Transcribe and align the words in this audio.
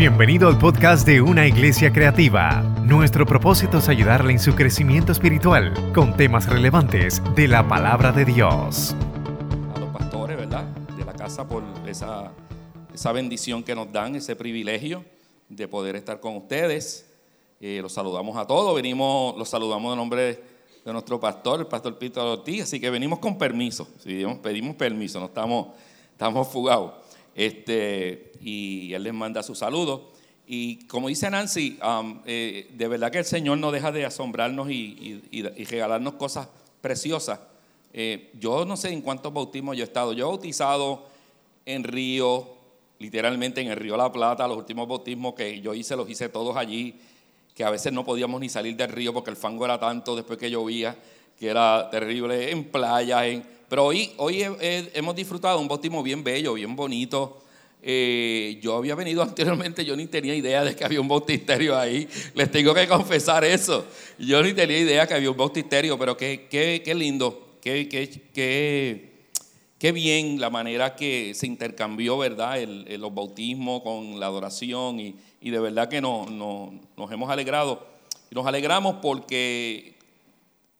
Bienvenido 0.00 0.48
al 0.48 0.56
podcast 0.56 1.06
de 1.06 1.20
Una 1.20 1.46
Iglesia 1.46 1.92
Creativa. 1.92 2.62
Nuestro 2.86 3.26
propósito 3.26 3.76
es 3.76 3.88
ayudarle 3.90 4.32
en 4.32 4.38
su 4.38 4.54
crecimiento 4.54 5.12
espiritual 5.12 5.74
con 5.92 6.16
temas 6.16 6.48
relevantes 6.48 7.22
de 7.36 7.46
la 7.46 7.68
palabra 7.68 8.10
de 8.10 8.24
Dios. 8.24 8.96
A 9.74 9.78
los 9.78 9.90
pastores, 9.90 10.38
¿verdad? 10.38 10.64
De 10.96 11.04
la 11.04 11.12
casa 11.12 11.46
por 11.46 11.62
esa, 11.86 12.32
esa 12.94 13.12
bendición 13.12 13.62
que 13.62 13.74
nos 13.74 13.92
dan, 13.92 14.16
ese 14.16 14.36
privilegio 14.36 15.04
de 15.50 15.68
poder 15.68 15.96
estar 15.96 16.18
con 16.18 16.34
ustedes. 16.34 17.06
Eh, 17.60 17.80
los 17.82 17.92
saludamos 17.92 18.38
a 18.38 18.46
todos, 18.46 18.74
venimos, 18.74 19.36
los 19.36 19.50
saludamos 19.50 19.92
en 19.92 19.98
nombre 19.98 20.42
de 20.82 20.92
nuestro 20.94 21.20
pastor, 21.20 21.60
el 21.60 21.66
pastor 21.66 21.98
Pito 21.98 22.32
Ortiz, 22.32 22.62
así 22.62 22.80
que 22.80 22.88
venimos 22.88 23.18
con 23.18 23.36
permiso, 23.36 23.86
pedimos 24.42 24.76
permiso, 24.76 25.20
no 25.20 25.26
estamos, 25.26 25.74
estamos 26.14 26.48
fugados. 26.48 26.99
Este, 27.34 28.32
y 28.40 28.92
él 28.92 29.02
les 29.02 29.14
manda 29.14 29.42
su 29.42 29.54
saludo. 29.54 30.10
Y 30.46 30.84
como 30.86 31.08
dice 31.08 31.30
Nancy, 31.30 31.78
um, 31.80 32.20
eh, 32.26 32.68
de 32.72 32.88
verdad 32.88 33.12
que 33.12 33.18
el 33.18 33.24
Señor 33.24 33.58
no 33.58 33.70
deja 33.70 33.92
de 33.92 34.04
asombrarnos 34.04 34.68
y, 34.70 35.22
regalarnos 35.68 36.14
cosas 36.14 36.48
preciosas. 36.80 37.38
Eh, 37.92 38.30
yo 38.38 38.64
no 38.64 38.76
sé 38.76 38.90
en 38.90 39.00
cuántos 39.00 39.32
bautismos 39.32 39.76
yo 39.76 39.84
he 39.84 39.86
estado. 39.86 40.12
Yo 40.12 40.26
he 40.26 40.28
bautizado 40.28 41.06
en 41.64 41.84
Río, 41.84 42.48
literalmente 42.98 43.60
en 43.60 43.68
el 43.68 43.76
Río 43.76 43.96
La 43.96 44.10
Plata, 44.10 44.48
los 44.48 44.56
últimos 44.56 44.88
bautismos 44.88 45.34
que 45.34 45.60
yo 45.60 45.72
hice, 45.72 45.94
los 45.94 46.10
hice 46.10 46.28
todos 46.28 46.56
allí, 46.56 46.96
que 47.54 47.64
a 47.64 47.70
veces 47.70 47.92
no 47.92 48.04
podíamos 48.04 48.40
ni 48.40 48.48
salir 48.48 48.76
del 48.76 48.90
río 48.90 49.12
porque 49.12 49.30
el 49.30 49.36
fango 49.36 49.64
era 49.64 49.78
tanto 49.78 50.16
después 50.16 50.38
que 50.38 50.50
llovía, 50.50 50.96
que 51.38 51.48
era 51.48 51.88
terrible, 51.90 52.50
en 52.50 52.64
playas, 52.64 53.24
en 53.24 53.44
pero 53.70 53.84
hoy, 53.84 54.10
hoy 54.16 54.44
hemos 54.60 55.14
disfrutado 55.14 55.60
un 55.60 55.68
bautismo 55.68 56.02
bien 56.02 56.24
bello, 56.24 56.54
bien 56.54 56.74
bonito. 56.74 57.40
Eh, 57.80 58.58
yo 58.60 58.76
había 58.76 58.96
venido 58.96 59.22
anteriormente, 59.22 59.84
yo 59.84 59.94
ni 59.94 60.06
tenía 60.06 60.34
idea 60.34 60.64
de 60.64 60.74
que 60.74 60.84
había 60.84 61.00
un 61.00 61.06
bautisterio 61.06 61.78
ahí. 61.78 62.08
Les 62.34 62.50
tengo 62.50 62.74
que 62.74 62.88
confesar 62.88 63.44
eso. 63.44 63.86
Yo 64.18 64.42
ni 64.42 64.54
tenía 64.54 64.76
idea 64.76 65.06
que 65.06 65.14
había 65.14 65.30
un 65.30 65.36
bautisterio, 65.36 65.96
pero 65.96 66.16
qué, 66.16 66.48
qué, 66.50 66.82
qué 66.84 66.94
lindo, 66.96 67.58
qué, 67.62 67.88
qué, 67.88 69.08
qué, 69.78 69.92
bien 69.92 70.40
la 70.40 70.50
manera 70.50 70.96
que 70.96 71.32
se 71.34 71.46
intercambió, 71.46 72.18
¿verdad? 72.18 72.60
Los 72.66 73.14
bautismos 73.14 73.82
con 73.82 74.18
la 74.18 74.26
adoración 74.26 74.98
y, 74.98 75.14
y 75.40 75.50
de 75.50 75.60
verdad 75.60 75.88
que 75.88 76.00
no, 76.00 76.26
nos 76.96 77.12
hemos 77.12 77.30
alegrado. 77.30 77.86
Nos 78.32 78.44
alegramos 78.46 78.96
porque 79.00 79.94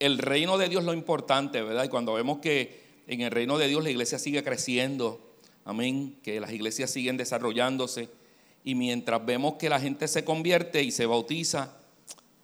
el 0.00 0.18
reino 0.18 0.58
de 0.58 0.68
Dios 0.68 0.80
es 0.80 0.86
lo 0.86 0.94
importante, 0.94 1.62
¿verdad? 1.62 1.84
Y 1.84 1.88
cuando 1.88 2.14
vemos 2.14 2.38
que 2.38 2.80
en 3.06 3.20
el 3.20 3.30
reino 3.30 3.58
de 3.58 3.68
Dios 3.68 3.84
la 3.84 3.90
iglesia 3.90 4.18
sigue 4.18 4.42
creciendo, 4.42 5.20
amén, 5.64 6.16
que 6.22 6.40
las 6.40 6.52
iglesias 6.52 6.90
siguen 6.90 7.16
desarrollándose 7.16 8.08
y 8.64 8.74
mientras 8.74 9.24
vemos 9.24 9.54
que 9.54 9.68
la 9.68 9.78
gente 9.78 10.08
se 10.08 10.24
convierte 10.24 10.82
y 10.82 10.90
se 10.90 11.06
bautiza, 11.06 11.76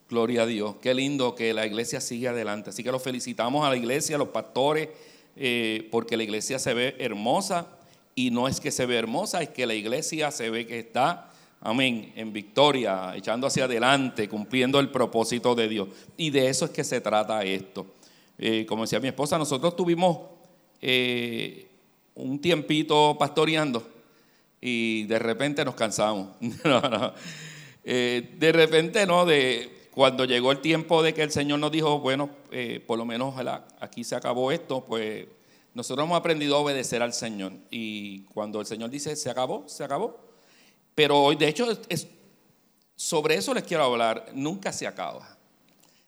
gloria 0.08 0.42
a 0.42 0.46
Dios, 0.46 0.76
qué 0.82 0.94
lindo 0.94 1.34
que 1.34 1.52
la 1.54 1.66
iglesia 1.66 2.00
sigue 2.00 2.28
adelante. 2.28 2.70
Así 2.70 2.84
que 2.84 2.92
los 2.92 3.02
felicitamos 3.02 3.66
a 3.66 3.70
la 3.70 3.76
iglesia, 3.76 4.16
a 4.16 4.18
los 4.18 4.28
pastores, 4.28 4.90
eh, 5.34 5.88
porque 5.90 6.16
la 6.16 6.22
iglesia 6.22 6.58
se 6.58 6.74
ve 6.74 6.94
hermosa 6.98 7.68
y 8.14 8.30
no 8.30 8.48
es 8.48 8.60
que 8.60 8.70
se 8.70 8.86
ve 8.86 8.96
hermosa, 8.96 9.42
es 9.42 9.48
que 9.48 9.66
la 9.66 9.74
iglesia 9.74 10.30
se 10.30 10.50
ve 10.50 10.66
que 10.66 10.78
está, 10.78 11.30
amén, 11.60 12.12
en 12.16 12.32
victoria, 12.32 13.14
echando 13.16 13.46
hacia 13.46 13.64
adelante, 13.64 14.28
cumpliendo 14.28 14.78
el 14.78 14.90
propósito 14.90 15.54
de 15.54 15.68
Dios. 15.68 15.88
Y 16.16 16.30
de 16.30 16.48
eso 16.48 16.66
es 16.66 16.70
que 16.70 16.84
se 16.84 17.00
trata 17.00 17.42
esto. 17.44 17.86
Eh, 18.38 18.66
como 18.66 18.82
decía 18.82 19.00
mi 19.00 19.08
esposa, 19.08 19.38
nosotros 19.38 19.74
tuvimos 19.76 20.18
eh, 20.80 21.66
un 22.14 22.38
tiempito 22.38 23.16
pastoreando 23.18 23.86
y 24.60 25.04
de 25.04 25.18
repente 25.18 25.64
nos 25.64 25.74
cansamos. 25.74 26.28
Eh, 27.88 28.34
de 28.36 28.50
repente, 28.50 29.06
¿no? 29.06 29.24
De, 29.24 29.86
cuando 29.92 30.24
llegó 30.24 30.50
el 30.50 30.58
tiempo 30.58 31.04
de 31.04 31.14
que 31.14 31.22
el 31.22 31.30
Señor 31.30 31.60
nos 31.60 31.70
dijo, 31.70 32.00
bueno, 32.00 32.28
por 32.84 32.98
lo 32.98 33.04
menos 33.04 33.36
aquí 33.78 34.02
se 34.02 34.16
acabó 34.16 34.50
esto, 34.50 34.84
pues 34.84 35.28
nosotros 35.72 36.04
hemos 36.04 36.18
aprendido 36.18 36.56
a 36.56 36.58
obedecer 36.58 37.00
al 37.00 37.12
Señor. 37.12 37.52
Y 37.70 38.22
cuando 38.34 38.58
el 38.58 38.66
Señor 38.66 38.90
dice, 38.90 39.14
se 39.14 39.30
acabó, 39.30 39.68
se 39.68 39.84
acabó. 39.84 40.25
Pero 40.96 41.22
hoy, 41.22 41.36
de 41.36 41.46
hecho, 41.46 41.68
sobre 42.96 43.36
eso 43.36 43.54
les 43.54 43.62
quiero 43.62 43.84
hablar. 43.84 44.32
Nunca 44.34 44.72
se 44.72 44.88
acaba. 44.88 45.38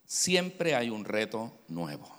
Siempre 0.04 0.74
hay 0.74 0.90
un 0.90 1.04
reto 1.04 1.52
nuevo 1.68 2.18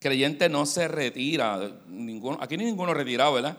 creyente 0.00 0.48
no 0.48 0.66
se 0.66 0.88
retira, 0.88 1.70
ninguno, 1.86 2.38
aquí 2.40 2.56
ni 2.56 2.64
ninguno 2.64 2.94
retirado, 2.94 3.34
¿verdad? 3.34 3.56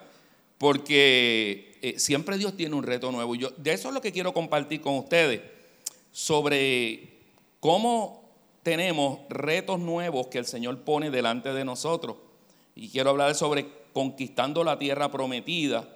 Porque 0.57 1.77
eh, 1.81 1.97
siempre 1.97 2.37
Dios 2.37 2.57
tiene 2.57 2.75
un 2.75 2.83
reto 2.83 3.11
nuevo. 3.11 3.35
Yo, 3.35 3.51
de 3.57 3.73
eso 3.73 3.87
es 3.87 3.93
lo 3.93 4.01
que 4.01 4.11
quiero 4.11 4.33
compartir 4.33 4.81
con 4.81 4.95
ustedes, 4.95 5.41
sobre 6.11 7.19
cómo 7.59 8.23
tenemos 8.63 9.19
retos 9.29 9.79
nuevos 9.79 10.27
que 10.27 10.39
el 10.39 10.45
Señor 10.45 10.79
pone 10.79 11.11
delante 11.11 11.53
de 11.53 11.63
nosotros. 11.63 12.17
Y 12.75 12.89
quiero 12.89 13.11
hablar 13.11 13.35
sobre 13.35 13.67
conquistando 13.93 14.63
la 14.63 14.79
tierra 14.79 15.11
prometida. 15.11 15.87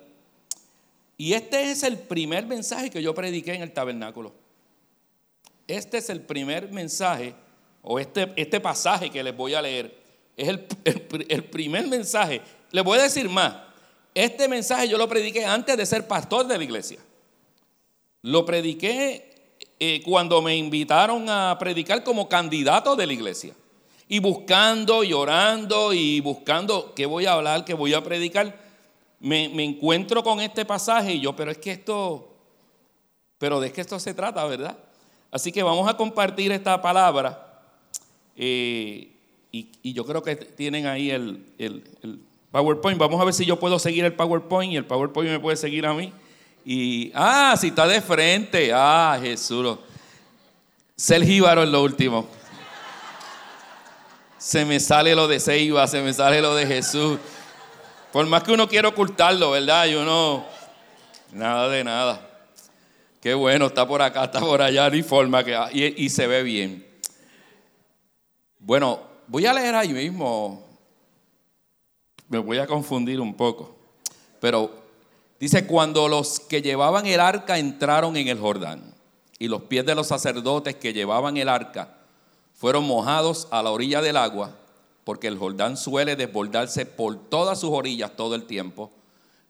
Y 1.18 1.34
este 1.34 1.72
es 1.72 1.84
el 1.84 1.98
primer 1.98 2.46
mensaje 2.46 2.90
que 2.90 3.02
yo 3.02 3.16
prediqué 3.16 3.54
en 3.54 3.62
el 3.62 3.72
tabernáculo. 3.72 4.34
Este 5.68 5.98
es 5.98 6.10
el 6.10 6.22
primer 6.22 6.72
mensaje, 6.72 7.34
o 7.82 8.00
este, 8.00 8.32
este 8.36 8.60
pasaje 8.60 9.10
que 9.10 9.24
les 9.24 9.36
voy 9.36 9.54
a 9.54 9.62
leer 9.62 10.06
es 10.36 10.48
el, 10.48 11.44
primer 11.46 11.88
mensaje. 11.88 12.42
Le 12.72 12.82
voy 12.82 13.00
a 13.00 13.04
decir 13.04 13.30
más. 13.30 13.56
Este 14.14 14.48
mensaje 14.48 14.88
yo 14.88 14.98
lo 14.98 15.08
prediqué 15.08 15.46
antes 15.46 15.78
de 15.78 15.86
ser 15.86 16.08
pastor 16.08 16.48
de 16.48 16.58
la 16.58 16.64
iglesia. 16.64 17.00
Lo 18.22 18.46
prediqué 18.46 19.54
eh, 19.80 20.02
cuando 20.04 20.42
me 20.42 20.56
invitaron 20.56 21.30
a 21.30 21.58
predicar 21.60 22.04
como 22.04 22.28
candidato 22.28 22.96
de 22.96 23.08
la 23.08 23.14
iglesia. 23.14 23.54
Y 24.08 24.20
buscando 24.20 25.04
y 25.04 25.14
orando 25.14 25.94
y 25.94 26.20
buscando 26.20 26.94
qué 26.94 27.06
voy 27.06 27.26
a 27.26 27.34
hablar, 27.34 27.66
qué 27.66 27.74
voy 27.74 27.94
a 27.94 28.04
predicar, 28.04 28.65
me, 29.20 29.46
encuentro 29.64 30.24
con 30.24 30.40
este 30.42 30.66
pasaje 30.66 31.14
y 31.14 31.22
yo, 31.22 31.36
pero 31.36 31.52
es 31.52 31.58
que 31.58 31.72
esto, 31.72 32.36
pero 33.38 33.60
de 33.60 33.72
qué 33.72 33.82
esto 33.82 34.00
se 34.00 34.14
trata, 34.14 34.46
¿verdad? 34.46 34.78
Así 35.32 35.52
que 35.52 35.64
vamos 35.64 35.88
a 35.90 35.98
compartir 35.98 36.52
esta 36.52 36.82
palabra. 36.82 37.64
Eh, 38.36 39.12
y, 39.52 39.94
yo 39.94 40.06
creo 40.06 40.22
que 40.22 40.36
tienen 40.36 40.86
ahí 40.86 41.12
el, 41.12 41.46
PowerPoint. 42.52 42.98
Vamos 43.00 43.20
a 43.20 43.26
ver 43.26 43.34
si 43.34 43.46
yo 43.46 43.60
puedo 43.60 43.80
seguir 43.80 44.06
el 44.06 44.14
PowerPoint 44.14 44.74
y 44.74 44.78
el 44.78 44.86
PowerPoint 44.86 45.32
me 45.32 45.40
puede 45.40 45.58
seguir 45.58 45.86
a 45.86 45.94
mí. 45.94 46.12
Y, 46.66 47.12
ah, 47.14 47.56
si 47.60 47.68
está 47.68 47.88
de 47.88 48.02
frente. 48.02 48.72
Ah, 48.74 49.18
Jesús. 49.22 49.78
Sergio 50.96 51.52
en 51.52 51.72
lo 51.72 51.84
último. 51.84 52.28
Se 54.38 54.64
me 54.64 54.80
sale 54.80 55.16
lo 55.16 55.28
de 55.28 55.40
Seiba, 55.40 55.88
se 55.88 56.02
me 56.02 56.14
sale 56.14 56.42
lo 56.42 56.56
de 56.56 56.66
Jesús. 56.66 57.18
Por 58.16 58.26
más 58.28 58.44
que 58.44 58.54
uno 58.54 58.66
quiera 58.70 58.88
ocultarlo, 58.88 59.52
¿verdad? 59.52 59.88
Y 59.88 59.96
uno, 59.96 60.46
nada 61.34 61.68
de 61.68 61.84
nada. 61.84 62.48
Qué 63.20 63.34
bueno, 63.34 63.66
está 63.66 63.86
por 63.86 64.02
acá, 64.02 64.24
está 64.24 64.40
por 64.40 64.62
allá, 64.62 64.90
ni 64.90 65.04
forma 65.04 65.44
que, 65.44 65.54
y, 65.74 66.06
y 66.06 66.08
se 66.08 66.26
ve 66.26 66.42
bien. 66.42 66.88
Bueno, 68.58 69.02
voy 69.28 69.46
a 69.46 69.52
leer 69.52 69.76
ahí 69.76 69.90
mismo, 69.90 70.66
me 72.30 72.38
voy 72.38 72.58
a 72.58 72.66
confundir 72.66 73.20
un 73.20 73.34
poco, 73.34 73.76
pero 74.40 74.72
dice, 75.38 75.68
cuando 75.68 76.08
los 76.08 76.40
que 76.40 76.62
llevaban 76.62 77.06
el 77.08 77.20
arca 77.20 77.58
entraron 77.58 78.16
en 78.16 78.30
el 78.30 78.40
Jordán 78.40 78.96
y 79.40 79.50
los 79.50 79.64
pies 79.64 79.86
de 79.86 79.94
los 79.94 80.08
sacerdotes 80.08 80.76
que 80.76 80.94
llevaban 80.94 81.36
el 81.36 81.50
arca 81.50 81.98
fueron 82.54 82.88
mojados 82.88 83.50
a 83.52 83.62
la 83.62 83.72
orilla 83.72 84.02
del 84.02 84.16
agua, 84.16 84.56
porque 85.06 85.28
el 85.28 85.38
Jordán 85.38 85.78
suele 85.78 86.18
desbordarse 86.18 86.86
por 86.86 87.30
todas 87.30 87.60
sus 87.60 87.70
orillas 87.70 88.18
todo 88.18 88.36
el 88.36 88.46
tiempo 88.46 88.92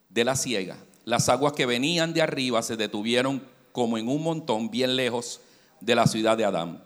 de 0.10 0.26
la 0.26 0.36
siega. 0.36 0.78
Las 1.06 1.30
aguas 1.30 1.54
que 1.54 1.66
venían 1.66 2.14
de 2.14 2.22
arriba 2.22 2.62
se 2.62 2.76
detuvieron 2.76 3.42
como 3.72 3.98
en 3.98 4.10
un 4.10 4.22
montón 4.22 4.70
bien 4.70 4.96
lejos 4.98 5.40
de 5.80 5.96
la 5.96 6.08
ciudad 6.08 6.38
de 6.38 6.44
Adán, 6.44 6.84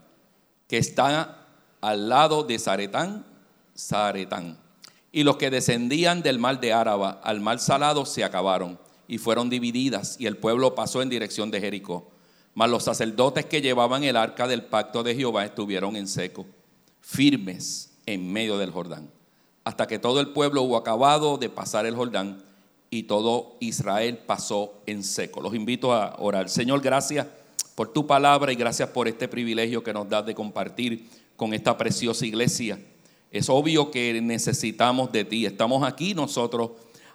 que 0.68 0.78
está 0.78 1.48
al 1.82 2.10
lado 2.10 2.44
de 2.44 2.60
Zaretán, 2.60 3.26
Zaretán. 3.76 4.58
Y 5.12 5.24
los 5.24 5.38
que 5.38 5.50
descendían 5.50 6.22
del 6.22 6.38
mar 6.38 6.60
de 6.60 6.72
Áraba 6.72 7.20
al 7.24 7.42
mar 7.42 7.60
salado 7.60 8.06
se 8.06 8.24
acabaron 8.24 8.78
y 9.08 9.18
fueron 9.18 9.50
divididas 9.50 10.16
y 10.20 10.28
el 10.28 10.38
pueblo 10.38 10.76
pasó 10.76 11.02
en 11.02 11.10
dirección 11.10 11.50
de 11.50 11.60
Jericó. 11.60 12.12
Mas 12.54 12.70
los 12.70 12.84
sacerdotes 12.84 13.46
que 13.46 13.62
llevaban 13.62 14.04
el 14.04 14.16
arca 14.16 14.48
del 14.48 14.64
pacto 14.64 15.02
de 15.02 15.16
Jehová 15.16 15.46
estuvieron 15.46 15.96
en 15.96 16.08
seco, 16.08 16.46
firmes 17.02 17.89
en 18.14 18.32
medio 18.32 18.58
del 18.58 18.72
Jordán, 18.72 19.10
hasta 19.64 19.88
que 19.88 20.00
todo 20.00 20.20
el 20.20 20.30
pueblo 20.30 20.64
hubo 20.64 20.78
acabado 20.78 21.38
de 21.38 21.50
pasar 21.50 21.86
el 21.86 21.96
Jordán 21.96 22.44
y 22.90 23.04
todo 23.04 23.56
Israel 23.60 24.20
pasó 24.26 24.74
en 24.86 25.04
seco. 25.04 25.42
Los 25.42 25.54
invito 25.54 25.94
a 25.94 26.16
orar. 26.20 26.50
Señor, 26.50 26.82
gracias 26.82 27.28
por 27.76 27.94
tu 27.94 28.08
palabra 28.08 28.52
y 28.52 28.56
gracias 28.56 28.90
por 28.90 29.08
este 29.08 29.28
privilegio 29.28 29.84
que 29.84 29.94
nos 29.94 30.10
das 30.10 30.26
de 30.26 30.36
compartir 30.36 31.08
con 31.36 31.54
esta 31.54 31.78
preciosa 31.78 32.26
iglesia. 32.26 32.80
Es 33.32 33.48
obvio 33.50 33.92
que 33.92 34.20
necesitamos 34.22 35.12
de 35.12 35.24
ti. 35.24 35.46
Estamos 35.46 35.88
aquí 35.88 36.16
nosotros, 36.16 36.72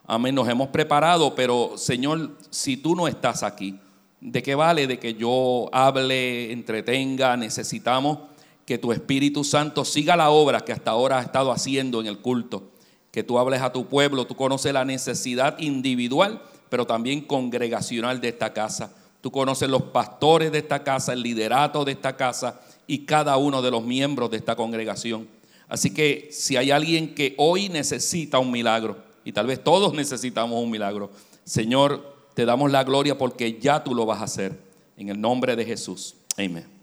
amén, 0.07 0.35
nos 0.35 0.49
hemos 0.49 0.69
preparado, 0.69 1.35
pero 1.35 1.77
Señor, 1.77 2.39
si 2.51 2.77
tú 2.77 2.95
no 2.95 3.09
estás 3.09 3.43
aquí, 3.43 3.79
¿De 4.25 4.43
qué 4.43 4.55
vale 4.55 4.87
de 4.87 4.99
que 4.99 5.13
yo 5.13 5.69
hable, 5.71 6.51
entretenga? 6.51 7.37
Necesitamos 7.37 8.21
que 8.67 8.79
tu 8.79 8.93
Espíritu 8.93 9.45
Santo 9.45 9.85
siga 9.85 10.17
la 10.17 10.31
obra 10.31 10.61
que 10.61 10.73
hasta 10.73 10.91
ahora 10.91 11.19
ha 11.19 11.23
estado 11.23 11.53
haciendo 11.53 12.01
en 12.01 12.07
el 12.07 12.19
culto. 12.19 12.71
Que 13.11 13.23
tú 13.23 13.39
hables 13.39 13.61
a 13.61 13.73
tu 13.73 13.87
pueblo, 13.87 14.27
tú 14.27 14.35
conoces 14.35 14.73
la 14.73 14.85
necesidad 14.85 15.59
individual, 15.59 16.43
pero 16.69 16.87
también 16.87 17.21
congregacional 17.21 18.21
de 18.21 18.29
esta 18.29 18.53
casa. 18.53 18.95
Tú 19.21 19.31
conoces 19.31 19.69
los 19.69 19.83
pastores 19.85 20.53
de 20.53 20.59
esta 20.59 20.83
casa, 20.83 21.13
el 21.13 21.23
liderato 21.23 21.85
de 21.85 21.93
esta 21.93 22.17
casa 22.17 22.61
y 22.87 23.07
cada 23.07 23.37
uno 23.37 23.63
de 23.63 23.71
los 23.71 23.85
miembros 23.85 24.31
de 24.31 24.37
esta 24.39 24.57
congregación. 24.57 25.29
Así 25.69 25.95
que 25.95 26.29
si 26.31 26.57
hay 26.57 26.71
alguien 26.71 27.15
que 27.15 27.35
hoy 27.39 27.69
necesita 27.69 28.39
un 28.39 28.51
milagro, 28.51 28.99
y 29.25 29.33
tal 29.33 29.47
vez 29.47 29.63
todos 29.63 29.95
necesitamos 29.95 30.63
un 30.63 30.71
milagro, 30.71 31.11
Señor, 31.45 32.15
te 32.35 32.45
damos 32.45 32.71
la 32.71 32.85
gloria 32.85 33.17
porque 33.17 33.59
ya 33.59 33.83
tú 33.83 33.95
lo 33.95 34.05
vas 34.05 34.21
a 34.21 34.25
hacer. 34.25 34.59
En 34.97 35.09
el 35.09 35.21
nombre 35.21 35.57
de 35.57 35.65
Jesús. 35.65 36.15
Amén. 36.37 36.74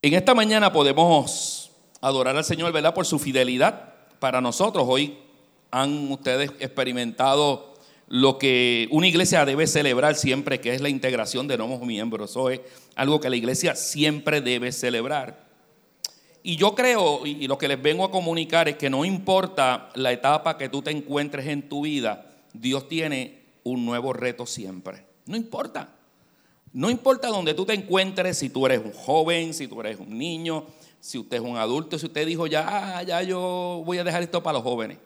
En 0.00 0.14
esta 0.14 0.32
mañana 0.32 0.72
podemos 0.72 1.72
adorar 2.00 2.36
al 2.36 2.44
Señor, 2.44 2.72
¿verdad? 2.72 2.94
Por 2.94 3.04
su 3.04 3.18
fidelidad 3.18 3.94
para 4.20 4.40
nosotros. 4.40 4.84
Hoy 4.88 5.18
han 5.72 6.12
ustedes 6.12 6.52
experimentado 6.60 7.74
lo 8.06 8.38
que 8.38 8.86
una 8.92 9.08
iglesia 9.08 9.44
debe 9.44 9.66
celebrar 9.66 10.14
siempre, 10.14 10.60
que 10.60 10.72
es 10.72 10.80
la 10.80 10.88
integración 10.88 11.48
de 11.48 11.58
nuevos 11.58 11.82
miembros. 11.82 12.30
Eso 12.30 12.48
es 12.48 12.60
algo 12.94 13.18
que 13.18 13.28
la 13.28 13.34
iglesia 13.34 13.74
siempre 13.74 14.40
debe 14.40 14.70
celebrar. 14.70 15.48
Y 16.44 16.54
yo 16.54 16.76
creo, 16.76 17.26
y 17.26 17.48
lo 17.48 17.58
que 17.58 17.66
les 17.66 17.82
vengo 17.82 18.04
a 18.04 18.12
comunicar 18.12 18.68
es 18.68 18.76
que 18.76 18.90
no 18.90 19.04
importa 19.04 19.88
la 19.96 20.12
etapa 20.12 20.56
que 20.56 20.68
tú 20.68 20.80
te 20.80 20.92
encuentres 20.92 21.48
en 21.48 21.68
tu 21.68 21.82
vida, 21.82 22.24
Dios 22.52 22.86
tiene 22.86 23.42
un 23.64 23.84
nuevo 23.84 24.12
reto 24.12 24.46
siempre. 24.46 25.04
No 25.26 25.36
importa. 25.36 25.97
No 26.72 26.90
importa 26.90 27.28
donde 27.28 27.54
tú 27.54 27.64
te 27.64 27.74
encuentres, 27.74 28.38
si 28.38 28.50
tú 28.50 28.66
eres 28.66 28.80
un 28.84 28.92
joven, 28.92 29.54
si 29.54 29.68
tú 29.68 29.80
eres 29.80 29.98
un 29.98 30.16
niño, 30.16 30.66
si 31.00 31.18
usted 31.18 31.38
es 31.38 31.42
un 31.42 31.56
adulto, 31.56 31.98
si 31.98 32.06
usted 32.06 32.26
dijo 32.26 32.46
ya, 32.46 33.02
ya 33.02 33.22
yo 33.22 33.82
voy 33.84 33.98
a 33.98 34.04
dejar 34.04 34.22
esto 34.22 34.42
para 34.42 34.58
los 34.58 34.62
jóvenes. 34.62 34.98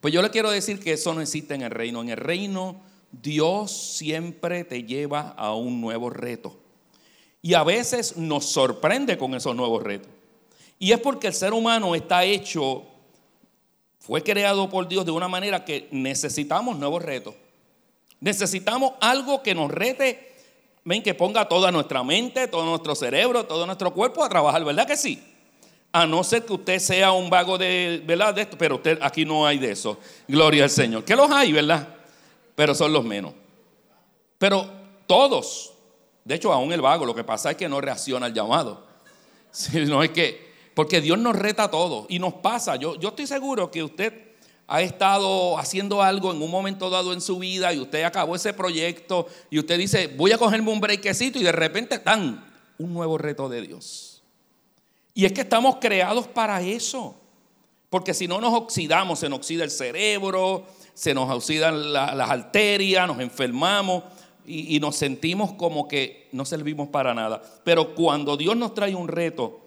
Pues 0.00 0.14
yo 0.14 0.22
le 0.22 0.30
quiero 0.30 0.50
decir 0.50 0.80
que 0.80 0.92
eso 0.92 1.12
no 1.12 1.20
existe 1.20 1.54
en 1.54 1.62
el 1.62 1.70
reino. 1.70 2.00
En 2.00 2.08
el 2.08 2.16
reino 2.16 2.80
Dios 3.12 3.70
siempre 3.70 4.64
te 4.64 4.84
lleva 4.84 5.34
a 5.36 5.54
un 5.54 5.80
nuevo 5.80 6.10
reto. 6.10 6.58
Y 7.42 7.54
a 7.54 7.64
veces 7.64 8.16
nos 8.16 8.46
sorprende 8.46 9.16
con 9.18 9.34
esos 9.34 9.54
nuevos 9.54 9.82
retos. 9.82 10.10
Y 10.78 10.92
es 10.92 11.00
porque 11.00 11.26
el 11.26 11.34
ser 11.34 11.52
humano 11.52 11.94
está 11.94 12.24
hecho, 12.24 12.84
fue 13.98 14.22
creado 14.22 14.68
por 14.70 14.88
Dios 14.88 15.04
de 15.04 15.10
una 15.10 15.28
manera 15.28 15.64
que 15.64 15.88
necesitamos 15.90 16.78
nuevos 16.78 17.02
retos. 17.02 17.34
Necesitamos 18.20 18.92
algo 19.00 19.42
que 19.42 19.54
nos 19.54 19.70
rete, 19.70 20.34
ven, 20.84 21.02
que 21.02 21.14
ponga 21.14 21.48
toda 21.48 21.72
nuestra 21.72 22.04
mente, 22.04 22.48
todo 22.48 22.64
nuestro 22.66 22.94
cerebro, 22.94 23.46
todo 23.46 23.64
nuestro 23.64 23.92
cuerpo 23.94 24.22
a 24.22 24.28
trabajar, 24.28 24.62
¿verdad 24.64 24.86
que 24.86 24.96
sí? 24.96 25.22
A 25.92 26.06
no 26.06 26.22
ser 26.22 26.44
que 26.44 26.52
usted 26.52 26.78
sea 26.78 27.12
un 27.12 27.30
vago 27.30 27.56
de, 27.56 28.02
¿verdad? 28.06 28.34
De 28.34 28.42
esto, 28.42 28.56
pero 28.58 28.76
usted 28.76 28.98
aquí 29.00 29.24
no 29.24 29.46
hay 29.46 29.58
de 29.58 29.72
eso. 29.72 29.98
Gloria 30.28 30.64
al 30.64 30.70
Señor. 30.70 31.04
Que 31.04 31.16
los 31.16 31.30
hay, 31.30 31.50
¿verdad? 31.50 31.88
Pero 32.54 32.74
son 32.74 32.92
los 32.92 33.04
menos. 33.04 33.32
Pero 34.38 34.70
todos, 35.06 35.72
de 36.24 36.34
hecho, 36.34 36.52
aún 36.52 36.72
el 36.72 36.80
vago, 36.80 37.04
lo 37.04 37.14
que 37.14 37.24
pasa 37.24 37.50
es 37.50 37.56
que 37.56 37.68
no 37.68 37.80
reacciona 37.80 38.26
al 38.26 38.34
llamado. 38.34 38.86
no 39.88 40.02
es 40.02 40.10
que, 40.10 40.50
porque 40.74 41.00
Dios 41.00 41.18
nos 41.18 41.34
reta 41.34 41.64
a 41.64 41.70
todos 41.70 42.06
y 42.08 42.18
nos 42.18 42.34
pasa. 42.34 42.76
Yo, 42.76 42.96
yo 42.96 43.08
estoy 43.08 43.26
seguro 43.26 43.70
que 43.70 43.82
usted 43.82 44.29
ha 44.72 44.82
estado 44.82 45.58
haciendo 45.58 46.00
algo 46.00 46.30
en 46.30 46.40
un 46.40 46.48
momento 46.48 46.90
dado 46.90 47.12
en 47.12 47.20
su 47.20 47.40
vida 47.40 47.74
y 47.74 47.80
usted 47.80 48.04
acabó 48.04 48.36
ese 48.36 48.54
proyecto 48.54 49.26
y 49.50 49.58
usted 49.58 49.76
dice, 49.76 50.06
voy 50.06 50.30
a 50.30 50.38
cogerme 50.38 50.70
un 50.70 50.80
brequecito 50.80 51.40
y 51.40 51.42
de 51.42 51.50
repente 51.50 51.96
están 51.96 52.48
un 52.78 52.94
nuevo 52.94 53.18
reto 53.18 53.48
de 53.48 53.62
Dios. 53.62 54.22
Y 55.12 55.24
es 55.24 55.32
que 55.32 55.40
estamos 55.40 55.78
creados 55.80 56.28
para 56.28 56.62
eso. 56.62 57.16
Porque 57.90 58.14
si 58.14 58.28
no 58.28 58.40
nos 58.40 58.54
oxidamos, 58.54 59.18
se 59.18 59.28
nos 59.28 59.40
oxida 59.40 59.64
el 59.64 59.72
cerebro, 59.72 60.64
se 60.94 61.14
nos 61.14 61.28
oxidan 61.28 61.92
las 61.92 62.30
arterias, 62.30 63.08
nos 63.08 63.18
enfermamos 63.18 64.04
y, 64.46 64.76
y 64.76 64.78
nos 64.78 64.94
sentimos 64.94 65.52
como 65.54 65.88
que 65.88 66.28
no 66.30 66.44
servimos 66.44 66.90
para 66.90 67.12
nada. 67.12 67.42
Pero 67.64 67.96
cuando 67.96 68.36
Dios 68.36 68.56
nos 68.56 68.72
trae 68.74 68.94
un 68.94 69.08
reto, 69.08 69.62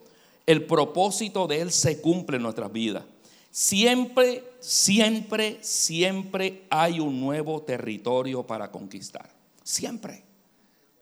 el 0.46 0.64
propósito 0.64 1.46
de 1.46 1.60
Él 1.60 1.72
se 1.72 2.00
cumple 2.00 2.38
en 2.38 2.42
nuestras 2.42 2.72
vidas. 2.72 3.04
Siempre, 3.50 4.42
siempre, 4.64 5.58
siempre 5.60 6.62
hay 6.70 6.98
un 6.98 7.20
nuevo 7.20 7.60
territorio 7.62 8.46
para 8.46 8.70
conquistar. 8.70 9.28
Siempre. 9.62 10.24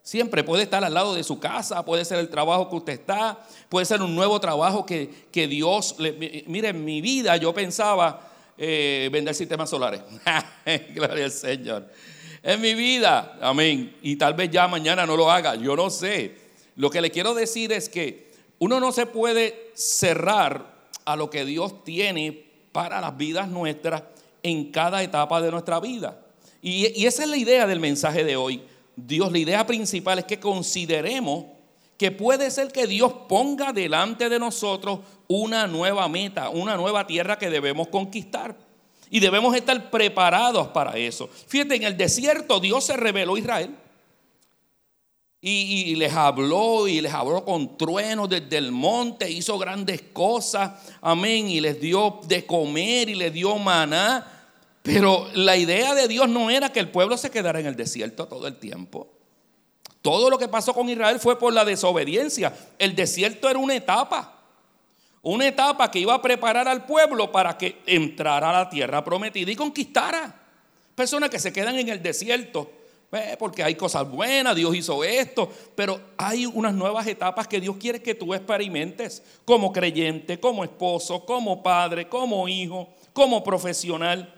Siempre 0.03 0.43
puede 0.43 0.65
estar 0.65 0.83
al 0.83 0.93
lado 0.93 1.15
de 1.15 1.23
su 1.23 1.39
casa, 1.39 1.85
puede 1.85 2.05
ser 2.05 2.19
el 2.19 2.29
trabajo 2.29 2.69
que 2.69 2.75
usted 2.75 2.93
está, 2.95 3.39
puede 3.69 3.87
ser 3.87 4.03
un 4.03 4.17
nuevo 4.17 4.41
trabajo 4.41 4.85
que, 4.85 5.29
que 5.31 5.47
Dios... 5.47 5.95
Le, 5.99 6.45
mire, 6.49 6.71
en 6.71 6.85
mi 6.85 7.01
vida 7.01 7.37
yo 7.37 7.55
pensaba 7.55 8.33
eh, 8.59 9.09
vender 9.13 9.33
sistemas 9.33 9.71
solares. 9.71 10.03
Gloria 10.93 11.27
al 11.27 11.31
Señor. 11.31 11.89
En 12.43 12.61
mi 12.61 12.75
vida, 12.75 13.39
amén. 13.41 13.97
Y 14.03 14.17
tal 14.17 14.35
vez 14.35 14.51
ya 14.51 14.67
mañana 14.67 15.07
no 15.07 15.17
lo 15.17 15.31
haga, 15.31 15.55
yo 15.55 15.77
no 15.77 15.89
sé. 15.89 16.35
Lo 16.75 16.91
que 16.91 17.01
le 17.01 17.13
quiero 17.13 17.33
decir 17.33 17.71
es 17.71 17.89
que 17.89 18.33
uno 18.59 18.81
no 18.81 18.91
se 18.91 19.07
puede 19.07 19.71
cerrar 19.75 20.89
a 21.05 21.15
lo 21.15 21.31
que 21.31 21.45
Dios 21.45 21.85
tiene 21.85 22.52
para 22.73 23.01
las 23.01 23.17
vidas 23.17 23.49
nuestras 23.49 24.03
en 24.43 24.73
cada 24.73 25.03
etapa 25.03 25.41
de 25.41 25.51
nuestra 25.51 25.79
vida. 25.79 26.19
Y, 26.61 27.05
esa 27.07 27.23
es 27.25 27.29
la 27.29 27.37
idea 27.37 27.67
del 27.67 27.81
mensaje 27.81 28.25
de 28.25 28.37
hoy. 28.37 28.63
Dios, 28.97 29.31
la 29.31 29.39
idea 29.39 29.67
principal 29.67 30.19
es 30.19 30.25
que 30.25 30.41
consideremos 30.41 31.47
que 31.97 32.11
puede 32.11 32.51
ser 32.51 32.69
que 32.73 32.87
Dios 32.87 33.13
ponga 33.29 33.73
delante 33.73 34.29
de 34.29 34.39
nosotros 34.39 35.01
una 35.29 35.67
nueva 35.67 36.09
meta, 36.09 36.49
una 36.49 36.77
nueva 36.77 37.07
tierra 37.07 37.39
que 37.39 37.51
debemos 37.51 37.89
conquistar. 37.89 38.57
Y 39.11 39.21
debemos 39.21 39.55
estar 39.55 39.91
preparados 39.91 40.69
para 40.69 40.97
eso. 40.97 41.29
Fíjate, 41.47 41.77
en 41.77 41.83
el 41.83 41.97
desierto 41.97 42.61
Dios 42.61 42.85
se 42.85 42.97
reveló 42.97 43.35
a 43.35 43.39
Israel. 43.39 43.77
Y, 45.45 45.97
les 45.97 46.13
habló 46.13 46.87
y 46.87 47.01
les 47.01 47.13
habló 47.13 47.45
con 47.45 47.77
truenos 47.77 48.29
desde 48.29 48.59
el 48.59 48.71
monte, 48.71 49.29
hizo 49.29 49.59
grandes 49.59 50.01
cosas, 50.13 50.71
amén, 51.01 51.49
y 51.49 51.61
les 51.61 51.81
dio 51.81 52.21
de 52.29 52.47
comer 52.47 53.09
y 53.09 53.17
les 53.17 53.33
dio 53.33 53.59
maná. 53.59 54.25
Pero 54.83 55.27
la 55.35 55.57
idea 55.57 55.95
de 55.95 56.07
Dios 56.07 56.29
no 56.29 56.49
era 56.49 56.71
que 56.71 56.79
el 56.79 56.91
pueblo 56.91 57.17
se 57.17 57.33
quedara 57.33 57.59
en 57.59 57.67
el 57.67 57.75
desierto 57.75 58.29
todo 58.29 58.47
el 58.47 58.57
tiempo. 58.61 59.09
Todo 60.01 60.31
lo 60.31 60.39
que 60.39 60.47
pasó 60.47 60.73
con 60.73 60.89
Israel 60.89 61.19
fue 61.19 61.37
por 61.37 61.53
la 61.53 61.65
desobediencia. 61.65 62.55
El 62.79 62.95
desierto 62.95 63.49
era 63.51 63.59
una 63.59 63.75
etapa, 63.75 64.39
una 65.23 65.49
etapa 65.49 65.91
que 65.91 65.99
iba 65.99 66.15
a 66.15 66.23
preparar 66.23 66.69
al 66.69 66.87
pueblo 66.87 67.33
para 67.33 67.59
que 67.59 67.83
entrara 67.87 68.51
a 68.51 68.65
la 68.65 68.71
tierra 68.71 69.03
prometida 69.03 69.51
y 69.51 69.57
conquistara. 69.57 70.41
Personas 70.95 71.31
que 71.31 71.41
se 71.41 71.53
quedan 71.53 71.81
en 71.81 71.89
el 71.89 72.01
desierto 72.01 72.82
eh, 73.13 73.37
porque 73.39 73.63
hay 73.63 73.75
cosas 73.75 74.11
buenas, 74.11 74.57
Dios 74.57 74.75
hizo 74.75 75.05
esto, 75.05 75.51
pero 75.75 76.01
hay 76.17 76.47
unas 76.47 76.73
nuevas 76.73 77.07
etapas 77.07 77.47
que 77.47 77.61
Dios 77.61 77.77
quiere 77.77 78.03
que 78.03 78.15
tú 78.15 78.33
experimentes 78.33 79.23
como 79.45 79.71
creyente, 79.71 80.41
como 80.41 80.65
esposo, 80.65 81.27
como 81.27 81.63
padre, 81.63 82.09
como 82.09 82.49
hijo, 82.49 82.89
como 83.13 83.45
profesional 83.45 84.33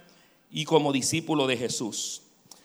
y 0.50 0.64
como 0.64 0.92
discípulo 0.92 1.46
de 1.46 1.56
Jesús. 1.56 2.22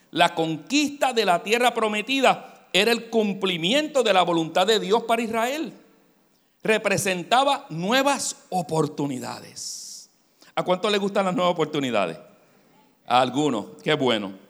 La 0.10 0.34
conquista 0.34 1.14
de 1.14 1.26
la 1.26 1.44
tierra 1.44 1.76
prometida 1.76 2.68
era 2.74 2.92
el 2.92 3.12
cumplimiento 3.12 4.02
de 4.02 4.14
la 4.14 4.24
voluntad 4.24 4.66
de 4.66 4.80
Dios 4.80 5.04
para 5.04 5.22
Israel. 5.22 5.74
Representaba 6.64 7.68
nuevas 7.70 8.36
oportunidades. 8.50 10.10
¿A 10.56 10.64
cuánto 10.64 10.90
le 10.90 10.98
gustan 10.98 11.26
las 11.26 11.36
nuevas 11.36 11.54
oportunidades? 11.54 12.18
A 13.06 13.22
algunos, 13.22 13.68
qué 13.84 13.94
bueno. 13.94 14.49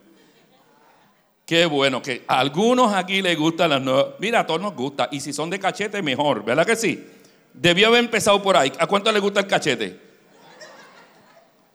Qué 1.49 1.65
bueno, 1.65 1.99
que 1.99 2.23
a 2.27 2.41
algunos 2.41 2.93
aquí 2.93 3.23
les 3.23 3.35
gustan 3.35 3.71
las 3.71 3.81
nuevas. 3.81 4.13
Mira, 4.19 4.41
a 4.41 4.45
todos 4.45 4.61
nos 4.61 4.75
gusta. 4.75 5.09
Y 5.11 5.19
si 5.19 5.33
son 5.33 5.49
de 5.49 5.57
cachete, 5.57 5.99
mejor. 6.03 6.45
¿Verdad 6.45 6.63
que 6.63 6.75
sí? 6.75 7.03
Debió 7.51 7.87
haber 7.87 8.03
empezado 8.03 8.39
por 8.43 8.55
ahí. 8.55 8.71
¿A 8.77 8.85
cuánto 8.85 9.11
le 9.11 9.19
gusta 9.19 9.39
el 9.39 9.47
cachete? 9.47 9.99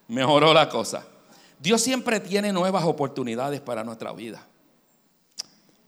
Mejoró 0.06 0.54
la 0.54 0.68
cosa. 0.68 1.04
Dios 1.58 1.80
siempre 1.80 2.20
tiene 2.20 2.52
nuevas 2.52 2.84
oportunidades 2.84 3.60
para 3.60 3.82
nuestra 3.82 4.12
vida. 4.12 4.46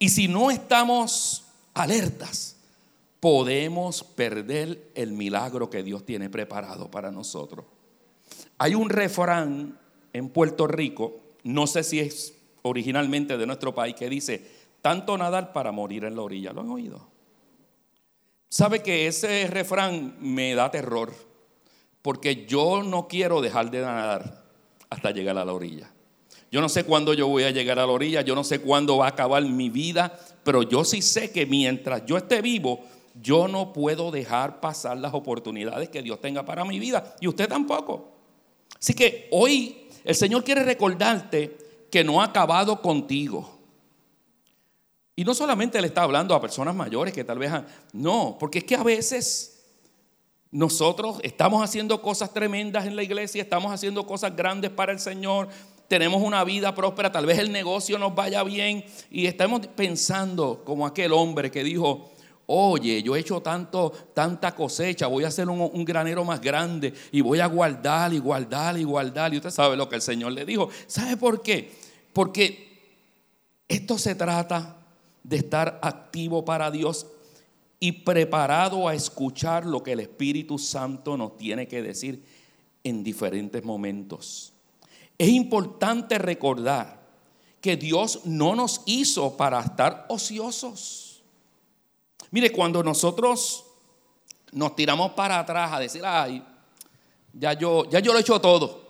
Y 0.01 0.09
si 0.09 0.27
no 0.27 0.51
estamos 0.51 1.45
alertas, 1.73 2.57
podemos 3.21 4.03
perder 4.03 4.91
el 4.97 5.13
milagro 5.13 5.71
que 5.71 5.85
Dios 5.85 6.05
tiene 6.05 6.29
preparado 6.29 6.91
para 6.91 7.13
nosotros. 7.13 7.65
Hay 8.59 8.75
un 8.75 8.91
refrán 8.91 9.79
en 10.13 10.29
Puerto 10.29 10.67
Rico, 10.67 11.21
no 11.45 11.69
sé 11.69 11.85
si 11.85 12.01
es 12.01 12.36
originalmente 12.69 13.37
de 13.37 13.47
nuestro 13.47 13.75
país 13.75 13.95
que 13.95 14.09
dice, 14.09 14.45
tanto 14.83 15.17
nadar 15.19 15.53
para 15.53 15.73
morir 15.73 16.05
en 16.05 16.17
la 16.17 16.23
orilla. 16.23 16.53
¿Lo 16.53 16.61
han 16.61 16.71
oído? 16.71 17.09
¿Sabe 18.49 18.83
que 18.83 19.07
ese 19.07 19.47
refrán 19.49 20.17
me 20.21 20.55
da 20.55 20.71
terror? 20.71 21.13
Porque 22.03 22.47
yo 22.47 22.83
no 22.83 23.09
quiero 23.09 23.41
dejar 23.41 23.71
de 23.71 23.81
nadar 23.81 24.45
hasta 24.89 25.11
llegar 25.11 25.37
a 25.39 25.45
la 25.45 25.53
orilla. 25.53 25.91
Yo 26.53 26.61
no 26.61 26.69
sé 26.69 26.85
cuándo 26.85 27.13
yo 27.13 27.27
voy 27.27 27.43
a 27.43 27.51
llegar 27.51 27.79
a 27.79 27.87
la 27.87 27.93
orilla, 27.93 28.23
yo 28.23 28.35
no 28.35 28.45
sé 28.45 28.61
cuándo 28.61 28.99
va 28.99 29.07
a 29.07 29.11
acabar 29.11 29.43
mi 29.43 29.69
vida, 29.69 30.19
pero 30.45 30.63
yo 30.63 30.85
sí 30.85 31.03
sé 31.03 31.33
que 31.33 31.45
mientras 31.45 32.07
yo 32.07 32.17
esté 32.17 32.41
vivo, 32.41 32.85
yo 33.21 33.49
no 33.49 33.73
puedo 33.73 34.11
dejar 34.11 34.61
pasar 34.61 34.99
las 34.99 35.13
oportunidades 35.15 35.89
que 35.89 36.03
Dios 36.03 36.21
tenga 36.21 36.45
para 36.45 36.65
mi 36.65 36.79
vida 36.79 37.17
y 37.21 37.27
usted 37.27 37.49
tampoco. 37.49 38.13
Así 38.79 38.95
que 38.95 39.29
hoy 39.33 39.89
el 40.05 40.15
Señor 40.15 40.45
quiere 40.45 40.63
recordarte 40.63 41.66
que 41.97 42.05
no 42.05 42.21
ha 42.21 42.27
acabado 42.27 42.83
contigo. 42.83 43.59
Y 45.15 45.25
no 45.25 45.33
solamente 45.33 45.81
le 45.81 45.87
está 45.87 46.03
hablando 46.03 46.35
a 46.35 46.41
personas 46.43 46.75
mayores 46.75 47.15
que 47.15 47.25
tal 47.25 47.39
vez... 47.39 47.51
no, 47.95 48.37
porque 48.39 48.59
es 48.59 48.65
que 48.65 48.75
a 48.75 48.83
veces 48.83 49.65
nosotros 50.51 51.21
estamos 51.23 51.65
haciendo 51.65 52.03
cosas 52.03 52.35
tremendas 52.35 52.85
en 52.85 52.97
la 52.97 53.03
iglesia, 53.03 53.41
estamos 53.41 53.73
haciendo 53.73 54.07
cosas 54.07 54.37
grandes 54.37 54.73
para 54.73 54.93
el 54.93 54.99
Señor, 54.99 55.49
tenemos 55.89 56.21
una 56.21 56.45
vida 56.45 56.75
próspera, 56.75 57.11
tal 57.11 57.25
vez 57.25 57.39
el 57.39 57.51
negocio 57.51 57.99
nos 57.99 58.15
vaya 58.15 58.43
bien 58.43 58.85
y 59.11 59.25
estamos 59.25 59.67
pensando 59.69 60.65
como 60.67 60.85
aquel 60.85 61.15
hombre 61.15 61.51
que 61.51 61.65
dijo, 61.65 62.11
oye, 62.45 63.03
yo 63.03 63.17
he 63.17 63.21
hecho 63.21 63.41
tanto, 63.41 63.91
tanta 64.13 64.55
cosecha, 64.55 65.07
voy 65.07 65.25
a 65.25 65.29
hacer 65.29 65.49
un, 65.49 65.63
un, 65.63 65.85
granero 65.87 66.27
más 66.27 66.43
grande 66.43 66.93
y 67.11 67.23
voy 67.23 67.41
a 67.41 67.47
guardar 67.47 68.13
y 68.13 68.19
guardar 68.19 68.77
y 68.77 68.85
guardar. 68.85 69.33
Y 69.33 69.39
usted 69.39 69.49
sabe 69.49 69.79
lo 69.79 69.89
que 69.89 69.97
el 69.97 70.03
Señor 70.03 70.33
le 70.33 70.45
dijo. 70.45 70.69
¿Sabe 70.87 71.17
por 71.17 71.41
qué? 71.41 71.86
Porque 72.17 72.81
esto 73.69 73.99
se 73.99 74.15
trata 74.15 74.75
de 75.23 75.37
estar 75.37 75.79
activo 75.83 76.47
para 76.47 76.71
Dios 76.71 77.07
y 77.79 77.93
preparado 77.93 78.89
a 78.89 78.95
escuchar 78.95 79.67
lo 79.67 79.83
que 79.83 79.93
el 79.93 80.01
Espíritu 80.01 80.59
Santo 80.59 81.19
nos 81.19 81.37
tiene 81.37 81.69
que 81.69 81.83
decir 81.83 82.25
en 82.85 83.05
diferentes 83.05 83.63
momentos. 83.63 84.55
Es 85.19 85.29
importante 85.29 86.17
recordar 86.17 87.03
que 87.61 87.77
Dios 87.77 88.21
no 88.25 88.55
nos 88.55 88.81
hizo 88.87 89.37
para 89.37 89.61
estar 89.61 90.07
ociosos. 90.09 91.23
Mire, 92.31 92.51
cuando 92.51 92.83
nosotros 92.83 93.63
nos 94.53 94.75
tiramos 94.75 95.13
para 95.13 95.39
atrás 95.39 95.71
a 95.71 95.81
decir, 95.81 96.01
ay, 96.03 96.43
ya 97.35 97.53
yo, 97.53 97.85
ya 97.91 98.01
yo 98.01 98.13
lo 98.13 98.19
he 98.19 98.23
hecho 98.23 98.41
todo. 98.41 98.81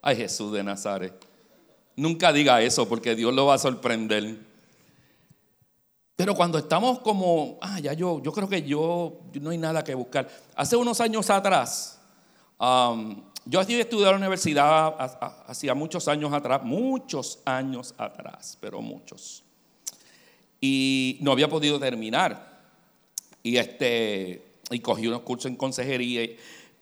Ay, 0.00 0.14
Jesús 0.14 0.52
de 0.52 0.62
Nazaret. 0.62 1.21
Nunca 1.96 2.32
diga 2.32 2.62
eso 2.62 2.88
porque 2.88 3.14
Dios 3.14 3.34
lo 3.34 3.46
va 3.46 3.54
a 3.54 3.58
sorprender. 3.58 4.38
Pero 6.16 6.34
cuando 6.34 6.58
estamos 6.58 7.00
como, 7.00 7.58
ah, 7.60 7.80
ya 7.80 7.92
yo, 7.94 8.22
yo 8.22 8.32
creo 8.32 8.48
que 8.48 8.62
yo, 8.62 9.20
no 9.40 9.50
hay 9.50 9.58
nada 9.58 9.82
que 9.82 9.94
buscar. 9.94 10.28
Hace 10.54 10.76
unos 10.76 11.00
años 11.00 11.28
atrás, 11.30 11.98
yo 13.44 13.60
estudié 13.60 14.06
a 14.06 14.10
la 14.12 14.16
universidad 14.18 14.94
hacía 15.48 15.74
muchos 15.74 16.06
años 16.08 16.32
atrás, 16.32 16.62
muchos 16.62 17.40
años 17.44 17.94
atrás, 17.98 18.56
pero 18.60 18.80
muchos. 18.80 19.42
Y 20.60 21.18
no 21.20 21.32
había 21.32 21.48
podido 21.48 21.80
terminar. 21.80 22.60
Y, 23.42 23.56
este, 23.56 24.44
y 24.70 24.78
cogí 24.78 25.08
unos 25.08 25.22
cursos 25.22 25.50
en 25.50 25.56
consejería. 25.56 26.28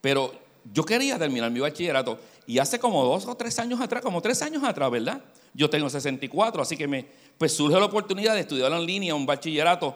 Pero 0.02 0.35
yo 0.71 0.85
quería 0.85 1.19
terminar 1.19 1.50
mi 1.50 1.61
bachillerato. 1.61 2.19
Y 2.47 2.59
hace 2.59 2.79
como 2.79 3.05
dos 3.05 3.27
o 3.27 3.37
tres 3.37 3.59
años 3.59 3.81
atrás, 3.81 4.03
como 4.03 4.21
tres 4.21 4.43
años 4.43 4.65
atrás, 4.65 4.91
¿verdad? 4.91 5.23
Yo 5.55 5.71
tengo 5.71 5.89
64, 5.89 6.63
así 6.63 6.77
que 6.77 6.89
me, 6.89 7.07
pues 7.39 7.55
surge 7.55 7.79
la 7.79 7.87
oportunidad 7.87 8.35
de 8.35 8.41
estudiar 8.41 8.73
en 8.73 8.85
línea 8.85 9.15
un 9.15 9.27
bachillerato 9.27 9.95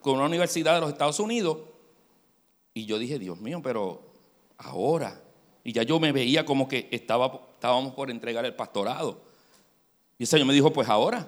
con 0.00 0.16
una 0.16 0.26
universidad 0.26 0.74
de 0.74 0.80
los 0.80 0.90
Estados 0.90 1.18
Unidos. 1.20 1.58
Y 2.74 2.86
yo 2.86 2.98
dije, 2.98 3.18
Dios 3.18 3.40
mío, 3.40 3.60
pero 3.62 4.02
ahora, 4.58 5.20
y 5.64 5.72
ya 5.72 5.82
yo 5.82 5.98
me 5.98 6.12
veía 6.12 6.44
como 6.44 6.68
que 6.68 6.88
estaba, 6.90 7.40
estábamos 7.54 7.94
por 7.94 8.10
entregar 8.10 8.44
el 8.44 8.54
pastorado. 8.54 9.20
Y 10.18 10.24
el 10.24 10.26
Señor 10.26 10.46
me 10.46 10.54
dijo, 10.54 10.72
pues 10.72 10.88
ahora, 10.88 11.26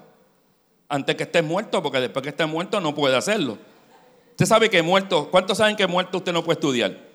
antes 0.89 1.17
que 1.17 1.25
estés 1.25 1.45
muerto, 1.45 1.83
porque 1.83 2.01
después 2.01 2.23
que 2.23 2.31
estés 2.31 2.49
muerto 2.49 2.81
no 2.81 2.95
puede 2.95 3.17
hacerlo. 3.17 3.59
Usted 4.31 4.47
sabe 4.47 4.71
que 4.71 4.83
muerto, 4.83 5.31
¿cuántos 5.31 5.59
saben 5.59 5.77
que 5.77 5.87
muerto 5.87 6.19
usted 6.19 6.33
no 6.33 6.45
puede 6.45 6.55
estudiar? 6.55 7.08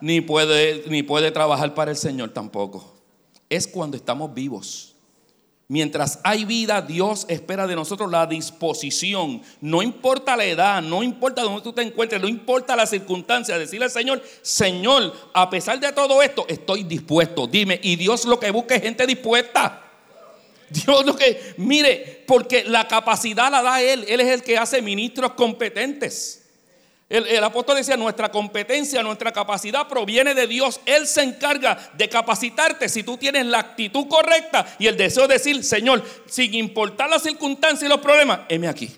Ni 0.00 0.20
puede, 0.20 0.84
ni 0.88 1.02
puede 1.02 1.30
trabajar 1.30 1.74
para 1.74 1.90
el 1.90 1.96
Señor 1.96 2.30
tampoco. 2.30 2.94
Es 3.48 3.66
cuando 3.66 3.96
estamos 3.96 4.32
vivos. 4.34 4.94
Mientras 5.70 6.18
hay 6.24 6.46
vida, 6.46 6.80
Dios 6.80 7.26
espera 7.28 7.66
de 7.66 7.76
nosotros 7.76 8.10
la 8.10 8.26
disposición. 8.26 9.42
No 9.60 9.82
importa 9.82 10.34
la 10.34 10.46
edad, 10.46 10.80
no 10.80 11.02
importa 11.02 11.42
dónde 11.42 11.60
tú 11.60 11.74
te 11.74 11.82
encuentres, 11.82 12.22
no 12.22 12.26
importa 12.26 12.74
la 12.74 12.86
circunstancia. 12.86 13.58
Decirle 13.58 13.84
al 13.84 13.90
Señor, 13.90 14.22
Señor, 14.40 15.12
a 15.34 15.50
pesar 15.50 15.78
de 15.78 15.92
todo 15.92 16.22
esto, 16.22 16.46
estoy 16.48 16.84
dispuesto. 16.84 17.46
Dime, 17.46 17.78
y 17.82 17.96
Dios 17.96 18.24
lo 18.24 18.40
que 18.40 18.50
busca 18.50 18.76
es 18.76 18.82
gente 18.82 19.06
dispuesta. 19.06 19.84
Dios 20.70 21.04
lo 21.04 21.14
que, 21.14 21.54
mire, 21.58 22.24
porque 22.26 22.64
la 22.64 22.88
capacidad 22.88 23.50
la 23.50 23.60
da 23.60 23.82
Él. 23.82 24.06
Él 24.08 24.20
es 24.20 24.28
el 24.28 24.42
que 24.42 24.56
hace 24.56 24.80
ministros 24.80 25.32
competentes. 25.32 26.37
El, 27.08 27.42
apóstol 27.42 27.76
decía, 27.76 27.96
nuestra 27.96 28.30
competencia, 28.30 29.02
nuestra 29.02 29.32
capacidad 29.32 29.88
proviene 29.88 30.34
de 30.34 30.46
Dios. 30.46 30.78
Él 30.84 31.06
se 31.06 31.22
encarga 31.22 31.90
de 31.96 32.06
capacitarte 32.08 32.86
si 32.90 33.02
tú 33.02 33.16
tienes 33.16 33.46
la 33.46 33.60
actitud 33.60 34.06
correcta 34.08 34.66
y 34.78 34.88
el 34.88 34.96
deseo 34.96 35.26
de 35.26 35.34
decir, 35.34 35.64
Señor, 35.64 36.04
sin 36.26 36.52
importar 36.52 37.08
las 37.08 37.22
circunstancias 37.22 37.84
y 37.84 37.88
los 37.88 38.00
problemas, 38.00 38.40
heme 38.50 38.68
aquí. 38.68 38.90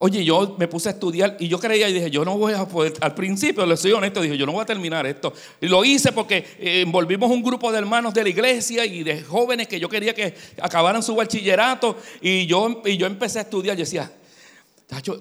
Oye, 0.00 0.24
yo 0.24 0.54
me 0.58 0.68
puse 0.68 0.88
a 0.88 0.92
estudiar 0.92 1.36
y 1.38 1.48
yo 1.48 1.58
creía 1.58 1.88
y 1.88 1.92
dije, 1.92 2.10
yo 2.10 2.24
no 2.24 2.38
voy 2.38 2.54
a 2.54 2.66
poder, 2.66 2.94
al 3.00 3.14
principio, 3.14 3.66
le 3.66 3.76
soy 3.76 3.92
honesto, 3.92 4.22
dije, 4.22 4.38
yo 4.38 4.46
no 4.46 4.52
voy 4.52 4.62
a 4.62 4.66
terminar 4.66 5.04
esto. 5.06 5.34
Y 5.60 5.66
lo 5.66 5.84
hice 5.84 6.12
porque 6.12 6.46
eh, 6.60 6.82
envolvimos 6.82 7.30
un 7.30 7.42
grupo 7.42 7.70
de 7.72 7.78
hermanos 7.78 8.14
de 8.14 8.22
la 8.22 8.28
iglesia 8.30 8.86
y 8.86 9.02
de 9.02 9.22
jóvenes 9.22 9.66
que 9.66 9.80
yo 9.80 9.88
quería 9.88 10.14
que 10.14 10.34
acabaran 10.62 11.02
su 11.02 11.14
bachillerato 11.16 11.98
y 12.22 12.46
yo, 12.46 12.80
y 12.86 12.96
yo 12.96 13.06
empecé 13.06 13.40
a 13.40 13.42
estudiar 13.42 13.76
y 13.76 13.80
decía, 13.80 14.10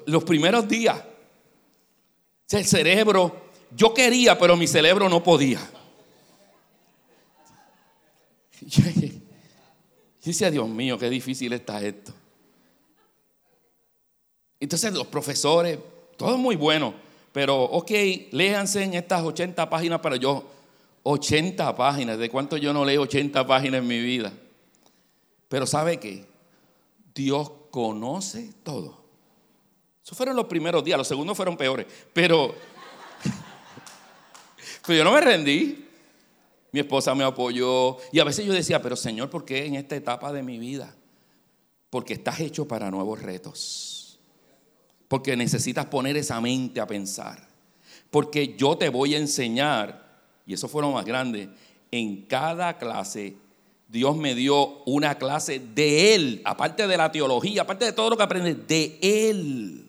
los 0.05 0.23
primeros 0.23 0.67
días, 0.67 1.01
el 2.49 2.65
cerebro, 2.65 3.47
yo 3.75 3.93
quería, 3.93 4.37
pero 4.37 4.55
mi 4.55 4.67
cerebro 4.67 5.09
no 5.09 5.21
podía. 5.21 5.59
Yo 10.23 10.51
Dios 10.51 10.67
mío, 10.67 10.97
qué 10.97 11.09
difícil 11.09 11.53
está 11.53 11.81
esto. 11.81 12.13
Entonces 14.59 14.93
los 14.93 15.07
profesores, 15.07 15.79
todo 16.17 16.37
muy 16.37 16.57
bueno, 16.57 16.93
pero 17.31 17.63
ok, 17.63 17.91
léanse 18.31 18.83
en 18.83 18.95
estas 18.95 19.23
80 19.23 19.69
páginas 19.69 20.01
para 20.01 20.17
yo. 20.17 20.43
80 21.03 21.75
páginas, 21.77 22.17
¿de 22.17 22.29
cuánto 22.29 22.57
yo 22.57 22.73
no 22.73 22.83
leo 22.83 23.03
80 23.03 23.47
páginas 23.47 23.79
en 23.81 23.87
mi 23.87 24.01
vida? 24.01 24.33
Pero 25.47 25.65
¿sabe 25.65 25.97
qué? 25.97 26.25
Dios 27.15 27.49
conoce 27.71 28.51
todo. 28.63 29.06
Esos 30.07 30.17
fueron 30.17 30.37
los 30.37 30.45
primeros 30.45 30.85
días, 30.85 30.97
los 30.97 31.05
segundos 31.05 31.35
fueron 31.35 31.57
peores. 31.57 31.85
Pero, 32.13 32.55
pero 34.85 34.99
yo 34.99 35.03
no 35.03 35.11
me 35.11 35.19
rendí. 35.19 35.85
Mi 36.71 36.79
esposa 36.79 37.13
me 37.13 37.25
apoyó. 37.25 37.97
Y 38.13 38.19
a 38.21 38.23
veces 38.23 38.45
yo 38.45 38.53
decía, 38.53 38.81
pero 38.81 38.95
Señor, 38.95 39.29
¿por 39.29 39.43
qué 39.43 39.65
en 39.65 39.75
esta 39.75 39.97
etapa 39.97 40.31
de 40.31 40.43
mi 40.43 40.59
vida? 40.59 40.95
Porque 41.89 42.13
estás 42.13 42.39
hecho 42.39 42.65
para 42.65 42.89
nuevos 42.89 43.21
retos. 43.21 44.17
Porque 45.09 45.35
necesitas 45.35 45.87
poner 45.87 46.15
esa 46.15 46.39
mente 46.39 46.79
a 46.79 46.87
pensar. 46.87 47.45
Porque 48.09 48.55
yo 48.55 48.77
te 48.77 48.87
voy 48.87 49.13
a 49.13 49.17
enseñar, 49.17 50.21
y 50.45 50.53
eso 50.53 50.69
fue 50.69 50.83
lo 50.83 50.91
más 50.93 51.03
grande, 51.03 51.49
en 51.91 52.21
cada 52.27 52.77
clase 52.77 53.35
Dios 53.89 54.15
me 54.15 54.35
dio 54.35 54.83
una 54.85 55.17
clase 55.17 55.59
de 55.59 56.15
Él, 56.15 56.41
aparte 56.45 56.87
de 56.87 56.95
la 56.95 57.11
teología, 57.11 57.63
aparte 57.63 57.83
de 57.83 57.91
todo 57.91 58.11
lo 58.11 58.15
que 58.15 58.23
aprende, 58.23 58.55
de 58.55 58.99
Él. 59.01 59.86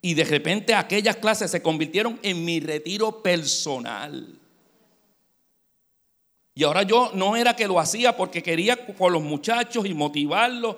Y 0.00 0.14
de 0.14 0.24
repente 0.24 0.74
aquellas 0.74 1.16
clases 1.16 1.50
se 1.50 1.62
convirtieron 1.62 2.18
en 2.22 2.44
mi 2.44 2.60
retiro 2.60 3.22
personal. 3.22 4.38
Y 6.54 6.64
ahora 6.64 6.82
yo 6.82 7.12
no 7.14 7.36
era 7.36 7.54
que 7.54 7.68
lo 7.68 7.78
hacía 7.78 8.16
porque 8.16 8.42
quería 8.42 8.76
por 8.86 9.12
los 9.12 9.22
muchachos 9.22 9.86
y 9.86 9.94
motivarlos. 9.94 10.76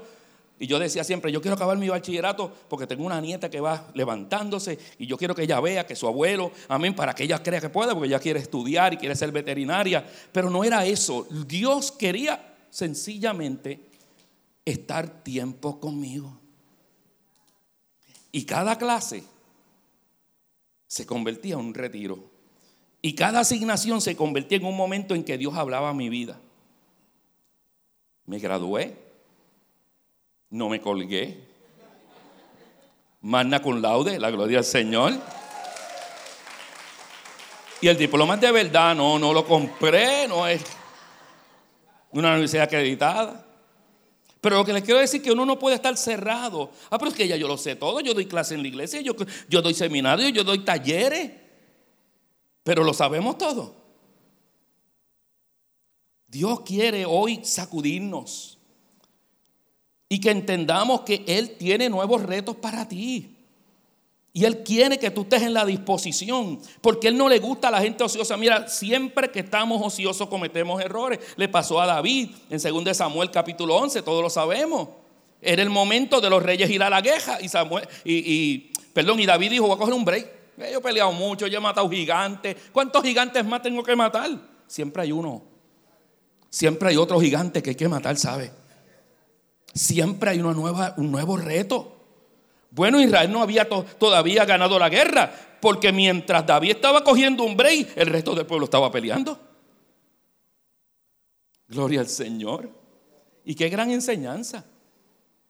Y 0.59 0.67
yo 0.67 0.79
decía 0.79 1.05
siempre, 1.05 1.33
yo 1.33 1.41
quiero 1.41 1.55
acabar 1.55 1.79
mi 1.79 1.89
bachillerato 1.89 2.53
porque 2.69 2.87
tengo 2.87 3.05
una 3.05 3.19
nieta 3.19 3.49
que 3.49 3.61
va 3.61 3.87
levantándose 3.95 4.79
y 4.99 5.07
yo 5.07 5.17
quiero 5.17 5.35
que 5.35 5.45
ella 5.45 5.59
vea 5.59 5.87
que 5.87 5.97
su 5.97 6.07
abuelo, 6.07 6.53
amén, 6.69 6.95
para 6.95 7.15
que 7.15 7.25
ella 7.25 7.43
crea 7.43 7.63
que 7.63 7.71
pueda, 7.71 7.95
porque 7.95 8.09
ella 8.09 8.19
quiere 8.19 8.41
estudiar 8.41 8.93
y 8.93 8.99
quiere 8.99 9.17
ser 9.17 9.33
veterinaria. 9.33 10.05
Pero 10.33 10.51
no 10.51 10.65
era 10.65 10.85
eso. 10.85 11.27
Dios 11.47 11.93
quería 11.93 12.57
sencillamente 12.69 13.81
estar 14.67 15.23
tiempo 15.23 15.81
conmigo. 15.81 16.40
Y 18.33 18.45
cada 18.45 18.79
clase 18.79 19.25
se 20.87 21.07
convertía 21.07 21.55
en 21.55 21.61
un 21.61 21.75
retiro. 21.75 22.19
Y 23.03 23.15
cada 23.15 23.41
asignación 23.41 24.01
se 24.01 24.17
convertía 24.17 24.59
en 24.59 24.65
un 24.65 24.77
momento 24.77 25.15
en 25.15 25.25
que 25.25 25.39
Dios 25.39 25.55
hablaba 25.55 25.91
a 25.91 25.95
mi 25.95 26.09
vida. 26.09 26.39
Me 28.27 28.39
gradué, 28.39 28.97
no 30.51 30.69
me 30.69 30.81
colgué. 30.81 31.49
Magna 33.23 33.61
con 33.63 33.83
laude, 33.83 34.19
la 34.19 34.31
gloria 34.31 34.59
al 34.59 34.65
Señor. 34.65 35.15
Y 37.81 37.89
el 37.89 37.97
diploma 37.97 38.37
de 38.37 38.53
verdad, 38.53 38.95
no, 38.95 39.19
no 39.19 39.33
lo 39.33 39.47
compré, 39.47 40.29
no 40.29 40.47
es. 40.47 40.63
una 42.13 42.31
universidad 42.31 42.65
acreditada. 42.65 43.47
Pero 44.41 44.57
lo 44.57 44.65
que 44.65 44.73
les 44.73 44.83
quiero 44.83 45.01
decir 45.01 45.21
es 45.21 45.25
que 45.25 45.33
uno 45.33 45.45
no 45.45 45.59
puede 45.59 45.77
estar 45.77 45.97
cerrado. 45.97 46.71
Ah, 46.89 46.99
pero 46.99 47.11
es 47.11 47.17
que 47.17 47.29
ya 47.29 47.37
yo 47.37 47.47
lo 47.47 47.59
sé 47.59 47.77
todo. 47.77 48.01
Yo 48.01 48.15
doy 48.15 48.27
clase 48.27 48.55
en 48.55 48.63
la 48.63 48.69
iglesia, 48.69 49.01
yo, 49.01 49.15
yo 49.49 49.61
doy 49.61 49.75
seminarios, 49.75 50.33
yo 50.33 50.45
doy 50.45 50.61
talleres. 50.61 51.33
Pero 52.63 52.85
lo 52.85 52.95
sabemos 52.95 53.37
todo. 53.37 53.75
Dios 56.27 56.61
quiere 56.61 57.05
hoy 57.05 57.41
sacudirnos 57.43 58.59
y 60.09 60.21
que 60.21 60.31
entendamos 60.31 61.03
que 61.03 61.25
Él 61.27 61.57
tiene 61.59 61.89
nuevos 61.89 62.23
retos 62.23 62.57
para 62.57 62.87
ti. 62.87 63.37
Y 64.33 64.45
Él 64.45 64.63
quiere 64.63 64.99
que 64.99 65.11
tú 65.11 65.23
estés 65.23 65.43
en 65.43 65.55
la 65.55 65.65
disposición, 65.65 66.61
porque 66.81 67.09
Él 67.09 67.17
no 67.17 67.29
le 67.29 67.41
gusta 67.41 67.69
a 67.69 67.71
la 67.71 67.81
gente 67.81 68.05
ociosa. 68.05 68.37
Mira, 68.37 68.69
siempre 68.69 69.31
que 69.31 69.41
estamos 69.41 69.81
ociosos 69.85 70.29
cometemos 70.29 70.81
errores. 70.81 71.19
Le 71.37 71.49
pasó 71.49 71.81
a 71.81 71.87
David 71.87 72.31
en 72.49 72.85
2 72.85 72.97
Samuel 72.97 73.31
capítulo 73.31 73.75
11, 73.77 74.03
todos 74.03 74.23
lo 74.23 74.31
sabemos. 74.31 74.89
Era 75.43 75.63
el 75.63 75.71
momento 75.71 76.21
de 76.21 76.31
los 76.31 76.43
reyes 76.43 76.71
ir 76.71 76.83
a 76.83 76.91
la 76.91 77.01
guerra 77.01 77.39
y, 77.41 77.49
Samuel, 77.49 77.89
y, 78.05 78.71
perdón, 78.93 79.19
y 79.21 79.27
David 79.27 79.51
dijo, 79.51 79.67
voy 79.67 79.75
a 79.75 79.79
coger 79.79 79.95
un 79.95 80.05
break. 80.05 80.41
Yo 80.59 80.79
he 80.79 80.81
peleado 80.81 81.11
mucho, 81.13 81.47
yo 81.47 81.59
he 81.59 81.61
matado 81.61 81.89
gigantes. 81.89 82.55
¿Cuántos 82.71 83.03
gigantes 83.03 83.45
más 83.45 83.63
tengo 83.63 83.83
que 83.83 83.97
matar? 83.97 84.31
Siempre 84.67 85.03
hay 85.03 85.13
uno. 85.13 85.43
Siempre 86.51 86.91
hay 86.91 86.97
otro 86.97 87.19
gigante 87.19 87.63
que 87.63 87.71
hay 87.71 87.77
que 87.77 87.89
matar, 87.89 88.17
¿sabe? 88.17 88.53
Siempre 89.73 90.31
hay 90.31 90.41
una 90.41 90.53
nueva, 90.53 90.95
un 90.99 91.11
nuevo 91.11 91.37
reto. 91.37 92.00
Bueno, 92.71 93.01
Israel 93.01 93.31
no 93.33 93.43
había 93.43 93.69
todavía 93.69 94.45
ganado 94.45 94.79
la 94.79 94.89
guerra, 94.89 95.33
porque 95.61 95.93
mientras 95.93 96.47
David 96.47 96.71
estaba 96.71 97.03
cogiendo 97.03 97.45
un 97.45 97.57
break, 97.57 97.97
el 97.97 98.07
resto 98.07 98.35
del 98.35 98.47
pueblo 98.47 98.65
estaba 98.65 98.91
peleando. 98.91 99.39
Gloria 101.69 102.01
al 102.01 102.09
Señor. 102.09 102.71
Y 103.45 103.55
qué 103.55 103.69
gran 103.69 103.91
enseñanza. 103.91 104.65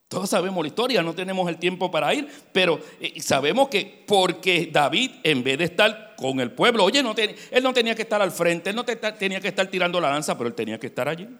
Todos 0.08 0.28
sabemos 0.28 0.64
la 0.64 0.68
historia, 0.68 1.02
no 1.02 1.14
tenemos 1.14 1.48
el 1.48 1.56
tiempo 1.56 1.88
para 1.88 2.12
ir, 2.12 2.28
pero 2.52 2.80
eh, 3.00 3.20
sabemos 3.22 3.68
que 3.68 4.04
porque 4.06 4.68
David, 4.72 5.12
en 5.22 5.44
vez 5.44 5.56
de 5.58 5.64
estar 5.64 6.16
con 6.16 6.40
el 6.40 6.50
pueblo, 6.50 6.82
oye, 6.82 7.00
no 7.00 7.14
él 7.16 7.62
no 7.62 7.72
tenía 7.72 7.94
que 7.94 8.02
estar 8.02 8.20
al 8.20 8.32
frente, 8.32 8.70
él 8.70 8.76
no 8.76 8.84
tenía 8.84 9.40
que 9.40 9.48
estar 9.48 9.68
tirando 9.68 10.00
la 10.00 10.10
lanza, 10.10 10.36
pero 10.36 10.48
él 10.48 10.54
tenía 10.54 10.80
que 10.80 10.88
estar 10.88 11.08
allí. 11.08 11.24
O 11.26 11.38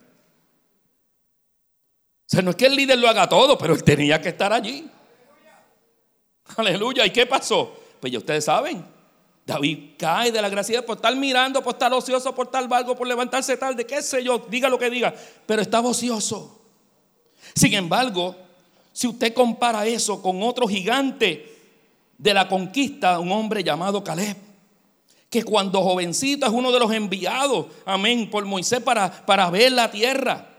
sea, 2.27 2.43
no 2.43 2.51
es 2.51 2.57
que 2.57 2.67
el 2.67 2.77
líder 2.77 2.97
lo 2.99 3.09
haga 3.09 3.29
todo, 3.29 3.59
pero 3.59 3.75
él 3.75 3.83
tenía 3.83 4.21
que 4.21 4.29
estar 4.29 4.53
allí. 4.53 4.89
Aleluya. 6.57 7.07
¿Y 7.07 7.11
qué 7.11 7.27
pasó? 7.27 7.77
Pues 8.01 8.13
ya 8.13 8.19
ustedes 8.19 8.45
saben. 8.45 8.85
David 9.47 9.91
cae 9.99 10.31
de 10.31 10.41
la 10.41 10.49
gracia 10.49 10.85
por 10.85 10.97
estar 10.97 11.15
mirando, 11.17 11.63
por 11.63 11.75
estar 11.75 11.93
ocioso, 11.93 12.35
por 12.35 12.47
estar 12.47 12.69
vago, 12.69 12.95
por 12.95 13.07
levantarse 13.07 13.57
tarde, 13.57 13.85
qué 13.85 14.01
sé 14.01 14.23
yo, 14.23 14.39
diga 14.49 14.69
lo 14.69 14.79
que 14.79 14.89
diga, 14.89 15.13
pero 15.47 15.61
estaba 15.61 15.89
ocioso. 15.89 16.61
Sin 17.55 17.75
embargo, 17.75 18.37
si 18.93 19.09
usted 19.09 19.35
compara 19.35 19.87
eso 19.87 20.23
con 20.23 20.43
otro 20.43 20.69
gigante 20.69 21.59
de 22.17 22.35
la 22.35 22.47
conquista, 22.47 23.19
un 23.19 23.33
hombre 23.33 23.65
llamado 23.65 24.05
Caleb, 24.05 24.37
que 25.29 25.43
cuando 25.43 25.83
jovencito 25.83 26.47
es 26.47 26.53
uno 26.53 26.71
de 26.71 26.79
los 26.79 26.93
enviados, 26.93 27.67
amén, 27.85 28.31
por 28.31 28.45
Moisés 28.45 28.81
para, 28.81 29.11
para 29.25 29.49
ver 29.51 29.73
la 29.73 29.91
tierra. 29.91 30.50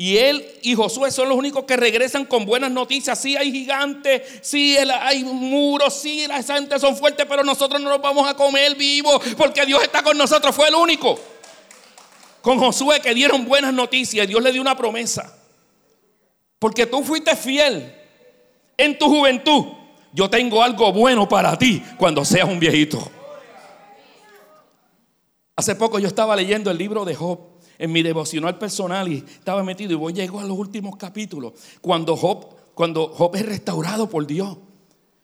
Y 0.00 0.16
él 0.16 0.46
y 0.62 0.76
Josué 0.76 1.10
son 1.10 1.28
los 1.28 1.36
únicos 1.36 1.64
que 1.64 1.76
regresan 1.76 2.24
con 2.24 2.46
buenas 2.46 2.70
noticias. 2.70 3.18
Sí 3.18 3.36
hay 3.36 3.50
gigantes, 3.50 4.22
sí 4.42 4.76
hay 4.78 5.24
muros, 5.24 5.92
sí 5.92 6.24
las 6.28 6.46
gente 6.46 6.78
son 6.78 6.96
fuertes, 6.96 7.26
pero 7.28 7.42
nosotros 7.42 7.82
no 7.82 7.90
los 7.90 8.00
vamos 8.00 8.30
a 8.30 8.34
comer 8.34 8.76
vivos 8.76 9.20
porque 9.36 9.66
Dios 9.66 9.82
está 9.82 10.04
con 10.04 10.16
nosotros. 10.16 10.54
Fue 10.54 10.68
el 10.68 10.76
único. 10.76 11.18
Con 12.42 12.60
Josué 12.60 13.00
que 13.00 13.12
dieron 13.12 13.44
buenas 13.44 13.74
noticias. 13.74 14.28
Dios 14.28 14.40
le 14.40 14.52
dio 14.52 14.60
una 14.60 14.76
promesa. 14.76 15.36
Porque 16.60 16.86
tú 16.86 17.02
fuiste 17.02 17.34
fiel 17.34 17.92
en 18.76 18.96
tu 18.96 19.06
juventud. 19.06 19.64
Yo 20.12 20.30
tengo 20.30 20.62
algo 20.62 20.92
bueno 20.92 21.28
para 21.28 21.58
ti 21.58 21.82
cuando 21.96 22.24
seas 22.24 22.48
un 22.48 22.60
viejito. 22.60 23.10
Hace 25.56 25.74
poco 25.74 25.98
yo 25.98 26.06
estaba 26.06 26.36
leyendo 26.36 26.70
el 26.70 26.78
libro 26.78 27.04
de 27.04 27.16
Job 27.16 27.57
en 27.78 27.92
mi 27.92 28.02
devocional 28.02 28.58
personal 28.58 29.08
y 29.08 29.18
estaba 29.18 29.62
metido 29.62 29.92
y 29.92 29.96
voy 29.96 30.12
llego 30.12 30.40
a 30.40 30.44
los 30.44 30.58
últimos 30.58 30.96
capítulos 30.96 31.52
cuando 31.80 32.16
Job, 32.16 32.54
cuando 32.74 33.08
Job 33.08 33.36
es 33.36 33.46
restaurado 33.46 34.10
por 34.10 34.26
Dios. 34.26 34.58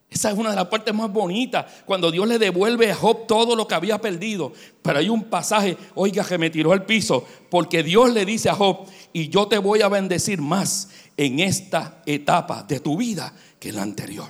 Esa 0.08 0.30
es 0.30 0.38
una 0.38 0.50
de 0.50 0.56
las 0.56 0.66
partes 0.66 0.94
más 0.94 1.12
bonitas, 1.12 1.66
cuando 1.84 2.12
Dios 2.12 2.28
le 2.28 2.38
devuelve 2.38 2.88
a 2.88 2.94
Job 2.94 3.26
todo 3.26 3.56
lo 3.56 3.66
que 3.66 3.74
había 3.74 4.00
perdido. 4.00 4.52
Pero 4.80 5.00
hay 5.00 5.08
un 5.08 5.24
pasaje, 5.24 5.76
oiga, 5.96 6.24
que 6.24 6.38
me 6.38 6.50
tiró 6.50 6.70
al 6.72 6.86
piso, 6.86 7.26
porque 7.50 7.82
Dios 7.82 8.12
le 8.12 8.24
dice 8.24 8.48
a 8.48 8.54
Job, 8.54 8.86
y 9.12 9.28
yo 9.28 9.48
te 9.48 9.58
voy 9.58 9.82
a 9.82 9.88
bendecir 9.88 10.40
más 10.40 10.90
en 11.16 11.40
esta 11.40 12.00
etapa 12.06 12.62
de 12.62 12.78
tu 12.78 12.96
vida 12.96 13.34
que 13.58 13.70
en 13.70 13.76
la 13.76 13.82
anterior. 13.82 14.28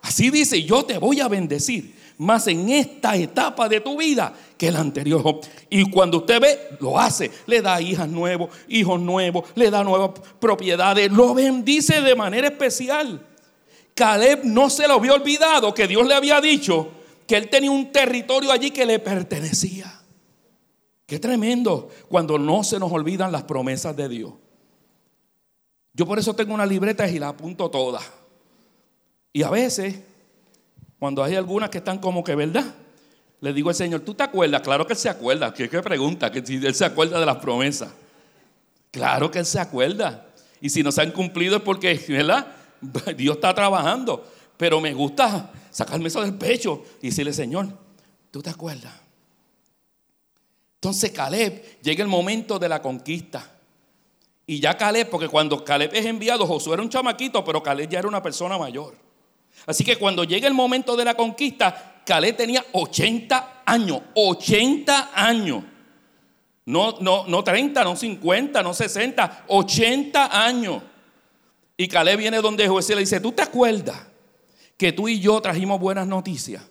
Así 0.00 0.30
dice, 0.30 0.62
yo 0.62 0.84
te 0.84 0.96
voy 0.96 1.20
a 1.20 1.28
bendecir 1.28 1.95
más 2.18 2.46
en 2.46 2.68
esta 2.70 3.16
etapa 3.16 3.68
de 3.68 3.80
tu 3.80 3.98
vida 3.98 4.32
que 4.56 4.68
el 4.68 4.76
anterior. 4.76 5.40
Y 5.68 5.90
cuando 5.90 6.18
usted 6.18 6.40
ve, 6.40 6.76
lo 6.80 6.98
hace. 6.98 7.30
Le 7.46 7.60
da 7.62 7.80
hijas 7.80 8.08
nuevos, 8.08 8.50
hijos 8.68 9.00
nuevos, 9.00 9.44
le 9.54 9.70
da 9.70 9.84
nuevas 9.84 10.12
propiedades, 10.40 11.10
lo 11.12 11.34
bendice 11.34 12.00
de 12.00 12.14
manera 12.14 12.48
especial. 12.48 13.24
Caleb 13.94 14.44
no 14.44 14.68
se 14.70 14.86
lo 14.86 14.94
había 14.94 15.14
olvidado 15.14 15.72
que 15.72 15.86
Dios 15.86 16.06
le 16.06 16.14
había 16.14 16.40
dicho 16.40 16.88
que 17.26 17.36
él 17.36 17.48
tenía 17.48 17.70
un 17.70 17.92
territorio 17.92 18.52
allí 18.52 18.70
que 18.70 18.86
le 18.86 18.98
pertenecía. 18.98 20.00
Qué 21.06 21.18
tremendo 21.18 21.88
cuando 22.08 22.38
no 22.38 22.64
se 22.64 22.78
nos 22.78 22.92
olvidan 22.92 23.32
las 23.32 23.44
promesas 23.44 23.96
de 23.96 24.08
Dios. 24.08 24.32
Yo 25.94 26.06
por 26.06 26.18
eso 26.18 26.34
tengo 26.34 26.52
una 26.52 26.66
libreta 26.66 27.08
y 27.08 27.18
la 27.18 27.28
apunto 27.28 27.70
todas. 27.70 28.04
Y 29.32 29.42
a 29.42 29.50
veces, 29.50 29.98
cuando 30.98 31.22
hay 31.22 31.34
algunas 31.34 31.70
que 31.70 31.78
están 31.78 31.98
como 31.98 32.24
que, 32.24 32.34
¿verdad? 32.34 32.64
Le 33.40 33.52
digo 33.52 33.68
al 33.68 33.74
Señor, 33.74 34.00
¿tú 34.00 34.14
te 34.14 34.22
acuerdas? 34.22 34.62
Claro 34.62 34.86
que 34.86 34.94
Él 34.94 34.98
se 34.98 35.08
acuerda. 35.08 35.52
¿Qué, 35.52 35.68
pregunta? 35.68 36.30
Que 36.30 36.44
si 36.44 36.54
Él 36.56 36.74
se 36.74 36.84
acuerda 36.84 37.20
de 37.20 37.26
las 37.26 37.36
promesas. 37.36 37.90
Claro 38.90 39.30
que 39.30 39.40
Él 39.40 39.46
se 39.46 39.60
acuerda. 39.60 40.26
Y 40.60 40.70
si 40.70 40.82
no 40.82 40.90
se 40.90 41.02
han 41.02 41.10
cumplido 41.10 41.56
es 41.56 41.62
porque, 41.62 42.02
¿verdad? 42.08 42.46
Dios 43.16 43.36
está 43.36 43.54
trabajando. 43.54 44.26
Pero 44.56 44.80
me 44.80 44.94
gusta 44.94 45.50
sacarme 45.70 46.08
eso 46.08 46.22
del 46.22 46.34
pecho 46.34 46.82
y 47.02 47.08
decirle, 47.08 47.32
Señor, 47.32 47.68
¿tú 48.30 48.40
te 48.40 48.48
acuerdas? 48.48 48.94
Entonces 50.76 51.10
Caleb 51.10 51.80
llega 51.82 52.02
el 52.02 52.08
momento 52.08 52.58
de 52.58 52.68
la 52.68 52.80
conquista. 52.80 53.52
Y 54.46 54.60
ya 54.60 54.76
Caleb, 54.76 55.10
porque 55.10 55.28
cuando 55.28 55.62
Caleb 55.62 55.90
es 55.92 56.06
enviado, 56.06 56.46
Josué 56.46 56.74
era 56.74 56.82
un 56.82 56.88
chamaquito, 56.88 57.44
pero 57.44 57.62
Caleb 57.62 57.90
ya 57.90 57.98
era 57.98 58.08
una 58.08 58.22
persona 58.22 58.56
mayor. 58.56 59.05
Así 59.66 59.84
que 59.84 59.96
cuando 59.96 60.24
llega 60.24 60.46
el 60.46 60.54
momento 60.54 60.96
de 60.96 61.04
la 61.04 61.14
conquista, 61.14 62.02
Caleb 62.06 62.36
tenía 62.36 62.64
80 62.72 63.62
años, 63.66 64.00
80 64.14 65.10
años. 65.12 65.64
No, 66.64 66.96
no, 67.00 67.26
no 67.26 67.44
30, 67.44 67.84
no 67.84 67.96
50, 67.96 68.62
no 68.62 68.72
60, 68.72 69.44
80 69.48 70.44
años. 70.44 70.82
Y 71.76 71.88
Caleb 71.88 72.18
viene 72.18 72.38
donde 72.38 72.66
José 72.68 72.94
le 72.94 73.00
dice, 73.00 73.20
¿tú 73.20 73.32
te 73.32 73.42
acuerdas 73.42 74.06
que 74.76 74.92
tú 74.92 75.08
y 75.08 75.20
yo 75.20 75.40
trajimos 75.40 75.80
buenas 75.80 76.06
noticias? 76.06 76.62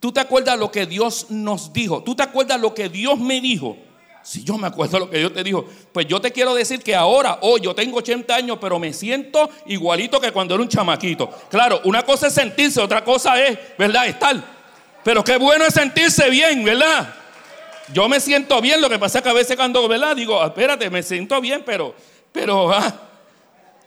¿Tú 0.00 0.12
te 0.12 0.20
acuerdas 0.20 0.58
lo 0.58 0.70
que 0.72 0.86
Dios 0.86 1.30
nos 1.30 1.72
dijo? 1.72 2.02
¿Tú 2.02 2.14
te 2.14 2.22
acuerdas 2.22 2.60
lo 2.60 2.74
que 2.74 2.88
Dios 2.88 3.18
me 3.18 3.40
dijo? 3.40 3.76
Si 4.22 4.44
yo 4.44 4.58
me 4.58 4.66
acuerdo 4.66 4.98
lo 4.98 5.10
que 5.10 5.18
Dios 5.18 5.32
te 5.32 5.42
dijo, 5.42 5.66
pues 5.92 6.06
yo 6.06 6.20
te 6.20 6.30
quiero 6.30 6.54
decir 6.54 6.82
que 6.82 6.94
ahora, 6.94 7.38
hoy, 7.42 7.60
yo 7.62 7.74
tengo 7.74 7.98
80 7.98 8.34
años, 8.34 8.58
pero 8.60 8.78
me 8.78 8.92
siento 8.92 9.48
igualito 9.66 10.20
que 10.20 10.30
cuando 10.30 10.54
era 10.54 10.62
un 10.62 10.68
chamaquito. 10.68 11.30
Claro, 11.48 11.80
una 11.84 12.02
cosa 12.02 12.26
es 12.26 12.34
sentirse, 12.34 12.80
otra 12.80 13.02
cosa 13.02 13.42
es, 13.42 13.58
¿verdad? 13.78 14.06
Estar. 14.06 14.36
Pero 15.02 15.24
qué 15.24 15.36
bueno 15.38 15.64
es 15.64 15.74
sentirse 15.74 16.28
bien, 16.28 16.62
¿verdad? 16.64 17.14
Yo 17.92 18.08
me 18.08 18.20
siento 18.20 18.60
bien, 18.60 18.80
lo 18.80 18.88
que 18.88 18.98
pasa 18.98 19.18
es 19.18 19.24
que 19.24 19.30
a 19.30 19.34
veces 19.34 19.56
cuando, 19.56 19.88
¿verdad? 19.88 20.14
Digo, 20.14 20.44
espérate, 20.44 20.90
me 20.90 21.02
siento 21.02 21.40
bien, 21.40 21.62
pero, 21.64 21.94
pero, 22.30 22.70
ah, 22.72 23.09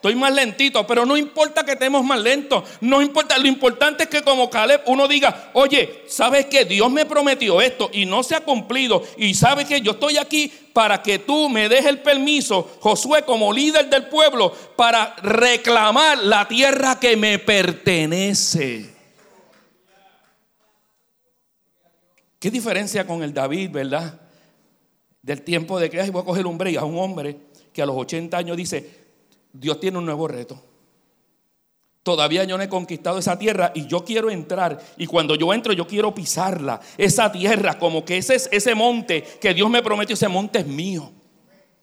estoy 0.03 0.15
más 0.15 0.33
lentito, 0.33 0.85
pero 0.85 1.05
no 1.05 1.15
importa 1.15 1.63
que 1.63 1.71
estemos 1.71 2.03
más 2.03 2.19
lentos, 2.19 2.65
no 2.81 3.01
importa, 3.01 3.37
lo 3.37 3.47
importante 3.47 4.03
es 4.03 4.09
que 4.09 4.21
como 4.21 4.49
Caleb 4.49 4.81
uno 4.87 5.07
diga, 5.07 5.51
oye, 5.53 6.03
¿sabes 6.07 6.47
que 6.47 6.65
Dios 6.65 6.91
me 6.91 7.05
prometió 7.05 7.61
esto 7.61 7.89
y 7.93 8.05
no 8.05 8.21
se 8.21 8.35
ha 8.35 8.41
cumplido? 8.41 9.01
Y 9.15 9.33
sabes 9.33 9.65
que 9.65 9.79
yo 9.79 9.91
estoy 9.91 10.17
aquí 10.17 10.51
para 10.73 11.01
que 11.01 11.19
tú 11.19 11.47
me 11.47 11.69
des 11.69 11.85
el 11.85 12.01
permiso, 12.01 12.69
Josué, 12.81 13.23
como 13.23 13.53
líder 13.53 13.89
del 13.89 14.07
pueblo, 14.07 14.53
para 14.75 15.15
reclamar 15.23 16.17
la 16.17 16.49
tierra 16.49 16.99
que 16.99 17.15
me 17.15 17.39
pertenece. 17.39 18.93
¿Qué 22.39 22.51
diferencia 22.51 23.07
con 23.07 23.23
el 23.23 23.33
David, 23.33 23.69
verdad? 23.71 24.19
Del 25.21 25.43
tiempo 25.43 25.79
de 25.79 25.89
que 25.89 26.11
voy 26.11 26.23
a 26.23 26.25
coger 26.25 26.45
un 26.45 26.57
break 26.57 26.75
a 26.75 26.83
un 26.83 26.99
hombre 26.99 27.37
que 27.71 27.81
a 27.81 27.85
los 27.85 27.95
80 27.95 28.35
años 28.35 28.57
dice, 28.57 29.02
Dios 29.53 29.79
tiene 29.79 29.99
un 29.99 30.05
nuevo 30.05 30.27
reto. 30.27 30.61
Todavía 32.01 32.43
yo 32.43 32.57
no 32.57 32.63
he 32.63 32.69
conquistado 32.69 33.17
esa 33.19 33.39
tierra 33.39 33.71
y 33.73 33.87
yo 33.87 34.03
quiero 34.03 34.29
entrar. 34.29 34.77
Y 34.97 35.07
cuando 35.07 35.35
yo 35.35 35.53
entro, 35.53 35.71
yo 35.71 35.87
quiero 35.87 36.13
pisarla. 36.13 36.81
Esa 36.97 37.31
tierra, 37.31 37.79
como 37.79 38.03
que 38.03 38.17
ese 38.17 38.35
es 38.35 38.49
ese 38.51 38.75
monte 38.75 39.23
que 39.39 39.53
Dios 39.53 39.69
me 39.69 39.81
prometió, 39.81 40.15
ese 40.15 40.27
monte 40.27 40.59
es 40.59 40.67
mío. 40.67 41.13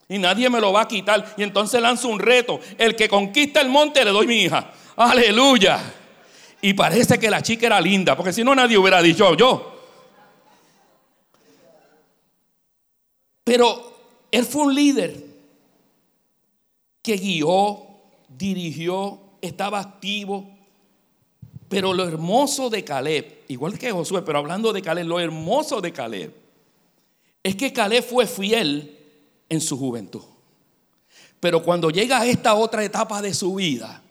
Y 0.08 0.18
nadie 0.18 0.50
me 0.50 0.60
lo 0.60 0.72
va 0.72 0.82
a 0.82 0.88
quitar. 0.88 1.34
Y 1.38 1.42
entonces 1.42 1.80
lanzo 1.80 2.08
un 2.08 2.18
reto. 2.18 2.60
El 2.76 2.96
que 2.96 3.08
conquista 3.08 3.62
el 3.62 3.70
monte 3.70 4.04
le 4.04 4.10
doy 4.10 4.26
mi 4.26 4.42
hija. 4.42 4.70
Aleluya. 4.96 5.80
Y 6.60 6.74
parece 6.74 7.18
que 7.18 7.30
la 7.30 7.40
chica 7.40 7.66
era 7.66 7.80
linda, 7.80 8.14
porque 8.14 8.32
si 8.32 8.44
no 8.44 8.54
nadie 8.54 8.76
hubiera 8.76 9.00
dicho 9.00 9.34
yo. 9.34 9.78
Pero 13.44 14.26
él 14.30 14.44
fue 14.44 14.64
un 14.64 14.74
líder 14.74 15.29
que 17.02 17.16
guió, 17.16 17.86
dirigió, 18.28 19.20
estaba 19.40 19.80
activo. 19.80 20.48
Pero 21.68 21.94
lo 21.94 22.06
hermoso 22.06 22.68
de 22.68 22.82
Caleb, 22.84 23.44
igual 23.48 23.78
que 23.78 23.92
Josué, 23.92 24.22
pero 24.22 24.38
hablando 24.38 24.72
de 24.72 24.82
Caleb, 24.82 25.06
lo 25.06 25.20
hermoso 25.20 25.80
de 25.80 25.92
Caleb 25.92 26.34
es 27.42 27.56
que 27.56 27.72
Caleb 27.72 28.04
fue 28.04 28.26
fiel 28.26 28.98
en 29.48 29.60
su 29.60 29.78
juventud. 29.78 30.22
Pero 31.38 31.62
cuando 31.62 31.90
llega 31.90 32.20
a 32.20 32.26
esta 32.26 32.54
otra 32.54 32.84
etapa 32.84 33.22
de 33.22 33.32
su 33.32 33.54
vida, 33.54 34.02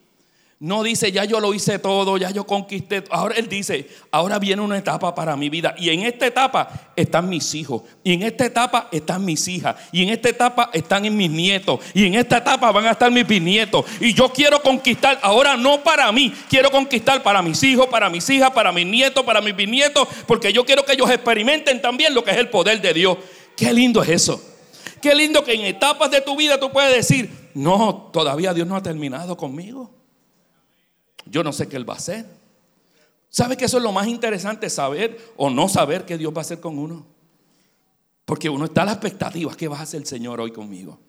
no 0.61 0.83
dice, 0.83 1.13
ya 1.13 1.23
yo 1.23 1.39
lo 1.39 1.53
hice 1.53 1.79
todo, 1.79 2.17
ya 2.17 2.31
yo 2.31 2.45
conquisté. 2.45 3.05
Ahora 3.11 3.35
él 3.35 3.47
dice, 3.47 3.87
ahora 4.11 4.39
viene 4.39 4.61
una 4.61 4.77
etapa 4.77 5.15
para 5.15 5.37
mi 5.37 5.47
vida. 5.47 5.73
Y 5.77 5.89
en 5.89 6.01
esta 6.01 6.27
etapa 6.27 6.91
están 6.97 7.29
mis 7.29 7.55
hijos. 7.55 7.83
Y 8.03 8.11
en 8.11 8.23
esta 8.23 8.45
etapa 8.45 8.89
están 8.91 9.23
mis 9.23 9.47
hijas. 9.47 9.77
Y 9.93 10.03
en 10.03 10.09
esta 10.09 10.27
etapa 10.27 10.69
están 10.73 11.03
mis 11.15 11.31
nietos. 11.31 11.79
Y 11.93 12.05
en 12.07 12.15
esta 12.15 12.39
etapa 12.39 12.73
van 12.73 12.87
a 12.87 12.91
estar 12.91 13.09
mis 13.09 13.25
bisnietos. 13.25 13.85
Y 14.01 14.13
yo 14.13 14.33
quiero 14.33 14.61
conquistar, 14.61 15.17
ahora 15.21 15.55
no 15.55 15.81
para 15.81 16.11
mí, 16.11 16.33
quiero 16.49 16.69
conquistar 16.71 17.23
para 17.23 17.41
mis 17.41 17.63
hijos, 17.63 17.87
para 17.87 18.09
mis 18.09 18.29
hijas, 18.29 18.51
para 18.51 18.73
mis 18.73 18.85
nietos, 18.85 19.23
para 19.23 19.39
mis 19.39 19.55
bisnietos. 19.55 20.09
Porque 20.27 20.51
yo 20.51 20.65
quiero 20.65 20.83
que 20.83 20.91
ellos 20.91 21.09
experimenten 21.09 21.81
también 21.81 22.13
lo 22.13 22.21
que 22.25 22.31
es 22.31 22.37
el 22.37 22.49
poder 22.49 22.81
de 22.81 22.93
Dios. 22.93 23.17
Qué 23.55 23.71
lindo 23.71 24.03
es 24.03 24.09
eso. 24.09 24.43
Qué 25.01 25.15
lindo 25.15 25.41
que 25.41 25.53
en 25.53 25.61
etapas 25.61 26.11
de 26.11 26.19
tu 26.19 26.35
vida 26.35 26.59
tú 26.59 26.69
puedes 26.69 26.93
decir, 26.93 27.29
no, 27.53 28.09
todavía 28.11 28.53
Dios 28.53 28.67
no 28.67 28.75
ha 28.75 28.83
terminado 28.83 29.37
conmigo. 29.37 29.98
Yo 31.29 31.43
no 31.43 31.53
sé 31.53 31.67
qué 31.67 31.77
Él 31.77 31.89
va 31.89 31.93
a 31.93 31.97
hacer. 31.97 32.25
¿Sabe 33.29 33.55
que 33.55 33.65
eso 33.65 33.77
es 33.77 33.83
lo 33.83 33.91
más 33.91 34.07
interesante, 34.07 34.69
saber 34.69 35.33
o 35.37 35.49
no 35.49 35.69
saber 35.69 36.05
qué 36.05 36.17
Dios 36.17 36.33
va 36.33 36.39
a 36.39 36.41
hacer 36.41 36.59
con 36.59 36.79
uno? 36.79 37.05
Porque 38.25 38.49
uno 38.49 38.65
está 38.65 38.81
a 38.81 38.85
la 38.85 38.91
expectativa, 38.93 39.55
¿qué 39.55 39.67
va 39.67 39.79
a 39.79 39.83
hacer 39.83 40.01
el 40.01 40.07
Señor 40.07 40.41
hoy 40.41 40.51
conmigo? 40.51 40.99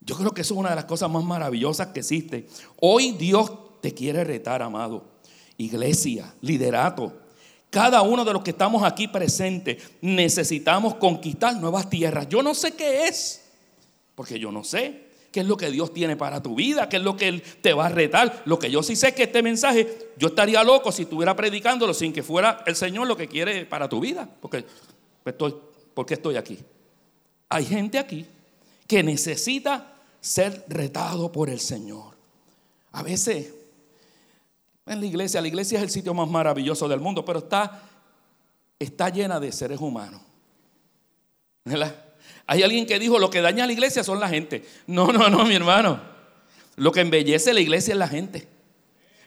Yo 0.00 0.16
creo 0.16 0.32
que 0.32 0.42
eso 0.42 0.54
es 0.54 0.60
una 0.60 0.70
de 0.70 0.76
las 0.76 0.84
cosas 0.84 1.10
más 1.10 1.24
maravillosas 1.24 1.88
que 1.88 2.00
existe. 2.00 2.46
Hoy 2.80 3.12
Dios 3.12 3.52
te 3.80 3.92
quiere 3.94 4.24
retar, 4.24 4.62
amado. 4.62 5.04
Iglesia, 5.56 6.34
liderato. 6.40 7.12
Cada 7.70 8.02
uno 8.02 8.24
de 8.24 8.32
los 8.32 8.42
que 8.42 8.50
estamos 8.50 8.82
aquí 8.82 9.08
presentes 9.08 9.82
necesitamos 10.00 10.94
conquistar 10.96 11.56
nuevas 11.56 11.88
tierras. 11.88 12.28
Yo 12.28 12.42
no 12.42 12.54
sé 12.54 12.72
qué 12.72 13.04
es, 13.04 13.42
porque 14.14 14.38
yo 14.38 14.52
no 14.52 14.62
sé 14.62 15.03
qué 15.34 15.40
es 15.40 15.46
lo 15.46 15.56
que 15.56 15.68
Dios 15.68 15.92
tiene 15.92 16.16
para 16.16 16.40
tu 16.40 16.54
vida, 16.54 16.88
qué 16.88 16.98
es 16.98 17.02
lo 17.02 17.16
que 17.16 17.26
Él 17.26 17.42
te 17.60 17.74
va 17.74 17.86
a 17.86 17.88
retar. 17.88 18.44
Lo 18.44 18.56
que 18.56 18.70
yo 18.70 18.84
sí 18.84 18.94
sé 18.94 19.08
es 19.08 19.14
que 19.16 19.24
este 19.24 19.42
mensaje, 19.42 20.12
yo 20.16 20.28
estaría 20.28 20.62
loco 20.62 20.92
si 20.92 21.02
estuviera 21.02 21.34
predicándolo 21.34 21.92
sin 21.92 22.12
que 22.12 22.22
fuera 22.22 22.62
el 22.66 22.76
Señor 22.76 23.08
lo 23.08 23.16
que 23.16 23.26
quiere 23.26 23.66
para 23.66 23.88
tu 23.88 23.98
vida. 23.98 24.28
Porque, 24.40 24.64
pues, 25.24 25.32
estoy, 25.32 25.56
porque 25.92 26.14
estoy 26.14 26.36
aquí. 26.36 26.60
Hay 27.48 27.64
gente 27.64 27.98
aquí 27.98 28.24
que 28.86 29.02
necesita 29.02 29.96
ser 30.20 30.64
retado 30.68 31.32
por 31.32 31.50
el 31.50 31.58
Señor. 31.58 32.14
A 32.92 33.02
veces, 33.02 33.52
en 34.86 35.00
la 35.00 35.06
iglesia, 35.06 35.40
la 35.40 35.48
iglesia 35.48 35.78
es 35.78 35.82
el 35.82 35.90
sitio 35.90 36.14
más 36.14 36.28
maravilloso 36.28 36.86
del 36.86 37.00
mundo, 37.00 37.24
pero 37.24 37.40
está, 37.40 37.82
está 38.78 39.08
llena 39.08 39.40
de 39.40 39.50
seres 39.50 39.80
humanos. 39.80 40.20
¿Verdad? 41.64 42.03
Hay 42.46 42.62
alguien 42.62 42.86
que 42.86 42.98
dijo, 42.98 43.18
lo 43.18 43.30
que 43.30 43.40
daña 43.40 43.64
a 43.64 43.66
la 43.66 43.72
iglesia 43.72 44.04
son 44.04 44.20
la 44.20 44.28
gente. 44.28 44.64
No, 44.86 45.12
no, 45.12 45.28
no, 45.28 45.44
mi 45.44 45.54
hermano. 45.54 46.00
Lo 46.76 46.92
que 46.92 47.00
embellece 47.00 47.54
la 47.54 47.60
iglesia 47.60 47.92
es 47.92 47.98
la 47.98 48.08
gente. 48.08 48.48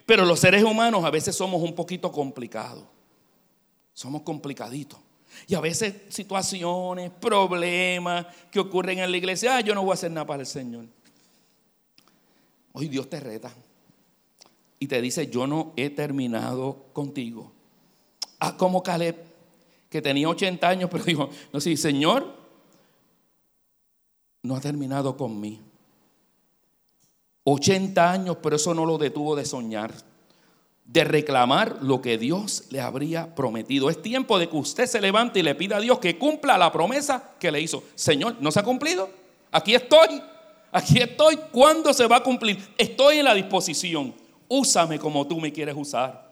Pero 0.06 0.24
los 0.24 0.40
seres 0.40 0.62
humanos 0.62 1.04
a 1.04 1.10
veces 1.10 1.34
somos 1.34 1.62
un 1.62 1.74
poquito 1.74 2.12
complicados. 2.12 2.84
Somos 3.92 4.22
complicaditos. 4.22 4.98
Y 5.46 5.54
a 5.54 5.60
veces 5.60 5.94
situaciones, 6.08 7.10
problemas 7.10 8.26
que 8.50 8.60
ocurren 8.60 9.00
en 9.00 9.10
la 9.10 9.16
iglesia. 9.16 9.56
Ah, 9.56 9.60
yo 9.60 9.74
no 9.74 9.82
voy 9.82 9.90
a 9.90 9.94
hacer 9.94 10.10
nada 10.10 10.26
para 10.26 10.40
el 10.40 10.46
Señor. 10.46 10.86
Hoy 12.72 12.88
Dios 12.88 13.10
te 13.10 13.20
reta. 13.20 13.52
Y 14.78 14.86
te 14.86 15.02
dice, 15.02 15.26
yo 15.28 15.46
no 15.46 15.72
he 15.76 15.90
terminado 15.90 16.86
contigo. 16.92 17.52
Ah, 18.38 18.56
como 18.56 18.82
Caleb, 18.82 19.16
que 19.90 20.00
tenía 20.00 20.28
80 20.28 20.68
años, 20.68 20.88
pero 20.90 21.04
dijo, 21.04 21.30
no, 21.52 21.60
sí, 21.60 21.76
Señor, 21.76 22.37
no 24.42 24.56
ha 24.56 24.60
terminado 24.60 25.16
con 25.16 25.40
mí. 25.40 25.60
80 27.44 28.10
años, 28.10 28.36
pero 28.42 28.56
eso 28.56 28.74
no 28.74 28.84
lo 28.84 28.98
detuvo 28.98 29.34
de 29.34 29.44
soñar, 29.44 29.92
de 30.84 31.04
reclamar 31.04 31.78
lo 31.82 32.02
que 32.02 32.18
Dios 32.18 32.64
le 32.70 32.80
habría 32.80 33.34
prometido. 33.34 33.88
Es 33.88 34.02
tiempo 34.02 34.38
de 34.38 34.48
que 34.48 34.56
usted 34.56 34.86
se 34.86 35.00
levante 35.00 35.40
y 35.40 35.42
le 35.42 35.54
pida 35.54 35.78
a 35.78 35.80
Dios 35.80 35.98
que 35.98 36.18
cumpla 36.18 36.58
la 36.58 36.70
promesa 36.70 37.32
que 37.38 37.50
le 37.50 37.60
hizo. 37.60 37.82
Señor, 37.94 38.36
¿no 38.40 38.50
se 38.50 38.60
ha 38.60 38.64
cumplido? 38.64 39.08
Aquí 39.50 39.74
estoy, 39.74 40.22
aquí 40.70 40.98
estoy. 40.98 41.38
¿Cuándo 41.50 41.92
se 41.94 42.06
va 42.06 42.16
a 42.16 42.22
cumplir? 42.22 42.58
Estoy 42.76 43.18
en 43.18 43.24
la 43.24 43.34
disposición. 43.34 44.14
Úsame 44.48 44.98
como 44.98 45.26
tú 45.26 45.40
me 45.40 45.52
quieres 45.52 45.74
usar. 45.76 46.30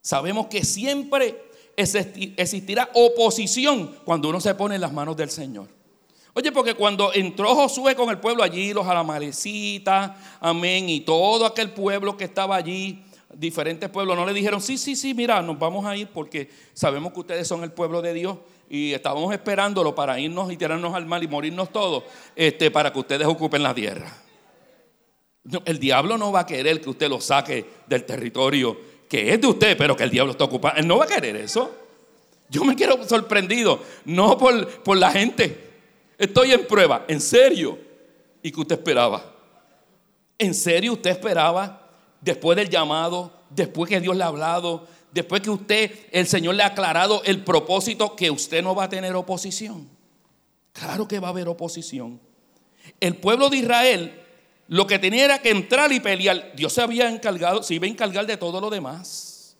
Sabemos 0.00 0.46
que 0.46 0.64
siempre 0.64 1.50
existirá 1.76 2.88
oposición 2.94 3.96
cuando 4.04 4.28
uno 4.28 4.40
se 4.40 4.54
pone 4.54 4.76
en 4.76 4.80
las 4.80 4.92
manos 4.92 5.16
del 5.16 5.30
Señor. 5.30 5.79
Oye, 6.40 6.52
porque 6.52 6.72
cuando 6.72 7.12
entró 7.12 7.54
Josué 7.54 7.94
con 7.94 8.08
el 8.08 8.16
pueblo 8.16 8.42
allí, 8.42 8.72
los 8.72 8.86
alamalecitas, 8.86 10.12
amén, 10.40 10.88
y 10.88 11.00
todo 11.00 11.44
aquel 11.44 11.68
pueblo 11.68 12.16
que 12.16 12.24
estaba 12.24 12.56
allí, 12.56 13.04
diferentes 13.34 13.90
pueblos, 13.90 14.16
no 14.16 14.24
le 14.24 14.32
dijeron, 14.32 14.62
sí, 14.62 14.78
sí, 14.78 14.96
sí, 14.96 15.12
mira, 15.12 15.42
nos 15.42 15.58
vamos 15.58 15.84
a 15.84 15.94
ir 15.94 16.08
porque 16.08 16.48
sabemos 16.72 17.12
que 17.12 17.20
ustedes 17.20 17.46
son 17.46 17.62
el 17.62 17.72
pueblo 17.72 18.00
de 18.00 18.14
Dios 18.14 18.38
y 18.70 18.94
estábamos 18.94 19.30
esperándolo 19.34 19.94
para 19.94 20.18
irnos 20.18 20.50
y 20.50 20.56
tirarnos 20.56 20.94
al 20.94 21.04
mal 21.04 21.22
y 21.22 21.28
morirnos 21.28 21.70
todos, 21.70 22.04
este, 22.34 22.70
para 22.70 22.90
que 22.90 23.00
ustedes 23.00 23.26
ocupen 23.26 23.62
la 23.62 23.74
tierra. 23.74 24.10
el 25.66 25.78
diablo 25.78 26.16
no 26.16 26.32
va 26.32 26.40
a 26.40 26.46
querer 26.46 26.80
que 26.80 26.88
usted 26.88 27.10
lo 27.10 27.20
saque 27.20 27.66
del 27.86 28.06
territorio 28.06 28.78
que 29.10 29.34
es 29.34 29.38
de 29.38 29.46
usted, 29.46 29.76
pero 29.76 29.94
que 29.94 30.04
el 30.04 30.10
diablo 30.10 30.32
está 30.32 30.44
ocupando. 30.44 30.80
Él 30.80 30.86
no 30.88 30.96
va 30.96 31.04
a 31.04 31.08
querer 31.08 31.36
eso. 31.36 31.70
Yo 32.48 32.64
me 32.64 32.74
quiero 32.74 33.06
sorprendido, 33.06 33.82
no 34.06 34.38
por, 34.38 34.66
por 34.82 34.96
la 34.96 35.10
gente, 35.10 35.69
Estoy 36.20 36.52
en 36.52 36.66
prueba, 36.66 37.06
en 37.08 37.20
serio. 37.20 37.78
¿Y 38.42 38.52
qué 38.52 38.60
usted 38.60 38.76
esperaba? 38.76 39.24
¿En 40.38 40.54
serio 40.54 40.92
usted 40.92 41.10
esperaba 41.10 41.90
después 42.20 42.56
del 42.56 42.68
llamado, 42.68 43.32
después 43.48 43.88
que 43.88 44.00
Dios 44.00 44.14
le 44.14 44.22
ha 44.22 44.26
hablado, 44.26 44.86
después 45.12 45.40
que 45.40 45.50
usted, 45.50 45.90
el 46.12 46.26
Señor 46.26 46.56
le 46.56 46.62
ha 46.62 46.66
aclarado 46.66 47.22
el 47.24 47.42
propósito 47.42 48.14
que 48.14 48.30
usted 48.30 48.62
no 48.62 48.74
va 48.74 48.84
a 48.84 48.88
tener 48.90 49.16
oposición? 49.16 49.88
Claro 50.74 51.08
que 51.08 51.20
va 51.20 51.28
a 51.28 51.30
haber 51.30 51.48
oposición. 51.48 52.20
El 53.00 53.16
pueblo 53.16 53.48
de 53.48 53.56
Israel 53.56 54.20
lo 54.68 54.86
que 54.86 54.98
tenía 54.98 55.24
era 55.24 55.38
que 55.40 55.50
entrar 55.50 55.90
y 55.90 56.00
pelear. 56.00 56.52
Dios 56.54 56.74
se 56.74 56.82
había 56.82 57.08
encargado, 57.08 57.62
se 57.62 57.74
iba 57.74 57.86
a 57.86 57.90
encargar 57.90 58.26
de 58.26 58.36
todo 58.36 58.60
lo 58.60 58.68
demás. 58.68 59.56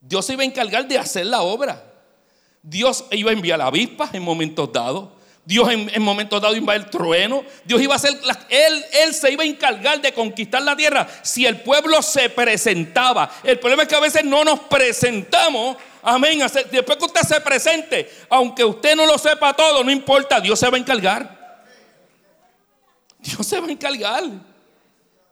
Dios 0.00 0.24
se 0.24 0.32
iba 0.32 0.42
a 0.42 0.46
encargar 0.46 0.88
de 0.88 0.98
hacer 0.98 1.26
la 1.26 1.42
obra. 1.42 1.92
Dios 2.62 3.04
iba 3.10 3.30
a 3.30 3.34
enviar 3.34 3.60
avispas 3.60 4.14
en 4.14 4.22
momentos 4.22 4.72
dados. 4.72 5.10
Dios 5.46 5.68
en, 5.70 6.02
momentos 6.02 6.40
dados 6.40 6.56
iba 6.56 6.72
a 6.72 6.76
el 6.76 6.88
trueno. 6.88 7.44
Dios 7.64 7.80
iba 7.82 7.92
a 7.92 7.96
hacer, 7.96 8.12
él, 8.48 8.84
él 8.92 9.14
se 9.14 9.30
iba 9.30 9.42
a 9.42 9.46
encargar 9.46 10.00
de 10.00 10.12
conquistar 10.12 10.62
la 10.62 10.74
tierra 10.74 11.06
si 11.22 11.44
el 11.44 11.60
pueblo 11.60 12.00
se 12.00 12.30
presentaba. 12.30 13.30
El 13.42 13.58
problema 13.58 13.82
es 13.82 13.88
que 13.88 13.94
a 13.94 14.00
veces 14.00 14.24
no 14.24 14.42
nos 14.42 14.60
presentamos. 14.60 15.76
Amén. 16.02 16.40
Después 16.70 16.98
que 16.98 17.04
usted 17.04 17.22
se 17.22 17.40
presente, 17.40 18.10
aunque 18.30 18.64
usted 18.64 18.96
no 18.96 19.04
lo 19.04 19.18
sepa 19.18 19.52
todo, 19.52 19.84
no 19.84 19.90
importa, 19.90 20.40
Dios 20.40 20.58
se 20.58 20.68
va 20.68 20.76
a 20.76 20.80
encargar. 20.80 21.62
Dios 23.18 23.46
se 23.46 23.60
va 23.60 23.66
a 23.66 23.70
encargar. 23.70 24.24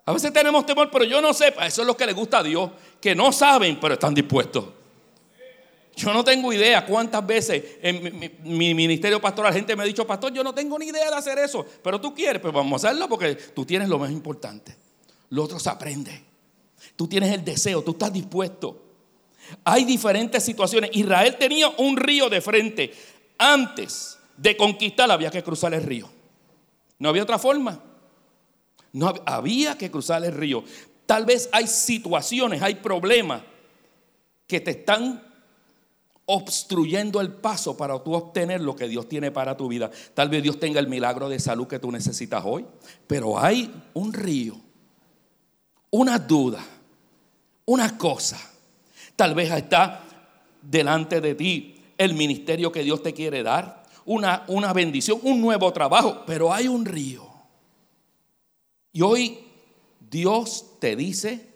A 0.05 0.13
veces 0.13 0.33
tenemos 0.33 0.67
temor, 0.67 0.91
pero 0.91 1.05
yo 1.05 1.23
no 1.23 1.33
sé. 1.33 1.55
Eso 1.63 1.83
es 1.83 1.87
lo 1.87 1.97
que 1.97 2.07
le 2.07 2.13
gusta 2.13 2.39
a 2.39 2.43
Dios. 2.43 2.71
Que 3.01 3.15
no 3.15 3.33
saben, 3.33 3.79
pero 3.81 3.95
están 3.95 4.15
dispuestos. 4.15 4.65
Yo 5.95 6.13
no 6.13 6.25
tengo 6.25 6.53
idea 6.53 6.87
cuántas 6.87 7.27
veces 7.27 7.63
en 7.83 8.33
mi, 8.45 8.75
ministerio 8.75 9.21
pastoral 9.21 9.53
gente 9.53 9.77
me 9.77 9.83
ha 9.83 9.87
dicho, 9.87 10.07
pastor, 10.07 10.33
yo 10.33 10.43
no 10.43 10.55
tengo 10.55 10.79
ni 10.79 10.87
idea 10.87 11.11
de 11.11 11.17
hacer 11.17 11.39
eso, 11.39 11.67
pero 11.83 12.01
tú 12.01 12.15
quieres, 12.15 12.41
pues 12.41 12.53
vamos 12.53 12.83
a 12.83 12.89
hacerlo 12.89 13.09
porque 13.09 13.35
tú 13.35 13.67
tienes 13.67 13.89
lo 13.89 13.99
más 13.99 14.11
importante. 14.11 14.77
Lo 15.31 15.45
otro 15.45 15.59
se 15.59 15.69
aprende. 15.69 16.25
Tú 16.97 17.07
tienes 17.07 17.33
el 17.33 17.45
deseo, 17.45 17.83
tú 17.83 17.93
estás 17.93 18.13
dispuesto. 18.13 18.83
Hay 19.65 19.85
diferentes 19.85 20.43
situaciones. 20.43 20.91
Israel 20.95 21.37
tenía 21.39 21.69
un 21.69 21.97
río 21.97 22.29
de 22.29 22.41
frente. 22.41 22.93
Antes 23.39 24.19
de 24.37 24.57
conquistar 24.57 25.11
había 25.11 25.31
que 25.31 25.43
cruzar 25.43 25.75
el 25.75 25.83
río. 25.83 26.09
No 26.99 27.09
había 27.09 27.23
otra 27.23 27.39
forma. 27.39 27.83
No 28.93 29.13
había 29.27 29.77
que 29.77 29.91
cruzar 29.91 30.25
el 30.25 30.33
río. 30.33 30.65
Tal 31.07 31.27
vez 31.27 31.49
hay 31.53 31.67
situaciones, 31.67 32.63
hay 32.63 32.77
problemas 32.77 33.43
que 34.47 34.61
te 34.61 34.71
están 34.73 35.32
obstruyendo 36.27 37.21
el 37.21 37.33
paso 37.33 37.77
para 37.77 37.99
tú 38.03 38.15
obtener 38.15 38.61
lo 38.61 38.77
que 38.77 38.89
Dios 38.89 39.09
tiene 39.09 39.31
para 39.31 39.57
tu 39.57 39.69
vida. 39.69 39.91
Tal 40.15 40.29
vez 40.29 40.43
Dios 40.43 40.59
tenga 40.61 40.81
el 40.81 40.89
milagro 40.89 41.29
de 41.29 41.41
salud 41.41 41.67
que 41.67 41.79
tú 41.79 41.91
necesitas 41.91 42.43
hoy, 42.45 42.65
pero 43.07 43.39
hay 43.39 43.73
un 43.95 44.13
río, 44.13 44.59
una 45.91 46.19
duda, 46.19 46.65
una 47.67 47.99
cosa. 47.99 48.39
Tal 49.17 49.35
vez 49.35 49.51
está 49.51 50.05
delante 50.63 51.21
de 51.21 51.35
ti 51.35 51.83
el 51.99 52.15
ministerio 52.15 52.73
que 52.73 52.83
Dios 52.83 53.03
te 53.03 53.13
quiere 53.13 53.43
dar, 53.43 53.83
una, 54.05 54.45
una 54.49 54.73
bendición, 54.73 55.21
un 55.23 55.41
nuevo 55.41 55.73
trabajo, 55.73 56.23
pero 56.27 56.53
hay 56.53 56.69
un 56.69 56.85
río. 56.85 57.29
Y 58.93 59.03
hoy 59.03 59.39
Dios 60.11 60.79
te 60.79 60.97
dice, 60.97 61.49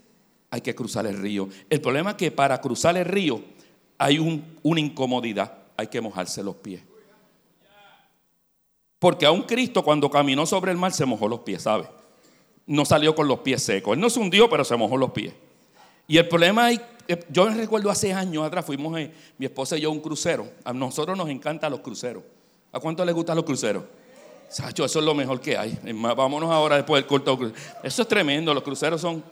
hay 0.50 0.60
que 0.60 0.74
cruzar 0.74 1.06
el 1.06 1.18
río. 1.18 1.48
El 1.68 1.80
problema 1.80 2.10
es 2.10 2.16
que 2.16 2.30
para 2.30 2.60
cruzar 2.60 2.96
el 2.96 3.04
río 3.04 3.55
hay 3.98 4.18
una 4.62 4.80
incomodidad, 4.80 5.52
hay 5.76 5.86
que 5.86 6.00
mojarse 6.00 6.42
los 6.42 6.56
pies. 6.56 6.82
Porque 8.98 9.26
a 9.26 9.30
un 9.30 9.42
Cristo 9.42 9.84
cuando 9.84 10.10
caminó 10.10 10.46
sobre 10.46 10.72
el 10.72 10.78
mar 10.78 10.92
se 10.92 11.04
mojó 11.04 11.28
los 11.28 11.40
pies, 11.40 11.62
¿sabe? 11.62 11.88
No 12.66 12.84
salió 12.84 13.14
con 13.14 13.28
los 13.28 13.40
pies 13.40 13.62
secos. 13.62 13.94
Él 13.94 14.00
no 14.00 14.10
se 14.10 14.18
hundió, 14.18 14.48
pero 14.48 14.64
se 14.64 14.74
mojó 14.76 14.96
los 14.96 15.10
pies. 15.12 15.34
Y 16.08 16.18
el 16.18 16.28
problema 16.28 16.70
es, 16.70 16.80
yo 17.30 17.48
recuerdo 17.48 17.90
hace 17.90 18.12
años 18.12 18.44
atrás, 18.44 18.64
fuimos 18.64 18.98
eh, 18.98 19.12
mi 19.38 19.46
esposa 19.46 19.76
y 19.76 19.82
yo 19.82 19.90
a 19.90 19.92
un 19.92 20.00
crucero. 20.00 20.48
A 20.64 20.72
nosotros 20.72 21.16
nos 21.16 21.28
encantan 21.28 21.70
los 21.70 21.80
cruceros. 21.80 22.22
¿A 22.72 22.80
cuánto 22.80 23.04
les 23.04 23.14
gustan 23.14 23.36
los 23.36 23.44
cruceros? 23.44 23.84
Sacho, 24.48 24.84
eso 24.84 24.98
es 25.00 25.04
lo 25.04 25.14
mejor 25.14 25.40
que 25.40 25.56
hay. 25.56 25.78
Vámonos 26.16 26.50
ahora 26.50 26.76
después 26.76 27.02
del 27.02 27.08
corto. 27.08 27.38
Eso 27.82 28.02
es 28.02 28.08
tremendo. 28.08 28.54
Los 28.54 28.62
cruceros 28.62 29.00
son 29.00 29.22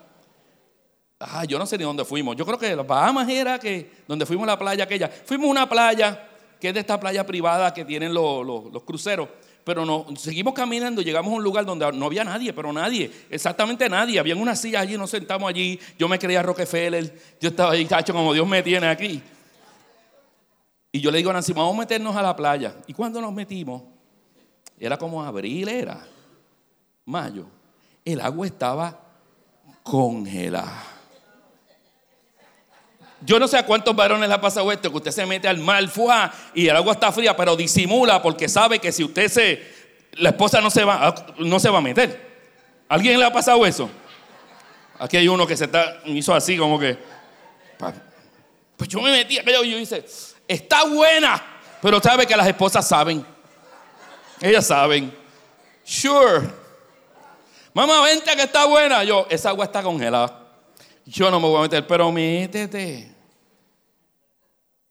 Ah, 1.20 1.44
yo 1.44 1.58
no 1.58 1.66
sé 1.66 1.78
ni 1.78 1.84
dónde 1.84 2.04
fuimos. 2.04 2.36
Yo 2.36 2.44
creo 2.44 2.58
que 2.58 2.74
las 2.74 2.86
Bahamas 2.86 3.28
era 3.28 3.58
que 3.58 3.90
donde 4.06 4.26
fuimos 4.26 4.44
a 4.44 4.52
la 4.52 4.58
playa 4.58 4.84
aquella. 4.84 5.08
Fuimos 5.08 5.46
a 5.46 5.50
una 5.50 5.68
playa 5.68 6.28
que 6.60 6.68
es 6.68 6.74
de 6.74 6.80
esta 6.80 6.98
playa 6.98 7.24
privada 7.26 7.72
que 7.72 7.84
tienen 7.84 8.12
los, 8.12 8.82
cruceros. 8.84 9.28
Pero 9.64 9.86
no, 9.86 10.06
seguimos 10.16 10.52
caminando 10.52 11.00
llegamos 11.00 11.32
a 11.32 11.36
un 11.36 11.42
lugar 11.42 11.64
donde 11.64 11.90
no 11.92 12.06
había 12.06 12.22
nadie, 12.22 12.52
pero 12.52 12.70
nadie, 12.72 13.10
exactamente 13.30 13.88
nadie. 13.88 14.18
Habían 14.18 14.38
unas 14.38 14.60
sillas 14.60 14.82
allí, 14.82 14.98
nos 14.98 15.10
sentamos 15.10 15.48
allí. 15.48 15.78
Yo 15.98 16.08
me 16.08 16.18
creía 16.18 16.42
Rockefeller, 16.42 17.18
yo 17.40 17.48
estaba 17.48 17.72
ahí, 17.72 17.86
cacho, 17.86 18.12
como 18.12 18.34
Dios 18.34 18.46
me 18.46 18.62
tiene 18.62 18.88
aquí. 18.88 19.22
Y 20.92 21.00
yo 21.00 21.10
le 21.10 21.18
digo 21.18 21.30
a 21.30 21.32
Nancy, 21.32 21.52
vamos 21.52 21.74
a 21.74 21.78
meternos 21.78 22.14
a 22.14 22.22
la 22.22 22.36
playa. 22.36 22.76
Y 22.86 22.92
cuando 22.92 23.20
nos 23.20 23.32
metimos, 23.32 23.82
era 24.78 24.98
como 24.98 25.22
abril, 25.22 25.68
era 25.68 26.06
mayo. 27.06 27.46
El 28.04 28.20
agua 28.20 28.46
estaba 28.46 29.00
congelada. 29.82 30.93
Yo 33.24 33.38
no 33.38 33.48
sé 33.48 33.56
a 33.56 33.64
cuántos 33.64 33.96
varones 33.96 34.28
le 34.28 34.34
ha 34.34 34.40
pasado 34.40 34.70
esto, 34.70 34.90
que 34.90 34.96
usted 34.98 35.10
se 35.10 35.24
mete 35.24 35.48
al 35.48 35.58
mar, 35.58 35.86
fuá, 35.88 36.32
y 36.54 36.68
el 36.68 36.76
agua 36.76 36.92
está 36.92 37.10
fría, 37.10 37.34
pero 37.34 37.56
disimula 37.56 38.20
porque 38.20 38.48
sabe 38.48 38.78
que 38.78 38.92
si 38.92 39.02
usted 39.02 39.28
se, 39.28 39.62
la 40.12 40.30
esposa 40.30 40.60
no 40.60 40.70
se 40.70 40.84
va, 40.84 41.14
no 41.38 41.58
se 41.58 41.70
va 41.70 41.78
a 41.78 41.80
meter. 41.80 42.34
¿Alguien 42.88 43.18
le 43.18 43.24
ha 43.24 43.32
pasado 43.32 43.64
eso? 43.64 43.88
Aquí 44.98 45.16
hay 45.16 45.26
uno 45.26 45.46
que 45.46 45.56
se 45.56 45.64
está, 45.64 46.00
hizo 46.04 46.34
así 46.34 46.58
como 46.58 46.78
que, 46.78 46.98
pues 48.76 48.88
yo 48.88 49.00
me 49.00 49.10
metí, 49.10 49.38
aquello 49.38 49.64
y 49.64 49.70
yo 49.70 49.78
hice, 49.78 50.04
está 50.46 50.84
buena, 50.84 51.42
pero 51.80 52.00
sabe 52.00 52.26
que 52.26 52.36
las 52.36 52.46
esposas 52.46 52.86
saben. 52.86 53.24
Ellas 54.40 54.66
saben. 54.66 55.14
Sure. 55.82 56.50
Mamá, 57.72 58.02
vente 58.02 58.34
que 58.36 58.42
está 58.42 58.66
buena. 58.66 59.02
Yo, 59.04 59.26
esa 59.30 59.48
agua 59.48 59.64
está 59.64 59.82
congelada. 59.82 60.40
Yo 61.06 61.30
no 61.30 61.40
me 61.40 61.48
voy 61.48 61.58
a 61.58 61.62
meter, 61.62 61.86
pero 61.86 62.10
métete. 62.12 63.13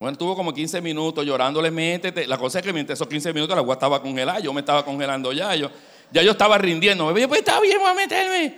Bueno, 0.04 0.18
tuvo 0.18 0.36
como 0.36 0.54
15 0.54 0.82
minutos 0.82 1.26
llorándole, 1.26 1.72
métete. 1.72 2.28
La 2.28 2.38
cosa 2.38 2.60
es 2.60 2.66
que 2.66 2.74
mientras 2.74 2.98
esos 2.98 3.08
15 3.08 3.32
minutos 3.32 3.56
la 3.56 3.62
agua 3.62 3.76
estaba 3.76 4.02
congelada, 4.02 4.42
yo 4.42 4.52
me 4.52 4.60
estaba 4.60 4.84
congelando 4.84 5.32
ya. 5.32 5.56
Yo, 5.56 5.72
ya 6.12 6.22
yo 6.22 6.32
estaba 6.32 6.58
rindiendo. 6.58 7.06
Me 7.14 7.26
pues 7.26 7.40
está 7.40 7.62
bien, 7.62 7.78
voy 7.80 7.90
a 7.90 7.94
meterme. 7.94 8.58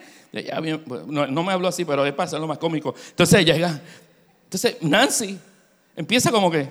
no, 1.05 1.43
me 1.43 1.53
habló 1.53 1.67
así, 1.67 1.85
pero 1.85 2.03
es 2.03 2.13
para 2.13 2.39
lo 2.39 2.47
más 2.47 2.57
cómico. 2.57 2.95
Entonces 3.09 3.45
llega. 3.45 3.79
Entonces 4.45 4.77
Nancy 4.81 5.37
empieza 5.95 6.31
como 6.31 6.49
que. 6.49 6.67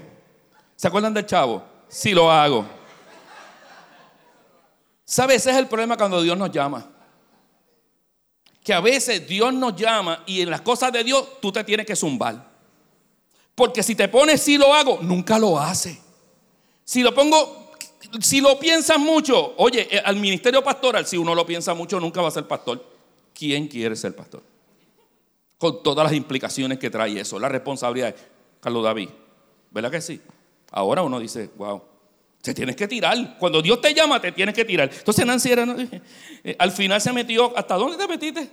¿Se 0.75 0.89
acuerdan 0.89 1.15
del 1.15 1.25
chavo? 1.25 1.63
Sí 1.87 2.13
lo 2.13 2.29
hago. 2.29 2.67
¿Sabes? 5.05 5.37
Ese 5.37 5.53
es 5.53 5.57
el 5.57 5.69
problema 5.69 5.97
cuando 5.97 6.21
Dios 6.21 6.37
nos 6.37 6.51
llama. 6.51 6.85
Que 8.61 8.75
a 8.75 8.81
veces 8.81 9.25
Dios 9.25 9.55
nos 9.55 9.77
llama 9.77 10.25
y 10.27 10.41
en 10.41 10.51
las 10.51 10.63
cosas 10.63 10.93
de 10.93 11.05
Dios 11.05 11.41
tú 11.41 11.53
te 11.53 11.63
tienes 11.63 11.87
que 11.87 11.95
zumbar. 11.95 12.54
Porque 13.55 13.83
si 13.83 13.95
te 13.95 14.09
pones 14.09 14.43
si 14.43 14.59
lo 14.59 14.75
hago, 14.75 14.99
nunca 15.03 15.39
lo 15.39 15.59
hace. 15.59 15.99
Si 16.85 17.03
lo 17.03 17.15
pongo, 17.15 17.73
si 18.21 18.41
lo 18.41 18.59
piensas 18.59 18.99
mucho, 18.99 19.55
oye, 19.57 19.89
eh, 19.91 20.03
al 20.05 20.17
ministerio 20.17 20.63
pastoral, 20.63 21.07
si 21.07 21.17
uno 21.17 21.35
lo 21.35 21.47
piensa 21.47 21.75
mucho, 21.75 22.01
nunca 22.01 22.21
va 22.21 22.29
a 22.29 22.33
ser 22.33 22.47
pastor. 22.47 22.85
¿Quién 23.33 23.69
quiere 23.69 23.97
ser 23.97 24.15
pastor? 24.15 24.43
Con 25.59 25.83
todas 25.83 26.05
las 26.05 26.13
implicaciones 26.15 26.79
que 26.79 26.91
trae 26.91 27.21
eso, 27.21 27.39
la 27.39 27.49
responsabilidad. 27.49 28.15
Carlos 28.61 28.85
David, 28.85 29.09
¿verdad 29.71 29.91
que 29.91 30.01
sí? 30.01 30.21
Ahora 30.73 31.03
uno 31.03 31.21
dice, 31.21 31.51
wow, 31.57 31.81
te 32.43 32.53
tienes 32.53 32.77
que 32.77 32.89
tirar. 32.89 33.39
Cuando 33.39 33.63
Dios 33.63 33.81
te 33.81 33.95
llama, 33.95 34.21
te 34.21 34.33
tienes 34.33 34.55
que 34.55 34.65
tirar. 34.65 34.91
Entonces 34.93 35.25
Nancy 35.25 35.53
era, 35.53 35.65
eh, 36.45 36.57
al 36.59 36.73
final 36.73 37.01
se 37.01 37.13
metió, 37.13 37.57
¿hasta 37.57 37.77
dónde 37.77 37.97
te 37.97 38.09
metiste? 38.09 38.51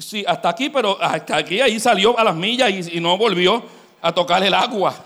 Sí, 0.00 0.24
hasta 0.26 0.48
aquí, 0.48 0.70
pero 0.70 1.00
hasta 1.00 1.36
aquí 1.36 1.60
ahí 1.60 1.78
salió 1.78 2.18
a 2.18 2.24
las 2.24 2.34
millas 2.34 2.70
y, 2.70 3.00
no 3.00 3.18
volvió 3.18 3.62
a 4.00 4.14
tocar 4.14 4.42
el 4.42 4.54
agua. 4.54 5.04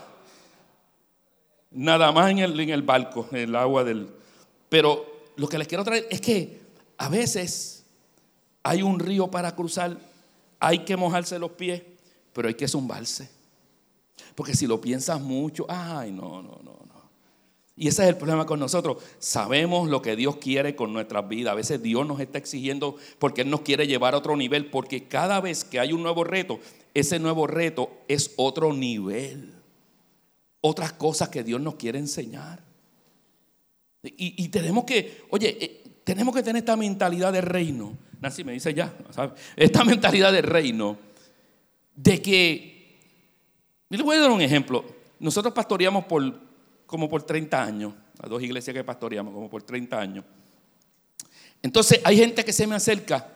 Nada 1.71 2.11
más 2.11 2.31
en 2.31 2.39
el, 2.39 2.57
en 2.59 2.69
el 2.69 2.81
barco, 2.81 3.27
en 3.31 3.37
el 3.39 3.55
agua 3.55 3.83
del... 3.83 4.09
Pero 4.69 5.31
lo 5.35 5.47
que 5.49 5.57
les 5.57 5.67
quiero 5.67 5.83
traer 5.83 6.07
es 6.09 6.21
que 6.21 6.61
a 6.97 7.09
veces 7.09 7.85
hay 8.61 8.81
un 8.81 8.99
río 8.99 9.29
para 9.29 9.53
cruzar, 9.53 9.97
hay 10.59 10.79
que 10.79 10.95
mojarse 10.95 11.37
los 11.39 11.51
pies, 11.51 11.81
pero 12.31 12.47
hay 12.47 12.53
que 12.53 12.67
zumbarse. 12.67 13.29
Porque 14.33 14.55
si 14.55 14.65
lo 14.65 14.79
piensas 14.79 15.19
mucho, 15.19 15.65
ay, 15.67 16.11
no, 16.11 16.41
no, 16.41 16.59
no. 16.63 16.83
Y 17.75 17.87
ese 17.87 18.03
es 18.03 18.09
el 18.09 18.17
problema 18.17 18.45
con 18.45 18.59
nosotros. 18.59 18.97
Sabemos 19.17 19.89
lo 19.89 20.01
que 20.01 20.15
Dios 20.15 20.37
quiere 20.37 20.75
con 20.75 20.93
nuestras 20.93 21.27
vidas. 21.27 21.53
A 21.53 21.55
veces 21.55 21.81
Dios 21.81 22.05
nos 22.05 22.19
está 22.19 22.37
exigiendo 22.37 22.97
porque 23.17 23.41
Él 23.41 23.49
nos 23.49 23.61
quiere 23.61 23.87
llevar 23.87 24.13
a 24.13 24.17
otro 24.17 24.37
nivel. 24.37 24.67
Porque 24.67 25.07
cada 25.07 25.41
vez 25.41 25.63
que 25.63 25.79
hay 25.79 25.91
un 25.91 26.03
nuevo 26.03 26.23
reto, 26.23 26.59
ese 26.93 27.17
nuevo 27.17 27.47
reto 27.47 27.89
es 28.07 28.33
otro 28.37 28.73
nivel. 28.73 29.53
Otras 30.61 30.93
cosas 30.93 31.29
que 31.29 31.43
Dios 31.43 31.59
nos 31.61 31.75
quiere 31.75 31.97
enseñar. 31.97 32.63
Y, 34.03 34.49
tenemos 34.49 34.83
que, 34.83 35.23
oye, 35.29 35.57
eh, 35.59 35.83
tenemos 36.03 36.35
que 36.35 36.43
tener 36.43 36.59
esta 36.59 36.75
mentalidad 36.75 37.31
de 37.31 37.41
reino. 37.41 37.97
Nancy 38.19 38.43
me 38.43 38.51
dice 38.51 38.73
ya, 38.73 38.93
Esta 39.55 39.83
mentalidad 39.85 40.31
de 40.31 40.41
reino. 40.41 40.97
De 41.95 42.21
que, 42.21 42.99
les 43.89 44.01
voy 44.01 44.17
a 44.17 44.19
dar 44.19 44.31
un 44.31 44.41
ejemplo. 44.41 44.83
Nosotros 45.19 45.53
pastoreamos 45.53 46.05
por 46.05 46.42
como 46.93 47.09
por 47.09 47.23
30 47.23 47.63
años, 47.63 47.91
a 48.21 48.29
dos 48.29 48.43
iglesias 48.43 48.71
que 48.71 48.83
pastoreamos, 48.83 49.33
como 49.33 49.49
por 49.49 49.63
30 49.63 49.99
años. 49.99 50.23
Entonces 51.63 51.99
hay 52.03 52.17
gente 52.17 52.45
que 52.45 52.53
se 52.53 52.67
me 52.67 52.75
acerca 52.75 53.31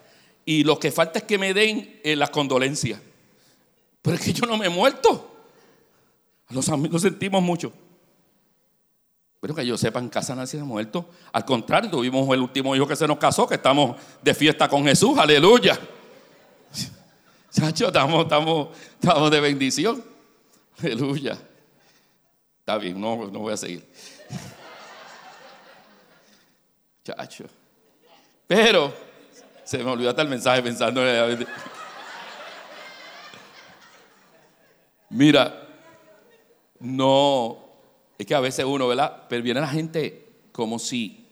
y 0.45 0.63
lo 0.63 0.77
que 0.77 0.91
falta 0.91 1.17
es 1.17 1.25
que 1.25 1.39
me 1.39 1.55
den 1.55 1.99
eh, 2.03 2.15
las 2.15 2.29
condolencias. 2.29 3.01
Pero 4.03 4.15
es 4.15 4.21
que 4.21 4.31
yo 4.31 4.45
no 4.45 4.57
me 4.57 4.67
he 4.67 4.69
muerto. 4.69 5.35
Los 6.49 6.69
amigos 6.69 7.01
sentimos 7.01 7.41
mucho. 7.41 7.73
Pero 9.39 9.55
que 9.55 9.65
yo 9.65 9.75
sepa, 9.75 9.99
en 10.01 10.09
casa 10.09 10.35
nadie 10.35 10.45
se 10.45 10.59
ha 10.59 10.63
muerto. 10.63 11.09
Al 11.31 11.43
contrario, 11.43 11.89
tuvimos 11.89 12.31
el 12.31 12.41
último 12.41 12.75
hijo 12.75 12.85
que 12.85 12.95
se 12.95 13.07
nos 13.07 13.17
casó, 13.17 13.47
que 13.47 13.55
estamos 13.55 13.97
de 14.21 14.35
fiesta 14.35 14.69
con 14.69 14.83
Jesús, 14.83 15.17
aleluya. 15.17 15.79
Chacho, 17.51 17.87
estamos, 17.87 18.21
estamos, 18.21 18.67
estamos 19.01 19.31
de 19.31 19.39
bendición. 19.39 20.03
Aleluya. 20.77 21.39
Está 22.67 22.79
bien, 22.79 22.99
no, 22.99 23.15
no 23.27 23.39
voy 23.39 23.53
a 23.53 23.55
seguir. 23.55 23.81
Chacho. 27.01 27.45
Pero 28.45 28.93
se 29.63 29.77
me 29.77 29.89
olvidó 29.89 30.09
hasta 30.09 30.21
el 30.23 30.27
mensaje 30.27 30.61
pensando 30.61 31.01
en 31.07 31.47
Mira, 35.11 35.65
no, 36.81 37.57
es 38.17 38.25
que 38.25 38.35
a 38.35 38.41
veces 38.41 38.65
uno, 38.65 38.89
¿verdad? 38.89 39.27
Pero 39.29 39.41
viene 39.43 39.61
la 39.61 39.69
gente 39.69 40.27
como 40.51 40.77
si, 40.77 41.25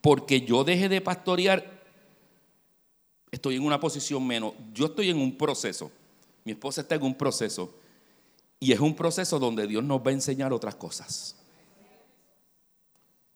porque 0.00 0.42
yo 0.42 0.62
deje 0.62 0.88
de 0.88 1.00
pastorear, 1.00 1.68
estoy 3.32 3.56
en 3.56 3.64
una 3.64 3.80
posición 3.80 4.24
menos. 4.24 4.52
Yo 4.72 4.86
estoy 4.86 5.10
en 5.10 5.18
un 5.18 5.36
proceso. 5.36 5.90
Mi 6.44 6.52
esposa 6.52 6.82
está 6.82 6.94
en 6.94 7.02
un 7.02 7.16
proceso 7.16 7.74
y 8.58 8.72
es 8.72 8.80
un 8.80 8.94
proceso 8.94 9.38
donde 9.38 9.66
Dios 9.66 9.84
nos 9.84 10.00
va 10.00 10.10
a 10.10 10.14
enseñar 10.14 10.52
otras 10.52 10.74
cosas. 10.74 11.36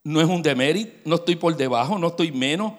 No 0.02 0.20
es 0.20 0.26
un 0.26 0.42
demérito, 0.42 0.92
no 1.04 1.16
estoy 1.16 1.36
por 1.36 1.56
debajo, 1.56 1.98
no 1.98 2.08
estoy 2.08 2.32
menos. 2.32 2.72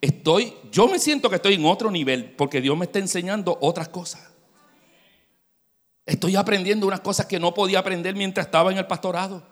Estoy, 0.00 0.54
yo 0.72 0.88
me 0.88 0.98
siento 0.98 1.28
que 1.28 1.36
estoy 1.36 1.54
en 1.54 1.64
otro 1.64 1.90
nivel 1.90 2.32
porque 2.36 2.60
Dios 2.60 2.76
me 2.76 2.86
está 2.86 2.98
enseñando 2.98 3.56
otras 3.60 3.88
cosas. 3.88 4.28
Estoy 6.04 6.36
aprendiendo 6.36 6.86
unas 6.86 7.00
cosas 7.00 7.26
que 7.26 7.38
no 7.38 7.52
podía 7.54 7.78
aprender 7.80 8.14
mientras 8.14 8.46
estaba 8.46 8.72
en 8.72 8.78
el 8.78 8.86
pastorado. 8.86 9.42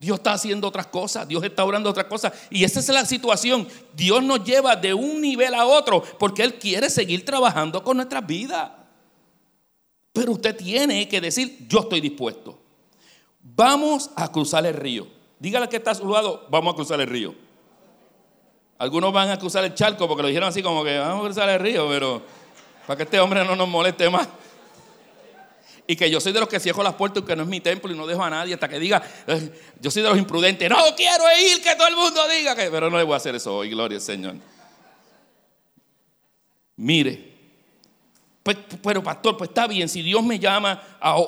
Dios 0.00 0.18
está 0.18 0.32
haciendo 0.32 0.68
otras 0.68 0.86
cosas, 0.86 1.26
Dios 1.26 1.42
está 1.42 1.64
orando 1.64 1.90
otras 1.90 2.06
cosas. 2.06 2.32
Y 2.50 2.64
esa 2.64 2.80
es 2.80 2.88
la 2.88 3.04
situación. 3.04 3.66
Dios 3.94 4.22
nos 4.22 4.44
lleva 4.44 4.76
de 4.76 4.94
un 4.94 5.20
nivel 5.20 5.54
a 5.54 5.64
otro 5.64 6.02
porque 6.18 6.42
Él 6.42 6.54
quiere 6.54 6.90
seguir 6.90 7.24
trabajando 7.24 7.82
con 7.82 7.96
nuestras 7.96 8.26
vidas. 8.26 8.70
Pero 10.18 10.32
usted 10.32 10.56
tiene 10.56 11.08
que 11.08 11.20
decir, 11.20 11.64
yo 11.68 11.78
estoy 11.78 12.00
dispuesto. 12.00 12.58
Vamos 13.40 14.10
a 14.16 14.32
cruzar 14.32 14.66
el 14.66 14.74
río. 14.74 15.06
Dígale 15.38 15.68
que 15.68 15.76
está 15.76 15.92
a 15.92 15.94
su 15.94 16.10
lado, 16.10 16.48
vamos 16.50 16.72
a 16.72 16.74
cruzar 16.74 17.00
el 17.00 17.06
río. 17.06 17.36
Algunos 18.78 19.12
van 19.12 19.30
a 19.30 19.38
cruzar 19.38 19.62
el 19.62 19.74
charco 19.74 20.08
porque 20.08 20.22
lo 20.22 20.28
dijeron 20.28 20.48
así 20.48 20.60
como 20.60 20.82
que 20.82 20.98
vamos 20.98 21.20
a 21.20 21.24
cruzar 21.26 21.48
el 21.50 21.60
río, 21.60 21.88
pero 21.88 22.20
para 22.84 22.96
que 22.96 23.04
este 23.04 23.20
hombre 23.20 23.44
no 23.44 23.54
nos 23.54 23.68
moleste 23.68 24.10
más. 24.10 24.26
Y 25.86 25.94
que 25.94 26.10
yo 26.10 26.18
soy 26.18 26.32
de 26.32 26.40
los 26.40 26.48
que 26.48 26.58
cierro 26.58 26.82
las 26.82 26.94
puertas, 26.94 27.22
que 27.22 27.36
no 27.36 27.44
es 27.44 27.48
mi 27.48 27.60
templo 27.60 27.92
y 27.92 27.96
no 27.96 28.04
dejo 28.04 28.24
a 28.24 28.28
nadie 28.28 28.54
hasta 28.54 28.68
que 28.68 28.80
diga, 28.80 29.00
yo 29.80 29.88
soy 29.88 30.02
de 30.02 30.08
los 30.08 30.18
imprudentes, 30.18 30.68
no 30.68 30.78
quiero 30.96 31.24
ir, 31.48 31.62
que 31.62 31.76
todo 31.76 31.86
el 31.86 31.94
mundo 31.94 32.26
diga 32.26 32.56
que, 32.56 32.72
pero 32.72 32.90
no 32.90 32.98
le 32.98 33.04
voy 33.04 33.14
a 33.14 33.18
hacer 33.18 33.36
eso 33.36 33.58
hoy, 33.58 33.70
gloria 33.70 33.98
al 33.98 34.02
Señor. 34.02 34.34
Mire, 36.74 37.27
pues, 38.48 38.80
pero 38.82 39.02
pastor, 39.02 39.36
pues 39.36 39.50
está 39.50 39.66
bien, 39.66 39.90
si 39.90 40.00
Dios 40.00 40.22
me 40.22 40.38
llama 40.38 40.82
a, 41.00 41.18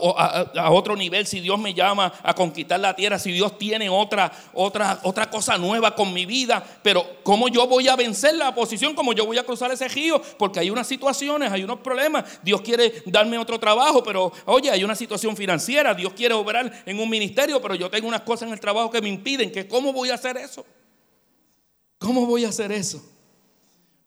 otro 0.70 0.96
nivel, 0.96 1.26
si 1.26 1.40
Dios 1.40 1.58
me 1.58 1.74
llama 1.74 2.10
a 2.22 2.34
conquistar 2.34 2.80
la 2.80 2.96
tierra, 2.96 3.18
si 3.18 3.30
Dios 3.30 3.58
tiene 3.58 3.90
otra, 3.90 4.32
otra, 4.54 4.98
otra 5.02 5.28
cosa 5.28 5.58
nueva 5.58 5.94
con 5.94 6.14
mi 6.14 6.24
vida, 6.24 6.64
pero 6.82 7.18
¿cómo 7.22 7.48
yo 7.48 7.66
voy 7.66 7.88
a 7.88 7.96
vencer 7.96 8.36
la 8.36 8.48
oposición? 8.48 8.94
¿Cómo 8.94 9.12
yo 9.12 9.26
voy 9.26 9.36
a 9.36 9.44
cruzar 9.44 9.70
ese 9.70 9.86
río? 9.88 10.22
Porque 10.38 10.60
hay 10.60 10.70
unas 10.70 10.86
situaciones, 10.86 11.52
hay 11.52 11.62
unos 11.62 11.80
problemas. 11.80 12.24
Dios 12.42 12.62
quiere 12.62 13.02
darme 13.04 13.36
otro 13.36 13.60
trabajo, 13.60 14.02
pero 14.02 14.32
oye, 14.46 14.70
hay 14.70 14.82
una 14.82 14.94
situación 14.94 15.36
financiera, 15.36 15.92
Dios 15.92 16.14
quiere 16.14 16.32
obrar 16.32 16.72
en 16.86 16.98
un 16.98 17.10
ministerio, 17.10 17.60
pero 17.60 17.74
yo 17.74 17.90
tengo 17.90 18.08
unas 18.08 18.22
cosas 18.22 18.46
en 18.46 18.54
el 18.54 18.60
trabajo 18.60 18.90
que 18.90 19.02
me 19.02 19.10
impiden, 19.10 19.52
que 19.52 19.68
¿cómo 19.68 19.92
voy 19.92 20.08
a 20.08 20.14
hacer 20.14 20.38
eso? 20.38 20.64
¿Cómo 21.98 22.24
voy 22.24 22.46
a 22.46 22.48
hacer 22.48 22.72
eso? 22.72 23.04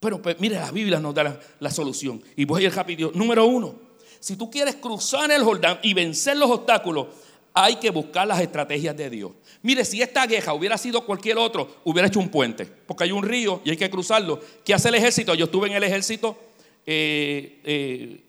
Pero 0.03 0.21
pues, 0.21 0.37
mire, 0.37 0.55
la 0.55 0.69
Biblia 0.69 0.99
nos 0.99 1.15
da 1.15 1.39
la, 1.61 1.71
solución. 1.71 2.21
Y 2.35 2.43
voy 2.43 2.63
a 2.63 2.67
ir 2.67 2.75
rápido. 2.75 3.09
Número 3.15 3.45
uno, 3.45 3.73
si 4.19 4.35
tú 4.35 4.51
quieres 4.51 4.75
cruzar 4.75 5.31
el 5.31 5.41
Jordán 5.45 5.79
y 5.81 5.93
vencer 5.93 6.35
los 6.35 6.51
obstáculos, 6.51 7.07
hay 7.53 7.77
que 7.77 7.89
buscar 7.89 8.27
las 8.27 8.41
estrategias 8.41 8.97
de 8.97 9.09
Dios. 9.09 9.31
Mire, 9.61 9.85
si 9.85 10.01
esta 10.01 10.27
queja 10.27 10.53
hubiera 10.53 10.77
sido 10.77 11.05
cualquier 11.05 11.37
otro, 11.37 11.77
hubiera 11.85 12.09
hecho 12.09 12.19
un 12.19 12.27
puente, 12.27 12.65
porque 12.65 13.05
hay 13.05 13.13
un 13.13 13.23
río 13.23 13.61
y 13.63 13.69
hay 13.69 13.77
que 13.77 13.89
cruzarlo. 13.89 14.41
¿Qué 14.65 14.73
hace 14.73 14.89
el 14.89 14.95
ejército? 14.95 15.33
Yo 15.35 15.45
estuve 15.45 15.69
en 15.69 15.75
el 15.75 15.83
ejército 15.83 16.37
eh, 16.85 17.61
eh, 17.63 18.23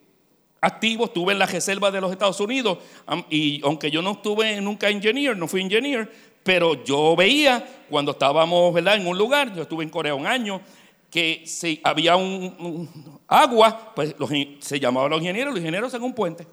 activo, 0.61 1.07
estuve 1.07 1.33
en 1.33 1.41
la 1.41 1.47
reserva 1.47 1.91
de 1.91 2.01
los 2.01 2.13
Estados 2.13 2.39
Unidos, 2.39 2.79
y 3.31 3.61
aunque 3.65 3.91
yo 3.91 4.01
no 4.01 4.13
estuve 4.13 4.61
nunca 4.61 4.91
engineer, 4.91 5.37
no 5.37 5.49
fui 5.49 5.61
engineer, 5.61 6.09
pero 6.45 6.85
yo 6.85 7.17
veía 7.17 7.67
cuando 7.91 8.13
estábamos 8.13 8.73
¿verdad? 8.73 8.95
en 8.95 9.09
un 9.09 9.19
lugar, 9.19 9.53
yo 9.57 9.63
estuve 9.63 9.83
en 9.83 9.91
Corea 9.91 10.15
un 10.15 10.27
año, 10.27 10.61
que 11.15 11.45
si 11.47 11.81
había 11.85 12.17
un, 12.17 13.23
agua, 13.29 13.95
pues 13.95 14.17
se 14.59 14.81
llamaban 14.81 15.13
los 15.13 15.21
ingenieros, 15.21 15.55
los 15.55 15.61
ingenieros 15.61 15.95
en 15.95 16.03
un 16.03 16.13
puente. 16.13 16.45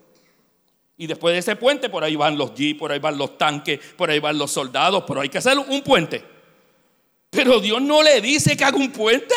Y 0.98 1.08
después 1.08 1.34
de 1.34 1.40
ese 1.40 1.56
puente, 1.56 1.90
por 1.90 2.04
ahí 2.04 2.16
van 2.16 2.38
los 2.38 2.54
jeeps, 2.54 2.78
por 2.78 2.92
ahí 2.92 3.00
van 3.00 3.18
los 3.18 3.40
tanques, 3.40 3.80
por 3.98 4.12
ahí 4.12 4.20
van 4.20 4.38
los 4.38 4.52
soldados, 4.52 5.04
pero 5.08 5.22
hay 5.22 5.30
que 5.30 5.40
hacer 5.40 5.58
un 5.58 5.82
puente. 5.82 6.24
Pero 7.32 7.60
Dios 7.60 7.82
no 7.82 8.04
le 8.04 8.22
dice 8.22 8.56
que 8.56 8.64
haga 8.64 8.78
un 8.78 8.92
puente. 8.92 9.34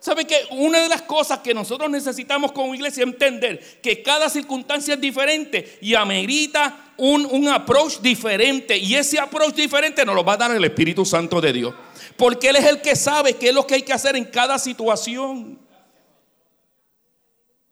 ¿Sabe 0.00 0.24
que 0.24 0.34
una 0.50 0.82
de 0.82 0.88
las 0.88 1.02
cosas 1.02 1.38
que 1.38 1.54
nosotros 1.54 1.88
necesitamos 1.88 2.50
como 2.50 2.74
iglesia 2.74 3.04
es 3.04 3.08
entender 3.08 3.80
que 3.80 4.02
cada 4.02 4.28
circunstancia 4.28 4.94
es 4.94 5.00
diferente 5.00 5.78
y 5.80 5.94
amerita 5.94 6.92
un, 6.96 7.24
un 7.24 7.46
approach 7.46 8.00
diferente? 8.00 8.76
Y 8.76 8.96
ese 8.96 9.20
approach 9.20 9.54
diferente 9.54 10.04
nos 10.04 10.16
lo 10.16 10.24
va 10.24 10.32
a 10.32 10.38
dar 10.38 10.50
el 10.50 10.64
Espíritu 10.64 11.04
Santo 11.04 11.40
de 11.40 11.52
Dios. 11.52 11.72
Porque 12.20 12.50
Él 12.50 12.56
es 12.56 12.66
el 12.66 12.82
que 12.82 12.94
sabe 12.96 13.32
qué 13.32 13.48
es 13.48 13.54
lo 13.54 13.66
que 13.66 13.76
hay 13.76 13.82
que 13.82 13.94
hacer 13.94 14.14
en 14.14 14.26
cada 14.26 14.58
situación. 14.58 15.58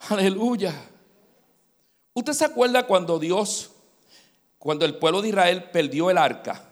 Aleluya. 0.09 0.73
¿Usted 2.15 2.33
se 2.33 2.47
acuerda 2.47 2.87
cuando 2.87 3.19
Dios, 3.19 3.71
cuando 4.59 4.87
el 4.87 4.95
pueblo 4.95 5.21
de 5.21 5.29
Israel 5.29 5.65
perdió 5.65 6.11
el 6.11 6.17
arca? 6.17 6.65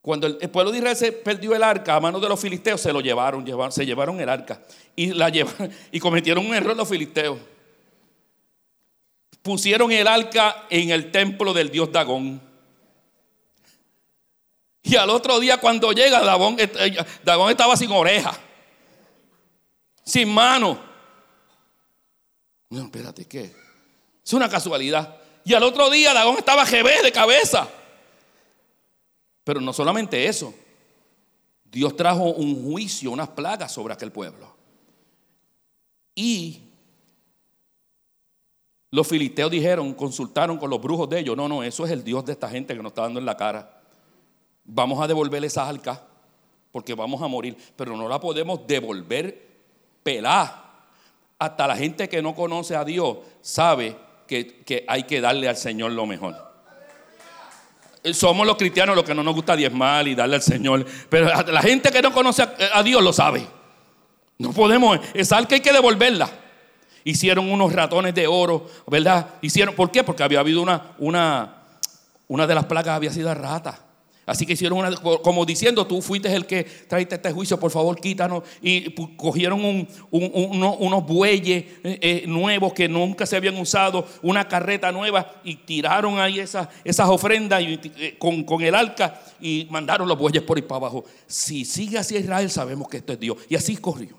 Cuando 0.00 0.28
el, 0.28 0.36
pueblo 0.50 0.70
de 0.70 0.78
Israel 0.78 0.96
se 0.96 1.10
perdió 1.10 1.52
el 1.52 1.64
arca 1.64 1.96
a 1.96 2.00
manos 2.00 2.22
de 2.22 2.28
los 2.28 2.38
filisteos, 2.38 2.80
se 2.80 2.92
lo 2.92 3.00
llevaron, 3.00 3.44
se 3.72 3.84
llevaron 3.84 4.20
el 4.20 4.28
arca 4.28 4.62
y, 4.94 5.10
y 5.90 5.98
cometieron 5.98 6.46
un 6.46 6.54
error 6.54 6.76
los 6.76 6.88
filisteos. 6.88 7.40
Pusieron 9.42 9.90
el 9.90 10.06
arca 10.06 10.66
en 10.70 10.90
el 10.90 11.10
templo 11.10 11.52
del 11.52 11.72
dios 11.72 11.90
Dagón. 11.90 12.53
Y 14.86 14.96
al 14.96 15.08
otro 15.08 15.40
día 15.40 15.56
cuando 15.56 15.92
llega, 15.92 16.20
Dagón, 16.20 16.56
eh, 16.58 17.04
Dagón 17.24 17.50
estaba 17.50 17.74
sin 17.74 17.90
oreja, 17.90 18.38
sin 20.04 20.28
mano. 20.28 20.78
No, 22.68 22.82
espérate, 22.82 23.24
¿qué? 23.24 23.50
Es 24.22 24.32
una 24.34 24.46
casualidad. 24.46 25.16
Y 25.42 25.54
al 25.54 25.62
otro 25.62 25.88
día 25.88 26.12
Dagón 26.12 26.36
estaba 26.36 26.66
GB 26.66 27.02
de 27.02 27.12
cabeza. 27.12 27.66
Pero 29.42 29.62
no 29.62 29.72
solamente 29.72 30.26
eso. 30.26 30.54
Dios 31.64 31.96
trajo 31.96 32.24
un 32.24 32.70
juicio, 32.70 33.10
unas 33.10 33.30
plagas 33.30 33.72
sobre 33.72 33.94
aquel 33.94 34.12
pueblo. 34.12 34.54
Y 36.14 36.60
los 38.90 39.08
filisteos 39.08 39.50
dijeron, 39.50 39.94
consultaron 39.94 40.58
con 40.58 40.68
los 40.68 40.80
brujos 40.80 41.08
de 41.08 41.20
ellos, 41.20 41.36
no, 41.38 41.48
no, 41.48 41.62
eso 41.62 41.86
es 41.86 41.90
el 41.90 42.04
Dios 42.04 42.26
de 42.26 42.32
esta 42.32 42.50
gente 42.50 42.76
que 42.76 42.82
nos 42.82 42.90
está 42.90 43.02
dando 43.02 43.18
en 43.18 43.26
la 43.26 43.36
cara 43.36 43.80
vamos 44.64 45.02
a 45.02 45.06
devolver 45.06 45.44
esa 45.44 45.68
arca 45.68 46.00
porque 46.74 46.92
vamos 46.92 47.22
a 47.22 47.28
morir, 47.28 47.56
pero 47.76 47.96
no 47.96 48.08
la 48.08 48.18
podemos 48.18 48.66
devolver 48.66 49.46
pelada. 50.02 50.72
Hasta 51.38 51.68
la 51.68 51.76
gente 51.76 52.08
que 52.08 52.20
no 52.20 52.34
conoce 52.34 52.74
a 52.74 52.84
Dios 52.84 53.18
sabe 53.42 53.96
que, 54.26 54.84
hay 54.88 55.04
que 55.04 55.20
darle 55.20 55.48
al 55.48 55.56
Señor 55.56 55.92
lo 55.92 56.04
mejor. 56.04 56.34
Somos 58.12 58.44
los 58.44 58.56
cristianos 58.56 58.96
los 58.96 59.04
que 59.04 59.14
no 59.14 59.22
nos 59.22 59.36
gusta 59.36 59.54
diezmar 59.54 60.08
y 60.08 60.16
darle 60.16 60.34
al 60.34 60.42
Señor, 60.42 60.84
pero 61.08 61.26
la 61.26 61.62
gente 61.62 61.92
que 61.92 62.02
no 62.02 62.12
conoce 62.12 62.42
a, 62.42 62.82
Dios 62.82 63.00
lo 63.04 63.12
sabe. 63.12 63.46
No 64.38 64.52
podemos, 64.52 64.98
esa 65.14 65.36
arca 65.36 65.54
hay 65.54 65.60
que 65.60 65.72
devolverla. 65.72 66.28
Hicieron 67.04 67.52
unos 67.52 67.72
ratones 67.72 68.16
de 68.16 68.26
oro, 68.26 68.68
¿verdad? 68.88 69.28
Hicieron, 69.42 69.76
¿por 69.76 69.92
qué? 69.92 70.02
Porque 70.02 70.24
había 70.24 70.40
habido 70.40 70.60
una, 70.60 70.96
una, 70.98 71.54
una 72.26 72.48
de 72.48 72.54
las 72.56 72.64
placas 72.64 72.96
había 72.96 73.12
sido 73.12 73.32
rata. 73.32 73.83
Así 74.26 74.46
que 74.46 74.54
hicieron 74.54 74.78
una, 74.78 74.94
como 74.96 75.44
diciendo, 75.44 75.86
tú 75.86 76.00
fuiste 76.00 76.34
el 76.34 76.46
que 76.46 76.64
traiste 76.64 77.16
este 77.16 77.30
juicio, 77.32 77.60
por 77.60 77.70
favor 77.70 78.00
quítanos. 78.00 78.42
Y 78.62 78.90
cogieron 79.16 79.86
unos 80.10 81.06
bueyes 81.06 81.64
eh, 81.84 81.98
eh, 82.00 82.24
nuevos 82.26 82.72
que 82.72 82.88
nunca 82.88 83.26
se 83.26 83.36
habían 83.36 83.56
usado, 83.58 84.06
una 84.22 84.48
carreta 84.48 84.90
nueva 84.92 85.40
y 85.44 85.56
tiraron 85.56 86.18
ahí 86.18 86.40
esas, 86.40 86.68
ofrendas 87.08 87.62
eh, 87.62 88.16
con, 88.18 88.62
el 88.62 88.74
arca 88.74 89.20
y 89.40 89.66
mandaron 89.70 90.08
los 90.08 90.18
bueyes 90.18 90.42
por 90.42 90.56
ahí 90.56 90.62
para 90.62 90.78
abajo. 90.78 91.04
Si 91.26 91.64
sigue 91.64 91.98
así 91.98 92.16
Israel, 92.16 92.50
sabemos 92.50 92.88
que 92.88 92.98
esto 92.98 93.12
es 93.12 93.20
Dios. 93.20 93.36
Y 93.48 93.56
así 93.56 93.76
corrió. 93.76 94.16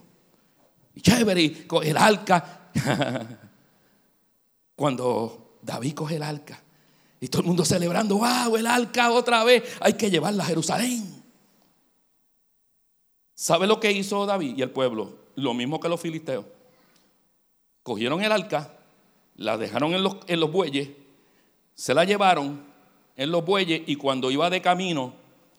Y 0.93 1.01
chévere, 1.01 1.65
el 1.83 1.97
arca. 1.97 2.69
Cuando 4.75 5.59
David 5.63 5.93
coge 5.93 6.17
el 6.17 6.23
arca 6.23 6.64
y 7.25 7.27
todo 7.27 7.41
el 7.41 7.47
mundo 7.47 7.65
celebrando, 7.65 8.19
wow, 8.19 8.55
el 8.55 8.67
arca 8.67 9.09
otra 9.09 9.43
vez, 9.43 9.63
hay 9.79 9.93
que 9.93 10.11
llevarla 10.11 10.43
a 10.43 10.45
Jerusalén. 10.45 11.23
¿Sabe 13.33 13.65
lo 13.65 13.79
que 13.79 13.91
hizo 13.91 14.27
David 14.27 14.55
y 14.55 14.61
el 14.61 14.69
pueblo? 14.69 15.11
Lo 15.33 15.55
mismo 15.55 15.79
que 15.79 15.89
los 15.89 15.99
filisteos. 15.99 16.45
Cogieron 17.81 18.21
el 18.21 18.31
arca, 18.31 18.77
la 19.38 19.57
dejaron 19.57 19.95
en 19.95 20.03
los, 20.03 20.17
en 20.27 20.39
los 20.39 20.52
bueyes, 20.52 20.89
se 21.73 21.95
la 21.95 22.04
llevaron 22.04 22.63
en 23.17 23.31
los 23.31 23.43
bueyes 23.43 23.81
y 23.87 23.95
cuando 23.95 24.29
iba 24.29 24.47
de 24.52 24.62
camino 24.62 25.12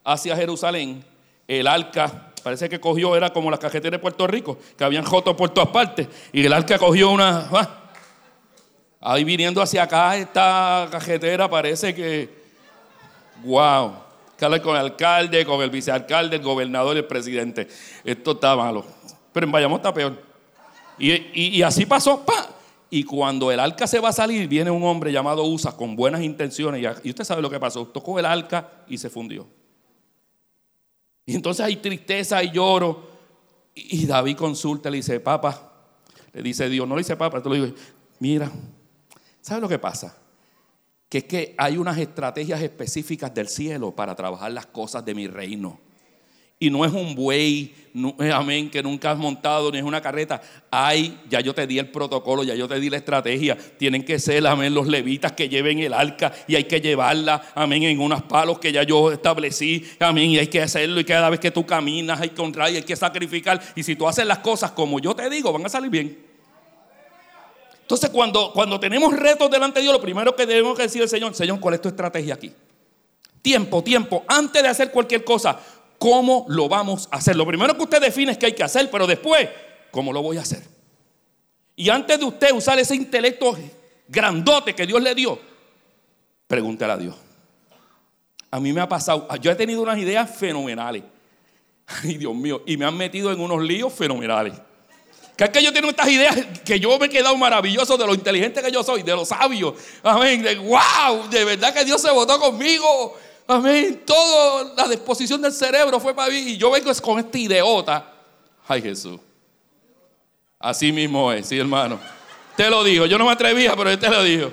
hacia 0.05 0.37
Jerusalén, 0.37 1.05
el 1.49 1.67
arca, 1.67 2.33
parece 2.45 2.69
que 2.69 2.79
cogió, 2.79 3.17
era 3.17 3.33
como 3.33 3.51
las 3.51 3.59
cajeteras 3.59 3.99
de 3.99 4.03
Puerto 4.03 4.29
Rico, 4.29 4.57
que 4.79 4.85
habían 4.85 5.05
joto 5.05 5.37
por 5.37 5.49
todas 5.49 5.71
partes, 5.71 6.07
y 6.33 6.47
el 6.47 6.53
arca 6.53 6.79
cogió 6.79 7.11
una, 7.11 7.49
ah, 7.51 7.86
Ahí 9.01 9.25
viniendo 9.25 9.61
hacia 9.61 9.83
acá 9.83 10.17
esta 10.17 10.89
cajetera 10.91 11.49
parece 11.49 11.95
que, 11.95 12.29
wow, 13.45 13.93
con 14.63 14.77
el 14.77 14.83
alcalde, 14.83 15.45
con 15.45 15.63
el 15.63 15.71
vicealcalde, 15.71 16.37
el 16.37 16.43
gobernador 16.43 16.97
y 16.97 17.01
el 17.01 17.07
presidente. 17.07 17.69
Esto 18.05 18.33
está 18.33 18.57
malo. 18.57 18.85
Pero 19.33 19.47
en 19.47 19.53
Bayamón 19.53 19.79
está 19.79 19.93
peor. 19.93 20.23
Y, 20.99 21.63
así 21.63 21.87
pasó, 21.87 22.25
pa. 22.25 22.51
Y 22.89 23.03
cuando 23.05 23.51
el 23.51 23.59
arca 23.59 23.87
se 23.87 23.99
va 23.99 24.11
a 24.11 24.13
salir, 24.13 24.47
viene 24.49 24.71
un 24.71 24.83
hombre 24.85 25.13
llamado 25.13 25.45
Usa 25.45 25.73
con 25.73 25.97
buenas 25.97 26.23
intenciones. 26.23 26.83
Y 27.03 27.11
usted 27.11 27.25
sabe 27.25 27.43
lo 27.43 27.51
que 27.51 27.61
pasó. 27.61 27.87
Tocó 27.87 28.19
el 28.19 28.25
arca 28.25 28.71
y 28.89 28.97
se 28.97 29.11
fundió. 29.11 29.47
Y 31.27 31.35
entonces 31.35 31.67
hay 31.67 31.77
tristeza 31.77 32.43
y 32.43 32.53
lloro. 32.53 33.11
Y 33.75 34.07
David 34.07 34.37
consulta, 34.37 34.89
le 34.89 34.99
dice, 34.99 35.21
papá, 35.21 35.73
le 36.33 36.43
dice 36.43 36.69
Dios, 36.69 36.89
no 36.89 36.95
le 36.95 37.01
dice 37.01 37.17
papá, 37.17 37.43
te 37.43 37.49
lo 37.49 37.55
digo, 37.55 37.75
mira, 38.21 38.51
¿Sabe 39.47 39.61
lo 39.61 39.69
que 39.69 39.79
pasa? 39.79 40.17
Que 41.09 41.19
es 41.19 41.25
que 41.25 41.55
hay 41.57 41.77
unas 41.77 41.97
estrategias 41.99 42.61
específicas 42.61 43.33
del 43.33 43.47
cielo 43.47 43.95
para 43.95 44.17
trabajar 44.17 44.51
las 44.51 44.67
cosas 44.67 45.05
de 45.05 45.15
mi 45.15 45.29
reino. 45.29 45.79
Y 46.59 46.69
no 46.69 46.85
es 46.85 46.93
un 46.93 47.15
buey, 47.15 47.73
amén, 48.35 48.69
que 48.69 48.83
nunca 48.83 49.13
has 49.13 49.19
montado, 49.19 49.71
ni 49.71 49.79
es 49.79 49.85
una 49.85 50.01
carreta. 50.01 50.43
Hay, 50.69 51.21
ya 51.31 51.41
yo 51.41 51.55
te 51.55 51.65
di 51.69 51.79
el 51.79 51.93
protocolo, 51.93 52.43
ya 52.43 52.57
yo 52.57 52.67
te 52.67 52.81
di 52.81 52.91
la 52.91 52.97
estrategia. 52.97 53.57
Tienen 53.79 54.05
que 54.05 54.19
ser, 54.19 54.45
amén, 54.49 54.75
los 54.75 54.89
levitas 54.89 55.31
que 55.31 55.49
lleven 55.49 55.79
el 55.79 55.93
arca 55.93 56.33
y 56.49 56.57
hay 56.57 56.65
que 56.65 56.81
llevarla, 56.81 57.41
amén, 57.55 57.85
en 57.85 58.01
unos 58.01 58.23
palos 58.23 58.59
que 58.59 58.73
ya 58.73 58.83
yo 58.83 59.13
establecí, 59.13 59.87
amén, 60.01 60.31
y 60.31 60.39
hay 60.39 60.49
que 60.49 60.61
hacerlo. 60.61 60.99
Y 60.99 61.05
cada 61.05 61.31
vez 61.31 61.39
que 61.39 61.53
tú 61.53 61.65
caminas 61.65 62.21
hay 62.21 62.31
que 62.31 62.43
honrar 62.43 62.73
y 62.73 62.79
hay 62.79 62.83
que 62.83 62.97
sacrificar. 62.97 63.63
Y 63.77 63.85
si 63.85 63.95
tú 63.95 64.09
haces 64.09 64.27
las 64.27 64.39
cosas 64.39 64.73
como 64.73 64.99
yo 64.99 65.15
te 65.15 65.31
digo, 65.31 65.53
van 65.53 65.67
a 65.67 65.69
salir 65.69 65.91
bien. 65.91 66.36
Entonces, 67.87 68.11
cuando, 68.11 68.53
cuando 68.53 68.81
tenemos 68.81 69.15
retos 69.15 69.51
delante 69.51 69.79
de 69.79 69.85
Dios, 69.85 69.95
lo 69.95 70.01
primero 70.01 70.35
que 70.35 70.45
debemos 70.45 70.77
decir 70.77 71.03
al 71.03 71.09
Señor, 71.09 71.35
Señor, 71.35 71.61
¿cuál 71.61 71.75
es 71.75 71.83
tu 71.83 71.89
estrategia 71.89 72.35
aquí? 72.35 72.53
Tiempo, 73.41 73.83
tiempo, 73.85 74.25
antes 74.27 74.61
de 74.61 74.69
hacer 74.69 74.91
cualquier 74.91 75.23
cosa, 75.23 75.61
¿Cómo 75.99 76.45
lo 76.49 76.69
vamos 76.69 77.09
a 77.11 77.17
hacer? 77.17 77.37
Lo 77.37 77.47
primero 77.47 77.75
que 77.77 77.83
usted 77.83 78.01
define 78.01 78.33
es 78.33 78.39
que 78.39 78.47
hay 78.47 78.53
que 78.53 78.63
hacer, 78.63 78.91
pero 78.91 79.07
después, 79.07 79.49
¿cómo 79.91 80.13
lo 80.13 80.23
voy 80.23 80.37
a 80.37 80.43
hacer? 80.43 80.63
Y 81.75 81.89
antes 81.89 82.19
de 82.19 82.25
usted 82.25 82.53
usar 82.53 82.79
ese 82.79 82.95
intelecto 82.95 83.57
grandote 84.09 84.75
que 84.75 84.87
Dios 84.87 85.03
le 85.03 85.15
dio, 85.15 85.39
pregúntale 86.47 86.93
a 86.93 86.97
Dios. 86.97 87.17
A 88.51 88.61
mí 88.61 88.73
me 88.73 88.81
ha 88.81 88.89
pasado, 88.89 89.27
yo 89.41 89.51
he 89.51 89.55
tenido 89.55 89.83
unas 89.83 89.99
ideas 89.99 90.31
fenomenales. 90.31 91.03
Ay, 91.87 92.19
Dios 92.19 92.35
mío, 92.35 92.63
y 92.67 92.77
me 92.77 92.85
han 92.85 92.97
metido 92.97 93.33
en 93.33 93.41
unos 93.41 93.63
líos 93.63 93.93
fenomenales. 93.93 94.55
Que 95.37 95.45
es 95.45 95.51
que 95.51 95.63
yo 95.63 95.73
tengo 95.73 95.91
estas 95.91 96.09
ideas 96.09 96.35
que 96.65 96.81
yo 96.81 96.99
me 96.99 97.07
he 97.07 97.09
quedado 97.11 97.37
maravilloso 97.37 97.99
de 97.99 98.07
lo 98.07 98.15
inteligente 98.15 98.63
que 98.63 98.73
yo 98.73 98.83
soy, 98.83 99.03
de 99.03 99.13
lo 99.13 99.25
sabio. 99.27 99.77
Amén. 100.03 100.43
De, 100.43 100.57
wow, 100.57 101.29
de 101.29 101.45
verdad 101.45 101.75
que 101.75 101.85
Dios 101.85 102.01
se 102.01 102.11
votó 102.11 102.41
conmigo. 102.41 103.15
Amén. 103.47 104.03
Toda 104.07 104.73
la 104.75 104.89
disposición 104.89 105.43
del 105.43 105.53
cerebro 105.53 106.01
fue 106.01 106.15
para 106.15 106.31
mí. 106.31 106.39
Y 106.39 106.57
yo 106.57 106.71
vengo 106.71 106.91
con 107.03 107.19
esta 107.19 107.37
idiota. 107.37 108.13
Ay, 108.67 108.81
Jesús. 108.81 109.21
Así 110.59 110.91
mismo 110.91 111.31
es, 111.31 111.47
sí, 111.47 111.59
hermano. 111.59 112.01
Te 112.57 112.71
lo 112.71 112.83
digo. 112.83 113.05
Yo 113.05 113.19
no 113.19 113.27
me 113.27 113.33
atrevía, 113.33 113.77
pero 113.77 113.91
él 113.91 113.99
te 113.99 114.09
lo 114.09 114.23
dijo. 114.23 114.51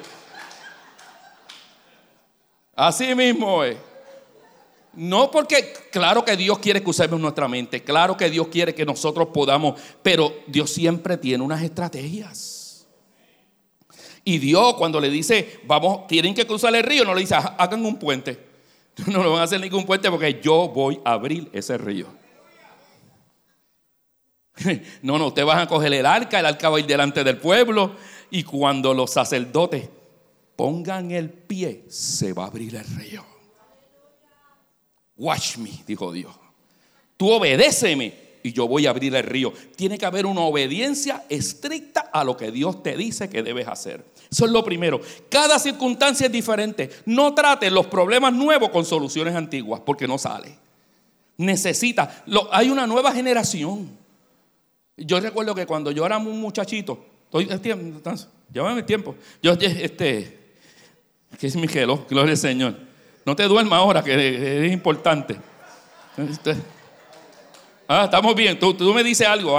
Así 2.76 3.16
mismo 3.16 3.64
es. 3.64 3.78
No 4.96 5.32
porque, 5.32 5.74
claro 5.92 6.24
que 6.24 6.38
Dios 6.38 6.60
quiere 6.60 6.84
que 6.84 6.90
usemos 6.90 7.20
nuestra 7.20 7.48
mente, 7.48 7.84
claro 7.84 8.16
que 8.16 8.30
Dios 8.30 8.48
quiere 8.50 8.76
que 8.76 8.86
nosotros 8.86 9.30
podamos, 9.34 9.80
pero 10.04 10.32
Dios 10.46 10.70
siempre 10.70 11.18
tiene 11.18 11.44
unas 11.44 11.64
estrategias. 11.64 12.86
Y 14.24 14.38
Dios 14.38 14.76
cuando 14.76 15.02
le 15.02 15.10
dice, 15.10 15.60
vamos, 15.66 16.08
tienen 16.08 16.34
que 16.34 16.46
cruzar 16.46 16.76
el 16.76 16.84
río, 16.84 17.04
no 17.04 17.14
le 17.14 17.22
dice, 17.22 17.36
hagan 17.36 17.86
un 17.86 17.98
puente. 17.98 18.54
No 19.08 19.24
lo 19.24 19.32
van 19.32 19.40
a 19.42 19.44
hacer 19.46 19.60
ningún 19.60 19.88
puente 19.88 20.08
porque 20.12 20.40
yo 20.40 20.70
voy 20.70 21.02
a 21.04 21.14
abrir 21.14 21.50
ese 21.52 21.78
río. 21.78 22.08
No, 25.02 25.18
no, 25.18 25.28
ustedes 25.28 25.48
van 25.48 25.58
a 25.58 25.68
coger 25.68 25.92
el 25.94 26.06
arca, 26.06 26.40
el 26.40 26.46
arca 26.46 26.70
va 26.70 26.78
a 26.78 26.80
ir 26.80 26.86
delante 26.86 27.24
del 27.24 27.38
pueblo 27.38 27.96
y 28.30 28.44
cuando 28.44 28.94
los 28.94 29.12
sacerdotes 29.12 29.90
pongan 30.56 31.10
el 31.10 31.32
pie, 31.32 31.86
se 31.90 32.34
va 32.34 32.44
a 32.44 32.48
abrir 32.48 32.76
el 32.76 32.86
río. 32.86 33.33
Watch 35.18 35.58
me, 35.58 35.72
dijo 35.86 36.12
Dios. 36.12 36.34
Tú 37.18 37.30
obedéceme 37.30 38.24
y 38.44 38.52
yo 38.52 38.68
voy 38.68 38.86
a 38.86 38.90
abrir 38.90 39.16
el 39.16 39.24
río. 39.24 39.54
Tiene 39.76 39.98
que 39.98 40.06
haber 40.06 40.26
una 40.26 40.42
obediencia 40.42 41.24
estricta 41.30 42.02
a 42.12 42.24
lo 42.24 42.36
que 42.36 42.52
Dios 42.52 42.84
te 42.84 42.98
dice 42.98 43.30
que 43.30 43.42
debes 43.42 43.68
hacer. 43.68 44.04
Eso 44.30 44.46
es 44.46 44.52
lo 44.52 44.64
primero. 44.64 45.00
Cada 45.30 45.58
circunstancia 45.60 46.26
es 46.26 46.32
diferente. 46.32 46.90
No 47.06 47.34
trate 47.34 47.72
los 47.72 47.88
problemas 47.88 48.34
nuevos 48.34 48.70
con 48.70 48.84
soluciones 48.86 49.36
antiguas 49.36 49.82
porque 49.86 50.08
no 50.08 50.18
sale. 50.18 50.58
Necesita. 51.38 52.24
hay 52.52 52.70
una 52.70 52.86
nueva 52.86 53.12
generación. 53.12 53.90
Yo 54.98 55.20
recuerdo 55.20 55.56
que 55.56 55.66
cuando 55.66 55.92
yo 55.92 56.06
era 56.06 56.18
un 56.18 56.40
muchachito, 56.40 57.06
estoy, 57.26 57.48
llévame 58.52 58.84
tiempo. 58.84 59.16
Yo, 59.42 59.54
este, 59.54 60.40
que 61.40 61.48
es 61.48 61.56
mi 61.56 61.68
gelo, 61.68 62.06
gloria 62.10 62.32
al 62.32 62.38
Señor. 62.38 62.93
No 63.26 63.36
te 63.36 63.44
duermas 63.44 63.80
ahora, 63.80 64.04
que 64.04 64.66
es 64.66 64.72
importante. 64.72 65.38
Ah, 67.88 68.06
estamos 68.06 68.34
bien. 68.36 68.58
Tú, 68.58 68.76
me 68.94 69.04
dices 69.04 69.28
algo. 69.28 69.58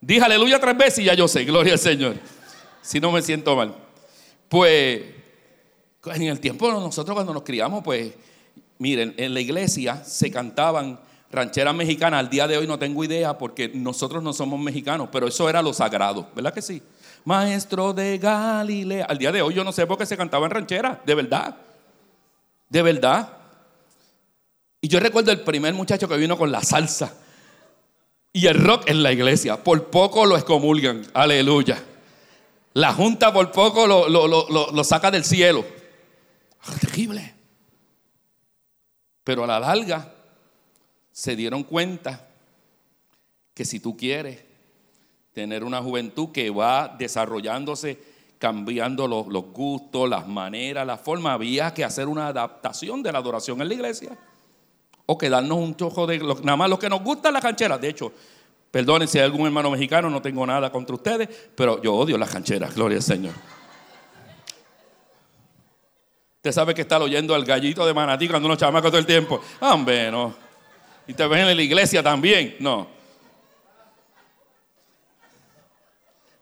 Dije 0.00 0.24
aleluya 0.24 0.58
tres 0.58 0.76
veces 0.76 0.98
y 1.00 1.04
ya 1.04 1.14
yo 1.14 1.28
sé, 1.28 1.44
gloria 1.44 1.74
al 1.74 1.78
Señor 1.78 2.16
si 2.86 3.00
no 3.00 3.10
me 3.10 3.20
siento 3.20 3.56
mal. 3.56 3.74
Pues 4.48 5.02
en 6.06 6.22
el 6.22 6.38
tiempo 6.38 6.70
nosotros 6.70 7.14
cuando 7.14 7.34
nos 7.34 7.42
criamos, 7.42 7.82
pues 7.82 8.12
miren, 8.78 9.12
en 9.16 9.34
la 9.34 9.40
iglesia 9.40 10.04
se 10.04 10.30
cantaban 10.30 11.00
rancheras 11.32 11.74
mexicanas. 11.74 12.20
Al 12.20 12.30
día 12.30 12.46
de 12.46 12.56
hoy 12.56 12.66
no 12.66 12.78
tengo 12.78 13.02
idea 13.02 13.36
porque 13.36 13.68
nosotros 13.74 14.22
no 14.22 14.32
somos 14.32 14.60
mexicanos, 14.60 15.08
pero 15.10 15.26
eso 15.26 15.50
era 15.50 15.62
lo 15.62 15.72
sagrado, 15.72 16.30
¿verdad 16.34 16.54
que 16.54 16.62
sí? 16.62 16.80
Maestro 17.24 17.92
de 17.92 18.18
Galilea. 18.18 19.06
Al 19.06 19.18
día 19.18 19.32
de 19.32 19.42
hoy 19.42 19.54
yo 19.54 19.64
no 19.64 19.72
sé 19.72 19.84
por 19.84 19.98
qué 19.98 20.06
se 20.06 20.16
cantaban 20.16 20.50
rancheras, 20.50 20.98
de 21.04 21.14
verdad. 21.16 21.56
De 22.68 22.82
verdad. 22.82 23.32
Y 24.80 24.88
yo 24.88 25.00
recuerdo 25.00 25.32
el 25.32 25.40
primer 25.40 25.74
muchacho 25.74 26.08
que 26.08 26.16
vino 26.16 26.36
con 26.36 26.50
la 26.52 26.62
salsa 26.62 27.14
y 28.32 28.46
el 28.46 28.62
rock 28.62 28.88
en 28.88 29.02
la 29.02 29.12
iglesia. 29.12 29.62
Por 29.62 29.90
poco 29.90 30.26
lo 30.26 30.36
excomulgan. 30.36 31.06
Aleluya. 31.14 31.82
La 32.74 32.92
junta 32.92 33.32
por 33.32 33.50
poco 33.52 33.86
lo, 33.86 34.84
saca 34.84 35.10
del 35.10 35.24
cielo. 35.24 35.64
Ah, 36.62 36.74
terrible. 36.78 37.34
Pero 39.24 39.44
a 39.44 39.46
la 39.46 39.58
larga 39.58 40.12
se 41.10 41.34
dieron 41.34 41.64
cuenta 41.64 42.28
que 43.54 43.64
si 43.64 43.80
tú 43.80 43.96
quieres 43.96 44.44
tener 45.32 45.64
una 45.64 45.80
juventud 45.80 46.30
que 46.30 46.50
va 46.50 46.94
desarrollándose, 46.98 47.98
cambiando 48.38 49.08
los, 49.08 49.26
los 49.28 49.46
gustos, 49.46 50.08
las 50.08 50.26
maneras, 50.26 50.86
la 50.86 50.96
forma, 50.98 51.32
había 51.32 51.72
que 51.72 51.84
hacer 51.84 52.08
una 52.08 52.28
adaptación 52.28 53.02
de 53.02 53.12
la 53.12 53.18
adoración 53.18 53.60
en 53.62 53.68
la 53.68 53.74
iglesia. 53.74 54.16
O 55.06 55.16
quedarnos 55.16 55.58
un 55.58 55.76
chojo 55.76 56.06
de 56.06 56.18
nada 56.18 56.56
más 56.56 56.68
lo 56.68 56.78
que 56.78 56.88
nos 56.88 57.02
gusta 57.02 57.30
la 57.30 57.40
canchera. 57.40 57.78
De 57.78 57.88
hecho, 57.88 58.12
Perdonen 58.76 59.08
si 59.08 59.18
hay 59.18 59.24
algún 59.24 59.46
hermano 59.46 59.70
mexicano, 59.70 60.10
no 60.10 60.20
tengo 60.20 60.44
nada 60.46 60.70
contra 60.70 60.94
ustedes, 60.94 61.28
pero 61.54 61.80
yo 61.80 61.94
odio 61.94 62.18
las 62.18 62.30
cancheras, 62.30 62.74
gloria 62.74 62.98
al 62.98 63.02
Señor. 63.02 63.32
Usted 66.36 66.52
sabe 66.52 66.74
que 66.74 66.82
está 66.82 66.98
oyendo 66.98 67.34
al 67.34 67.44
gallito 67.44 67.86
de 67.86 67.94
manatí 67.94 68.28
cuando 68.28 68.46
uno 68.46 68.56
chamacos 68.56 68.90
todo 68.90 68.98
el 68.98 69.06
tiempo. 69.06 69.40
Hombre, 69.60 70.10
no. 70.10 70.34
Y 71.08 71.14
te 71.14 71.26
ven 71.26 71.48
en 71.48 71.56
la 71.56 71.62
iglesia 71.62 72.02
también. 72.02 72.56
No. 72.60 72.86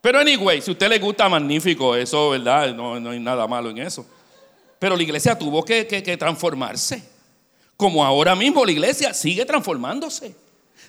Pero 0.05 0.19
anyway, 0.19 0.61
si 0.61 0.69
a 0.69 0.73
usted 0.73 0.87
le 0.87 0.99
gusta, 0.99 1.27
magnífico, 1.27 1.95
eso, 1.95 2.29
¿verdad? 2.29 2.75
No, 2.75 2.99
no 2.99 3.09
hay 3.09 3.19
nada 3.19 3.47
malo 3.47 3.71
en 3.71 3.79
eso. 3.79 4.05
Pero 4.77 4.95
la 4.95 5.01
iglesia 5.01 5.35
tuvo 5.35 5.65
que 5.65 5.83
transformarse. 6.15 7.01
Como 7.75 8.05
ahora 8.05 8.35
mismo 8.35 8.63
la 8.63 8.71
iglesia 8.71 9.15
sigue 9.15 9.43
transformándose 9.45 10.35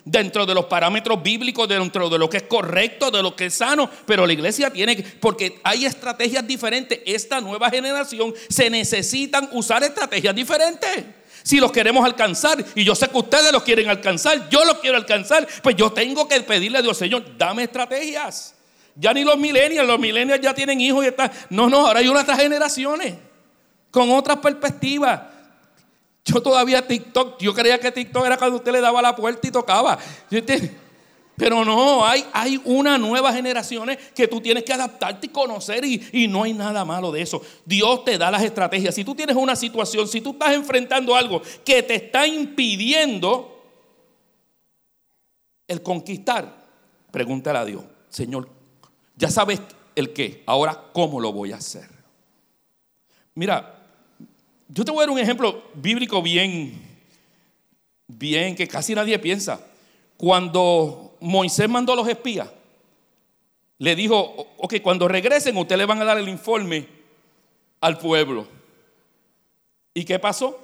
dentro 0.05 0.45
de 0.45 0.53
los 0.53 0.65
parámetros 0.65 1.23
bíblicos, 1.23 1.67
dentro 1.67 2.11
de 2.11 2.19
lo 2.19 2.29
que 2.29 2.37
es 2.37 2.43
correcto, 2.43 3.09
de 3.09 3.23
lo 3.23 3.35
que 3.35 3.47
es 3.47 3.55
sano, 3.55 3.89
pero 4.05 4.27
la 4.27 4.33
iglesia 4.33 4.69
tiene 4.69 4.95
que, 4.95 5.01
porque 5.01 5.61
hay 5.63 5.87
estrategias 5.87 6.45
diferentes. 6.45 6.99
Esta 7.03 7.41
nueva 7.41 7.71
generación 7.71 8.35
se 8.47 8.69
necesitan 8.69 9.49
usar 9.51 9.81
estrategias 9.83 10.35
diferentes. 10.35 11.05
Si 11.41 11.59
los 11.59 11.71
queremos 11.71 12.05
alcanzar, 12.05 12.63
y 12.75 12.83
yo 12.83 12.93
sé 12.93 13.07
que 13.07 13.17
ustedes 13.17 13.51
los 13.51 13.63
quieren 13.63 13.89
alcanzar, 13.89 14.47
yo 14.51 14.63
los 14.63 14.75
quiero 14.75 14.95
alcanzar, 14.95 15.47
pues 15.63 15.75
yo 15.75 15.91
tengo 15.91 16.27
que 16.27 16.39
pedirle 16.41 16.77
a 16.77 16.81
Dios, 16.83 16.99
Señor, 16.99 17.35
dame 17.35 17.63
estrategias. 17.63 18.53
Ya 18.99 19.13
ni 19.13 19.23
los 19.23 19.37
millennials, 19.37 19.87
los 19.87 19.99
millennials 19.99 20.41
ya 20.41 20.53
tienen 20.53 20.81
hijos 20.81 21.05
y 21.05 21.09
están. 21.09 21.31
No, 21.49 21.69
no, 21.69 21.85
ahora 21.87 21.99
hay 21.99 22.07
otras 22.07 22.39
generaciones 22.39 23.13
con 23.91 24.09
otras 24.09 24.37
perspectivas. 24.37 25.21
Yo 26.25 26.41
todavía 26.41 26.85
TikTok, 26.85 27.39
yo 27.39 27.53
creía 27.53 27.79
que 27.79 27.91
TikTok 27.91 28.25
era 28.25 28.37
cuando 28.37 28.57
usted 28.57 28.71
le 28.71 28.81
daba 28.81 29.01
la 29.01 29.15
puerta 29.15 29.47
y 29.47 29.51
tocaba. 29.51 29.97
Pero 31.35 31.63
no, 31.63 32.03
hay, 32.03 32.25
hay 32.33 32.59
una 32.65 32.97
nueva 32.97 33.31
generación 33.31 33.89
que 34.15 34.27
tú 34.27 34.41
tienes 34.41 34.63
que 34.63 34.73
adaptarte 34.73 35.27
y 35.27 35.29
conocer 35.29 35.85
y, 35.85 36.03
y, 36.11 36.27
no 36.27 36.43
hay 36.43 36.53
nada 36.53 36.83
malo 36.83 37.11
de 37.11 37.21
eso. 37.21 37.43
Dios 37.63 38.03
te 38.03 38.17
da 38.17 38.31
las 38.31 38.41
estrategias. 38.41 38.95
Si 38.95 39.03
tú 39.03 39.13
tienes 39.13 39.35
una 39.35 39.55
situación, 39.55 40.07
si 40.07 40.19
tú 40.19 40.31
estás 40.31 40.55
enfrentando 40.55 41.15
algo 41.15 41.43
que 41.63 41.83
te 41.83 41.93
está 41.93 42.25
impidiendo 42.25 43.53
el 45.67 45.83
conquistar, 45.83 46.51
pregúntale 47.11 47.59
a 47.59 47.65
Dios, 47.65 47.83
Señor, 48.09 48.56
ya 49.17 49.29
sabes 49.29 49.59
el 49.95 50.13
qué, 50.13 50.43
ahora 50.45 50.81
cómo 50.93 51.19
lo 51.19 51.33
voy 51.33 51.51
a 51.51 51.57
hacer. 51.57 51.89
Mira, 53.33 53.83
yo 54.69 54.85
te 54.85 54.91
voy 54.91 54.99
a 54.99 55.07
dar 55.07 55.09
un 55.09 55.19
ejemplo 55.19 55.63
bíblico 55.73 56.21
bien, 56.21 56.81
bien, 58.07 58.55
que 58.55 58.67
casi 58.67 58.93
nadie 58.95 59.17
piensa. 59.19 59.59
Cuando 60.15 61.15
Moisés 61.19 61.67
mandó 61.67 61.93
a 61.93 61.95
los 61.95 62.07
espías, 62.07 62.49
le 63.79 63.95
dijo, 63.95 64.17
ok, 64.57 64.75
cuando 64.81 65.07
regresen 65.07 65.57
ustedes 65.57 65.79
le 65.79 65.85
van 65.85 66.01
a 66.01 66.05
dar 66.05 66.17
el 66.17 66.29
informe 66.29 66.87
al 67.81 67.97
pueblo. 67.97 68.47
¿Y 69.93 70.03
qué 70.03 70.19
pasó? 70.19 70.59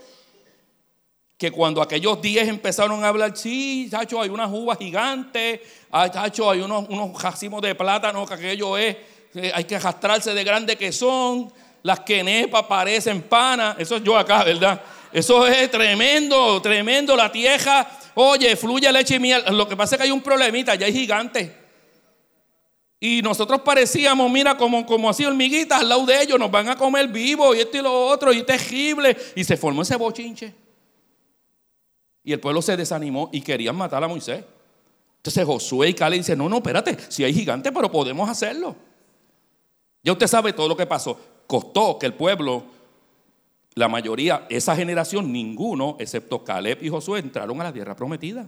Que 1.44 1.52
cuando 1.52 1.82
aquellos 1.82 2.22
días 2.22 2.48
empezaron 2.48 3.04
a 3.04 3.10
hablar, 3.10 3.36
sí, 3.36 3.89
chacho, 3.91 4.22
hay 4.22 4.30
unas 4.30 4.50
uvas 4.50 4.78
gigantes, 4.78 5.60
chacho, 5.91 6.50
hay 6.50 6.62
unos, 6.62 6.88
unos 6.88 7.22
racimos 7.22 7.62
de 7.62 7.76
plátano, 7.76 8.26
que 8.26 8.36
aquello 8.36 8.78
es, 8.78 8.96
eh, 9.36 9.52
hay 9.54 9.66
que 9.66 9.76
arrastrarse 9.76 10.34
de 10.34 10.41
grande 10.41 10.78
que 10.78 10.94
son, 10.94 11.52
las 11.82 12.00
quenepas 12.00 12.64
parecen 12.64 13.24
panas, 13.24 13.76
eso 13.78 13.98
es 13.98 14.04
yo 14.06 14.18
acá, 14.18 14.46
¿verdad? 14.46 14.82
Eso 15.12 15.46
es 15.46 15.70
tremendo, 15.70 16.62
tremendo, 16.62 17.14
la 17.14 17.30
tierra, 17.30 17.89
oye, 18.14 18.56
fluye 18.56 18.89
leche 18.89 19.16
y 19.16 19.20
miel. 19.20 19.44
Lo 19.50 19.68
que 19.68 19.76
pasa 19.76 19.96
es 19.96 19.98
que 19.98 20.04
hay 20.06 20.12
un 20.12 20.22
problemita, 20.22 20.76
ya 20.76 20.86
hay 20.86 20.94
gigantes. 20.94 21.52
Y 23.02 23.22
nosotros 23.22 23.60
parecíamos, 23.64 24.32
mira, 24.32 24.56
como, 24.56 24.86
como 24.86 25.10
así 25.10 25.26
hormiguitas 25.26 25.82
al 25.82 25.89
lado 25.89 26.06
de 26.06 26.22
ellos, 26.22 26.39
nos 26.39 26.50
van 26.50 26.70
a 26.70 26.78
comer 26.78 27.10
vivos 27.10 27.54
y 27.54 27.60
esto 27.60 27.80
y 27.80 27.82
lo 27.82 28.06
otro, 28.06 28.32
y 28.32 28.44
terrible. 28.44 29.18
Y 29.36 29.44
se 29.44 29.58
formó 29.58 29.82
ese 29.82 29.98
bochinche. 29.98 30.62
Y 32.24 32.32
el 32.34 32.39
pueblo 32.39 32.61
se 32.61 32.78
desanimó 32.78 33.30
y 33.32 33.41
querían 33.41 33.76
matar 33.76 34.03
a 34.03 34.07
Moisés. 34.07 34.43
Entonces 35.17 35.45
Josué 35.45 35.89
y 35.89 35.93
Caleb 35.93 36.19
dicen, 36.19 36.38
no, 36.38 36.49
no, 36.49 36.57
espérate, 36.57 36.97
si 37.09 37.24
hay 37.24 37.34
gigantes, 37.34 37.71
pero 37.74 37.91
podemos 37.91 38.30
hacerlo. 38.30 38.76
Ya 40.03 40.11
usted 40.11 40.28
sabe 40.28 40.53
todo 40.53 40.67
lo 40.67 40.76
que 40.76 40.86
pasó. 40.86 41.17
Costó 41.47 41.97
que 41.97 42.05
el 42.05 42.13
pueblo, 42.13 42.63
la 43.76 43.88
mayoría, 43.88 44.45
esa 44.49 44.76
generación, 44.76 45.32
ninguno, 45.32 45.95
excepto 45.99 46.43
Caleb 46.43 46.80
y 46.82 46.89
Josué, 46.89 47.19
entraron 47.19 47.59
a 47.61 47.63
la 47.65 47.74
tierra 47.74 47.95
prometida. 47.95 48.45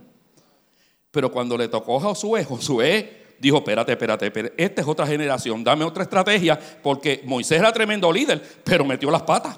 Pero 1.11 1.32
cuando 1.32 1.57
le 1.57 1.69
tocó 1.69 1.97
a 1.97 2.01
Josué, 2.01 2.43
Josué 2.43 3.26
dijo, 3.39 3.57
espérate, 3.57 3.93
espérate, 3.93 4.26
espérate, 4.26 4.63
esta 4.63 4.82
es 4.82 4.88
otra 4.88 5.07
generación, 5.07 5.63
dame 5.63 5.86
otra 5.86 6.03
estrategia, 6.03 6.59
porque 6.84 7.21
Moisés 7.26 7.59
era 7.59 7.71
tremendo 7.71 8.11
líder, 8.11 8.41
pero 8.63 8.84
metió 8.84 9.09
las 9.09 9.23
patas. 9.23 9.57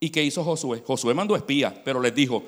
¿Y 0.00 0.10
qué 0.10 0.24
hizo 0.24 0.42
Josué? 0.42 0.82
Josué 0.84 1.14
mandó 1.14 1.36
espías, 1.36 1.72
pero 1.84 2.00
les 2.00 2.14
dijo, 2.14 2.42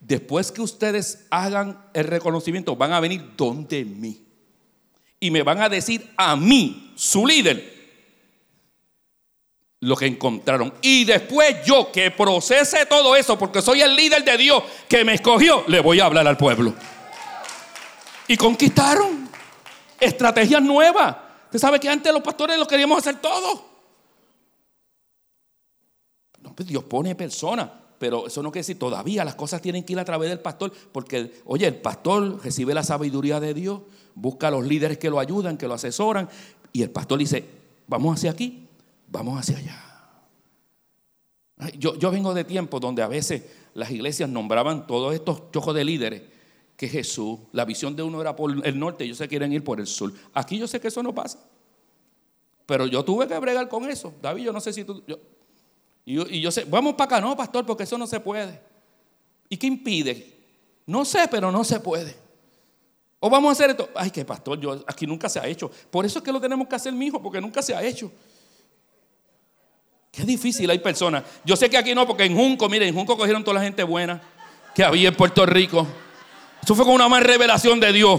después 0.00 0.52
que 0.52 0.62
ustedes 0.62 1.26
hagan 1.30 1.84
el 1.94 2.04
reconocimiento, 2.04 2.76
van 2.76 2.92
a 2.92 3.00
venir 3.00 3.32
donde 3.36 3.84
mí. 3.84 4.24
Y 5.20 5.30
me 5.30 5.42
van 5.42 5.60
a 5.60 5.68
decir 5.68 6.12
a 6.16 6.36
mí, 6.36 6.92
su 6.96 7.26
líder, 7.26 7.78
lo 9.80 9.96
que 9.96 10.06
encontraron. 10.06 10.72
Y 10.82 11.04
después 11.04 11.64
yo 11.64 11.90
que 11.92 12.10
procese 12.10 12.86
todo 12.86 13.14
eso, 13.16 13.38
porque 13.38 13.62
soy 13.62 13.80
el 13.80 13.94
líder 13.94 14.24
de 14.24 14.36
Dios 14.36 14.62
que 14.88 15.04
me 15.04 15.14
escogió, 15.14 15.64
le 15.68 15.80
voy 15.80 16.00
a 16.00 16.06
hablar 16.06 16.26
al 16.26 16.36
pueblo. 16.36 16.74
Y 18.26 18.36
conquistaron 18.36 19.28
estrategias 19.98 20.62
nuevas. 20.62 21.16
Usted 21.46 21.58
sabe 21.58 21.80
que 21.80 21.88
antes 21.88 22.12
los 22.12 22.22
pastores 22.22 22.58
lo 22.58 22.66
queríamos 22.66 22.98
hacer 22.98 23.20
todo. 23.20 23.66
No, 26.40 26.54
pues 26.54 26.68
Dios 26.68 26.84
pone 26.84 27.14
personas, 27.14 27.70
pero 27.98 28.26
eso 28.26 28.42
no 28.42 28.50
quiere 28.50 28.60
decir 28.60 28.78
todavía 28.78 29.24
las 29.24 29.34
cosas 29.34 29.60
tienen 29.60 29.84
que 29.84 29.92
ir 29.92 29.98
a 29.98 30.04
través 30.04 30.30
del 30.30 30.40
pastor, 30.40 30.72
porque, 30.92 31.32
oye, 31.44 31.66
el 31.66 31.76
pastor 31.76 32.42
recibe 32.42 32.74
la 32.74 32.82
sabiduría 32.82 33.40
de 33.40 33.54
Dios, 33.54 33.80
busca 34.14 34.48
a 34.48 34.50
los 34.50 34.66
líderes 34.66 34.98
que 34.98 35.10
lo 35.10 35.18
ayudan, 35.18 35.56
que 35.56 35.68
lo 35.68 35.74
asesoran, 35.74 36.28
y 36.72 36.82
el 36.82 36.90
pastor 36.90 37.18
dice, 37.18 37.44
vamos 37.86 38.16
hacia 38.16 38.30
aquí, 38.30 38.68
vamos 39.08 39.38
hacia 39.38 39.58
allá. 39.58 39.84
Yo, 41.76 41.96
yo 41.96 42.10
vengo 42.10 42.34
de 42.34 42.44
tiempos 42.44 42.80
donde 42.80 43.02
a 43.02 43.08
veces 43.08 43.42
las 43.74 43.90
iglesias 43.90 44.28
nombraban 44.28 44.86
todos 44.86 45.14
estos 45.14 45.50
chojos 45.50 45.74
de 45.74 45.84
líderes 45.84 46.22
que 46.76 46.88
Jesús, 46.88 47.40
la 47.50 47.64
visión 47.64 47.96
de 47.96 48.04
uno 48.04 48.20
era 48.20 48.36
por 48.36 48.64
el 48.64 48.78
norte, 48.78 49.02
ellos 49.02 49.18
se 49.18 49.26
quieren 49.26 49.52
ir 49.52 49.64
por 49.64 49.80
el 49.80 49.88
sur. 49.88 50.12
Aquí 50.32 50.58
yo 50.58 50.68
sé 50.68 50.80
que 50.80 50.88
eso 50.88 51.02
no 51.02 51.12
pasa. 51.12 51.40
Pero 52.66 52.86
yo 52.86 53.04
tuve 53.04 53.26
que 53.26 53.36
bregar 53.38 53.68
con 53.68 53.90
eso. 53.90 54.14
David, 54.22 54.44
yo 54.44 54.52
no 54.52 54.60
sé 54.60 54.72
si 54.72 54.84
tú... 54.84 55.02
y, 56.08 56.40
yo, 56.40 56.50
sé, 56.50 56.64
vamos 56.64 56.94
para 56.94 57.04
acá, 57.04 57.20
no, 57.20 57.36
pastor, 57.36 57.66
porque 57.66 57.82
eso 57.82 57.98
no 57.98 58.06
se 58.06 58.18
puede. 58.18 58.58
¿Y 59.50 59.58
qué 59.58 59.66
impide? 59.66 60.38
No 60.86 61.04
sé, 61.04 61.28
pero 61.30 61.52
no 61.52 61.62
se 61.64 61.80
puede. 61.80 62.16
O 63.20 63.28
vamos 63.28 63.50
a 63.50 63.52
hacer 63.52 63.70
esto. 63.70 63.90
Ay, 63.94 64.10
que 64.10 64.24
pastor, 64.24 64.58
yo, 64.58 64.82
aquí 64.86 65.06
nunca 65.06 65.28
se 65.28 65.38
ha 65.38 65.46
hecho. 65.46 65.70
Por 65.90 66.06
eso 66.06 66.20
es 66.20 66.24
que 66.24 66.32
lo 66.32 66.40
tenemos 66.40 66.66
que 66.66 66.76
hacer, 66.76 66.94
mijo, 66.94 67.20
porque 67.22 67.42
nunca 67.42 67.60
se 67.60 67.74
ha 67.74 67.82
hecho. 67.82 68.10
Qué 70.10 70.22
difícil 70.22 70.70
hay 70.70 70.78
personas. 70.78 71.24
Yo 71.44 71.56
sé 71.56 71.68
que 71.68 71.76
aquí 71.76 71.94
no, 71.94 72.06
porque 72.06 72.24
en 72.24 72.34
Junco, 72.34 72.70
miren, 72.70 72.88
en 72.88 72.94
Junco 72.94 73.14
cogieron 73.14 73.44
toda 73.44 73.56
la 73.56 73.62
gente 73.62 73.82
buena 73.82 74.22
que 74.74 74.82
había 74.82 75.10
en 75.10 75.14
Puerto 75.14 75.44
Rico. 75.44 75.86
Eso 76.62 76.74
fue 76.74 76.86
como 76.86 76.94
una 76.94 77.08
más 77.08 77.22
revelación 77.22 77.78
de 77.80 77.92
Dios. 77.92 78.18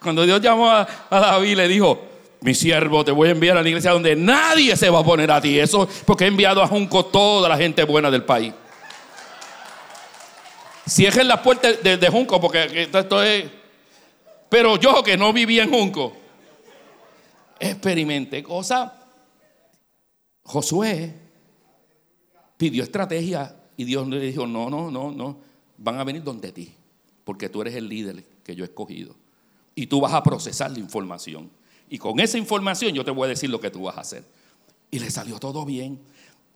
Cuando 0.00 0.24
Dios 0.24 0.40
llamó 0.40 0.70
a, 0.70 0.86
David, 1.10 1.56
le 1.56 1.66
dijo: 1.66 2.11
Mi 2.42 2.54
siervo, 2.54 3.04
te 3.04 3.12
voy 3.12 3.28
a 3.28 3.32
enviar 3.32 3.56
a 3.56 3.62
la 3.62 3.68
iglesia 3.68 3.92
donde 3.92 4.16
nadie 4.16 4.76
se 4.76 4.90
va 4.90 4.98
a 4.98 5.04
poner 5.04 5.30
a 5.30 5.40
ti. 5.40 5.58
Eso 5.58 5.88
porque 6.04 6.24
he 6.24 6.26
enviado 6.26 6.60
a 6.60 6.66
Junco 6.66 7.06
toda 7.06 7.48
la 7.48 7.56
gente 7.56 7.84
buena 7.84 8.10
del 8.10 8.24
país. 8.24 8.52
Cierren 10.88 11.28
las 11.28 11.40
puertas 11.40 11.80
de, 11.82 12.08
Junco 12.08 12.40
porque 12.40 12.88
esto 12.92 13.22
es. 13.22 13.44
Pero 14.48 14.76
yo 14.76 15.02
que 15.04 15.16
no 15.16 15.32
vivía 15.32 15.62
en 15.62 15.70
Junco, 15.70 16.14
experimenté 17.60 18.42
cosas. 18.42 18.90
Josué 20.42 21.14
pidió 22.56 22.82
estrategia 22.82 23.54
y 23.76 23.84
Dios 23.84 24.08
le 24.08 24.18
dijo: 24.18 24.48
No, 24.48 24.68
no, 24.68 24.90
no, 24.90 25.12
no 25.12 25.38
van 25.78 26.00
a 26.00 26.04
venir 26.04 26.24
donde 26.24 26.50
ti, 26.50 26.74
porque 27.24 27.48
tú 27.48 27.62
eres 27.62 27.76
el 27.76 27.88
líder 27.88 28.24
que 28.42 28.56
yo 28.56 28.64
he 28.64 28.66
escogido. 28.66 29.14
Y 29.76 29.86
tú 29.86 30.00
vas 30.00 30.12
a 30.12 30.24
procesar 30.24 30.72
la 30.72 30.80
información. 30.80 31.61
Y 31.92 31.98
con 31.98 32.18
esa 32.20 32.38
información 32.38 32.94
yo 32.94 33.04
te 33.04 33.10
voy 33.10 33.26
a 33.26 33.28
decir 33.28 33.50
lo 33.50 33.60
que 33.60 33.70
tú 33.70 33.82
vas 33.82 33.98
a 33.98 34.00
hacer. 34.00 34.24
Y 34.90 34.98
le 34.98 35.10
salió 35.10 35.38
todo 35.38 35.66
bien. 35.66 36.00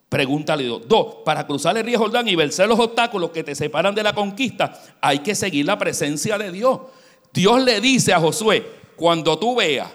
Pregúntale 0.09 0.65
dos. 0.65 1.17
Para 1.27 1.47
cruzar 1.47 1.77
el 1.77 1.85
río 1.85 1.99
Jordán 1.99 2.27
y 2.27 2.35
vencer 2.35 2.67
los 2.67 2.81
obstáculos 2.81 3.33
que 3.33 3.45
te 3.45 3.55
separan 3.55 3.95
de 3.95 4.03
la 4.03 4.15
conquista, 4.15 4.81
hay 4.99 5.19
que 5.19 5.35
seguir 5.35 5.67
la 5.67 5.77
presencia 5.77 6.39
de 6.39 6.51
Dios. 6.51 6.81
Dios 7.35 7.63
le 7.63 7.83
dice 7.83 8.15
a 8.15 8.19
Josué, 8.19 8.65
cuando 8.97 9.39
tú 9.39 9.55
veas 9.55 9.91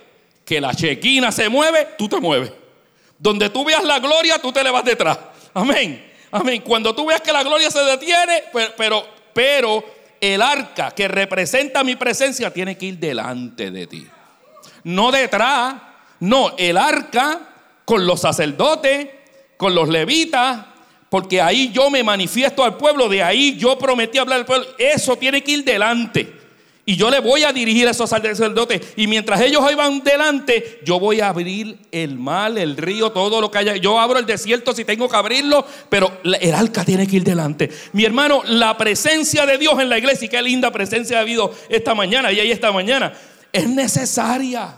que 0.46 0.62
la 0.62 0.76
chequina 0.76 1.32
se 1.32 1.50
mueve, 1.50 1.88
tú 1.98 2.08
te 2.08 2.20
mueves. 2.20 2.54
Donde 3.18 3.50
tú 3.50 3.66
veas 3.66 3.84
la 3.84 3.98
gloria, 3.98 4.38
tú 4.38 4.52
te 4.52 4.64
le 4.64 4.70
vas 4.70 4.86
detrás. 4.86 5.18
Amén. 5.56 6.08
Amén. 6.30 6.62
Cuando 6.62 6.94
tú 6.94 7.08
veas 7.08 7.22
que 7.22 7.34
la 7.34 7.42
gloria 7.42 7.72
se 7.72 7.80
detiene, 7.80 8.44
pero 8.78 9.04
pero 9.34 9.84
el 10.20 10.40
arca 10.40 10.92
que 10.92 11.08
representa 11.08 11.84
mi 11.84 11.96
presencia 11.96 12.54
tiene 12.54 12.78
que 12.78 12.86
ir 12.86 13.00
delante 13.00 13.72
de 13.72 13.88
ti. 13.88 14.08
No 14.84 15.12
detrás, 15.12 15.76
no, 16.20 16.54
el 16.58 16.78
arca 16.78 17.40
con 17.86 18.06
los 18.06 18.22
sacerdotes, 18.22 19.08
con 19.58 19.76
los 19.76 19.90
levitas, 19.90 20.66
porque 21.10 21.42
ahí 21.42 21.72
yo 21.74 21.90
me 21.90 22.04
manifiesto 22.04 22.64
al 22.64 22.78
pueblo, 22.78 23.10
de 23.10 23.22
ahí 23.22 23.58
yo 23.58 23.78
prometí 23.78 24.18
hablar 24.18 24.40
al 24.40 24.46
pueblo, 24.46 24.66
eso 24.78 25.18
tiene 25.18 25.44
que 25.44 25.52
ir 25.52 25.64
delante. 25.64 26.42
Y 26.86 26.96
yo 26.96 27.12
le 27.12 27.20
voy 27.20 27.44
a 27.44 27.54
dirigir 27.54 27.88
a 27.88 27.92
esos 27.92 28.10
sacerdotes. 28.10 28.82
Y 28.96 29.08
mientras 29.08 29.40
ellos 29.42 29.64
van 29.76 30.04
delante, 30.04 30.82
yo 30.84 31.00
voy 31.00 31.22
a 31.22 31.30
abrir 31.30 31.78
el 31.92 32.18
mar, 32.18 32.58
el 32.58 32.76
río, 32.76 33.12
todo 33.12 33.40
lo 33.40 33.52
que 33.52 33.60
haya. 33.60 33.76
Yo 33.76 34.00
abro 34.00 34.18
el 34.18 34.26
desierto 34.26 34.74
si 34.74 34.84
tengo 34.84 35.08
que 35.08 35.16
abrirlo, 35.16 35.66
pero 35.90 36.20
el 36.24 36.54
arca 36.54 36.84
tiene 36.84 37.08
que 37.08 37.18
ir 37.18 37.24
delante. 37.24 37.70
Mi 37.94 38.04
hermano, 38.04 38.42
la 38.48 38.78
presencia 38.78 39.46
de 39.46 39.58
Dios 39.60 39.80
en 39.80 39.90
la 39.90 40.00
iglesia, 40.00 40.26
y 40.26 40.30
qué 40.30 40.42
linda 40.42 40.72
presencia 40.72 41.20
ha 41.20 41.22
habido 41.22 41.54
esta 41.70 41.94
mañana 41.94 42.32
y 42.32 42.40
ahí 42.40 42.52
esta 42.52 42.72
mañana, 42.72 43.14
es 43.52 43.68
necesaria. 43.68 44.76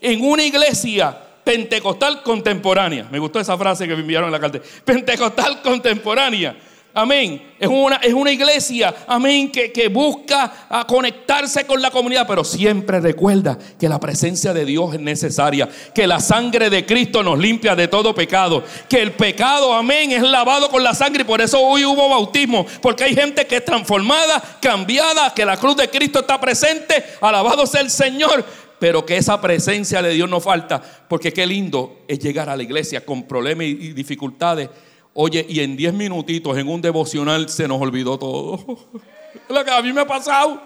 En 0.00 0.24
una 0.24 0.42
iglesia 0.42 1.18
pentecostal 1.44 2.22
contemporánea. 2.22 3.06
Me 3.10 3.18
gustó 3.18 3.38
esa 3.40 3.56
frase 3.56 3.86
que 3.86 3.94
me 3.94 4.00
enviaron 4.00 4.28
en 4.28 4.32
la 4.32 4.40
carta. 4.40 4.60
Pentecostal 4.84 5.62
contemporánea 5.62 6.56
Amén. 6.96 7.54
Es 7.58 7.66
una, 7.66 7.96
es 7.96 8.14
una 8.14 8.30
iglesia, 8.30 8.94
amén, 9.08 9.50
que, 9.50 9.72
que 9.72 9.88
busca 9.88 10.68
a 10.68 10.86
conectarse 10.86 11.66
con 11.66 11.82
la 11.82 11.90
comunidad, 11.90 12.24
pero 12.24 12.44
siempre 12.44 13.00
recuerda 13.00 13.58
que 13.80 13.88
la 13.88 13.98
presencia 13.98 14.52
de 14.52 14.64
Dios 14.64 14.94
es 14.94 15.00
necesaria, 15.00 15.68
que 15.92 16.06
la 16.06 16.20
sangre 16.20 16.70
de 16.70 16.86
Cristo 16.86 17.24
nos 17.24 17.36
limpia 17.36 17.74
de 17.74 17.88
todo 17.88 18.14
pecado, 18.14 18.62
que 18.88 19.02
el 19.02 19.10
pecado, 19.10 19.74
amén, 19.74 20.12
es 20.12 20.22
lavado 20.22 20.68
con 20.70 20.84
la 20.84 20.94
sangre 20.94 21.22
y 21.22 21.24
por 21.24 21.40
eso 21.40 21.60
hoy 21.60 21.84
hubo 21.84 22.08
bautismo, 22.08 22.64
porque 22.80 23.02
hay 23.02 23.16
gente 23.16 23.44
que 23.44 23.56
es 23.56 23.64
transformada, 23.64 24.40
cambiada, 24.62 25.34
que 25.34 25.44
la 25.44 25.56
cruz 25.56 25.76
de 25.76 25.90
Cristo 25.90 26.20
está 26.20 26.40
presente, 26.40 27.02
alabado 27.20 27.66
sea 27.66 27.80
el 27.80 27.90
Señor, 27.90 28.44
pero 28.78 29.04
que 29.04 29.16
esa 29.16 29.40
presencia 29.40 30.00
de 30.00 30.10
Dios 30.10 30.30
no 30.30 30.40
falta, 30.40 30.80
porque 31.08 31.32
qué 31.32 31.44
lindo 31.44 32.04
es 32.06 32.20
llegar 32.20 32.48
a 32.48 32.56
la 32.56 32.62
iglesia 32.62 33.04
con 33.04 33.24
problemas 33.24 33.66
y 33.66 33.92
dificultades 33.92 34.68
Oye, 35.14 35.46
y 35.48 35.60
en 35.60 35.76
10 35.76 35.94
minutitos 35.94 36.58
en 36.58 36.68
un 36.68 36.82
devocional 36.82 37.48
se 37.48 37.68
nos 37.68 37.80
olvidó 37.80 38.18
todo. 38.18 38.58
lo 39.48 39.64
que 39.64 39.70
a 39.70 39.80
mí 39.80 39.92
me 39.92 40.00
ha 40.00 40.06
pasado. 40.06 40.60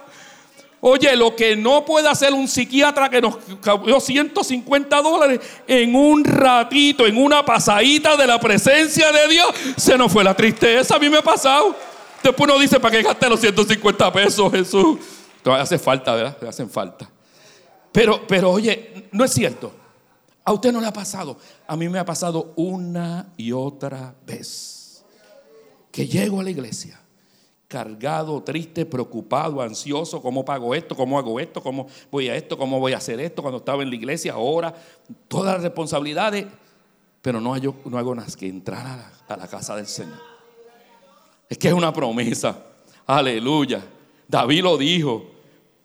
Oye, 0.80 1.16
lo 1.16 1.34
que 1.34 1.56
no 1.56 1.84
puede 1.84 2.08
hacer 2.08 2.32
un 2.32 2.46
psiquiatra 2.46 3.10
que 3.10 3.20
nos 3.20 3.36
cobró 3.60 4.00
150 4.00 5.02
dólares 5.02 5.40
en 5.66 5.94
un 5.94 6.24
ratito, 6.24 7.06
en 7.06 7.16
una 7.18 7.44
pasadita 7.44 8.16
de 8.16 8.26
la 8.26 8.38
presencia 8.38 9.10
de 9.10 9.28
Dios, 9.28 9.48
se 9.76 9.98
nos 9.98 10.10
fue 10.10 10.22
la 10.22 10.34
tristeza. 10.34 10.96
A 10.96 10.98
mí 10.98 11.10
me 11.10 11.18
ha 11.18 11.22
pasado. 11.22 11.74
Después 12.22 12.48
uno 12.48 12.58
dice, 12.58 12.80
¿para 12.80 12.96
qué 12.96 13.02
gasté 13.02 13.28
los 13.28 13.40
150 13.40 14.12
pesos, 14.12 14.52
Jesús? 14.52 14.98
Hace 15.44 15.78
falta, 15.78 16.14
¿verdad? 16.14 16.48
Hacen 16.48 16.70
falta. 16.70 17.10
Pero, 17.90 18.26
pero 18.26 18.50
oye, 18.50 19.08
no 19.12 19.24
es 19.24 19.32
cierto. 19.32 19.72
A 20.48 20.52
usted 20.52 20.72
no 20.72 20.80
le 20.80 20.86
ha 20.86 20.92
pasado. 20.94 21.36
A 21.66 21.76
mí 21.76 21.90
me 21.90 21.98
ha 21.98 22.06
pasado 22.06 22.54
una 22.56 23.34
y 23.36 23.52
otra 23.52 24.14
vez. 24.26 25.04
Que 25.92 26.06
llego 26.06 26.40
a 26.40 26.42
la 26.42 26.48
iglesia 26.48 26.98
cargado, 27.68 28.42
triste, 28.42 28.86
preocupado, 28.86 29.60
ansioso, 29.60 30.22
¿cómo 30.22 30.46
pago 30.46 30.74
esto? 30.74 30.96
¿Cómo 30.96 31.18
hago 31.18 31.38
esto? 31.38 31.62
¿Cómo 31.62 31.86
voy 32.10 32.30
a 32.30 32.34
esto? 32.34 32.56
¿Cómo 32.56 32.80
voy 32.80 32.94
a 32.94 32.96
hacer 32.96 33.20
esto? 33.20 33.42
Cuando 33.42 33.58
estaba 33.58 33.82
en 33.82 33.90
la 33.90 33.96
iglesia, 33.96 34.32
ahora, 34.32 34.74
todas 35.28 35.52
las 35.52 35.62
responsabilidades, 35.62 36.46
pero 37.20 37.42
no 37.42 37.52
hago, 37.52 37.76
no 37.84 37.98
hago 37.98 38.14
nada 38.14 38.28
que 38.34 38.48
entrar 38.48 38.86
a 38.86 38.96
la, 38.96 39.12
a 39.28 39.36
la 39.36 39.48
casa 39.48 39.76
del 39.76 39.86
Señor. 39.86 40.18
Es 41.46 41.58
que 41.58 41.68
es 41.68 41.74
una 41.74 41.92
promesa. 41.92 42.58
Aleluya. 43.06 43.84
David 44.26 44.62
lo 44.62 44.78
dijo. 44.78 45.37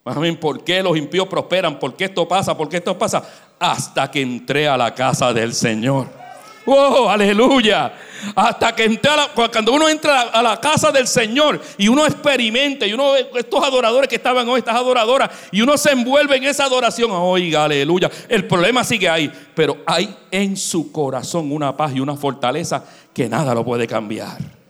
Amén. 0.06 0.38
¿Por 0.38 0.64
qué 0.64 0.84
los 0.84 0.98
impíos 0.98 1.28
prosperan? 1.28 1.80
¿Por 1.80 1.96
qué 1.96 2.06
esto 2.06 2.28
pasa? 2.28 2.58
¿Por 2.58 2.68
qué 2.68 2.78
esto 2.78 2.98
pasa? 2.98 3.24
Hasta 3.60 4.12
que 4.12 4.22
entré 4.22 4.68
a 4.68 4.76
la 4.76 4.94
casa 4.94 5.32
del 5.34 5.54
Señor. 5.54 6.24
¡Oh, 6.66 7.10
aleluya! 7.10 7.94
Hasta 8.36 8.74
que 8.74 8.86
entra 8.86 9.28
cuando 9.36 9.74
uno 9.74 9.90
entra 9.90 10.22
a 10.22 10.42
la 10.42 10.60
casa 10.60 10.92
del 10.92 11.08
Señor 11.08 11.62
y 11.78 11.90
uno 11.90 12.06
experimenta, 12.06 12.88
y 12.88 12.94
uno 12.94 13.16
estos 13.16 13.64
adoradores 13.64 14.08
que 14.08 14.16
estaban 14.16 14.48
hoy, 14.48 14.60
estas 14.60 14.76
adoradoras, 14.76 15.30
y 15.52 15.62
uno 15.62 15.78
se 15.78 15.92
envuelve 15.92 16.38
en 16.38 16.46
esa 16.46 16.66
adoración, 16.66 17.12
oiga, 17.12 17.66
aleluya. 17.66 18.10
El 18.30 18.48
problema 18.48 18.84
sigue 18.86 19.10
ahí, 19.10 19.32
pero 19.54 19.78
hay 19.86 20.16
en 20.32 20.56
su 20.56 20.92
corazón 20.92 21.52
una 21.52 21.76
paz 21.76 21.94
y 21.96 22.00
una 22.00 22.16
fortaleza 22.16 22.86
que 23.14 23.28
nada 23.28 23.54
lo 23.54 23.66
puede 23.66 23.86
cambiar. 23.86 24.63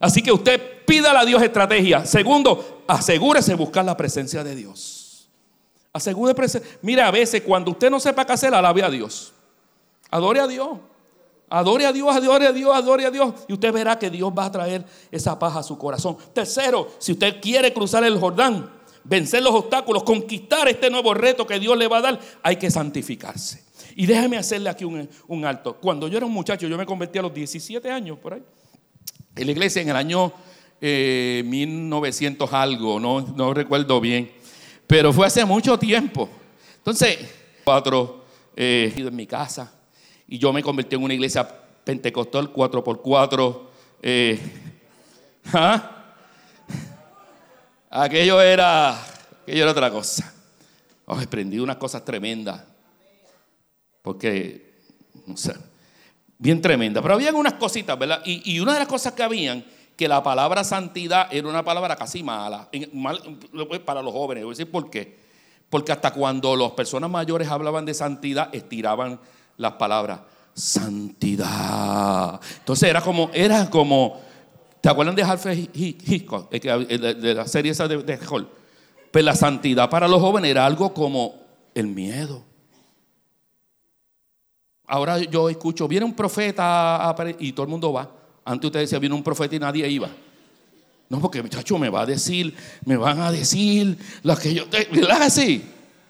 Así 0.00 0.22
que 0.22 0.32
usted 0.32 0.84
pídale 0.84 1.18
a 1.18 1.24
Dios 1.24 1.42
estrategia. 1.42 2.04
Segundo, 2.04 2.82
asegúrese 2.86 3.54
buscar 3.54 3.84
la 3.84 3.96
presencia 3.96 4.44
de 4.44 4.54
Dios. 4.54 5.28
Asegúrese. 5.92 6.62
Mire, 6.82 7.02
a 7.02 7.10
veces 7.10 7.42
cuando 7.42 7.70
usted 7.70 7.90
no 7.90 7.98
sepa 7.98 8.24
qué 8.24 8.32
hacer, 8.32 8.54
alabe 8.54 8.82
a 8.82 8.90
Dios. 8.90 9.32
Adore 10.10 10.40
a 10.40 10.46
Dios. 10.46 10.78
Adore 11.48 11.86
a 11.86 11.92
Dios, 11.92 12.14
adore 12.14 12.46
a 12.46 12.52
Dios, 12.52 12.74
adore 12.74 13.06
a 13.06 13.10
Dios. 13.10 13.34
Y 13.48 13.52
usted 13.52 13.72
verá 13.72 13.98
que 13.98 14.10
Dios 14.10 14.32
va 14.36 14.46
a 14.46 14.52
traer 14.52 14.84
esa 15.10 15.38
paz 15.38 15.56
a 15.56 15.62
su 15.62 15.78
corazón. 15.78 16.16
Tercero, 16.32 16.88
si 16.98 17.12
usted 17.12 17.40
quiere 17.40 17.72
cruzar 17.72 18.04
el 18.04 18.18
Jordán, 18.18 18.70
vencer 19.04 19.42
los 19.42 19.54
obstáculos, 19.54 20.02
conquistar 20.02 20.68
este 20.68 20.90
nuevo 20.90 21.14
reto 21.14 21.46
que 21.46 21.58
Dios 21.58 21.76
le 21.76 21.86
va 21.86 21.98
a 21.98 22.02
dar, 22.02 22.20
hay 22.42 22.56
que 22.56 22.70
santificarse. 22.70 23.64
Y 23.94 24.06
déjeme 24.06 24.36
hacerle 24.36 24.68
aquí 24.68 24.84
un, 24.84 25.44
alto. 25.44 25.76
Cuando 25.76 26.08
yo 26.08 26.16
era 26.16 26.26
un 26.26 26.32
muchacho, 26.32 26.66
yo 26.66 26.76
me 26.76 26.84
convertí 26.84 27.18
a 27.18 27.22
los 27.22 27.32
17 27.32 27.90
años 27.90 28.18
por 28.18 28.34
ahí. 28.34 28.42
En 29.36 29.46
la 29.46 29.52
iglesia 29.52 29.82
en 29.82 29.90
el 29.90 29.96
año 29.96 30.32
1900 30.80 32.50
eh, 32.50 32.56
algo, 32.56 32.98
no, 32.98 33.20
no 33.20 33.54
recuerdo 33.54 34.00
bien. 34.00 34.32
Pero 34.86 35.12
fue 35.12 35.26
hace 35.26 35.44
mucho 35.44 35.78
tiempo. 35.78 36.28
Entonces, 36.78 37.18
cuatro, 37.64 38.24
eh, 38.56 38.92
en 38.96 39.14
mi 39.14 39.26
casa 39.26 39.72
y 40.28 40.38
yo 40.38 40.52
me 40.52 40.62
convertí 40.62 40.96
en 40.96 41.02
una 41.02 41.14
iglesia 41.14 41.46
pentecostal 41.84 42.52
4x4. 42.52 43.60
Eh, 44.02 44.40
¿ah? 45.52 46.14
Aquello 47.90 48.40
era, 48.40 49.00
aquello 49.42 49.62
era 49.62 49.70
otra 49.70 49.90
cosa. 49.90 50.32
Oh, 51.06 51.14
aprendí 51.14 51.58
unas 51.58 51.76
cosas 51.76 52.04
tremendas. 52.04 52.62
Porque, 54.02 54.74
no 55.26 55.36
sé, 55.36 55.54
bien 56.38 56.60
tremenda. 56.60 57.02
Pero 57.02 57.14
había 57.14 57.32
unas 57.32 57.54
cositas, 57.54 57.98
¿verdad? 57.98 58.22
Y, 58.24 58.54
y, 58.54 58.60
una 58.60 58.74
de 58.74 58.80
las 58.80 58.88
cosas 58.88 59.12
que 59.12 59.22
habían, 59.22 59.64
que 59.96 60.08
la 60.08 60.22
palabra 60.22 60.64
santidad 60.64 61.28
era 61.30 61.48
una 61.48 61.64
palabra 61.64 61.96
casi 61.96 62.22
mala, 62.22 62.68
mal, 62.92 63.20
para 63.84 64.02
los 64.02 64.12
jóvenes. 64.12 64.44
Voy 64.44 64.52
a 64.52 64.56
decir 64.56 64.70
por 64.70 64.90
qué. 64.90 65.18
Porque 65.70 65.92
hasta 65.92 66.12
cuando 66.12 66.54
las 66.54 66.72
personas 66.72 67.10
mayores 67.10 67.48
hablaban 67.48 67.84
de 67.84 67.94
santidad, 67.94 68.54
estiraban 68.54 69.18
las 69.56 69.72
palabras 69.72 70.20
santidad. 70.56 72.40
Entonces 72.58 72.88
era 72.88 73.00
como, 73.02 73.30
era 73.32 73.68
como, 73.68 74.20
¿te 74.80 74.88
acuerdan 74.88 75.14
de 75.14 75.22
Alfred 75.22 75.68
Hitchcock? 75.72 76.50
De 76.50 77.34
la 77.34 77.46
serie 77.46 77.72
esa 77.72 77.86
de, 77.86 78.02
de 78.02 78.18
Hall. 78.26 78.48
Pues 79.10 79.24
la 79.24 79.36
santidad 79.36 79.90
para 79.90 80.08
los 80.08 80.20
jóvenes 80.20 80.50
era 80.50 80.66
algo 80.66 80.92
como 80.94 81.34
el 81.74 81.86
miedo. 81.86 82.42
Ahora 84.86 85.18
yo 85.18 85.48
escucho, 85.48 85.88
viene 85.88 86.04
un 86.04 86.14
profeta 86.14 87.14
y 87.38 87.52
todo 87.52 87.64
el 87.64 87.70
mundo 87.70 87.92
va. 87.92 88.10
Antes 88.44 88.68
usted 88.68 88.80
decía, 88.80 88.98
viene 88.98 89.14
un 89.14 89.22
profeta 89.22 89.56
y 89.56 89.58
nadie 89.58 89.88
iba. 89.88 90.08
No, 91.08 91.20
porque 91.20 91.42
muchacho 91.42 91.78
me 91.78 91.88
va 91.88 92.02
a 92.02 92.06
decir, 92.06 92.54
me 92.84 92.96
van 92.96 93.20
a 93.20 93.30
decir 93.30 93.98
lo 94.22 94.36
que 94.36 94.54
yo. 94.54 94.64
¿Verdad 94.92 95.22
así? 95.22 95.64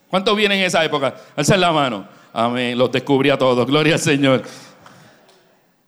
¿Cuántos 0.09 0.35
vienen 0.35 0.59
en 0.59 0.65
esa 0.65 0.83
época? 0.83 1.15
Alza 1.35 1.57
la 1.57 1.71
mano. 1.71 2.07
Amén. 2.33 2.77
Los 2.77 2.91
descubrí 2.91 3.29
a 3.29 3.37
todos. 3.37 3.65
Gloria 3.65 3.95
al 3.95 3.99
Señor. 3.99 4.43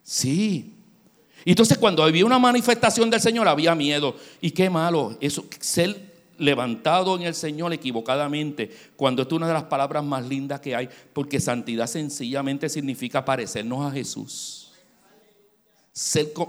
Sí. 0.02 0.74
Entonces 1.44 1.78
cuando 1.78 2.02
había 2.02 2.26
una 2.26 2.38
manifestación 2.38 3.08
del 3.08 3.20
Señor 3.20 3.48
había 3.48 3.74
miedo. 3.74 4.16
Y 4.40 4.50
qué 4.50 4.68
malo. 4.68 5.16
Eso, 5.20 5.44
ser 5.60 6.09
levantado 6.40 7.14
en 7.16 7.22
el 7.22 7.34
Señor 7.34 7.72
equivocadamente, 7.72 8.70
cuando 8.96 9.22
es 9.22 9.30
una 9.30 9.46
de 9.46 9.52
las 9.52 9.64
palabras 9.64 10.02
más 10.02 10.26
lindas 10.26 10.60
que 10.60 10.74
hay, 10.74 10.88
porque 11.12 11.38
santidad 11.38 11.86
sencillamente 11.86 12.68
significa 12.68 13.24
parecernos 13.24 13.86
a 13.86 13.92
Jesús. 13.92 14.72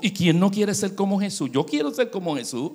¿Y 0.02 0.12
quién 0.12 0.40
no 0.40 0.50
quiere 0.50 0.74
ser 0.74 0.96
como 0.96 1.20
Jesús? 1.20 1.52
Yo 1.52 1.66
quiero 1.66 1.92
ser 1.92 2.10
como 2.10 2.36
Jesús. 2.36 2.72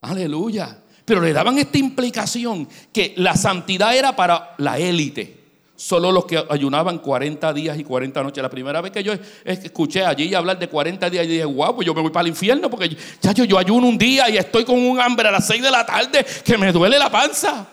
Aleluya. 0.00 0.82
Pero 1.04 1.20
le 1.20 1.32
daban 1.32 1.56
esta 1.56 1.78
implicación 1.78 2.68
que 2.92 3.14
la 3.16 3.36
santidad 3.36 3.96
era 3.96 4.16
para 4.16 4.54
la 4.58 4.78
élite 4.78 5.45
solo 5.76 6.10
los 6.10 6.24
que 6.24 6.42
ayunaban 6.48 6.98
40 6.98 7.52
días 7.52 7.78
y 7.78 7.84
40 7.84 8.22
noches. 8.22 8.42
La 8.42 8.50
primera 8.50 8.80
vez 8.80 8.90
que 8.90 9.02
yo 9.02 9.12
escuché 9.44 10.04
allí 10.04 10.34
hablar 10.34 10.58
de 10.58 10.68
40 10.68 11.08
días, 11.10 11.24
y 11.26 11.28
dije, 11.28 11.44
wow, 11.44 11.74
pues 11.74 11.86
yo 11.86 11.94
me 11.94 12.00
voy 12.00 12.10
para 12.10 12.22
el 12.22 12.28
infierno 12.28 12.68
porque 12.68 12.96
chacho, 13.20 13.44
yo 13.44 13.58
ayuno 13.58 13.86
un 13.86 13.98
día 13.98 14.28
y 14.30 14.36
estoy 14.38 14.64
con 14.64 14.78
un 14.78 14.98
hambre 14.98 15.28
a 15.28 15.30
las 15.30 15.46
6 15.46 15.62
de 15.62 15.70
la 15.70 15.84
tarde 15.84 16.26
que 16.44 16.58
me 16.58 16.72
duele 16.72 16.98
la 16.98 17.10
panza. 17.10 17.68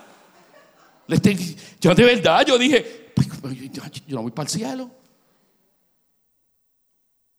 Yo 1.79 1.95
de 1.95 2.03
verdad, 2.03 2.45
yo 2.45 2.57
dije, 2.57 3.11
pues, 3.15 3.27
pues, 3.41 3.57
yo 3.71 3.81
no 4.15 4.21
voy 4.21 4.31
para 4.31 4.47
el 4.47 4.51
cielo. 4.51 4.91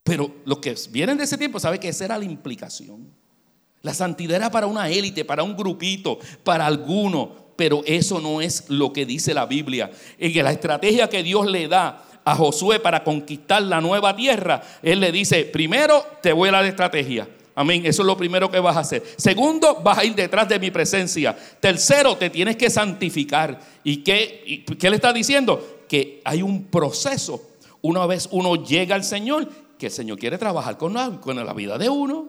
Pero 0.03 0.35
los 0.45 0.59
que 0.59 0.75
vienen 0.91 1.17
de 1.17 1.25
ese 1.25 1.39
tiempo 1.39 1.59
saben 1.59 1.81
que 1.81 1.89
esa 1.89 2.05
era 2.05 2.19
la 2.19 2.25
implicación. 2.25 3.11
La 3.81 3.93
santidad 3.95 4.37
era 4.37 4.51
para 4.51 4.67
una 4.67 4.89
élite, 4.89 5.25
para 5.25 5.43
un 5.43 5.57
grupito, 5.57 6.19
para 6.43 6.67
alguno 6.67 7.44
pero 7.57 7.83
eso 7.87 8.21
no 8.21 8.41
es 8.41 8.65
lo 8.69 8.93
que 8.93 9.07
dice 9.07 9.35
la 9.35 9.47
Biblia. 9.47 9.91
En 10.19 10.33
que 10.33 10.43
la 10.43 10.53
estrategia 10.53 11.09
que 11.09 11.23
Dios 11.23 11.47
le 11.47 11.69
da 11.69 12.05
a 12.25 12.35
Josué 12.35 12.81
para 12.81 13.05
conquistar 13.05 13.63
la 13.63 13.81
nueva 13.81 14.17
tierra, 14.17 14.63
Él 14.83 15.01
le 15.01 15.13
dice, 15.13 15.45
primero 15.45 16.05
te 16.21 16.33
voy 16.33 16.49
a 16.49 16.53
dar 16.53 16.65
estrategia. 16.65 17.29
Amén, 17.57 17.87
eso 17.87 18.03
es 18.03 18.07
lo 18.07 18.17
primero 18.17 18.51
que 18.51 18.59
vas 18.59 18.77
a 18.77 18.81
hacer. 18.81 19.05
Segundo, 19.17 19.77
vas 19.77 19.99
a 19.99 20.05
ir 20.05 20.15
detrás 20.15 20.49
de 20.49 20.59
mi 20.59 20.73
presencia. 20.73 21.37
Tercero, 21.61 22.17
te 22.17 22.29
tienes 22.31 22.57
que 22.57 22.69
santificar. 22.69 23.61
¿Y 23.85 23.99
qué, 23.99 24.65
qué 24.79 24.91
le 24.91 24.97
está 24.97 25.13
diciendo? 25.13 25.85
Que 25.89 26.21
hay 26.25 26.43
un 26.43 26.65
proceso. 26.65 27.51
Una 27.81 28.07
vez 28.07 28.29
uno 28.33 28.57
llega 28.57 28.97
al 28.97 29.05
Señor, 29.05 29.49
que 29.79 29.87
el 29.87 29.93
Señor 29.93 30.19
quiere 30.19 30.37
trabajar 30.37 30.77
con 30.77 30.95
la, 30.95 31.21
con 31.21 31.37
la 31.37 31.53
vida 31.53 31.79
de 31.79 31.89
uno. 31.89 32.29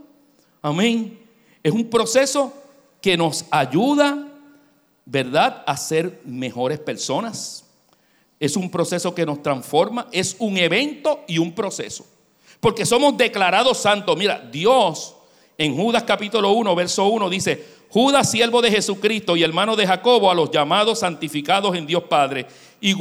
Amén. 0.62 1.18
Es 1.64 1.72
un 1.72 1.90
proceso 1.90 2.54
que 3.02 3.18
nos 3.18 3.46
ayuda 3.50 4.28
¿verdad?, 5.06 5.64
a 5.66 5.78
ser 5.78 6.22
mejores 6.26 6.80
personas. 6.80 7.66
Es 8.40 8.58
un 8.58 8.70
proceso 8.70 9.16
que 9.16 9.26
nos 9.26 9.42
transforma, 9.42 10.08
es 10.12 10.36
un 10.40 10.58
evento 10.58 11.24
y 11.28 11.38
un 11.38 11.54
proceso. 11.54 12.06
Porque 12.60 12.86
somos 12.86 13.16
declarados 13.16 13.78
santos. 13.78 14.18
Mira, 14.18 14.40
Dios 14.52 15.16
en 15.58 15.76
Judas 15.76 16.04
capítulo 16.04 16.52
1, 16.52 16.76
verso 16.76 17.08
1 17.08 17.30
dice, 17.30 17.76
Judas, 17.90 18.30
siervo 18.30 18.62
de 18.62 18.72
Jesucristo 18.72 19.38
y 19.38 19.44
hermano 19.44 19.76
de 19.76 19.88
Jacobo, 19.88 20.30
a 20.30 20.36
los 20.36 20.52
llamados 20.52 21.00
santificados 21.00 21.76
en 21.76 21.86
Dios 21.86 22.04
Padre 22.04 22.46
y 22.82 22.94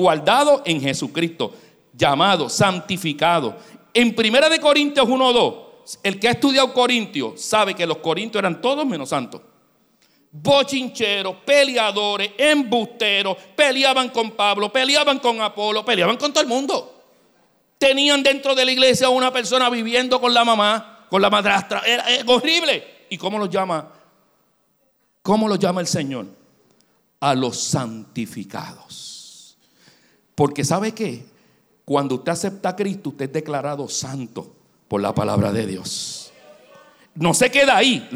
en 0.65 0.81
Jesucristo. 0.81 1.53
Llamado, 1.97 2.49
santificado. 2.49 3.57
En 3.93 4.15
Primera 4.15 4.49
de 4.49 4.61
Corintios 4.61 5.09
1, 5.09 5.33
2, 5.33 5.55
el 6.03 6.21
que 6.21 6.29
ha 6.29 6.33
estudiado 6.33 6.73
Corintios 6.73 7.41
sabe 7.41 7.75
que 7.75 7.87
los 7.87 7.99
corintios 7.99 8.41
eran 8.41 8.61
todos 8.61 8.87
menos 8.87 9.09
santos 9.09 9.41
bochincheros, 10.35 11.37
peleadores, 11.47 12.33
embusteros, 12.37 13.37
peleaban 13.55 14.09
con 14.09 14.33
Pablo, 14.33 14.73
peleaban 14.73 15.21
con 15.21 15.41
Apolo, 15.41 15.85
peleaban 15.85 16.17
con 16.17 16.33
todo 16.33 16.43
el 16.43 16.49
mundo. 16.49 16.91
Tenían 17.79 18.23
dentro 18.23 18.55
de 18.55 18.65
la 18.65 18.73
iglesia 18.73 19.09
una 19.09 19.33
persona 19.33 19.71
viviendo 19.71 20.21
con 20.21 20.35
la 20.35 20.45
mamá, 20.45 21.07
con 21.09 21.23
la 21.23 21.31
madrastra. 21.31 21.83
Era, 21.87 22.05
horrible. 22.27 23.07
¿Y 23.11 23.17
cómo 23.17 23.39
los 23.39 23.49
llama? 23.49 23.93
¿Cómo 25.23 25.47
los 25.47 25.59
llama 25.59 25.81
el 25.81 25.87
Señor? 25.87 26.27
A 27.21 27.35
los 27.35 27.59
santificados. 27.61 29.57
Porque 30.35 30.65
¿sabe 30.65 30.93
qué? 30.93 31.25
Cuando 31.85 32.17
usted 32.17 32.33
acepta 32.33 32.71
a 32.71 32.77
Cristo, 32.77 33.11
usted 33.11 33.27
es 33.27 33.33
declarado 33.33 33.89
santo 33.89 34.53
por 34.89 35.01
la 35.01 35.15
palabra 35.15 35.53
de 35.53 35.67
Dios 35.67 36.24
no 37.15 37.35
se 37.35 37.51
queda 37.51 37.77
ahí. 37.77 38.09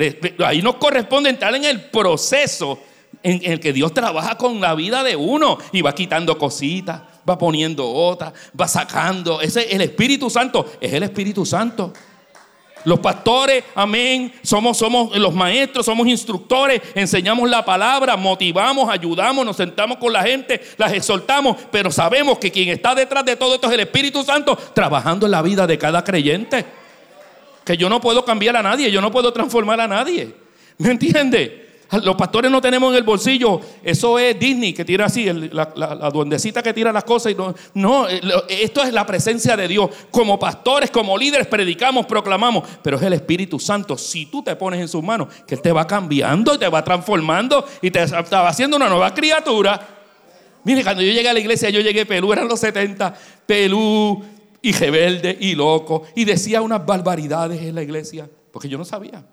Ahí 0.45 0.63
nos 0.63 0.77
corresponde 0.77 1.31
entrar 1.31 1.55
en 1.55 1.65
el 1.65 1.83
proceso 1.83 2.81
en 3.23 3.41
el 3.45 3.61
que 3.61 3.73
Dios 3.73 3.93
trabaja 3.95 4.37
con 4.37 4.61
la 4.61 4.75
vida 4.75 5.03
de 5.03 5.17
uno 5.17 5.59
y 5.73 5.83
va 5.83 5.95
quitando 5.95 6.39
cositas, 6.39 7.03
va 7.29 7.39
poniendo 7.39 7.89
otras, 7.89 8.33
va 8.59 8.69
sacando. 8.69 9.41
Ese 9.41 9.75
el 9.75 9.83
Espíritu 9.83 10.31
Santo, 10.31 10.67
es 10.81 10.93
el 10.93 11.03
Espíritu 11.03 11.45
Santo. 11.45 11.93
Los 12.85 13.01
pastores, 13.01 13.65
amén, 13.75 14.33
somos, 14.43 14.79
somos 14.79 15.15
los 15.19 15.35
maestros, 15.35 15.85
somos 15.85 16.07
instructores, 16.07 16.81
enseñamos 16.95 17.51
la 17.51 17.65
palabra, 17.65 18.17
motivamos, 18.17 18.89
ayudamos, 18.89 19.45
nos 19.45 19.57
sentamos 19.57 19.99
con 19.99 20.13
la 20.13 20.23
gente, 20.23 20.61
las 20.77 20.93
exhortamos, 20.93 21.57
pero 21.73 21.91
sabemos 21.91 22.39
que 22.39 22.53
quien 22.53 22.69
está 22.69 22.95
detrás 22.95 23.25
de 23.25 23.35
todo 23.35 23.57
esto 23.57 23.67
es 23.67 23.75
el 23.75 23.81
Espíritu 23.81 24.23
Santo 24.23 24.57
trabajando 24.75 25.27
en 25.27 25.33
la 25.33 25.43
vida 25.43 25.67
de 25.67 25.77
cada 25.77 26.05
creyente. 26.05 26.78
Que 27.69 27.77
yo 27.77 27.91
no 27.91 28.01
puedo 28.01 28.25
cambiar 28.25 28.57
a 28.57 28.63
nadie, 28.63 28.91
yo 28.91 29.03
no 29.03 29.13
puedo 29.13 29.31
transformar 29.31 29.79
a 29.79 29.87
nadie. 29.87 30.35
¿Me 30.79 30.91
entiende? 30.91 31.67
Los 32.03 32.17
pastores 32.17 32.51
no 32.51 32.63
tenemos 32.63 32.91
en 32.93 32.97
el 32.97 33.03
bolsillo, 33.03 33.61
eso 33.83 34.19
es 34.19 34.39
Disney 34.39 34.73
que 34.73 34.87
tira 34.87 35.05
así, 35.05 35.27
la, 35.27 36.11
duendecita 36.11 36.63
que 36.63 36.73
tira 36.73 36.95
las 36.95 37.05
cosas. 37.05 37.33
Y 37.33 37.35
no, 37.35 37.55
no, 37.75 38.09
eh, 38.09 38.23
esto 38.49 38.83
es 38.83 38.91
la 38.91 39.05
presencia 39.05 39.55
de 39.55 39.69
Dios. 39.69 39.91
Como 40.11 40.39
pastores, 40.39 40.91
como 40.91 41.19
líderes, 41.19 41.47
predicamos, 41.47 42.07
proclamamos, 42.07 42.67
pero 42.83 42.97
es 42.97 43.03
el 43.03 43.13
Espíritu 43.13 43.59
Santo. 43.59 43.99
Si 43.99 44.25
tú 44.25 44.43
te 44.43 44.57
pones 44.57 44.81
en 44.81 44.89
sus 44.89 45.03
manos, 45.03 45.29
que 45.47 45.55
Él 45.55 45.61
te 45.61 45.71
va 45.71 45.87
cambiando 45.87 46.55
y 46.55 46.59
te 46.59 46.69
va 46.69 46.83
transformando 46.83 47.67
y 47.83 47.91
te 47.91 48.07
va 48.07 48.49
haciendo 48.49 48.79
una 48.79 48.89
nueva 48.89 49.13
criatura. 49.13 49.79
Mire, 50.65 50.83
cuando 50.83 51.03
yo 51.03 51.13
llegué 51.13 51.29
a 51.29 51.35
la 51.35 51.41
iglesia, 51.41 51.69
yo 51.69 51.81
llegué 51.81 52.07
pelú, 52.07 52.33
eran 52.33 52.49
los 52.49 52.61
70, 52.61 53.15
pelú 53.45 54.25
y 54.61 54.73
rebelde 54.73 55.37
y 55.41 55.55
loco, 55.55 56.05
y 56.15 56.25
decía 56.25 56.63
unas 56.63 56.85
barbaridades 56.85 57.61
en 57.63 57.75
la 57.75 57.83
iglesia, 57.83 58.29
porque 58.53 58.69
yo 58.69 58.79
no 58.79 58.85
sabía. 58.85 59.25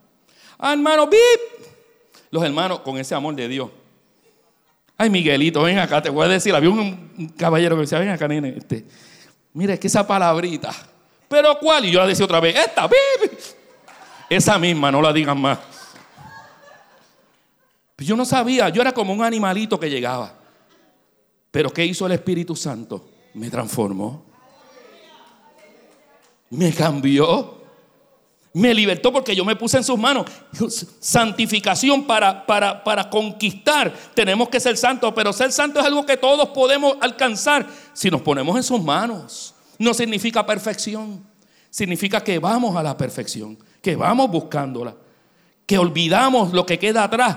Ah, 0.58 0.74
hermano, 0.74 1.08
bip 1.08 1.66
los 2.32 2.44
hermanos 2.44 2.80
con 2.82 2.98
ese 2.98 3.16
amor 3.16 3.34
de 3.36 3.48
Dios. 3.48 3.70
Ay, 4.98 5.10
Miguelito, 5.10 5.62
ven 5.64 5.80
acá, 5.80 6.02
te 6.02 6.10
voy 6.10 6.26
a 6.26 6.30
decir. 6.30 6.54
Había 6.54 6.70
un, 6.70 7.34
caballero 7.38 7.76
que 7.76 7.82
decía, 7.82 8.00
ven 8.00 8.10
acá, 8.10 8.28
nene. 8.28 8.56
Este, 8.58 8.86
mira, 9.54 9.74
es 9.74 9.80
que 9.80 9.88
esa 9.88 10.06
palabrita. 10.06 10.74
¿Pero 11.30 11.58
cuál? 11.60 11.86
Y 11.86 11.92
yo 11.92 12.00
la 12.00 12.08
decía 12.08 12.26
otra 12.26 12.40
vez, 12.40 12.56
esta, 12.56 12.84
baby. 12.84 13.38
Esa 14.30 14.60
misma, 14.60 14.92
no 14.92 15.02
la 15.02 15.14
digan 15.14 15.40
más. 15.40 15.60
Yo 17.98 18.16
no 18.16 18.26
sabía, 18.26 18.70
yo 18.70 18.82
era 18.82 18.92
como 18.92 19.14
un 19.14 19.24
animalito 19.24 19.80
que 19.80 19.90
llegaba. 19.90 20.34
Pero 21.52 21.72
¿qué 21.72 21.86
hizo 21.86 22.06
el 22.06 22.12
Espíritu 22.12 22.56
Santo? 22.56 23.10
Me 23.34 23.50
transformó. 23.50 24.26
Me 26.56 26.74
cambió 26.74 27.56
me 28.56 28.74
libertó 28.74 29.12
porque 29.12 29.36
yo 29.36 29.44
me 29.44 29.58
puse 29.58 29.76
en 29.76 29.84
sus 29.84 30.00
manos. 30.00 30.28
Santificación 31.02 32.08
para, 32.08 32.46
para, 32.46 32.82
para 32.86 33.10
conquistar. 33.10 33.94
Tenemos 34.14 34.48
que 34.48 34.62
ser 34.62 34.78
santos, 34.78 35.12
pero 35.14 35.34
ser 35.34 35.52
santo 35.52 35.82
es 35.82 35.86
algo 35.86 36.06
que 36.06 36.16
todos 36.16 36.48
podemos 36.50 36.96
alcanzar 37.02 37.68
si 37.92 38.10
nos 38.10 38.22
ponemos 38.22 38.56
en 38.56 38.64
sus 38.64 38.82
manos. 38.82 39.54
No 39.78 39.94
significa 39.94 40.46
perfección, 40.46 41.22
significa 41.70 42.24
que 42.24 42.40
vamos 42.40 42.78
a 42.78 42.84
la 42.84 42.96
perfección, 42.96 43.58
que 43.82 43.98
vamos 43.98 44.32
buscándola, 44.32 44.96
que 45.66 45.78
olvidamos 45.78 46.54
lo 46.54 46.66
que 46.66 46.80
queda 46.80 47.04
atrás 47.04 47.36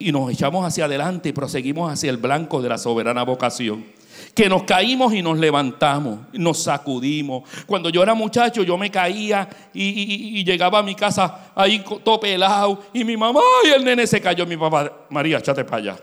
y 0.00 0.10
nos 0.10 0.32
echamos 0.32 0.66
hacia 0.66 0.86
adelante 0.86 1.28
y 1.28 1.32
proseguimos 1.32 1.92
hacia 1.92 2.10
el 2.10 2.16
blanco 2.16 2.60
de 2.60 2.70
la 2.70 2.78
soberana 2.78 3.22
vocación 3.22 3.99
que 4.34 4.48
nos 4.48 4.64
caímos 4.64 5.12
y 5.14 5.22
nos 5.22 5.38
levantamos, 5.38 6.20
nos 6.32 6.62
sacudimos. 6.62 7.48
Cuando 7.66 7.90
yo 7.90 8.02
era 8.02 8.14
muchacho, 8.14 8.62
yo 8.62 8.76
me 8.76 8.90
caía 8.90 9.48
y, 9.72 10.44
llegaba 10.44 10.78
a 10.78 10.82
mi 10.82 10.94
casa 10.94 11.52
ahí 11.54 11.84
todo 12.02 12.18
pelado 12.18 12.82
y 12.92 13.04
mi 13.04 13.16
mamá 13.16 13.40
y 13.64 13.68
el 13.68 13.84
nene 13.84 14.06
se 14.06 14.20
cayó. 14.20 14.46
Mi 14.46 14.56
papá, 14.56 14.90
María, 15.10 15.38
échate 15.38 15.64
para 15.64 15.76
allá. 15.76 15.96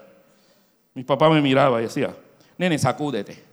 Mi 0.94 1.04
papá 1.04 1.30
me 1.30 1.42
miraba 1.42 1.80
y 1.80 1.84
decía, 1.84 2.16
nene, 2.58 2.78
sacúdete, 2.78 3.44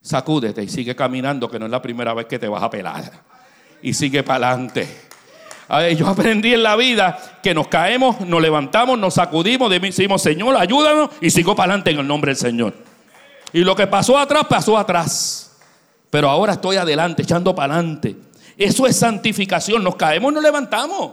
sacúdete 0.00 0.62
y 0.62 0.68
sigue 0.68 0.94
caminando, 0.94 1.50
que 1.50 1.58
no 1.58 1.66
es 1.66 1.70
la 1.70 1.80
primera 1.80 2.12
vez 2.14 2.26
que 2.26 2.38
te 2.38 2.48
vas 2.48 2.62
a 2.62 2.70
pelar. 2.70 3.10
Y 3.82 3.94
sigue 3.94 4.22
para 4.22 4.48
adelante. 4.48 5.10
Yo 5.96 6.08
aprendí 6.08 6.52
en 6.52 6.64
la 6.64 6.74
vida 6.74 7.16
que 7.42 7.54
nos 7.54 7.68
caemos, 7.68 8.20
nos 8.20 8.42
levantamos, 8.42 8.98
nos 8.98 9.14
sacudimos, 9.14 9.70
decimos, 9.70 10.20
Señor, 10.20 10.56
ayúdanos 10.56 11.10
y 11.20 11.30
sigo 11.30 11.54
para 11.54 11.72
adelante 11.72 11.92
en 11.92 12.00
el 12.00 12.08
nombre 12.08 12.30
del 12.30 12.36
Señor. 12.36 12.89
Y 13.52 13.60
lo 13.60 13.74
que 13.74 13.86
pasó 13.86 14.18
atrás, 14.18 14.44
pasó 14.48 14.78
atrás. 14.78 15.52
Pero 16.10 16.28
ahora 16.28 16.54
estoy 16.54 16.76
adelante, 16.76 17.22
echando 17.22 17.54
para 17.54 17.74
adelante. 17.74 18.16
Eso 18.56 18.86
es 18.86 18.96
santificación. 18.96 19.82
Nos 19.82 19.96
caemos, 19.96 20.32
nos 20.32 20.42
levantamos. 20.42 21.12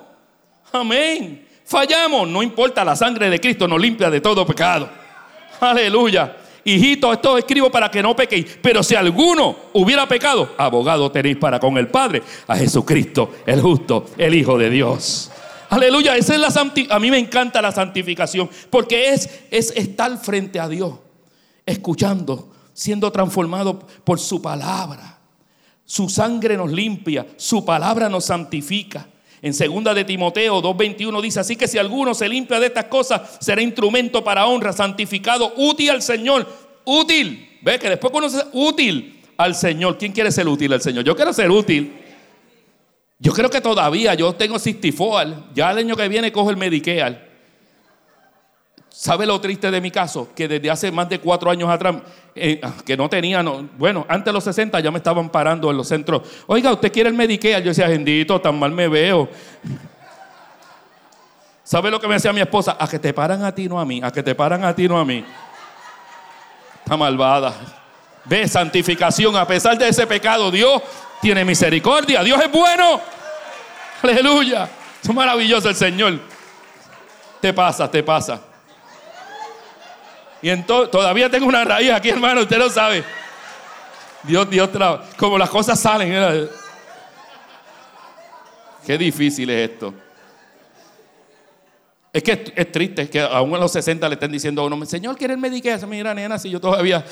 Amén. 0.71 1.47
Fallamos, 1.65 2.27
no 2.27 2.41
importa, 2.41 2.83
la 2.83 2.95
sangre 2.95 3.29
de 3.29 3.39
Cristo 3.39 3.67
nos 3.67 3.79
limpia 3.79 4.09
de 4.09 4.21
todo 4.21 4.45
pecado. 4.45 4.89
Aleluya. 5.59 6.37
Hijito, 6.63 7.13
esto 7.13 7.37
escribo 7.37 7.69
para 7.69 7.89
que 7.89 8.01
no 8.01 8.15
pequéis. 8.15 8.57
Pero 8.61 8.83
si 8.83 8.95
alguno 8.95 9.55
hubiera 9.73 10.07
pecado, 10.07 10.53
abogado 10.57 11.11
tenéis 11.11 11.37
para 11.37 11.59
con 11.59 11.77
el 11.77 11.87
Padre, 11.87 12.21
a 12.47 12.57
Jesucristo, 12.57 13.35
el 13.45 13.61
justo, 13.61 14.05
el 14.17 14.33
Hijo 14.35 14.57
de 14.57 14.69
Dios. 14.69 15.31
Aleluya, 15.69 16.15
esa 16.15 16.33
es 16.33 16.39
la 16.39 16.95
a 16.95 16.99
mí 16.99 17.11
me 17.11 17.19
encanta 17.19 17.61
la 17.61 17.71
santificación 17.71 18.49
porque 18.69 19.09
es, 19.09 19.29
es 19.51 19.71
estar 19.75 20.17
frente 20.17 20.59
a 20.59 20.69
Dios 20.69 20.93
escuchando, 21.67 22.49
siendo 22.73 23.11
transformado 23.11 23.79
por 24.03 24.19
su 24.19 24.41
palabra. 24.41 25.19
Su 25.85 26.09
sangre 26.09 26.57
nos 26.57 26.71
limpia, 26.71 27.27
su 27.37 27.63
palabra 27.63 28.09
nos 28.09 28.25
santifica. 28.25 29.07
En 29.41 29.53
segunda 29.53 29.93
de 29.93 30.03
Timoteo 30.03 30.61
2:21 30.61 31.21
dice, 31.21 31.39
así 31.39 31.55
que 31.55 31.67
si 31.67 31.77
alguno 31.77 32.15
se 32.15 32.27
limpia 32.27 32.59
de 32.59 32.67
estas 32.67 32.85
cosas, 32.85 33.37
será 33.39 33.61
instrumento 33.61 34.23
para 34.23 34.47
honra, 34.47 34.73
santificado, 34.73 35.53
útil 35.57 35.91
al 35.91 36.01
Señor, 36.01 36.47
útil. 36.85 37.59
Ve 37.61 37.77
que 37.77 37.89
después 37.89 38.11
conoce 38.11 38.43
útil 38.53 39.21
al 39.37 39.53
Señor. 39.53 39.97
¿Quién 39.97 40.11
quiere 40.11 40.31
ser 40.31 40.47
útil 40.47 40.73
al 40.73 40.81
Señor? 40.81 41.03
Yo 41.03 41.15
quiero 41.15 41.33
ser 41.33 41.51
útil. 41.51 41.93
Yo 43.19 43.33
creo 43.33 43.49
que 43.49 43.61
todavía 43.61 44.13
yo 44.13 44.33
tengo 44.33 44.59
Sistifoal, 44.59 45.49
ya 45.53 45.71
el 45.71 45.79
año 45.79 45.95
que 45.95 46.07
viene 46.07 46.31
cojo 46.31 46.49
el 46.49 46.57
Medicare. 46.57 47.26
¿Sabe 48.99 49.27
lo 49.27 49.39
triste 49.39 49.69
de 49.69 49.79
mi 49.79 49.91
caso? 49.91 50.29
Que 50.35 50.47
desde 50.47 50.71
hace 50.71 50.91
más 50.91 51.07
de 51.07 51.19
cuatro 51.19 51.51
años 51.51 51.69
atrás, 51.69 51.97
eh, 52.33 52.59
ah, 52.63 52.73
que 52.83 52.97
no 52.97 53.07
tenía, 53.07 53.43
bueno, 53.77 54.03
antes 54.09 54.25
de 54.25 54.33
los 54.33 54.43
60 54.43 54.79
ya 54.79 54.89
me 54.89 54.97
estaban 54.97 55.29
parando 55.29 55.69
en 55.69 55.77
los 55.77 55.87
centros. 55.87 56.23
Oiga, 56.47 56.73
¿usted 56.73 56.91
quiere 56.91 57.07
el 57.07 57.15
Medicare? 57.15 57.61
Yo 57.61 57.69
decía, 57.69 57.87
bendito, 57.87 58.41
tan 58.41 58.57
mal 58.57 58.71
me 58.71 58.87
veo. 58.87 59.29
¿Sabe 61.63 61.91
lo 61.91 61.99
que 61.99 62.07
me 62.07 62.15
decía 62.15 62.33
mi 62.33 62.41
esposa? 62.41 62.75
A 62.79 62.87
que 62.87 62.97
te 62.97 63.13
paran 63.13 63.43
a 63.43 63.53
ti, 63.53 63.69
no 63.69 63.79
a 63.79 63.85
mí. 63.85 64.01
A 64.03 64.11
que 64.11 64.23
te 64.23 64.33
paran 64.33 64.63
a 64.63 64.73
ti, 64.73 64.87
no 64.87 64.97
a 64.97 65.05
mí. 65.05 65.23
Está 66.79 66.97
malvada. 66.97 67.53
Ve, 68.25 68.47
santificación. 68.47 69.35
A 69.35 69.45
pesar 69.45 69.77
de 69.77 69.89
ese 69.89 70.07
pecado, 70.07 70.49
Dios 70.49 70.81
tiene 71.21 71.45
misericordia. 71.45 72.23
Dios 72.23 72.41
es 72.43 72.51
bueno. 72.51 72.99
Aleluya. 74.01 74.67
Es 75.03 75.13
maravilloso 75.13 75.69
el 75.69 75.75
Señor. 75.75 76.19
Te 77.39 77.53
pasa, 77.53 77.91
te 77.91 78.01
pasa. 78.01 78.46
Y 80.41 80.49
entonces, 80.49 80.91
todavía 80.91 81.29
tengo 81.29 81.47
una 81.47 81.63
raíz 81.63 81.91
aquí, 81.91 82.09
hermano, 82.09 82.41
usted 82.41 82.57
lo 82.57 82.69
sabe. 82.69 83.03
Dios, 84.23 84.49
Dios. 84.49 84.69
Como 85.17 85.37
las 85.37 85.49
cosas 85.49 85.79
salen. 85.79 86.49
Qué 88.85 88.97
difícil 88.97 89.49
es 89.49 89.69
esto. 89.69 89.93
Es 92.13 92.23
que 92.23 92.53
es, 92.55 92.71
triste 92.71 93.09
que 93.09 93.19
aún 93.21 93.53
en 93.53 93.59
los 93.59 93.71
60 93.71 94.07
le 94.07 94.13
estén 94.15 94.31
diciendo 94.31 94.61
a 94.61 94.65
uno, 94.65 94.85
Señor, 94.85 95.17
¿quiere 95.17 95.33
el 95.33 95.39
Medicare? 95.39 95.85
Mira, 95.85 96.13
nena, 96.13 96.39
si 96.39 96.49
yo 96.49 96.59
todavía... 96.59 97.05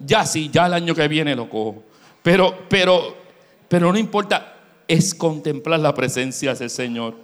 Ya 0.00 0.24
sí, 0.24 0.48
ya 0.52 0.66
el 0.66 0.74
año 0.74 0.94
que 0.94 1.08
viene 1.08 1.34
lo 1.34 1.48
cojo. 1.48 1.82
Pero, 2.22 2.66
pero, 2.68 3.16
pero 3.68 3.92
no 3.92 3.98
importa, 3.98 4.54
es 4.86 5.14
contemplar 5.14 5.80
la 5.80 5.92
presencia 5.92 6.54
del 6.54 6.70
Señor. 6.70 7.14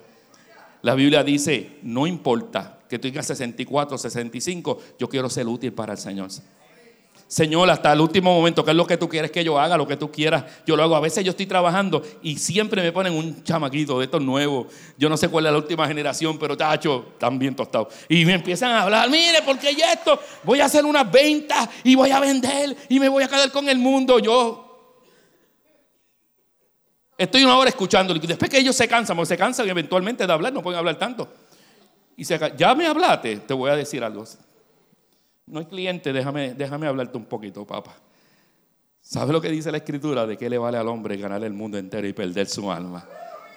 La 0.85 0.95
Biblia 0.95 1.25
dice, 1.25 1.79
no 1.83 2.07
importa 2.07 2.81
que 2.87 2.99
tú 2.99 3.09
tengas 3.09 3.27
64, 3.29 3.97
65, 3.97 4.79
yo 4.99 5.09
quiero 5.09 5.31
ser 5.31 5.49
útil 5.49 5.73
para 5.73 5.95
el 5.95 5.99
Señor. 5.99 6.29
Señor, 7.27 7.71
hasta 7.71 7.91
el 7.95 8.03
último 8.03 8.35
momento, 8.35 8.63
¿qué 8.63 8.73
es 8.73 8.77
lo 8.77 8.87
que 8.87 8.99
tú 8.99 9.09
quieres 9.09 9.31
que 9.31 9.43
yo 9.43 9.59
haga? 9.59 9.79
Lo 9.79 9.89
que 9.89 9.97
tú 9.97 10.13
quieras, 10.13 10.45
yo 10.67 10.77
lo 10.77 10.83
hago. 10.83 10.95
A 10.95 11.01
veces 11.01 11.25
yo 11.25 11.31
estoy 11.31 11.47
trabajando 11.47 12.03
y 12.23 12.37
siempre 12.37 12.83
me 12.83 12.93
ponen 12.93 13.15
un 13.15 13.43
chamaquito 13.43 13.99
de 13.99 14.05
estos 14.05 14.21
nuevos. 14.21 14.67
Yo 14.99 15.09
no 15.09 15.17
sé 15.17 15.31
cuál 15.31 15.47
es 15.47 15.53
la 15.53 15.59
última 15.59 15.89
generación, 15.89 16.39
pero 16.39 16.55
tacho, 16.55 17.07
están 17.15 17.39
bien 17.39 17.57
tostados. 17.57 17.89
Y 18.11 18.27
me 18.27 18.35
empiezan 18.35 18.73
a 18.73 18.83
hablar, 18.83 19.09
mire, 19.09 19.39
porque 19.43 19.75
ya 19.75 19.91
esto, 19.91 20.21
voy 20.43 20.61
a 20.61 20.67
hacer 20.67 20.85
unas 20.85 21.11
ventas 21.11 21.67
y 21.83 21.95
voy 21.95 22.11
a 22.11 22.21
vender 22.21 22.77
y 22.91 23.01
me 23.01 23.09
voy 23.09 23.23
a 23.23 23.29
quedar 23.29 23.51
con 23.51 23.71
el 23.71 23.79
mundo. 23.79 24.19
Yo 24.19 24.64
estoy 27.17 27.45
una 27.45 27.57
hora 27.57 27.69
escuchando. 27.69 28.15
Y 28.15 28.19
después 28.21 28.51
que 28.51 28.59
ellos 28.59 28.77
se 28.77 28.89
cansan, 28.89 29.17
porque 29.17 29.29
se 29.29 29.37
cansan 29.37 29.69
eventualmente 29.69 30.27
de 30.27 30.33
hablar, 30.33 30.53
no 30.53 30.63
pueden 30.63 30.79
hablar 30.79 30.97
tanto. 30.97 31.29
Y 32.17 32.25
se 32.25 32.39
ya 32.57 32.75
me 32.75 32.87
hablaste, 32.87 33.37
te 33.39 33.55
voy 33.55 33.71
a 33.71 33.77
decir 33.77 34.03
algo. 34.05 34.25
No 35.47 35.59
hay 35.61 35.67
cliente, 35.67 36.13
déjame, 36.13 36.55
déjame 36.55 36.87
hablarte 36.87 37.19
un 37.19 37.25
poquito, 37.25 37.67
papá. 37.67 37.95
¿Sabes 39.01 39.33
lo 39.33 39.41
que 39.41 39.51
dice 39.51 39.71
la 39.71 39.77
escritura? 39.79 40.27
¿De 40.27 40.39
qué 40.39 40.49
le 40.49 40.57
vale 40.57 40.79
al 40.79 40.89
hombre 40.89 41.17
ganar 41.19 41.45
el 41.45 41.53
mundo 41.53 41.77
entero 41.77 42.07
y 42.09 42.15
perder 42.15 42.49
su 42.49 42.73
alma? 42.73 43.07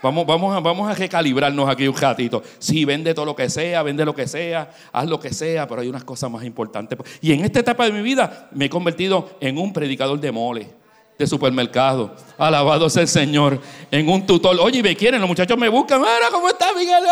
Vamos, 0.01 0.28
vamos, 0.28 0.55
a, 0.55 0.60
vamos 0.60 0.91
a 0.91 0.93
recalibrarnos 0.93 1.70
aquí 1.70 1.88
un 1.88 1.95
ratito. 1.95 2.43
Sí, 2.60 2.86
vende 2.86 3.14
todo 3.14 3.26
lo 3.26 3.36
que 3.36 3.49
sea, 3.49 3.82
vende 3.82 4.05
lo 4.05 4.14
que 4.14 4.28
sea, 4.28 4.70
haz 4.91 5.08
lo 5.08 5.20
que 5.20 5.34
sea, 5.34 5.68
pero 5.68 5.82
hay 5.82 5.88
unas 5.88 6.03
cosas 6.03 6.30
más 6.30 6.43
importantes. 6.43 6.99
Y 7.22 7.32
en 7.32 7.45
esta 7.45 7.62
etapa 7.62 7.86
de 7.86 7.93
mi 7.93 8.01
vida 8.01 8.49
me 8.51 8.66
he 8.66 8.70
convertido 8.70 9.38
en 9.39 9.58
un 9.58 9.74
predicador 9.74 10.20
de 10.20 10.32
mole, 10.32 10.70
de 11.18 11.28
supermercado. 11.28 12.15
Alabado 12.38 12.89
sea 12.89 13.01
el 13.03 13.07
Señor. 13.07 13.59
En 13.89 14.07
un 14.09 14.26
tutor. 14.26 14.57
Oye, 14.59 14.84
me 14.84 14.95
quieren, 14.95 15.20
los 15.20 15.30
muchachos 15.30 15.57
me 15.57 15.70
buscan. 15.70 15.99
Mira, 15.99 16.30
¿cómo 16.32 16.49
está 16.49 16.74
Miguel? 16.74 17.03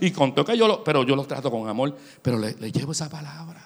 Y. 0.00 0.06
Y 0.06 0.10
contó 0.10 0.44
que 0.44 0.56
yo 0.56 0.68
lo, 0.68 0.84
pero 0.84 1.02
yo 1.04 1.16
los 1.16 1.26
trato 1.26 1.50
con 1.50 1.68
amor. 1.68 1.96
Pero 2.20 2.38
le, 2.38 2.54
le 2.54 2.70
llevo 2.70 2.92
esa 2.92 3.08
palabra. 3.08 3.62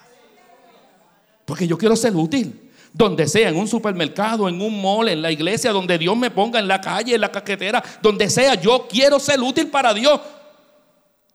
Porque 1.45 1.67
yo 1.67 1.77
quiero 1.79 1.97
ser 1.97 2.15
útil 2.15 2.69
donde 2.93 3.29
sea, 3.29 3.49
en 3.49 3.57
un 3.57 3.69
supermercado, 3.69 4.49
en 4.49 4.61
un 4.61 4.81
mall, 4.81 5.09
en 5.09 5.23
la 5.23 5.31
iglesia, 5.31 5.73
donde 5.73 5.99
Dios 5.99 6.17
me 6.17 6.31
ponga, 6.31 6.59
en 6.59 6.67
la 6.67 6.81
calle, 6.81 7.15
en 7.15 7.21
la 7.21 7.31
caquetera, 7.31 7.83
donde 8.03 8.29
sea, 8.31 8.55
yo 8.55 8.87
quiero 8.89 9.21
ser 9.21 9.41
útil 9.41 9.69
para 9.69 9.93
Dios. 9.95 10.21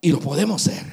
Y 0.02 0.12
lo 0.12 0.20
podemos 0.20 0.62
ser. 0.62 0.84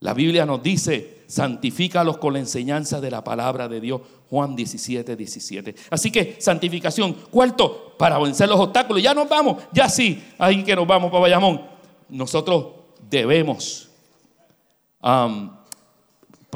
La 0.00 0.14
Biblia 0.14 0.46
nos 0.46 0.62
dice, 0.62 1.17
santifícalos 1.28 2.18
con 2.18 2.32
la 2.32 2.40
enseñanza 2.40 3.00
de 3.00 3.12
la 3.12 3.22
palabra 3.22 3.68
de 3.68 3.80
Dios. 3.80 4.00
Juan 4.28 4.56
17, 4.56 5.14
17. 5.14 5.74
Así 5.90 6.10
que 6.10 6.36
santificación. 6.40 7.12
Cuarto, 7.30 7.94
para 7.96 8.18
vencer 8.18 8.48
los 8.48 8.58
obstáculos. 8.58 9.00
Ya 9.00 9.14
nos 9.14 9.28
vamos, 9.28 9.62
ya 9.72 9.88
sí, 9.88 10.20
ahí 10.38 10.64
que 10.64 10.74
nos 10.74 10.88
vamos 10.88 11.12
para 11.12 11.20
Bayamón. 11.20 11.62
Nosotros 12.08 12.66
debemos 13.08 13.88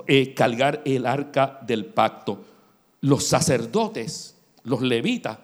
eh, 0.08 0.34
cargar 0.34 0.82
el 0.84 1.06
arca 1.06 1.60
del 1.64 1.84
pacto 1.84 2.46
los 3.02 3.24
sacerdotes, 3.24 4.36
los 4.64 4.80
levitas, 4.80 5.38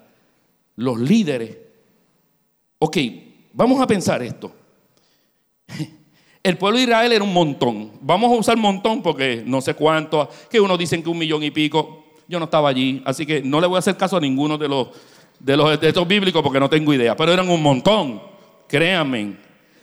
los 0.76 0.98
líderes. 0.98 1.56
Ok, 2.78 2.96
vamos 3.52 3.80
a 3.80 3.86
pensar 3.86 4.22
esto. 4.22 4.52
El 6.48 6.56
pueblo 6.56 6.78
de 6.78 6.84
Israel 6.84 7.12
era 7.12 7.22
un 7.22 7.34
montón. 7.34 7.92
Vamos 8.00 8.32
a 8.32 8.36
usar 8.36 8.56
montón 8.56 9.02
porque 9.02 9.42
no 9.44 9.60
sé 9.60 9.74
cuánto, 9.74 10.30
que 10.50 10.58
unos 10.58 10.78
dicen 10.78 11.02
que 11.02 11.10
un 11.10 11.18
millón 11.18 11.42
y 11.42 11.50
pico. 11.50 12.06
Yo 12.26 12.38
no 12.38 12.46
estaba 12.46 12.70
allí, 12.70 13.02
así 13.04 13.26
que 13.26 13.42
no 13.42 13.60
le 13.60 13.66
voy 13.66 13.76
a 13.76 13.80
hacer 13.80 13.98
caso 13.98 14.16
a 14.16 14.20
ninguno 14.20 14.56
de 14.56 14.66
los 14.66 14.88
de 15.38 15.54
los 15.58 15.78
de 15.78 15.88
estos 15.88 16.08
bíblicos 16.08 16.42
porque 16.42 16.58
no 16.58 16.70
tengo 16.70 16.94
idea, 16.94 17.14
pero 17.14 17.34
eran 17.34 17.50
un 17.50 17.62
montón. 17.62 18.22
Créanme. 18.66 19.36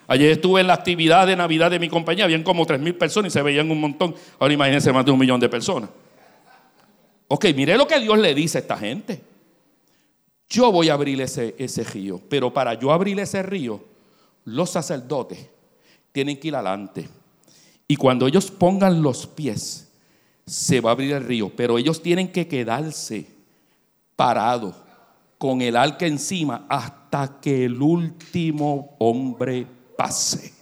Ayer 0.07 0.31
estuve 0.31 0.61
en 0.61 0.65
la 0.65 0.73
actividad 0.73 1.27
de 1.27 1.35
Navidad 1.35 1.69
de 1.69 1.77
mi 1.77 1.87
compañía, 1.87 2.23
habían 2.23 2.41
como 2.41 2.65
tres 2.65 2.79
mil 2.79 2.95
personas 2.95 3.31
y 3.31 3.33
se 3.33 3.43
veían 3.43 3.69
un 3.69 3.79
montón. 3.79 4.15
Ahora 4.39 4.51
imagínense 4.51 4.91
más 4.91 5.05
de 5.05 5.11
un 5.11 5.19
millón 5.19 5.39
de 5.39 5.49
personas. 5.49 5.91
Ok, 7.27 7.45
mire 7.55 7.77
lo 7.77 7.85
que 7.85 7.99
Dios 7.99 8.17
le 8.17 8.33
dice 8.33 8.57
a 8.57 8.61
esta 8.61 8.75
gente. 8.75 9.21
Yo 10.49 10.71
voy 10.71 10.89
a 10.89 10.95
abrir 10.95 11.21
ese, 11.21 11.53
ese 11.59 11.83
río, 11.83 12.19
pero 12.27 12.51
para 12.51 12.73
yo 12.73 12.91
abrir 12.91 13.19
ese 13.19 13.43
río, 13.43 13.83
los 14.45 14.71
sacerdotes 14.71 15.53
tienen 16.15 16.39
que 16.39 16.47
ir 16.47 16.55
adelante. 16.55 17.09
Y 17.89 17.97
cuando 17.97 18.25
ellos 18.25 18.49
pongan 18.49 19.01
los 19.01 19.27
pies, 19.27 19.91
se 20.45 20.79
va 20.79 20.91
a 20.91 20.93
abrir 20.93 21.11
el 21.11 21.25
río, 21.25 21.51
pero 21.53 21.77
ellos 21.77 22.01
tienen 22.01 22.31
que 22.31 22.47
quedarse 22.47 23.27
parados 24.15 24.75
con 25.37 25.61
el 25.61 25.75
arca 25.75 26.05
encima 26.05 26.65
hasta 26.69 27.41
que 27.41 27.65
el 27.65 27.81
último 27.81 28.95
hombre 28.99 29.67
pase. 29.97 30.53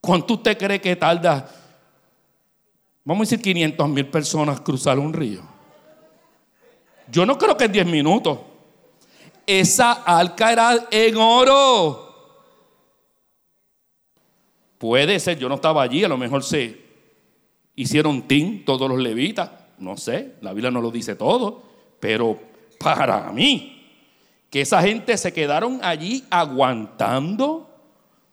¿Cuánto 0.00 0.34
usted 0.34 0.56
cree 0.56 0.80
que 0.80 0.96
tarda 0.96 1.46
vamos 3.04 3.26
a 3.26 3.30
decir 3.30 3.42
500 3.42 3.88
mil 3.90 4.06
personas 4.06 4.60
cruzar 4.60 4.98
un 4.98 5.12
río. 5.12 5.42
Yo 7.10 7.26
no 7.26 7.36
creo 7.36 7.56
que 7.56 7.64
en 7.64 7.72
10 7.72 7.86
minutos. 7.86 8.38
Esa 9.46 10.04
arca 10.04 10.50
era 10.50 10.88
en 10.90 11.16
oro. 11.16 12.09
Puede 14.80 15.20
ser, 15.20 15.38
yo 15.38 15.46
no 15.50 15.56
estaba 15.56 15.82
allí, 15.82 16.04
a 16.04 16.08
lo 16.08 16.16
mejor 16.16 16.42
se 16.42 16.80
hicieron 17.76 18.22
tin 18.22 18.64
todos 18.64 18.88
los 18.88 18.98
levitas, 18.98 19.50
no 19.76 19.98
sé, 19.98 20.36
la 20.40 20.54
Biblia 20.54 20.70
no 20.70 20.80
lo 20.80 20.90
dice 20.90 21.16
todo, 21.16 21.62
pero 22.00 22.40
para 22.78 23.30
mí, 23.30 23.86
que 24.48 24.62
esa 24.62 24.80
gente 24.80 25.18
se 25.18 25.34
quedaron 25.34 25.80
allí 25.82 26.24
aguantando, 26.30 27.68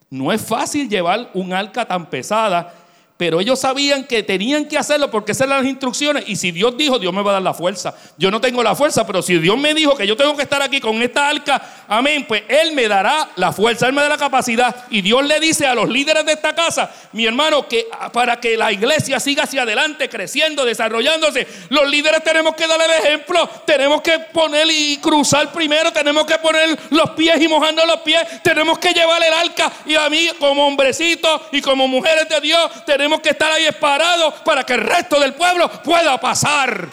no 0.09 0.31
es 0.31 0.41
fácil 0.41 0.87
llevar 0.87 1.31
un 1.33 1.51
arca 1.51 1.83
tan 1.83 2.09
pesada 2.09 2.73
pero 3.17 3.39
ellos 3.39 3.59
sabían 3.59 4.03
que 4.03 4.21
tenían 4.21 4.65
que 4.65 4.77
hacerlo 4.77 5.09
porque 5.09 5.31
esas 5.31 5.47
eran 5.47 5.63
las 5.63 5.67
instrucciones. 5.67 6.23
Y 6.27 6.35
si 6.35 6.51
Dios 6.51 6.77
dijo, 6.77 6.99
Dios 6.99 7.11
me 7.11 7.23
va 7.23 7.31
a 7.31 7.33
dar 7.33 7.41
la 7.41 7.53
fuerza. 7.55 7.95
Yo 8.15 8.29
no 8.29 8.39
tengo 8.39 8.61
la 8.61 8.75
fuerza, 8.75 9.07
pero 9.07 9.23
si 9.23 9.39
Dios 9.39 9.57
me 9.57 9.73
dijo 9.73 9.97
que 9.97 10.05
yo 10.05 10.15
tengo 10.15 10.35
que 10.35 10.43
estar 10.43 10.61
aquí 10.61 10.79
con 10.79 11.01
esta 11.01 11.27
arca, 11.27 11.59
amén, 11.87 12.25
pues 12.27 12.43
Él 12.47 12.73
me 12.73 12.87
dará 12.87 13.29
la 13.35 13.51
fuerza, 13.51 13.87
Él 13.87 13.93
me 13.93 14.03
dará 14.03 14.15
la 14.15 14.19
capacidad. 14.19 14.85
Y 14.91 15.01
Dios 15.01 15.25
le 15.25 15.39
dice 15.39 15.65
a 15.65 15.73
los 15.73 15.89
líderes 15.89 16.25
de 16.25 16.33
esta 16.33 16.53
casa, 16.53 16.91
mi 17.11 17.25
hermano, 17.25 17.67
que 17.67 17.87
para 18.13 18.39
que 18.39 18.55
la 18.55 18.71
iglesia 18.71 19.19
siga 19.19 19.43
hacia 19.43 19.63
adelante, 19.63 20.09
creciendo, 20.09 20.63
desarrollándose, 20.63 21.47
los 21.69 21.89
líderes 21.89 22.23
tenemos 22.23 22.53
que 22.53 22.67
darle 22.67 22.85
el 22.85 23.03
ejemplo. 23.03 23.49
Tenemos 23.65 24.01
que 24.01 24.19
poner 24.31 24.67
y 24.69 24.97
cruzar 24.97 25.51
primero, 25.51 25.91
tenemos 25.91 26.25
que 26.25 26.37
poner 26.37 26.77
los 26.91 27.09
pies 27.11 27.41
y 27.41 27.47
mojando 27.47 27.83
los 27.85 28.01
pies, 28.01 28.21
tenemos 28.43 28.77
que 28.77 28.93
llevar 28.93 29.23
el 29.23 29.33
arca. 29.33 29.71
Y 29.87 29.95
a 29.95 30.07
mí, 30.07 30.29
como 30.39 30.67
hombrecito 30.67 31.47
y 31.51 31.61
como 31.61 31.87
mujeres 31.87 32.29
de 32.29 32.39
Dios, 32.41 32.85
tenemos 32.85 33.06
tenemos 33.07 33.21
que 33.21 33.29
estar 33.29 33.49
ahí 33.49 33.65
parados 33.79 34.33
para 34.43 34.65
que 34.65 34.73
el 34.73 34.81
resto 34.81 35.17
del 35.17 35.33
pueblo 35.33 35.71
pueda 35.81 36.19
pasar. 36.19 36.89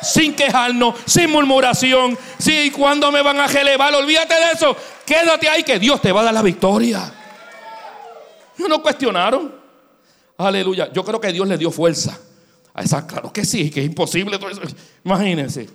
Sin 0.00 0.36
quejarnos, 0.36 0.94
sin 1.04 1.28
murmuración. 1.30 2.16
Sí, 2.38 2.70
cuando 2.70 3.10
me 3.10 3.20
van 3.22 3.40
a 3.40 3.48
relevar, 3.48 3.92
olvídate 3.92 4.34
de 4.34 4.52
eso. 4.52 4.76
Quédate 5.04 5.48
ahí 5.48 5.64
que 5.64 5.80
Dios 5.80 6.00
te 6.00 6.12
va 6.12 6.20
a 6.20 6.24
dar 6.24 6.34
la 6.34 6.42
victoria. 6.42 7.12
No 8.68 8.80
cuestionaron. 8.80 9.52
Aleluya. 10.36 10.92
Yo 10.92 11.04
creo 11.04 11.20
que 11.20 11.32
Dios 11.32 11.48
le 11.48 11.58
dio 11.58 11.72
fuerza. 11.72 12.16
A 12.72 12.82
esa, 12.84 13.04
claro 13.04 13.32
que 13.32 13.44
sí, 13.44 13.68
que 13.68 13.80
es 13.80 13.86
imposible. 13.86 14.38
Imagínense. 15.04 15.68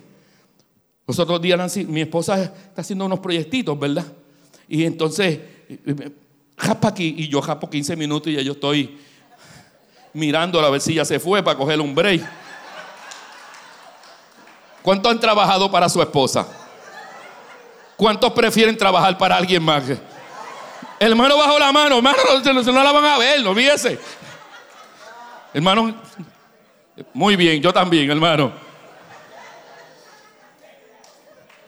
Los 1.06 1.18
otros 1.18 1.42
días, 1.42 1.76
mi 1.86 2.00
esposa 2.00 2.42
está 2.42 2.80
haciendo 2.80 3.04
unos 3.04 3.18
proyectitos, 3.18 3.78
¿verdad? 3.78 4.06
Y 4.66 4.84
entonces, 4.84 5.38
eh, 5.68 5.78
eh, 5.86 6.10
japa 6.56 6.88
aquí, 6.88 7.14
y 7.18 7.28
yo 7.28 7.42
japo 7.42 7.68
15 7.68 7.96
minutos 7.96 8.32
y 8.32 8.36
ya 8.36 8.40
yo 8.40 8.52
estoy 8.52 8.96
mirando 10.14 10.64
a 10.64 10.70
ver 10.70 10.80
si 10.80 10.94
ya 10.94 11.04
se 11.04 11.20
fue 11.20 11.42
para 11.42 11.58
coger 11.58 11.80
un 11.80 11.94
break. 11.94 12.22
¿Cuántos 14.80 15.12
han 15.12 15.20
trabajado 15.20 15.70
para 15.70 15.88
su 15.88 16.00
esposa? 16.00 16.46
¿Cuántos 17.96 18.32
prefieren 18.32 18.76
trabajar 18.78 19.18
para 19.18 19.36
alguien 19.36 19.62
más? 19.62 19.84
hermano 21.00 21.36
bajo 21.36 21.58
la 21.58 21.72
mano, 21.72 21.96
hermano, 21.96 22.18
no, 22.44 22.62
no 22.62 22.82
la 22.82 22.92
van 22.92 23.04
a 23.04 23.18
ver, 23.18 23.42
no 23.42 23.50
olvídese. 23.50 23.98
Hermano, 25.52 25.94
muy 27.12 27.36
bien, 27.36 27.60
yo 27.60 27.72
también, 27.72 28.10
hermano. 28.10 28.52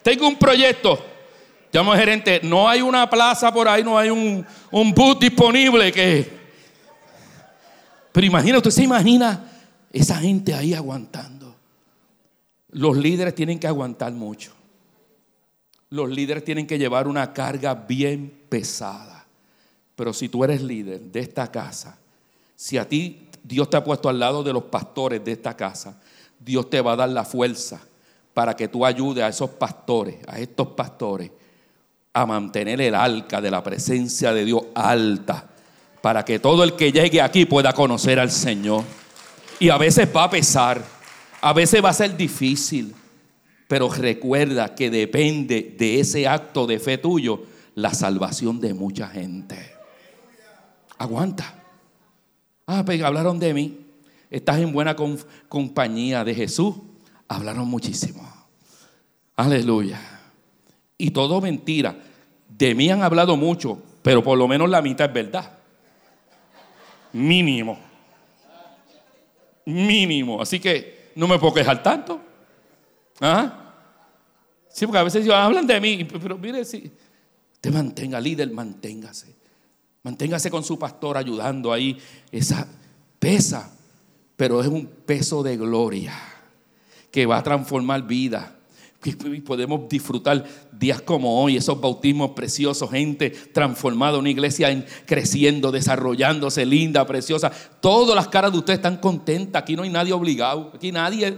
Tengo 0.03 0.29
un 0.29 0.37
proyecto. 0.37 1.05
Llamo 1.73 1.95
gerente, 1.95 2.41
no 2.43 2.69
hay 2.69 2.81
una 2.81 3.11
plaza 3.11 3.53
por 3.53 3.69
ahí, 3.69 3.83
no 3.83 3.99
hay 3.99 4.09
un, 4.09 4.47
un 4.71 4.95
bus 4.95 5.19
disponible 5.19 5.93
que 5.93 6.46
pero 8.17 8.29
imagina, 8.29 8.57
usted 8.57 8.71
se 8.71 8.83
imagina 8.83 9.45
esa 9.93 10.17
gente 10.17 10.55
ahí 10.55 10.73
aguantando. 10.73 11.55
Los 12.71 12.97
líderes 12.97 13.35
tienen 13.35 13.59
que 13.59 13.67
aguantar 13.67 14.11
mucho. 14.11 14.55
Los 15.91 16.09
líderes 16.09 16.43
tienen 16.43 16.67
que 16.67 16.79
llevar 16.79 17.09
una 17.09 17.35
carga 17.35 17.75
bien 17.75 18.33
pesada. 18.49 19.27
Pero 19.95 20.15
si 20.15 20.31
tú 20.31 20.45
eres 20.45 20.63
líder 20.63 20.99
de 20.99 21.21
esta 21.21 21.53
casa, 21.53 21.99
si 22.55 22.79
a 22.79 22.89
ti 22.89 23.29
Dios 23.45 23.69
te 23.69 23.77
ha 23.77 23.85
puesto 23.85 24.09
al 24.09 24.19
lado 24.19 24.43
de 24.43 24.55
los 24.55 24.63
pastores 24.63 25.23
de 25.23 25.33
esta 25.33 25.55
casa, 25.55 26.01
Dios 26.41 26.71
te 26.71 26.81
va 26.81 26.93
a 26.93 26.97
dar 26.97 27.11
la 27.11 27.27
fuerza 27.27 27.83
para 28.33 28.57
que 28.57 28.69
tú 28.69 28.87
ayudes 28.87 29.25
a 29.25 29.29
esos 29.29 29.51
pastores, 29.51 30.17
a 30.27 30.39
estos 30.39 30.69
pastores, 30.69 31.33
a 32.15 32.25
mantener 32.25 32.81
el 32.81 32.95
arca 32.95 33.43
de 33.43 33.51
la 33.51 33.63
presencia 33.63 34.33
de 34.33 34.47
Dios 34.47 34.63
alta 34.75 35.51
para 36.07 36.25
que 36.25 36.39
todo 36.39 36.63
el 36.63 36.75
que 36.75 36.93
llegue 36.93 37.21
aquí 37.21 37.47
pueda 37.47 37.73
conocer 37.73 38.21
al 38.21 38.31
Señor. 38.31 38.85
Y 39.59 39.71
a 39.71 39.77
veces 39.77 40.09
va 40.15 40.23
a 40.23 40.31
pesar, 40.31 40.81
a 41.41 41.53
veces 41.53 41.85
va 41.85 41.89
a 41.89 41.95
ser 41.95 42.17
difícil, 42.17 42.95
pero 43.67 43.89
recuerda 43.89 44.73
que 44.73 44.89
depende 44.89 45.75
de 45.77 45.99
ese 45.99 46.29
acto 46.29 46.65
de 46.65 46.79
fe 46.79 46.99
tuyo 46.99 47.43
la 47.75 47.93
salvación 47.93 48.61
de 48.61 48.73
mucha 48.73 49.09
gente. 49.09 49.59
Aguanta. 50.97 51.61
Ah, 52.69 52.85
pero 52.87 52.99
pues, 52.99 53.03
hablaron 53.03 53.41
de 53.41 53.53
mí. 53.53 53.81
Estás 54.31 54.61
en 54.61 54.73
buena 54.73 54.95
compañía 55.49 56.23
de 56.23 56.37
Jesús. 56.37 56.77
Hablaron 57.27 57.67
muchísimo. 57.67 58.23
Aleluya. 59.35 60.01
Y 60.99 61.11
todo 61.11 61.41
mentira. 61.41 61.97
De 62.49 62.77
mí 62.77 62.91
han 62.91 63.03
hablado 63.03 63.37
mucho, 63.37 63.83
pero 64.03 64.23
por 64.23 64.39
lo 64.39 64.47
menos 64.47 64.71
la 64.71 64.81
mitad 64.81 65.09
es 65.09 65.13
verdad. 65.13 65.57
Mínimo. 67.17 67.79
Mínimo. 69.65 70.43
Así 70.43 70.61
que 70.61 71.13
no 71.15 71.27
me 71.27 71.39
puedo 71.39 71.55
quejar 71.55 71.83
tanto. 71.83 72.21
¿Ah? 73.21 73.73
Sí, 74.69 74.85
porque 74.85 74.99
a 74.99 75.03
veces 75.03 75.27
hablan 75.31 75.67
de 75.67 75.81
mí, 75.81 76.05
pero 76.05 76.37
mire, 76.37 76.63
si 76.67 76.93
te 77.61 77.71
mantenga, 77.71 78.21
líder, 78.21 78.51
manténgase. 78.51 79.35
Manténgase 80.03 80.51
con 80.51 80.63
su 80.63 80.79
pastor 80.79 81.17
ayudando 81.17 81.73
ahí. 81.73 81.99
Esa 82.31 82.69
pesa, 83.19 83.75
pero 84.37 84.61
es 84.61 84.67
un 84.67 84.87
peso 84.87 85.43
de 85.43 85.57
gloria 85.57 86.13
que 87.11 87.25
va 87.25 87.39
a 87.39 87.43
transformar 87.43 88.03
vida 88.03 88.56
y 89.05 89.41
podemos 89.41 89.89
disfrutar 89.89 90.45
días 90.73 91.01
como 91.01 91.41
hoy, 91.43 91.57
esos 91.57 91.81
bautismos 91.81 92.31
preciosos, 92.31 92.91
gente 92.91 93.31
transformada, 93.31 94.19
una 94.19 94.31
iglesia 94.31 94.85
creciendo, 95.05 95.71
desarrollándose, 95.71 96.67
linda, 96.67 97.07
preciosa. 97.07 97.53
Todas 97.81 98.17
las 98.17 98.29
caras 98.29 98.53
de 98.53 98.59
ustedes 98.59 98.79
están 98.79 98.97
contentas. 98.97 99.63
Aquí 99.63 99.77
no 99.77 99.85
hay 99.85 99.91
nadie 99.91 100.13
obligado. 100.13 100.73
Aquí 100.75 100.91
nadie. 100.91 101.37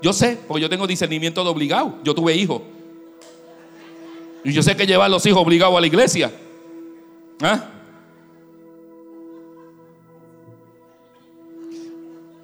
Yo 0.00 0.12
sé, 0.12 0.38
porque 0.46 0.62
yo 0.62 0.68
tengo 0.68 0.86
discernimiento 0.86 1.42
de 1.42 1.50
obligado. 1.50 1.98
Yo 2.04 2.14
tuve 2.14 2.36
hijos. 2.36 2.62
Y 4.44 4.52
yo 4.52 4.62
sé 4.62 4.76
que 4.76 4.86
llevar 4.86 5.10
los 5.10 5.24
hijos 5.26 5.42
obligados 5.42 5.76
a 5.76 5.80
la 5.80 5.86
iglesia. 5.86 6.30
¿Ah? 7.40 7.70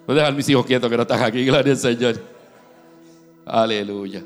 Voy 0.06 0.12
a 0.12 0.16
dejar 0.16 0.32
a 0.32 0.36
mis 0.36 0.48
hijos 0.48 0.66
quietos 0.66 0.90
que 0.90 0.96
no 0.96 1.02
están 1.02 1.22
aquí, 1.22 1.44
gloria 1.46 1.72
al 1.72 1.78
Señor. 1.78 2.20
Aleluya. 3.46 4.24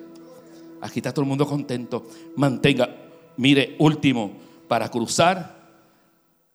Aquí 0.81 1.01
está 1.01 1.13
todo 1.13 1.23
el 1.23 1.29
mundo 1.29 1.47
contento. 1.47 2.07
Mantenga. 2.37 2.89
Mire, 3.37 3.77
último, 3.79 4.33
para 4.67 4.91
cruzar 4.91 5.59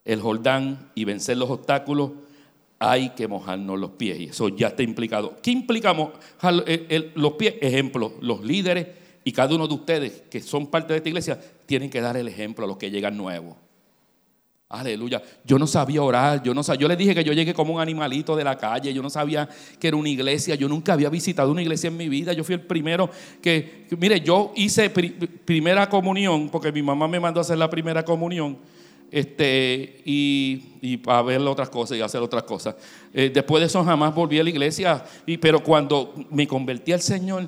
el 0.05 0.19
Jordán 0.21 0.91
y 0.95 1.05
vencer 1.05 1.37
los 1.37 1.49
obstáculos, 1.49 2.11
hay 2.79 3.11
que 3.11 3.27
mojarnos 3.27 3.79
los 3.79 3.91
pies. 3.91 4.19
Y 4.19 4.23
eso 4.25 4.49
ya 4.49 4.67
está 4.67 4.83
implicado. 4.83 5.37
¿Qué 5.41 5.51
implicamos 5.51 6.11
los 7.15 7.33
pies? 7.33 7.55
Ejemplo, 7.61 8.13
los 8.19 8.43
líderes 8.43 8.87
y 9.23 9.31
cada 9.31 9.55
uno 9.55 9.67
de 9.67 9.73
ustedes 9.73 10.23
que 10.29 10.41
son 10.41 10.67
parte 10.67 10.93
de 10.93 10.97
esta 10.97 11.09
iglesia 11.09 11.39
tienen 11.65 11.89
que 11.89 12.01
dar 12.01 12.17
el 12.17 12.27
ejemplo 12.27 12.65
a 12.65 12.67
los 12.67 12.77
que 12.77 12.91
llegan 12.91 13.15
nuevos. 13.15 13.55
Aleluya. 14.73 15.21
Yo 15.45 15.59
no 15.59 15.67
sabía 15.67 16.01
orar, 16.01 16.41
yo 16.41 16.51
no 16.51 16.63
sabía, 16.63 16.81
yo 16.81 16.87
les 16.87 16.97
dije 16.97 17.13
que 17.13 17.23
yo 17.23 17.31
llegué 17.31 17.53
como 17.53 17.75
un 17.75 17.79
animalito 17.79 18.35
de 18.35 18.43
la 18.43 18.57
calle, 18.57 18.91
yo 18.91 19.03
no 19.03 19.09
sabía 19.11 19.47
que 19.79 19.87
era 19.87 19.95
una 19.95 20.09
iglesia, 20.09 20.55
yo 20.55 20.67
nunca 20.67 20.93
había 20.93 21.09
visitado 21.09 21.51
una 21.51 21.61
iglesia 21.61 21.89
en 21.89 21.97
mi 21.97 22.09
vida, 22.09 22.33
yo 22.33 22.43
fui 22.43 22.55
el 22.55 22.61
primero 22.61 23.07
que, 23.39 23.85
mire, 23.99 24.19
yo 24.21 24.51
hice 24.55 24.89
primera 24.89 25.87
comunión, 25.87 26.49
porque 26.49 26.71
mi 26.71 26.81
mamá 26.81 27.07
me 27.07 27.19
mandó 27.19 27.39
a 27.39 27.41
hacer 27.41 27.59
la 27.59 27.69
primera 27.69 28.03
comunión, 28.03 28.57
este, 29.11 30.01
y, 30.05 30.97
para 30.97 31.21
ver 31.21 31.41
otras 31.41 31.69
cosas 31.69 31.95
y 31.95 32.01
hacer 32.01 32.21
otras 32.21 32.41
cosas. 32.41 32.75
Eh, 33.13 33.29
después 33.31 33.61
de 33.61 33.67
eso 33.67 33.83
jamás 33.83 34.15
volví 34.15 34.39
a 34.39 34.43
la 34.43 34.49
iglesia, 34.49 35.05
y, 35.27 35.37
pero 35.37 35.61
cuando 35.61 36.15
me 36.31 36.47
convertí 36.47 36.93
al 36.93 37.01
Señor, 37.01 37.47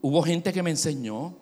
hubo 0.00 0.22
gente 0.22 0.54
que 0.54 0.62
me 0.62 0.70
enseñó, 0.70 1.36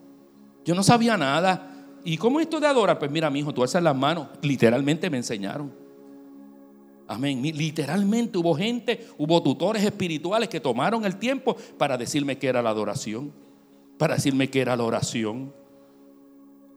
yo 0.65 0.75
no 0.75 0.83
sabía 0.83 1.17
nada. 1.17 1.71
¿Y 2.05 2.19
cómo 2.19 2.39
esto 2.39 2.61
de 2.61 2.67
adorar? 2.67 2.99
Pues 2.99 3.11
mira, 3.11 3.31
mi 3.31 3.41
hijo, 3.41 3.53
tú 3.53 3.63
alzas 3.63 3.83
las 3.83 3.97
manos. 3.97 4.29
Literalmente 4.43 5.09
me 5.09 5.17
enseñaron. 5.17 5.73
Amén. 7.09 7.43
Literalmente 7.43 8.39
hubo 8.39 8.55
gente, 8.55 9.09
hubo 9.19 9.43
tutores 9.43 9.83
espirituales 9.83 10.49
que 10.49 10.61
tomaron 10.61 11.05
el 11.05 11.17
tiempo 11.17 11.57
para 11.79 11.97
decirme 11.97 12.39
que 12.39 12.49
era 12.49 12.63
la 12.63 12.71
adoración, 12.71 13.33
para 13.99 14.15
decirme 14.15 14.49
que 14.49 14.61
era 14.61 14.77
la 14.77 14.85
oración. 14.85 15.53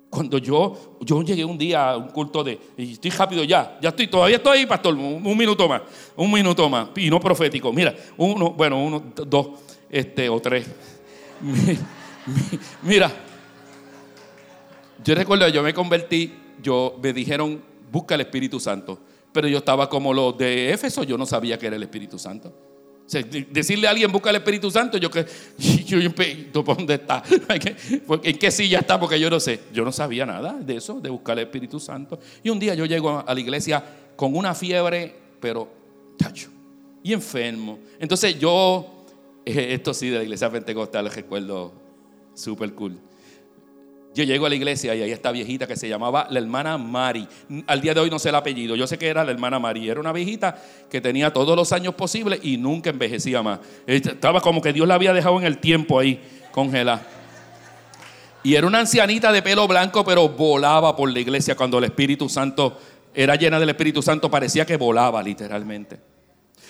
Cuando 0.10 0.38
yo, 0.38 0.98
yo 1.02 1.22
llegué 1.22 1.44
un 1.44 1.58
día 1.58 1.92
a 1.92 1.98
un 1.98 2.08
culto 2.08 2.44
de, 2.44 2.58
estoy 2.78 3.12
rápido 3.12 3.44
ya, 3.44 3.78
ya 3.82 3.90
estoy, 3.90 4.08
todavía 4.08 4.38
estoy 4.38 4.60
ahí, 4.60 4.66
pastor, 4.66 4.96
un, 4.96 5.38
minuto 5.38 5.68
más, 5.68 5.82
un 6.16 6.32
minuto 6.32 6.70
más, 6.70 6.90
y 6.96 7.10
no 7.10 7.20
profético. 7.20 7.74
Mira, 7.74 7.94
uno, 8.16 8.52
bueno, 8.52 8.82
uno, 8.82 9.04
dos, 9.28 9.48
este, 9.90 10.30
o 10.30 10.40
tres. 10.40 10.66
Mira, 12.84 13.12
yo 15.04 15.16
recuerdo, 15.16 15.48
yo 15.50 15.64
me 15.64 15.74
convertí, 15.74 16.34
yo 16.62 17.00
me 17.02 17.14
dijeron, 17.14 17.62
busca 17.92 18.16
el 18.16 18.22
Espíritu 18.22 18.60
Santo. 18.60 19.00
Pero 19.32 19.48
yo 19.48 19.60
estaba 19.60 19.90
como 19.90 20.14
los 20.14 20.38
de 20.38 20.72
Éfeso, 20.72 21.04
yo 21.04 21.18
no 21.18 21.26
sabía 21.26 21.58
que 21.58 21.68
era 21.68 21.76
el 21.76 21.84
Espíritu 21.84 22.18
Santo. 22.18 22.54
decirle 23.52 23.88
a 23.88 23.92
alguien 23.92 24.12
busca 24.12 24.30
el 24.30 24.38
Espíritu 24.38 24.72
Santo, 24.72 24.98
yo 24.98 25.12
que, 25.12 25.26
yo, 25.86 26.00
¿dónde 26.64 26.96
está? 26.96 27.24
¿En 28.24 28.38
qué 28.38 28.52
silla 28.52 28.80
está? 28.80 29.00
Porque 29.00 29.20
yo 29.20 29.30
no 29.30 29.40
sé. 29.40 29.60
Yo 29.74 29.84
no 29.84 29.92
sabía 29.92 30.26
nada 30.26 30.54
de 30.54 30.78
eso, 30.78 31.00
de 31.00 31.10
buscar 31.10 31.38
el 31.38 31.46
Espíritu 31.46 31.80
Santo. 31.80 32.20
Y 32.44 32.50
un 32.50 32.60
día 32.60 32.74
yo 32.74 32.86
llego 32.86 33.24
a 33.26 33.34
la 33.34 33.40
iglesia 33.40 33.84
con 34.16 34.36
una 34.36 34.56
fiebre, 34.56 35.14
pero 35.40 35.70
tacho, 36.18 36.50
y 37.04 37.14
enfermo. 37.14 37.80
Entonces 38.00 38.40
yo, 38.40 39.06
esto 39.46 39.94
sí 39.94 40.10
de 40.10 40.18
la 40.18 40.24
iglesia 40.24 40.50
pentecostal, 40.50 41.10
recuerdo 41.12 41.74
súper 42.34 42.74
cool. 42.74 43.00
Yo 44.18 44.24
llego 44.24 44.48
a 44.48 44.50
la 44.50 44.56
iglesia 44.56 44.96
y 44.96 45.04
ahí 45.04 45.12
está 45.12 45.32
viejita 45.32 45.68
que 45.68 45.76
se 45.76 45.88
llamaba 45.88 46.26
la 46.32 46.40
hermana 46.40 46.76
Mari. 46.80 47.28
Al 47.68 47.82
día 47.82 47.94
de 47.94 48.00
hoy 48.00 48.10
no 48.10 48.18
sé 48.18 48.30
el 48.30 48.36
apellido, 48.36 48.76
yo 48.76 48.88
sé 48.88 48.98
que 48.98 49.06
era 49.06 49.24
la 49.24 49.30
hermana 49.30 49.60
Mari. 49.60 49.88
Era 49.88 50.00
una 50.00 50.12
viejita 50.12 50.60
que 50.90 51.00
tenía 51.00 51.32
todos 51.32 51.56
los 51.56 51.72
años 51.72 51.94
posibles 51.94 52.40
y 52.42 52.58
nunca 52.58 52.90
envejecía 52.90 53.44
más. 53.44 53.60
Estaba 53.86 54.42
como 54.42 54.60
que 54.60 54.74
Dios 54.74 54.88
la 54.88 54.96
había 54.96 55.14
dejado 55.14 55.38
en 55.38 55.46
el 55.46 55.60
tiempo 55.60 56.00
ahí, 56.00 56.20
congelada. 56.52 57.06
Y 58.42 58.56
era 58.56 58.66
una 58.66 58.80
ancianita 58.80 59.32
de 59.32 59.44
pelo 59.44 59.68
blanco, 59.68 60.04
pero 60.04 60.30
volaba 60.30 60.96
por 60.96 61.12
la 61.12 61.20
iglesia 61.20 61.56
cuando 61.56 61.78
el 61.78 61.84
Espíritu 61.84 62.28
Santo 62.28 62.76
era 63.14 63.36
llena 63.36 63.60
del 63.60 63.70
Espíritu 63.70 64.02
Santo, 64.02 64.32
parecía 64.32 64.66
que 64.66 64.78
volaba 64.78 65.22
literalmente. 65.22 66.00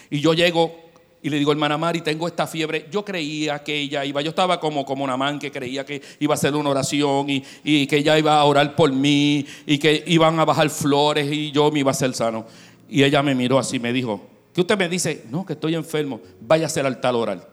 Y 0.10 0.20
yo 0.20 0.34
llego 0.34 0.87
y 1.22 1.30
le 1.30 1.38
digo, 1.38 1.52
hermana 1.52 1.78
Mari, 1.78 2.02
tengo 2.02 2.28
esta 2.28 2.46
fiebre. 2.46 2.88
Yo 2.92 3.04
creía 3.04 3.64
que 3.64 3.76
ella 3.76 4.06
iba, 4.06 4.22
yo 4.22 4.30
estaba 4.30 4.60
como, 4.60 4.86
como 4.86 5.04
una 5.04 5.18
man 5.18 5.40
que 5.40 5.52
creía 5.52 5.86
que 5.86 6.02
iba 6.20 6.34
a 6.34 6.38
hacer 6.38 6.56
una 6.56 6.70
oración 6.70 7.30
y, 7.30 7.44
y, 7.64 7.88
que 7.88 7.98
ella 7.98 8.18
iba 8.18 8.40
a 8.40 8.44
orar 8.44 8.76
por 8.76 8.92
mí 8.92 9.46
y 9.66 9.78
que 9.78 10.04
iban 10.08 10.40
a 10.40 10.46
bajar 10.46 10.70
flores 10.70 11.32
y 11.32 11.52
yo 11.52 11.72
me 11.72 11.80
iba 11.80 11.90
a 11.90 11.94
hacer 11.94 12.14
sano. 12.14 12.46
Y 12.88 13.04
ella 13.04 13.24
me 13.24 13.34
miró 13.34 13.58
así, 13.58 13.80
me 13.80 13.92
dijo, 13.92 14.28
¿qué 14.54 14.62
usted 14.62 14.78
me 14.78 14.88
dice? 14.88 15.26
No, 15.30 15.46
que 15.46 15.54
estoy 15.54 15.76
enfermo, 15.76 16.22
vaya 16.40 16.66
a 16.66 16.68
hacer 16.68 16.86
altar 16.86 17.16
oral. 17.16 17.48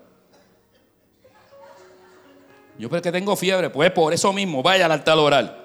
Yo, 2.79 2.91
pero 2.91 3.03
que 3.03 3.13
tengo 3.13 3.35
fiebre, 3.37 3.71
pues 3.71 3.91
por 3.93 4.13
eso 4.13 4.33
mismo, 4.33 4.63
vaya 4.63 4.87
al 4.87 4.93
altar 4.93 5.17
oral. 5.17 5.65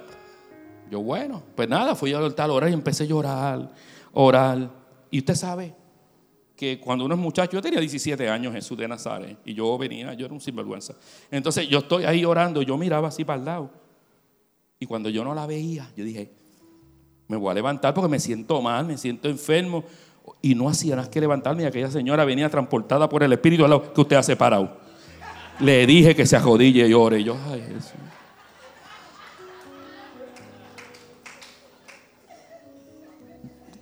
Yo, 0.89 1.02
bueno, 1.02 1.43
pues 1.56 1.68
nada, 1.68 1.95
fui 1.95 2.14
al 2.14 2.24
altar 2.24 2.50
oral 2.50 2.70
y 2.70 2.74
empecé 2.74 3.04
a 3.04 3.08
llorar, 3.08 3.70
orar. 4.14 4.70
Y 5.12 5.20
usted 5.20 5.36
sabe, 5.36 5.74
que 6.60 6.78
cuando 6.78 7.05
uno 7.05 7.16
es 7.16 7.22
muchacho, 7.22 7.53
yo 7.53 7.62
tenía 7.62 7.80
17 7.80 8.28
años, 8.28 8.53
Jesús 8.53 8.78
de 8.78 8.86
Nazaret, 8.86 9.38
y 9.45 9.53
yo 9.53 9.78
venía, 9.78 10.14
yo 10.14 10.26
era 10.26 10.34
un 10.34 10.41
sinvergüenza. 10.41 10.93
Entonces 11.32 11.70
yo 11.70 11.80
estoy 11.80 12.03
ahí 12.03 12.26
orando, 12.26 12.62
yo 12.62 12.78
miraba 12.78 13.07
así 13.07 13.24
para 13.24 13.39
el 13.39 13.45
lado. 13.45 13.70
Y 14.78 14.86
cuando 14.86 15.07
yo 15.07 15.24
no 15.24 15.34
la 15.34 15.47
veía, 15.47 15.89
yo 15.95 16.03
dije, 16.03 16.34
me 17.30 17.38
voy 17.38 17.49
a 17.51 17.53
levantar 17.53 17.93
porque 17.93 18.10
me 18.10 18.20
siento 18.20 18.62
mal, 18.62 18.86
me 18.86 18.97
siento 18.97 19.30
enfermo. 19.30 19.86
Y 20.41 20.53
no 20.53 20.68
hacía 20.68 20.97
nada 20.97 21.10
que 21.10 21.22
levantarme 21.22 21.64
y 21.64 21.66
aquella 21.66 21.89
señora 21.89 22.26
venía 22.26 22.49
transportada 22.49 23.07
por 23.07 23.24
el 23.24 23.32
Espíritu 23.32 23.64
al 23.64 23.70
lado 23.70 23.93
que 23.93 24.01
usted 24.01 24.18
ha 24.18 24.24
separado. 24.24 24.80
Le 25.62 25.88
dije 25.88 26.14
que 26.14 26.26
se 26.26 26.36
ajodille 26.36 26.86
y 26.86 26.93
ore. 26.93 27.22
Y 27.22 27.24
yo, 27.24 27.38
ay 27.49 27.62
Jesús. 27.62 27.93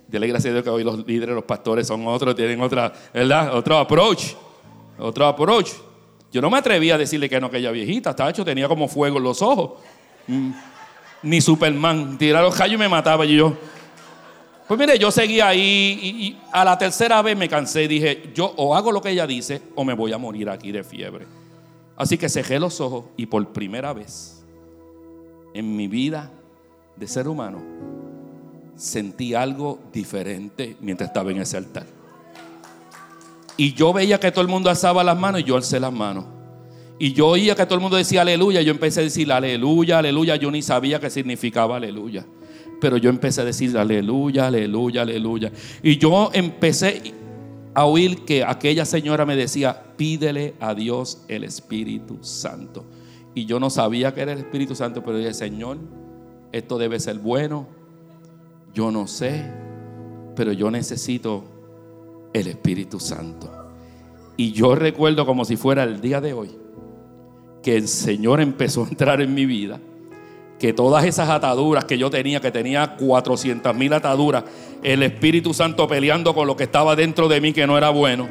Dele 0.08 0.26
gracias 0.26 0.50
a 0.50 0.54
Dios 0.54 0.64
que 0.64 0.70
hoy 0.70 0.82
los 0.82 1.06
líderes, 1.06 1.34
los 1.34 1.44
pastores 1.44 1.86
son 1.86 2.06
otros, 2.06 2.34
tienen 2.34 2.60
otra, 2.62 2.90
¿verdad? 3.12 3.54
Otro 3.54 3.76
approach. 3.76 4.34
Otro 4.98 5.26
approach. 5.26 5.70
Yo 6.32 6.40
no 6.40 6.48
me 6.48 6.56
atrevía 6.56 6.94
a 6.94 6.98
decirle 6.98 7.28
que 7.28 7.38
no, 7.38 7.48
aquella 7.48 7.70
viejita, 7.70 8.16
hecho, 8.28 8.44
tenía 8.44 8.66
como 8.68 8.88
fuego 8.88 9.18
en 9.18 9.24
los 9.24 9.42
ojos. 9.42 9.72
Mm. 10.26 10.50
Ni 11.24 11.40
Superman, 11.42 12.16
tiraba 12.16 12.46
los 12.46 12.56
callos 12.56 12.76
y 12.76 12.78
me 12.78 12.88
mataba 12.88 13.26
y 13.26 13.36
yo. 13.36 13.54
Pues 14.66 14.80
mire, 14.80 14.98
yo 14.98 15.10
seguía 15.10 15.48
ahí 15.48 15.98
y, 16.02 16.38
a 16.52 16.64
la 16.64 16.76
tercera 16.78 17.20
vez 17.20 17.36
me 17.36 17.48
cansé 17.48 17.84
y 17.84 17.88
dije, 17.88 18.30
yo 18.34 18.52
o 18.56 18.74
hago 18.74 18.92
lo 18.92 19.02
que 19.02 19.10
ella 19.10 19.26
dice 19.26 19.60
o 19.74 19.84
me 19.84 19.94
voy 19.94 20.12
a 20.12 20.18
morir 20.18 20.48
aquí 20.48 20.72
de 20.72 20.84
fiebre. 20.84 21.26
Así 21.96 22.16
que 22.16 22.28
cejé 22.28 22.58
los 22.58 22.80
ojos 22.80 23.06
y 23.16 23.26
por 23.26 23.46
primera 23.52 23.92
vez 23.92 24.42
en 25.54 25.76
mi 25.76 25.88
vida 25.88 26.30
de 26.96 27.06
ser 27.08 27.28
humano 27.28 27.62
sentí 28.78 29.34
algo 29.34 29.80
diferente 29.92 30.76
mientras 30.80 31.10
estaba 31.10 31.30
en 31.32 31.42
ese 31.42 31.56
altar. 31.56 31.84
Y 33.56 33.74
yo 33.74 33.92
veía 33.92 34.20
que 34.20 34.30
todo 34.30 34.42
el 34.42 34.48
mundo 34.48 34.70
alzaba 34.70 35.02
las 35.02 35.18
manos 35.18 35.40
y 35.40 35.44
yo 35.44 35.56
alcé 35.56 35.80
las 35.80 35.92
manos. 35.92 36.24
Y 37.00 37.12
yo 37.12 37.28
oía 37.28 37.54
que 37.54 37.64
todo 37.64 37.74
el 37.74 37.80
mundo 37.80 37.96
decía 37.96 38.22
aleluya. 38.22 38.62
Yo 38.62 38.70
empecé 38.70 39.00
a 39.00 39.02
decir 39.02 39.30
aleluya, 39.32 39.98
aleluya. 39.98 40.36
Yo 40.36 40.50
ni 40.50 40.62
sabía 40.62 41.00
qué 41.00 41.10
significaba 41.10 41.76
aleluya. 41.76 42.24
Pero 42.80 42.96
yo 42.96 43.10
empecé 43.10 43.40
a 43.40 43.44
decir 43.44 43.76
aleluya, 43.76 44.46
aleluya, 44.46 45.02
aleluya. 45.02 45.52
Y 45.82 45.98
yo 45.98 46.30
empecé 46.32 47.14
a 47.74 47.84
oír 47.84 48.24
que 48.24 48.44
aquella 48.44 48.84
señora 48.84 49.26
me 49.26 49.34
decía, 49.34 49.82
pídele 49.96 50.54
a 50.60 50.74
Dios 50.74 51.24
el 51.26 51.42
Espíritu 51.42 52.18
Santo. 52.22 52.86
Y 53.34 53.44
yo 53.44 53.58
no 53.58 53.70
sabía 53.70 54.14
que 54.14 54.20
era 54.20 54.32
el 54.32 54.38
Espíritu 54.38 54.76
Santo, 54.76 55.02
pero 55.04 55.18
dije, 55.18 55.34
Señor, 55.34 55.78
esto 56.52 56.78
debe 56.78 57.00
ser 57.00 57.18
bueno, 57.18 57.66
yo 58.78 58.92
no 58.92 59.08
sé, 59.08 59.42
pero 60.36 60.52
yo 60.52 60.70
necesito 60.70 61.42
el 62.32 62.46
Espíritu 62.46 63.00
Santo. 63.00 63.50
Y 64.36 64.52
yo 64.52 64.76
recuerdo 64.76 65.26
como 65.26 65.44
si 65.44 65.56
fuera 65.56 65.82
el 65.82 66.00
día 66.00 66.20
de 66.20 66.32
hoy, 66.32 66.50
que 67.60 67.74
el 67.74 67.88
Señor 67.88 68.40
empezó 68.40 68.84
a 68.84 68.88
entrar 68.88 69.20
en 69.20 69.34
mi 69.34 69.46
vida, 69.46 69.80
que 70.60 70.72
todas 70.72 71.04
esas 71.06 71.28
ataduras 71.28 71.86
que 71.86 71.98
yo 71.98 72.08
tenía, 72.08 72.40
que 72.40 72.52
tenía 72.52 72.94
400 72.94 73.74
mil 73.74 73.92
ataduras, 73.92 74.44
el 74.84 75.02
Espíritu 75.02 75.52
Santo 75.52 75.88
peleando 75.88 76.32
con 76.32 76.46
lo 76.46 76.56
que 76.56 76.62
estaba 76.62 76.94
dentro 76.94 77.26
de 77.26 77.40
mí 77.40 77.52
que 77.52 77.66
no 77.66 77.76
era 77.76 77.90
bueno. 77.90 78.28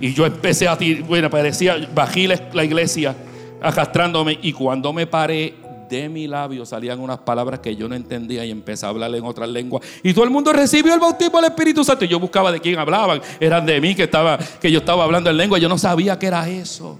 Y 0.00 0.14
yo 0.14 0.24
empecé 0.24 0.68
a, 0.68 0.78
bueno, 1.06 1.28
parecía, 1.28 1.76
bajé 1.94 2.28
la 2.54 2.64
iglesia 2.64 3.14
arrastrándome 3.60 4.38
y 4.40 4.54
cuando 4.54 4.94
me 4.94 5.06
paré 5.06 5.65
de 5.88 6.08
mi 6.08 6.26
labio 6.26 6.66
salían 6.66 7.00
unas 7.00 7.18
palabras 7.18 7.60
que 7.60 7.74
yo 7.76 7.88
no 7.88 7.94
entendía 7.94 8.44
y 8.44 8.50
empecé 8.50 8.86
a 8.86 8.90
hablar 8.90 9.14
en 9.14 9.24
otras 9.24 9.48
lenguas. 9.48 9.82
Y 10.02 10.12
todo 10.12 10.24
el 10.24 10.30
mundo 10.30 10.52
recibió 10.52 10.94
el 10.94 11.00
bautismo 11.00 11.40
del 11.40 11.50
Espíritu 11.50 11.84
Santo. 11.84 12.04
Y 12.04 12.08
yo 12.08 12.20
buscaba 12.20 12.52
de 12.52 12.60
quién 12.60 12.78
hablaban. 12.78 13.20
Eran 13.40 13.64
de 13.66 13.80
mí 13.80 13.94
que, 13.94 14.04
estaba, 14.04 14.38
que 14.38 14.70
yo 14.70 14.78
estaba 14.80 15.04
hablando 15.04 15.30
en 15.30 15.36
lengua. 15.36 15.58
Yo 15.58 15.68
no 15.68 15.78
sabía 15.78 16.18
que 16.18 16.26
era 16.26 16.48
eso. 16.48 16.98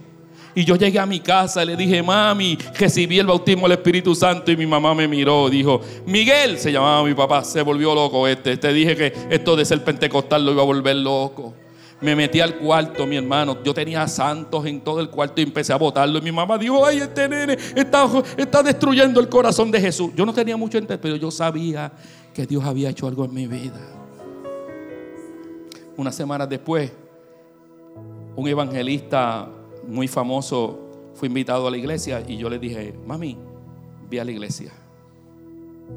Y 0.55 0.65
yo 0.65 0.77
llegué 0.77 0.99
a 0.99 1.05
mi 1.05 1.21
casa 1.21 1.63
y 1.63 1.67
le 1.67 1.77
dije, 1.77 2.03
mami, 2.03 2.57
recibí 2.79 3.19
el 3.19 3.27
bautismo 3.27 3.69
del 3.69 3.79
Espíritu 3.79 4.15
Santo. 4.15 4.51
Y 4.51 4.57
mi 4.57 4.67
mamá 4.67 4.95
me 4.95 5.07
miró, 5.07 5.51
dijo, 5.51 5.83
Miguel, 6.07 6.59
se 6.59 6.73
llamaba 6.73 7.05
mi 7.05 7.13
papá, 7.13 7.45
se 7.45 7.61
volvió 7.61 7.95
loco 7.95 8.27
este. 8.27 8.57
Te 8.57 8.73
dije 8.73 8.97
que 8.97 9.13
esto 9.29 9.55
de 9.55 9.65
ser 9.67 9.85
pentecostal 9.85 10.47
lo 10.47 10.53
iba 10.53 10.63
a 10.63 10.65
volver 10.65 10.97
loco. 10.97 11.53
Me 12.01 12.15
metí 12.15 12.41
al 12.41 12.57
cuarto, 12.57 13.07
mi 13.07 13.17
hermano. 13.17 13.63
Yo 13.63 13.73
tenía 13.73 14.07
santos 14.07 14.67
en 14.67 14.81
todo 14.83 15.01
el 15.01 15.09
cuarto 15.09 15.41
y 15.41 15.45
empecé 15.45 15.73
a 15.73 15.77
botarlo. 15.77 16.19
Y 16.19 16.23
mi 16.23 16.33
mamá 16.33 16.59
dijo, 16.59 16.85
ay, 16.85 16.99
este 16.99 17.29
nene 17.29 17.57
está, 17.75 18.63
destruyendo 18.63 19.19
el 19.19 19.29
corazón 19.29 19.71
de 19.71 19.81
Jesús. 19.81 20.11
Yo 20.15 20.27
no 20.27 20.35
tenía 20.35 20.57
mucho 20.57 20.77
entender, 20.77 21.01
pero 21.01 21.17
yo 21.17 21.31
sabía 21.31 21.91
que 22.35 22.47
Dios 22.47 22.63
había 22.65 22.91
hecho 22.91 23.07
algo 23.07 23.25
en 23.25 23.33
mi 23.33 23.47
vida. 23.47 23.81
Unas 25.97 26.15
semanas 26.15 26.49
después, 26.51 26.93
un 28.35 28.47
evangelista 28.47 29.49
muy 29.89 30.07
famoso 30.07 30.79
fue 31.15 31.29
invitado 31.29 31.67
a 31.67 31.71
la 31.71 31.79
iglesia 31.79 32.23
y 32.27 32.37
yo 32.37 32.51
le 32.51 32.59
dije, 32.59 32.95
mami, 33.07 33.39
vi 34.11 34.19
a 34.19 34.25
la 34.25 34.33
iglesia. 34.33 34.71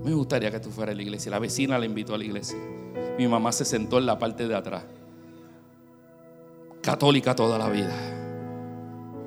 Me 0.05 0.13
gustaría 0.13 0.49
que 0.49 0.61
tú 0.61 0.69
fueras 0.69 0.93
a 0.93 0.95
la 0.95 1.01
iglesia. 1.01 1.29
La 1.29 1.39
vecina 1.39 1.77
le 1.77 1.87
invitó 1.87 2.15
a 2.15 2.17
la 2.17 2.23
iglesia. 2.23 2.57
Mi 3.17 3.27
mamá 3.27 3.51
se 3.51 3.65
sentó 3.65 3.97
en 3.97 4.05
la 4.05 4.17
parte 4.17 4.47
de 4.47 4.55
atrás. 4.55 4.83
Católica 6.89 7.35
toda 7.35 7.55
la 7.59 7.69
vida. 7.69 7.93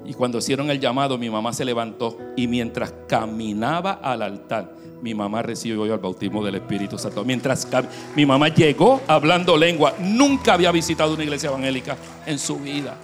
Y 0.05 0.15
cuando 0.15 0.39
hicieron 0.39 0.69
el 0.69 0.81
llamado, 0.81 1.17
mi 1.17 1.31
mamá 1.31 1.53
se 1.53 1.65
levantó 1.65 2.19
y 2.37 2.49
mientras 2.49 2.93
caminaba 3.07 3.93
al 4.03 4.23
altar, 4.23 4.75
mi 5.01 5.15
mamá 5.15 5.43
recibió 5.43 5.85
el 5.85 5.97
bautismo 6.01 6.45
del 6.45 6.57
Espíritu 6.57 6.99
Santo. 6.99 7.25
Mientras 7.25 7.69
mi 8.17 8.27
mamá 8.27 8.49
llegó 8.49 9.01
hablando 9.07 9.57
lengua, 9.57 9.95
nunca 10.01 10.55
había 10.55 10.73
visitado 10.73 11.15
una 11.15 11.23
iglesia 11.23 11.51
evangélica 11.51 11.97
en 12.27 12.37
su 12.41 12.59
vida. 12.59 12.97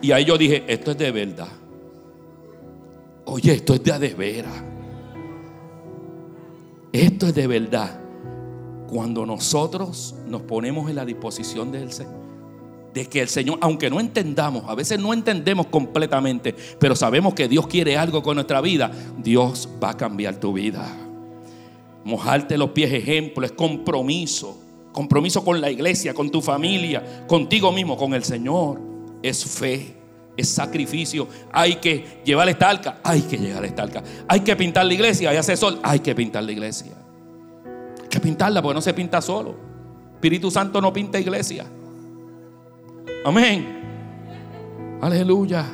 Y 0.00 0.12
ahí 0.12 0.24
yo 0.24 0.38
dije, 0.38 0.62
esto 0.68 0.92
es 0.92 0.98
de 0.98 1.10
verdad. 1.10 1.48
Oye, 3.24 3.54
esto 3.54 3.74
es 3.74 3.82
de 3.82 4.14
veras. 4.14 4.62
Esto 6.92 7.26
es 7.26 7.34
de 7.34 7.46
verdad. 7.48 8.00
Cuando 8.86 9.26
nosotros 9.26 10.14
nos 10.28 10.42
ponemos 10.42 10.88
en 10.88 10.94
la 10.94 11.04
disposición 11.04 11.72
del 11.72 11.92
Señor, 11.92 12.19
de 12.92 13.06
que 13.06 13.20
el 13.20 13.28
Señor, 13.28 13.58
aunque 13.60 13.90
no 13.90 14.00
entendamos, 14.00 14.64
a 14.66 14.74
veces 14.74 14.98
no 14.98 15.12
entendemos 15.12 15.66
completamente, 15.66 16.54
pero 16.78 16.96
sabemos 16.96 17.34
que 17.34 17.48
Dios 17.48 17.66
quiere 17.66 17.96
algo 17.96 18.22
con 18.22 18.34
nuestra 18.34 18.60
vida, 18.60 18.90
Dios 19.18 19.68
va 19.82 19.90
a 19.90 19.96
cambiar 19.96 20.36
tu 20.36 20.52
vida. 20.52 20.86
Mojarte 22.04 22.56
los 22.56 22.70
pies, 22.70 22.92
ejemplo, 22.92 23.44
es 23.44 23.52
compromiso. 23.52 24.58
Compromiso 24.92 25.44
con 25.44 25.60
la 25.60 25.70
iglesia, 25.70 26.14
con 26.14 26.30
tu 26.30 26.42
familia, 26.42 27.24
contigo 27.28 27.70
mismo, 27.70 27.96
con 27.96 28.12
el 28.12 28.24
Señor 28.24 28.80
es 29.22 29.44
fe, 29.44 29.94
es 30.36 30.48
sacrificio. 30.48 31.28
Hay 31.52 31.76
que 31.76 32.20
llevar 32.24 32.48
esta 32.48 32.70
arca, 32.70 33.00
hay 33.04 33.22
que 33.22 33.36
llegar 33.36 33.62
a 33.62 33.66
esta. 33.66 33.88
Hay 34.26 34.40
que 34.40 34.56
pintar 34.56 34.86
la 34.86 34.94
iglesia, 34.94 35.32
y 35.32 35.36
hace 35.36 35.56
sol, 35.56 35.78
hay 35.82 36.00
que 36.00 36.14
pintar 36.14 36.42
la 36.42 36.52
iglesia. 36.52 36.92
Hay 38.02 38.08
que 38.08 38.20
pintarla 38.20 38.62
porque 38.62 38.74
no 38.74 38.80
se 38.80 38.94
pinta 38.94 39.20
solo. 39.20 39.54
Espíritu 40.14 40.50
Santo 40.50 40.80
no 40.80 40.92
pinta 40.92 41.20
iglesia. 41.20 41.66
Amén. 43.24 44.98
Aleluya. 45.00 45.66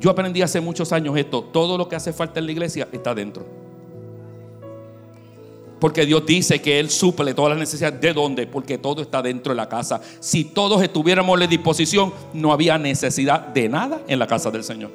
Yo 0.00 0.10
aprendí 0.10 0.42
hace 0.42 0.60
muchos 0.60 0.92
años 0.92 1.16
esto. 1.16 1.42
Todo 1.44 1.78
lo 1.78 1.88
que 1.88 1.96
hace 1.96 2.12
falta 2.12 2.40
en 2.40 2.46
la 2.46 2.52
iglesia 2.52 2.88
está 2.92 3.14
dentro. 3.14 3.46
Porque 5.80 6.06
Dios 6.06 6.24
dice 6.24 6.60
que 6.60 6.78
Él 6.78 6.90
suple 6.90 7.34
todas 7.34 7.50
las 7.50 7.58
necesidades. 7.58 8.00
¿De 8.00 8.12
dónde? 8.12 8.46
Porque 8.46 8.78
todo 8.78 9.02
está 9.02 9.20
dentro 9.22 9.52
de 9.52 9.56
la 9.56 9.68
casa. 9.68 10.00
Si 10.20 10.44
todos 10.44 10.82
estuviéramos 10.82 11.40
en 11.40 11.50
disposición, 11.50 12.12
no 12.32 12.52
había 12.52 12.78
necesidad 12.78 13.48
de 13.48 13.68
nada 13.68 14.02
en 14.08 14.18
la 14.18 14.26
casa 14.26 14.50
del 14.50 14.64
Señor. 14.64 14.90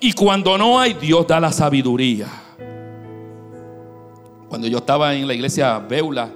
Y 0.00 0.12
cuando 0.12 0.56
no 0.56 0.78
hay, 0.78 0.94
Dios 0.94 1.26
da 1.26 1.40
la 1.40 1.50
sabiduría. 1.50 2.28
Cuando 4.48 4.66
yo 4.66 4.78
estaba 4.78 5.14
en 5.14 5.26
la 5.26 5.34
iglesia 5.34 5.78
Beula, 5.78 6.30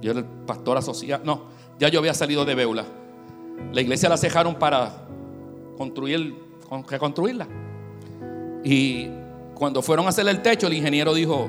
yo 0.00 0.12
era 0.12 0.20
el 0.20 0.26
pastor 0.46 0.76
asociado. 0.76 1.24
No, 1.24 1.44
ya 1.78 1.88
yo 1.88 1.98
había 1.98 2.14
salido 2.14 2.44
de 2.44 2.54
Beula. 2.54 2.84
La 3.72 3.80
iglesia 3.80 4.08
la 4.08 4.16
cejaron 4.16 4.54
para 4.54 5.06
construir, 5.76 6.34
reconstruirla. 6.88 7.46
Y 8.64 9.08
cuando 9.54 9.82
fueron 9.82 10.06
a 10.06 10.08
hacer 10.10 10.26
el 10.28 10.42
techo, 10.42 10.66
el 10.66 10.74
ingeniero 10.74 11.14
dijo, 11.14 11.48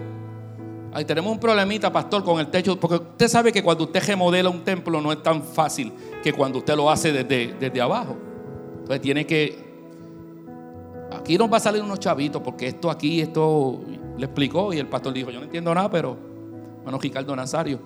Ay, 0.94 1.06
tenemos 1.06 1.32
un 1.32 1.40
problemita, 1.40 1.92
pastor, 1.92 2.24
con 2.24 2.40
el 2.40 2.48
techo, 2.48 2.78
porque 2.78 2.98
usted 2.98 3.30
sabe 3.30 3.54
que 3.54 3.64
cuando 3.64 3.86
usted 3.86 4.04
remodela 4.06 4.50
un 4.50 4.62
templo 4.62 5.00
no 5.00 5.12
es 5.12 5.24
tan 5.24 5.42
fácil 5.42 5.94
que 6.22 6.34
cuando 6.34 6.60
usted 6.60 6.76
lo 6.76 6.90
hace 6.90 7.14
desde, 7.14 7.54
desde 7.58 7.82
abajo. 7.82 8.18
Entonces 8.80 9.02
tiene 9.02 9.26
que... 9.26 9.72
Aquí 11.14 11.38
nos 11.38 11.52
va 11.52 11.58
a 11.58 11.60
salir 11.62 11.82
unos 11.82 12.00
chavitos, 12.00 12.42
porque 12.42 12.68
esto 12.68 12.90
aquí, 12.90 13.22
esto 13.22 13.80
le 14.18 14.26
explicó 14.26 14.74
y 14.74 14.80
el 14.80 14.88
pastor 14.88 15.14
dijo, 15.14 15.30
yo 15.32 15.40
no 15.40 15.46
entiendo 15.46 15.74
nada, 15.74 15.90
pero, 15.90 16.18
bueno, 16.84 16.98
Ricardo 16.98 17.34
Nazario. 17.36 17.80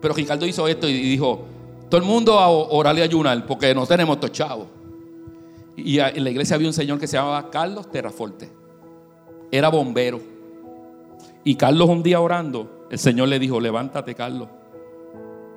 Pero 0.00 0.14
Ricardo 0.14 0.46
hizo 0.46 0.68
esto 0.68 0.88
y 0.88 0.92
dijo, 0.92 1.44
todo 1.88 2.00
el 2.00 2.06
mundo 2.06 2.38
a 2.38 2.48
orar 2.48 2.96
y 2.98 3.02
ayunar, 3.02 3.46
porque 3.46 3.74
no 3.74 3.86
tenemos 3.86 4.20
estos. 4.20 4.66
Y 5.76 5.98
en 5.98 6.24
la 6.24 6.30
iglesia 6.30 6.56
había 6.56 6.68
un 6.68 6.74
señor 6.74 6.98
que 6.98 7.06
se 7.06 7.16
llamaba 7.16 7.50
Carlos 7.50 7.90
Terraforte 7.90 8.50
era 9.50 9.68
bombero. 9.68 10.20
Y 11.44 11.54
Carlos 11.54 11.88
un 11.88 12.02
día 12.02 12.20
orando, 12.20 12.86
el 12.90 12.98
Señor 12.98 13.28
le 13.28 13.38
dijo, 13.38 13.60
levántate 13.60 14.14
Carlos. 14.14 14.48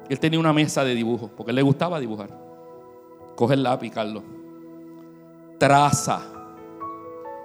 Él 0.07 0.19
tenía 0.19 0.39
una 0.39 0.53
mesa 0.53 0.83
de 0.83 0.95
dibujo, 0.95 1.29
porque 1.35 1.53
le 1.53 1.61
gustaba 1.61 1.99
dibujar. 1.99 2.29
Coge 3.35 3.55
el 3.55 3.63
lápiz, 3.63 3.91
Carlos. 3.91 4.23
Traza. 5.57 6.21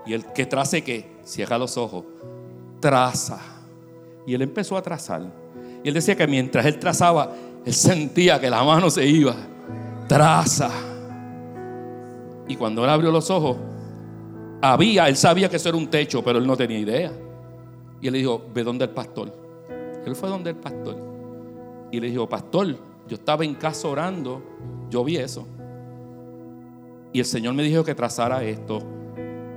Y 0.07 0.13
el 0.13 0.33
que 0.33 0.47
trace 0.47 0.83
qué? 0.83 1.19
Cierra 1.23 1.59
los 1.59 1.77
ojos. 1.77 2.05
Traza. 2.81 3.41
Y 4.27 4.35
él 4.35 4.43
empezó 4.43 4.77
a 4.77 4.83
trazar. 4.83 5.23
Y 5.85 5.89
él 5.89 5.95
decía 5.95 6.17
que 6.17 6.27
mientras 6.27 6.65
él 6.65 6.79
trazaba, 6.79 7.31
él 7.65 7.73
sentía 7.75 8.41
que 8.41 8.49
la 8.49 8.65
mano 8.65 8.89
se 8.89 9.07
iba. 9.07 9.37
Traza. 10.09 10.71
Y 12.49 12.57
cuando 12.57 12.83
él 12.85 12.91
abrió 12.91 13.13
los 13.13 13.31
ojos, 13.31 13.59
había, 14.63 15.09
él 15.09 15.17
sabía 15.17 15.51
que 15.51 15.57
eso 15.57 15.69
era 15.69 15.77
un 15.77 15.89
techo, 15.89 16.25
pero 16.25 16.39
él 16.39 16.47
no 16.47 16.57
tenía 16.57 16.79
idea. 16.79 17.13
Y 18.01 18.07
él 18.07 18.15
le 18.15 18.19
dijo, 18.21 18.47
ve 18.55 18.65
donde 18.65 18.87
el 18.87 18.91
pastor. 18.91 19.31
Él 20.07 20.17
fue 20.17 20.31
donde 20.31 20.51
el 20.51 20.57
pastor. 20.57 20.97
Y 21.93 22.01
le 22.01 22.09
dijo, 22.09 22.27
pastor, 22.27 22.69
yo 23.07 23.15
estaba 23.15 23.45
en 23.45 23.55
casa 23.55 23.87
orando, 23.87 24.43
yo 24.89 25.05
vi 25.05 25.19
eso. 25.19 25.47
Y 27.13 27.19
el 27.19 27.27
Señor 27.27 27.53
me 27.53 27.63
dijo 27.63 27.85
que 27.85 27.95
trazara 27.95 28.43
esto. 28.43 28.81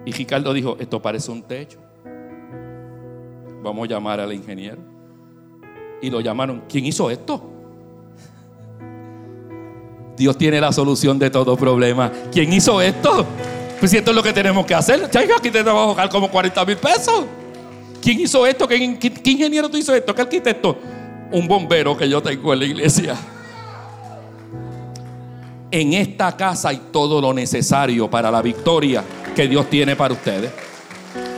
Y 0.06 0.12
Ricardo 0.12 0.54
dijo, 0.54 0.76
esto 0.78 1.02
parece 1.02 1.32
un 1.32 1.41
techo. 1.41 1.80
Vamos 3.64 3.86
a 3.86 3.91
llamar 3.91 4.20
al 4.20 4.34
ingeniero. 4.34 4.97
Y 6.02 6.10
lo 6.10 6.22
llamaron, 6.22 6.64
¿quién 6.69 6.86
hizo 6.86 7.10
esto? 7.10 7.41
Dios 10.15 10.38
tiene 10.38 10.60
la 10.60 10.72
solución 10.72 11.19
de 11.19 11.30
todo 11.30 11.56
problema. 11.56 12.11
¿Quién 12.32 12.52
hizo 12.52 12.82
esto? 12.82 13.26
Pues 13.80 13.91
si 13.91 13.98
esto 13.98 14.11
es 14.11 14.15
lo 14.15 14.24
que 14.24 14.34
tenemos 14.34 14.65
que 14.65 14.74
hacer, 14.74 15.10
aquí 15.36 15.52
te 15.52 15.61
vamos 15.61 15.84
a 15.84 15.88
bajar 15.94 16.10
como 16.10 16.30
40 16.30 16.65
mil 16.65 16.78
pesos. 16.78 17.26
¿Quién 18.02 18.19
hizo 18.19 18.45
esto? 18.45 18.68
¿Qué, 18.68 18.78
ingeniero 18.78 19.69
tú 19.69 19.78
hizo 19.78 19.94
esto? 19.94 20.15
¿Qué 20.15 20.22
arquitecto? 20.22 20.78
Un 21.32 21.48
bombero 21.48 21.95
que 21.95 22.10
yo 22.10 22.22
tengo 22.22 22.53
en 22.53 22.60
la 22.60 22.65
iglesia. 22.65 23.15
En 25.69 25.94
esta 25.94 26.36
casa 26.36 26.69
hay 26.69 26.82
todo 26.91 27.22
lo 27.22 27.34
necesario 27.34 28.10
para 28.10 28.32
la 28.32 28.41
victoria 28.41 29.03
que 29.36 29.48
Dios 29.48 29.69
tiene 29.69 29.95
para 29.95 30.14
ustedes. 30.14 30.52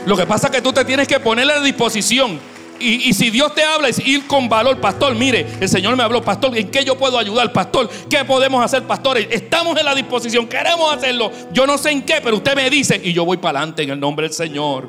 Lo 0.06 0.16
que 0.16 0.24
pasa 0.26 0.46
es 0.46 0.52
que 0.52 0.62
tú 0.62 0.72
te 0.72 0.84
tienes 0.84 1.06
que 1.06 1.20
poner 1.20 1.50
a 1.50 1.60
disposición 1.60 2.38
y, 2.80 3.12
si 3.12 3.30
Dios 3.30 3.54
te 3.54 3.62
habla, 3.62 3.88
es 3.88 3.98
ir 4.06 4.26
con 4.26 4.48
valor, 4.48 4.80
pastor. 4.80 5.14
Mire, 5.14 5.46
el 5.60 5.68
Señor 5.68 5.96
me 5.96 6.02
habló, 6.02 6.22
pastor, 6.22 6.56
¿en 6.56 6.70
qué 6.70 6.84
yo 6.84 6.96
puedo 6.96 7.18
ayudar, 7.18 7.52
pastor? 7.52 7.88
¿Qué 8.08 8.24
podemos 8.24 8.64
hacer, 8.64 8.84
pastores? 8.84 9.28
Estamos 9.30 9.78
en 9.78 9.84
la 9.84 9.94
disposición, 9.94 10.46
queremos 10.46 10.94
hacerlo. 10.94 11.30
Yo 11.52 11.66
no 11.66 11.78
sé 11.78 11.90
en 11.90 12.02
qué, 12.02 12.20
pero 12.22 12.36
usted 12.36 12.54
me 12.54 12.68
dice 12.70 13.00
y 13.02 13.12
yo 13.12 13.24
voy 13.24 13.36
para 13.36 13.58
adelante 13.58 13.82
en 13.82 13.90
el 13.90 14.00
nombre 14.00 14.26
del 14.26 14.34
Señor. 14.34 14.88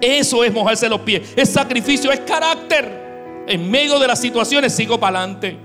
Eso 0.00 0.44
es 0.44 0.52
mojarse 0.52 0.88
los 0.88 1.00
pies, 1.00 1.22
es 1.36 1.50
sacrificio, 1.50 2.10
es 2.10 2.20
carácter. 2.20 3.44
En 3.46 3.70
medio 3.70 3.98
de 3.98 4.06
las 4.08 4.20
situaciones 4.20 4.74
sigo 4.74 4.98
para 4.98 5.20
adelante. 5.20 5.56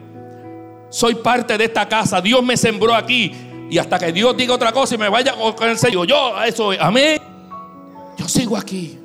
Soy 0.89 1.15
parte 1.15 1.57
de 1.57 1.65
esta 1.65 1.87
casa, 1.87 2.21
Dios 2.21 2.43
me 2.43 2.57
sembró 2.57 2.93
aquí. 2.93 3.31
Y 3.69 3.77
hasta 3.77 3.97
que 3.97 4.11
Dios 4.11 4.35
diga 4.35 4.53
otra 4.53 4.71
cosa 4.73 4.95
y 4.95 4.97
me 4.97 5.07
vaya 5.07 5.33
con 5.55 5.69
el 5.69 5.77
sello, 5.77 6.03
yo, 6.03 6.43
eso, 6.43 6.71
amén. 6.79 7.21
Yo 8.17 8.27
sigo 8.27 8.57
aquí. 8.57 9.00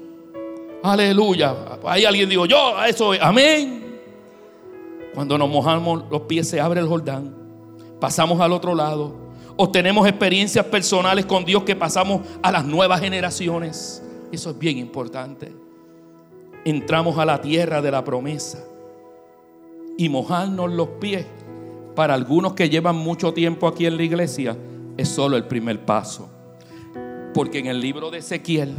Aleluya. 0.92 1.52
Ahí 1.84 2.04
alguien 2.04 2.28
dijo, 2.28 2.46
yo, 2.46 2.80
eso, 2.84 3.12
amén. 3.20 3.98
Cuando 5.12 5.36
nos 5.36 5.48
mojamos 5.48 6.04
los 6.08 6.22
pies 6.22 6.48
se 6.48 6.60
abre 6.60 6.80
el 6.80 6.86
Jordán. 6.86 7.34
Pasamos 8.00 8.40
al 8.40 8.52
otro 8.52 8.72
lado. 8.72 9.12
Obtenemos 9.56 10.06
experiencias 10.06 10.64
personales 10.66 11.26
con 11.26 11.44
Dios 11.44 11.64
que 11.64 11.74
pasamos 11.74 12.20
a 12.40 12.52
las 12.52 12.64
nuevas 12.64 13.00
generaciones. 13.00 14.00
Eso 14.30 14.50
es 14.50 14.58
bien 14.60 14.78
importante. 14.78 15.52
Entramos 16.64 17.18
a 17.18 17.24
la 17.24 17.40
tierra 17.40 17.82
de 17.82 17.90
la 17.90 18.04
promesa. 18.04 18.62
Y 19.98 20.08
mojarnos 20.08 20.70
los 20.70 20.86
pies 21.00 21.26
para 21.96 22.14
algunos 22.14 22.52
que 22.52 22.68
llevan 22.68 22.94
mucho 22.94 23.34
tiempo 23.34 23.66
aquí 23.66 23.86
en 23.86 23.96
la 23.96 24.04
iglesia 24.04 24.56
es 24.96 25.08
solo 25.08 25.36
el 25.36 25.46
primer 25.46 25.84
paso. 25.84 26.28
Porque 27.34 27.58
en 27.58 27.66
el 27.66 27.80
libro 27.80 28.12
de 28.12 28.18
Ezequiel 28.18 28.72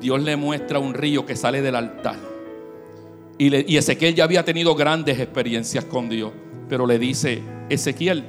Dios 0.00 0.22
le 0.22 0.36
muestra 0.36 0.78
un 0.78 0.94
río 0.94 1.26
que 1.26 1.36
sale 1.36 1.60
del 1.62 1.76
altar. 1.76 2.16
Y, 3.38 3.76
Ezequiel 3.76 4.14
ya 4.14 4.24
había 4.24 4.44
tenido 4.44 4.74
grandes 4.74 5.18
experiencias 5.18 5.84
con 5.86 6.08
Dios. 6.08 6.30
Pero 6.68 6.86
le 6.86 6.98
dice, 6.98 7.42
Ezequiel, 7.68 8.24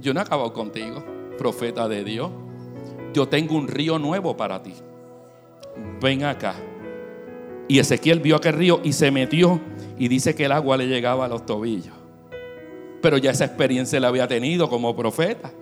yo 0.00 0.14
no 0.14 0.20
he 0.20 0.22
acabado 0.22 0.52
contigo, 0.52 1.04
profeta 1.36 1.88
de 1.88 2.04
Dios. 2.04 2.30
Yo 3.12 3.28
tengo 3.28 3.54
un 3.54 3.68
río 3.68 3.98
nuevo 3.98 4.36
para 4.36 4.62
ti. 4.62 4.72
Ven 6.00 6.24
acá. 6.24 6.54
Y 7.68 7.78
Ezequiel 7.78 8.20
vio 8.20 8.36
aquel 8.36 8.54
río 8.54 8.80
y 8.82 8.92
se 8.92 9.10
metió 9.10 9.60
y 9.98 10.08
dice 10.08 10.34
que 10.34 10.46
el 10.46 10.52
agua 10.52 10.76
le 10.76 10.86
llegaba 10.86 11.26
a 11.26 11.28
los 11.28 11.44
tobillos. 11.44 11.94
Pero 13.02 13.18
ya 13.18 13.30
esa 13.30 13.44
experiencia 13.44 14.00
la 14.00 14.08
había 14.08 14.26
tenido 14.26 14.68
como 14.68 14.96
profeta. 14.96 15.52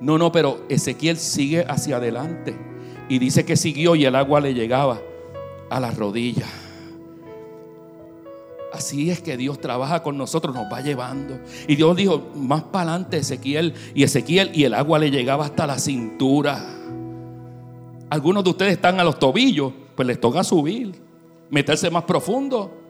No, 0.00 0.16
no, 0.16 0.32
pero 0.32 0.64
Ezequiel 0.68 1.16
sigue 1.16 1.64
hacia 1.68 1.96
adelante. 1.96 2.71
Y 3.12 3.18
dice 3.18 3.44
que 3.44 3.58
siguió 3.58 3.94
y 3.94 4.06
el 4.06 4.14
agua 4.14 4.40
le 4.40 4.54
llegaba 4.54 4.98
a 5.68 5.80
las 5.80 5.98
rodillas. 5.98 6.48
Así 8.72 9.10
es 9.10 9.20
que 9.20 9.36
Dios 9.36 9.60
trabaja 9.60 10.02
con 10.02 10.16
nosotros, 10.16 10.54
nos 10.54 10.72
va 10.72 10.80
llevando. 10.80 11.38
Y 11.68 11.76
Dios 11.76 11.94
dijo, 11.94 12.30
más 12.34 12.62
para 12.62 12.92
adelante 12.92 13.18
Ezequiel 13.18 13.74
y 13.94 14.04
Ezequiel 14.04 14.50
y 14.54 14.64
el 14.64 14.72
agua 14.72 14.98
le 14.98 15.10
llegaba 15.10 15.44
hasta 15.44 15.66
la 15.66 15.78
cintura. 15.78 16.64
Algunos 18.08 18.44
de 18.44 18.48
ustedes 18.48 18.72
están 18.72 18.98
a 18.98 19.04
los 19.04 19.18
tobillos, 19.18 19.74
pues 19.94 20.08
les 20.08 20.18
toca 20.18 20.42
subir, 20.42 20.94
meterse 21.50 21.90
más 21.90 22.04
profundo. 22.04 22.81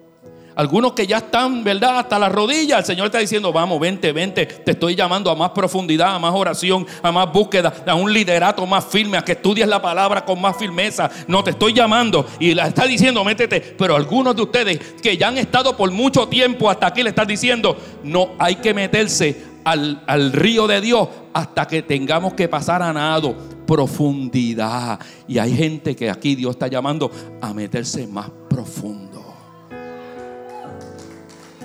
Algunos 0.55 0.93
que 0.93 1.07
ya 1.07 1.19
están, 1.19 1.65
¿verdad? 1.65 2.01
Hasta 2.01 2.19
la 2.19 2.29
rodilla. 2.29 2.79
El 2.79 2.85
Señor 2.85 3.07
está 3.07 3.19
diciendo, 3.19 3.53
vamos, 3.53 3.81
vente, 3.81 4.13
vente. 4.13 4.47
Te 4.47 4.73
estoy 4.73 4.95
llamando 4.95 5.31
a 5.31 5.35
más 5.35 5.51
profundidad, 5.51 6.15
a 6.15 6.19
más 6.19 6.35
oración, 6.35 6.87
a 7.03 7.11
más 7.11 7.33
búsqueda, 7.33 7.73
a 7.87 7.95
un 7.95 8.13
liderato 8.13 8.67
más 8.67 8.85
firme, 8.85 9.19
a 9.19 9.23
que 9.23 9.33
estudies 9.33 9.67
la 9.67 9.81
palabra 9.81 10.25
con 10.25 10.41
más 10.41 10.57
firmeza. 10.57 11.11
No, 11.27 11.43
te 11.43 11.51
estoy 11.51 11.73
llamando. 11.73 12.27
Y 12.39 12.55
la 12.55 12.67
está 12.67 12.85
diciendo, 12.87 13.25
métete. 13.25 13.61
Pero 13.61 13.97
algunos 13.97 14.37
de 14.37 14.43
ustedes 14.43 14.79
que 15.03 15.17
ya 15.17 15.29
han 15.29 15.39
estado 15.39 15.77
por 15.77 15.91
mucho 15.91 16.29
tiempo 16.29 16.69
hasta 16.71 16.89
aquí 16.89 17.03
le 17.03 17.11
están 17.11 17.29
diciendo, 17.29 17.77
no, 18.03 18.33
hay 18.39 18.57
que 18.57 18.75
meterse 18.75 19.53
al, 19.65 20.03
al 20.07 20.33
río 20.33 20.67
de 20.67 20.81
Dios 20.81 21.09
hasta 21.33 21.67
que 21.67 21.83
tengamos 21.83 22.35
que 22.35 22.49
pasar 22.49 22.83
a 22.83 22.93
nado 22.93 23.35
profundidad. 23.67 25.01
Y 25.27 25.39
hay 25.39 25.57
gente 25.57 25.97
que 25.97 26.11
aquí 26.11 26.35
Dios 26.35 26.53
está 26.53 26.67
llamando 26.67 27.11
a 27.41 27.55
meterse 27.55 28.07
más 28.07 28.31
profundo. 28.49 29.12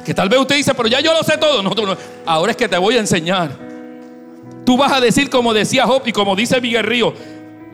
Que 0.07 0.13
tal 0.13 0.29
vez 0.29 0.39
usted 0.39 0.55
dice, 0.55 0.73
pero 0.73 0.87
ya 0.87 1.01
yo 1.01 1.11
lo 1.11 1.21
sé 1.21 1.35
todo. 1.37 1.61
No, 1.61 1.75
ahora 2.25 2.51
es 2.51 2.57
que 2.57 2.69
te 2.69 2.77
voy 2.77 2.95
a 2.95 2.99
enseñar. 3.01 3.51
Tú 4.65 4.77
vas 4.77 4.93
a 4.93 5.01
decir 5.01 5.29
como 5.29 5.53
decía 5.53 5.85
Job 5.85 6.01
y 6.05 6.13
como 6.13 6.33
dice 6.33 6.61
Miguel 6.61 6.85
Río, 6.85 7.13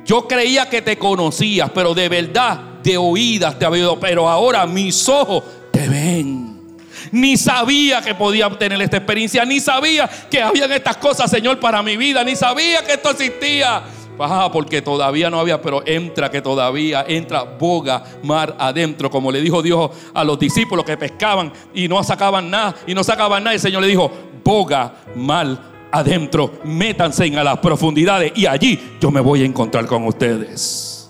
yo 0.03 0.27
creía 0.27 0.67
que 0.67 0.81
te 0.81 0.97
conocías, 0.97 1.69
pero 1.75 1.93
de 1.93 2.09
verdad, 2.09 2.59
de 2.81 2.97
oídas 2.97 3.59
te 3.59 3.65
había 3.65 3.83
oído, 3.83 3.99
pero 3.99 4.27
ahora 4.27 4.65
mis 4.65 5.07
ojos 5.07 5.43
te 5.71 5.87
ven. 5.87 6.75
Ni 7.11 7.37
sabía 7.37 8.01
que 8.01 8.15
podía 8.15 8.49
tener 8.57 8.81
esta 8.81 8.97
experiencia, 8.97 9.45
ni 9.45 9.59
sabía 9.59 10.09
que 10.31 10.41
habían 10.41 10.71
estas 10.71 10.97
cosas, 10.97 11.29
Señor, 11.29 11.59
para 11.59 11.83
mi 11.83 11.97
vida, 11.97 12.23
ni 12.23 12.35
sabía 12.35 12.83
que 12.83 12.93
esto 12.93 13.11
existía. 13.11 13.83
Ah, 14.19 14.49
porque 14.51 14.81
todavía 14.81 15.29
no 15.29 15.39
había, 15.39 15.61
pero 15.61 15.81
entra 15.85 16.29
que 16.29 16.41
todavía 16.41 17.05
entra 17.07 17.43
boga 17.43 18.03
mar 18.23 18.55
adentro, 18.59 19.09
como 19.09 19.31
le 19.31 19.41
dijo 19.41 19.61
Dios 19.61 19.89
a 20.13 20.23
los 20.23 20.37
discípulos 20.37 20.85
que 20.85 20.97
pescaban 20.97 21.51
y 21.73 21.87
no 21.87 22.03
sacaban 22.03 22.49
nada 22.49 22.75
y 22.85 22.93
no 22.93 23.03
sacaban 23.03 23.43
nada. 23.43 23.55
El 23.55 23.59
Señor 23.59 23.81
le 23.81 23.87
dijo, 23.87 24.11
boga 24.43 24.93
mar 25.15 25.87
adentro, 25.91 26.59
métanse 26.63 27.25
en 27.25 27.37
a 27.37 27.43
las 27.43 27.59
profundidades 27.59 28.33
y 28.35 28.45
allí 28.45 28.79
yo 28.99 29.11
me 29.11 29.19
voy 29.19 29.41
a 29.41 29.45
encontrar 29.45 29.85
con 29.87 30.05
ustedes. 30.05 31.09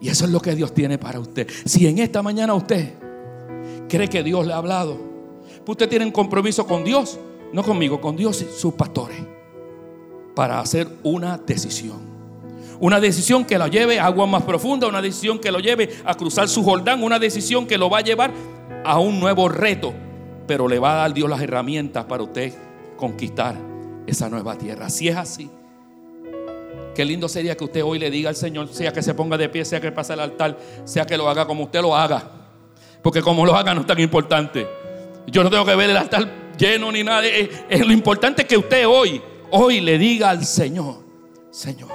Y 0.00 0.08
eso 0.08 0.24
es 0.24 0.30
lo 0.30 0.40
que 0.40 0.54
Dios 0.54 0.72
tiene 0.72 0.98
para 0.98 1.20
usted. 1.20 1.48
Si 1.64 1.86
en 1.86 1.98
esta 1.98 2.22
mañana 2.22 2.54
usted 2.54 2.94
cree 3.88 4.08
que 4.08 4.22
Dios 4.22 4.46
le 4.46 4.52
ha 4.52 4.56
hablado, 4.56 4.98
pues 5.64 5.74
usted 5.74 5.88
tiene 5.88 6.04
un 6.04 6.12
compromiso 6.12 6.66
con 6.66 6.84
Dios, 6.84 7.18
no 7.52 7.62
conmigo, 7.62 8.00
con 8.00 8.16
Dios 8.16 8.42
y 8.42 8.46
sus 8.58 8.74
pastores 8.74 9.35
para 10.36 10.60
hacer 10.60 10.86
una 11.02 11.38
decisión. 11.38 11.98
Una 12.78 13.00
decisión 13.00 13.46
que 13.46 13.56
lo 13.56 13.68
lleve 13.68 13.98
a 13.98 14.04
agua 14.04 14.26
más 14.26 14.42
profunda, 14.42 14.86
una 14.86 15.00
decisión 15.00 15.38
que 15.38 15.50
lo 15.50 15.60
lleve 15.60 15.88
a 16.04 16.14
cruzar 16.14 16.46
su 16.46 16.62
Jordán, 16.62 17.02
una 17.02 17.18
decisión 17.18 17.66
que 17.66 17.78
lo 17.78 17.88
va 17.88 17.98
a 17.98 18.02
llevar 18.02 18.30
a 18.84 18.98
un 18.98 19.18
nuevo 19.18 19.48
reto, 19.48 19.94
pero 20.46 20.68
le 20.68 20.78
va 20.78 20.92
a 20.92 20.96
dar 20.96 21.14
Dios 21.14 21.30
las 21.30 21.40
herramientas 21.40 22.04
para 22.04 22.22
usted 22.22 22.52
conquistar 22.98 23.56
esa 24.06 24.28
nueva 24.28 24.58
tierra. 24.58 24.90
Si 24.90 25.08
es 25.08 25.16
así, 25.16 25.50
qué 26.94 27.06
lindo 27.06 27.30
sería 27.30 27.56
que 27.56 27.64
usted 27.64 27.82
hoy 27.82 27.98
le 27.98 28.10
diga 28.10 28.28
al 28.28 28.36
Señor, 28.36 28.68
sea 28.68 28.92
que 28.92 29.02
se 29.02 29.14
ponga 29.14 29.38
de 29.38 29.48
pie, 29.48 29.64
sea 29.64 29.80
que 29.80 29.90
pase 29.90 30.12
al 30.12 30.20
altar, 30.20 30.58
sea 30.84 31.06
que 31.06 31.16
lo 31.16 31.30
haga 31.30 31.46
como 31.46 31.64
usted 31.64 31.80
lo 31.80 31.96
haga, 31.96 32.30
porque 33.02 33.22
como 33.22 33.46
lo 33.46 33.56
haga 33.56 33.72
no 33.72 33.80
es 33.80 33.86
tan 33.86 34.00
importante. 34.00 34.68
Yo 35.28 35.42
no 35.42 35.48
tengo 35.48 35.64
que 35.64 35.74
ver 35.74 35.88
el 35.88 35.96
altar 35.96 36.30
lleno 36.58 36.92
ni 36.92 37.02
nada, 37.02 37.24
es, 37.24 37.86
lo 37.86 37.92
importante 37.92 38.46
que 38.46 38.58
usted 38.58 38.86
hoy 38.86 39.22
hoy 39.50 39.80
le 39.80 39.98
diga 39.98 40.30
al 40.30 40.44
Señor, 40.44 40.96
Señor, 41.50 41.90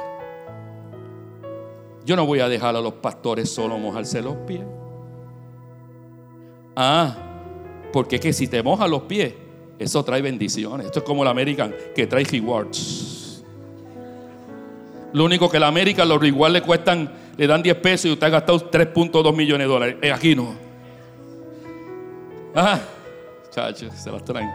yo 2.05 2.15
no 2.15 2.25
voy 2.25 2.39
a 2.39 2.49
dejar 2.49 2.75
a 2.75 2.81
los 2.81 2.93
pastores 2.93 3.49
solo 3.53 3.77
mojarse 3.77 4.21
los 4.21 4.35
pies. 4.47 4.63
Ah, 6.75 7.15
porque 7.93 8.15
es 8.15 8.21
que 8.21 8.33
si 8.33 8.47
te 8.47 8.63
mojas 8.63 8.89
los 8.89 9.03
pies, 9.03 9.33
eso 9.77 10.03
trae 10.03 10.21
bendiciones. 10.21 10.87
Esto 10.87 10.99
es 10.99 11.05
como 11.05 11.23
el 11.23 11.29
American 11.29 11.73
que 11.95 12.07
trae 12.07 12.23
rewards. 12.23 13.43
Lo 15.13 15.25
único 15.25 15.49
que 15.49 15.57
el 15.57 15.63
American, 15.63 16.07
los 16.07 16.21
rewards 16.21 16.53
le 16.53 16.61
cuestan, 16.61 17.11
le 17.37 17.47
dan 17.47 17.61
10 17.61 17.75
pesos 17.77 18.05
y 18.05 18.11
usted 18.13 18.27
ha 18.27 18.29
gastado 18.29 18.59
3.2 18.71 19.35
millones 19.35 19.67
de 19.67 19.73
dólares. 19.73 20.13
Aquí 20.13 20.35
no. 20.35 20.55
Ah, 22.55 22.79
chachos, 23.49 23.93
se 23.93 24.11
las 24.11 24.23
traen. 24.23 24.49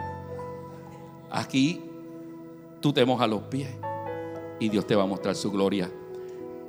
Aquí 1.29 1.86
tú 2.81 2.93
te 2.93 3.05
mojas 3.05 3.29
los 3.29 3.43
pies 3.43 3.69
y 4.59 4.69
Dios 4.69 4.85
te 4.85 4.95
va 4.95 5.03
a 5.03 5.07
mostrar 5.07 5.35
su 5.35 5.51
gloria. 5.51 5.89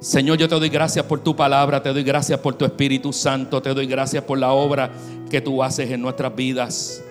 Señor, 0.01 0.39
yo 0.39 0.49
te 0.49 0.55
doy 0.55 0.69
gracias 0.69 1.05
por 1.07 1.21
tu 1.21 1.35
palabra, 1.35 1.83
te 1.83 1.93
doy 1.93 2.05
gracias 2.05 2.39
por 2.39 2.55
tu 2.55 2.65
Espíritu 2.65 3.13
Santo, 3.13 3.61
te 3.61 3.75
doy 3.75 3.87
gracias 3.87 4.23
por 4.23 4.39
la 4.39 4.53
obra 4.53 4.93
que 5.29 5.41
tú 5.41 5.63
haces 5.63 5.91
en 5.91 6.01
nuestras 6.01 6.35
vidas. 6.37 7.03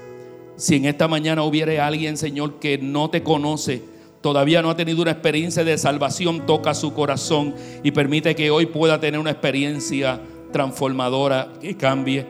Si 0.55 0.75
en 0.75 0.85
esta 0.85 1.07
mañana 1.07 1.43
hubiere 1.43 1.81
alguien, 1.81 2.15
Señor, 2.15 2.59
que 2.59 2.77
no 2.77 3.09
te 3.09 3.23
conoce, 3.23 3.83
todavía 4.21 4.61
no 4.61 4.69
ha 4.69 4.77
tenido 4.77 5.01
una 5.01 5.11
experiencia 5.11 5.65
de 5.65 5.77
salvación, 5.77 6.45
toca 6.45 6.73
su 6.73 6.93
corazón 6.93 7.55
y 7.83 7.91
permite 7.91 8.35
que 8.35 8.51
hoy 8.51 8.67
pueda 8.67 8.99
tener 8.99 9.19
una 9.19 9.31
experiencia 9.31 10.21
transformadora 10.53 11.53
que 11.59 11.75
cambie 11.75 12.25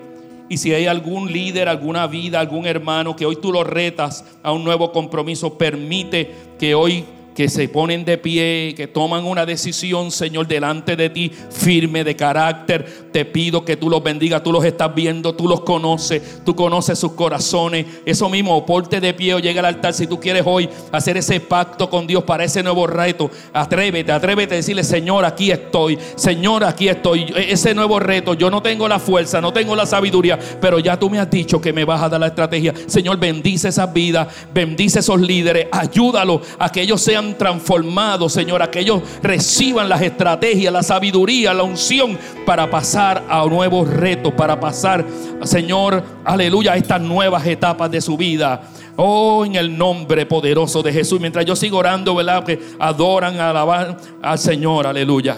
y 0.49 0.57
si 0.57 0.73
hay 0.73 0.87
algún 0.87 1.31
líder, 1.31 1.67
alguna 1.67 2.07
vida, 2.07 2.39
algún 2.39 2.65
hermano 2.65 3.15
que 3.15 3.25
hoy 3.25 3.35
tú 3.35 3.51
lo 3.51 3.63
retas 3.63 4.23
a 4.43 4.51
un 4.51 4.63
nuevo 4.63 4.91
compromiso, 4.91 5.57
permite 5.57 6.31
que 6.59 6.75
hoy 6.75 7.05
que 7.37 7.49
se 7.49 7.69
ponen 7.69 8.03
de 8.03 8.17
pie, 8.17 8.73
que 8.75 8.87
toman 8.87 9.23
una 9.23 9.45
decisión, 9.45 10.09
Señor, 10.09 10.47
delante 10.47 10.95
de 10.95 11.11
ti, 11.11 11.31
firme 11.51 12.03
de 12.03 12.15
carácter. 12.15 12.83
Te 13.13 13.25
pido 13.25 13.63
que 13.63 13.77
tú 13.77 13.91
los 13.91 14.01
bendigas, 14.01 14.41
tú 14.41 14.51
los 14.51 14.65
estás 14.65 14.95
viendo, 14.95 15.35
tú 15.35 15.47
los 15.47 15.61
conoces, 15.61 16.43
tú 16.43 16.55
conoces 16.55 16.97
sus 16.97 17.11
corazones. 17.11 17.85
Eso 18.07 18.27
mismo, 18.27 18.65
porte 18.65 18.99
de 18.99 19.13
pie 19.13 19.35
o 19.35 19.39
llega 19.39 19.59
al 19.59 19.67
altar 19.67 19.93
si 19.93 20.07
tú 20.07 20.19
quieres 20.19 20.41
hoy 20.47 20.67
hacer 20.91 21.15
ese 21.15 21.39
pacto 21.39 21.91
con 21.91 22.07
Dios 22.07 22.23
para 22.23 22.43
ese 22.43 22.63
nuevo 22.63 22.87
reto. 22.87 23.29
Atrévete, 23.53 24.11
atrévete 24.11 24.55
a 24.55 24.57
decirle, 24.57 24.83
Señor, 24.83 25.23
aquí 25.23 25.51
estoy, 25.51 25.99
Señor, 26.15 26.63
aquí 26.63 26.89
estoy. 26.89 27.31
E-, 27.35 27.51
ese 27.51 27.75
nuevo 27.75 27.99
reto, 27.99 28.33
yo 28.33 28.49
no 28.49 28.63
tengo 28.63 28.87
la 28.87 28.97
fuerza, 28.97 29.41
no 29.41 29.53
tengo 29.53 29.75
la 29.75 29.85
sabiduría, 29.85 30.39
pero 30.59 30.79
ya 30.79 30.97
tú 30.97 31.07
me 31.07 31.19
has 31.19 31.29
dicho 31.29 31.61
que 31.61 31.71
me 31.71 31.85
vas 31.85 32.01
a 32.01 32.09
dar 32.09 32.19
la 32.19 32.27
estrategia. 32.27 32.73
Señor, 32.87 33.19
bendice 33.19 33.67
esas 33.67 33.93
vidas, 33.93 34.27
bendice 34.51 35.01
esos 35.01 35.21
líderes, 35.21 35.67
ayúdalos 35.71 36.41
a 36.57 36.71
que 36.71 36.81
ellos 36.81 36.99
sean 36.99 37.26
transformados, 37.35 38.33
Señor, 38.33 38.61
a 38.61 38.71
que 38.71 38.79
ellos 38.79 39.01
reciban 39.21 39.89
las 39.89 40.01
estrategias, 40.01 40.71
la 40.71 40.83
sabiduría, 40.83 41.53
la 41.53 41.63
unción 41.63 42.17
para 42.45 42.69
pasar 42.69 43.23
a 43.29 43.45
nuevos 43.45 43.89
retos, 43.89 44.33
para 44.33 44.59
pasar, 44.59 45.05
Señor, 45.43 46.03
aleluya, 46.23 46.73
a 46.73 46.77
estas 46.77 47.01
nuevas 47.01 47.45
etapas 47.45 47.89
de 47.91 48.01
su 48.01 48.17
vida. 48.17 48.61
Oh, 48.95 49.45
en 49.45 49.55
el 49.55 49.77
nombre 49.77 50.25
poderoso 50.25 50.81
de 50.81 50.91
Jesús. 50.91 51.19
Mientras 51.19 51.45
yo 51.45 51.55
sigo 51.55 51.77
orando, 51.77 52.15
¿verdad? 52.15 52.43
Que 52.43 52.59
adoran, 52.79 53.39
alaban 53.39 53.97
al 54.21 54.39
Señor. 54.39 54.87
Aleluya. 54.87 55.37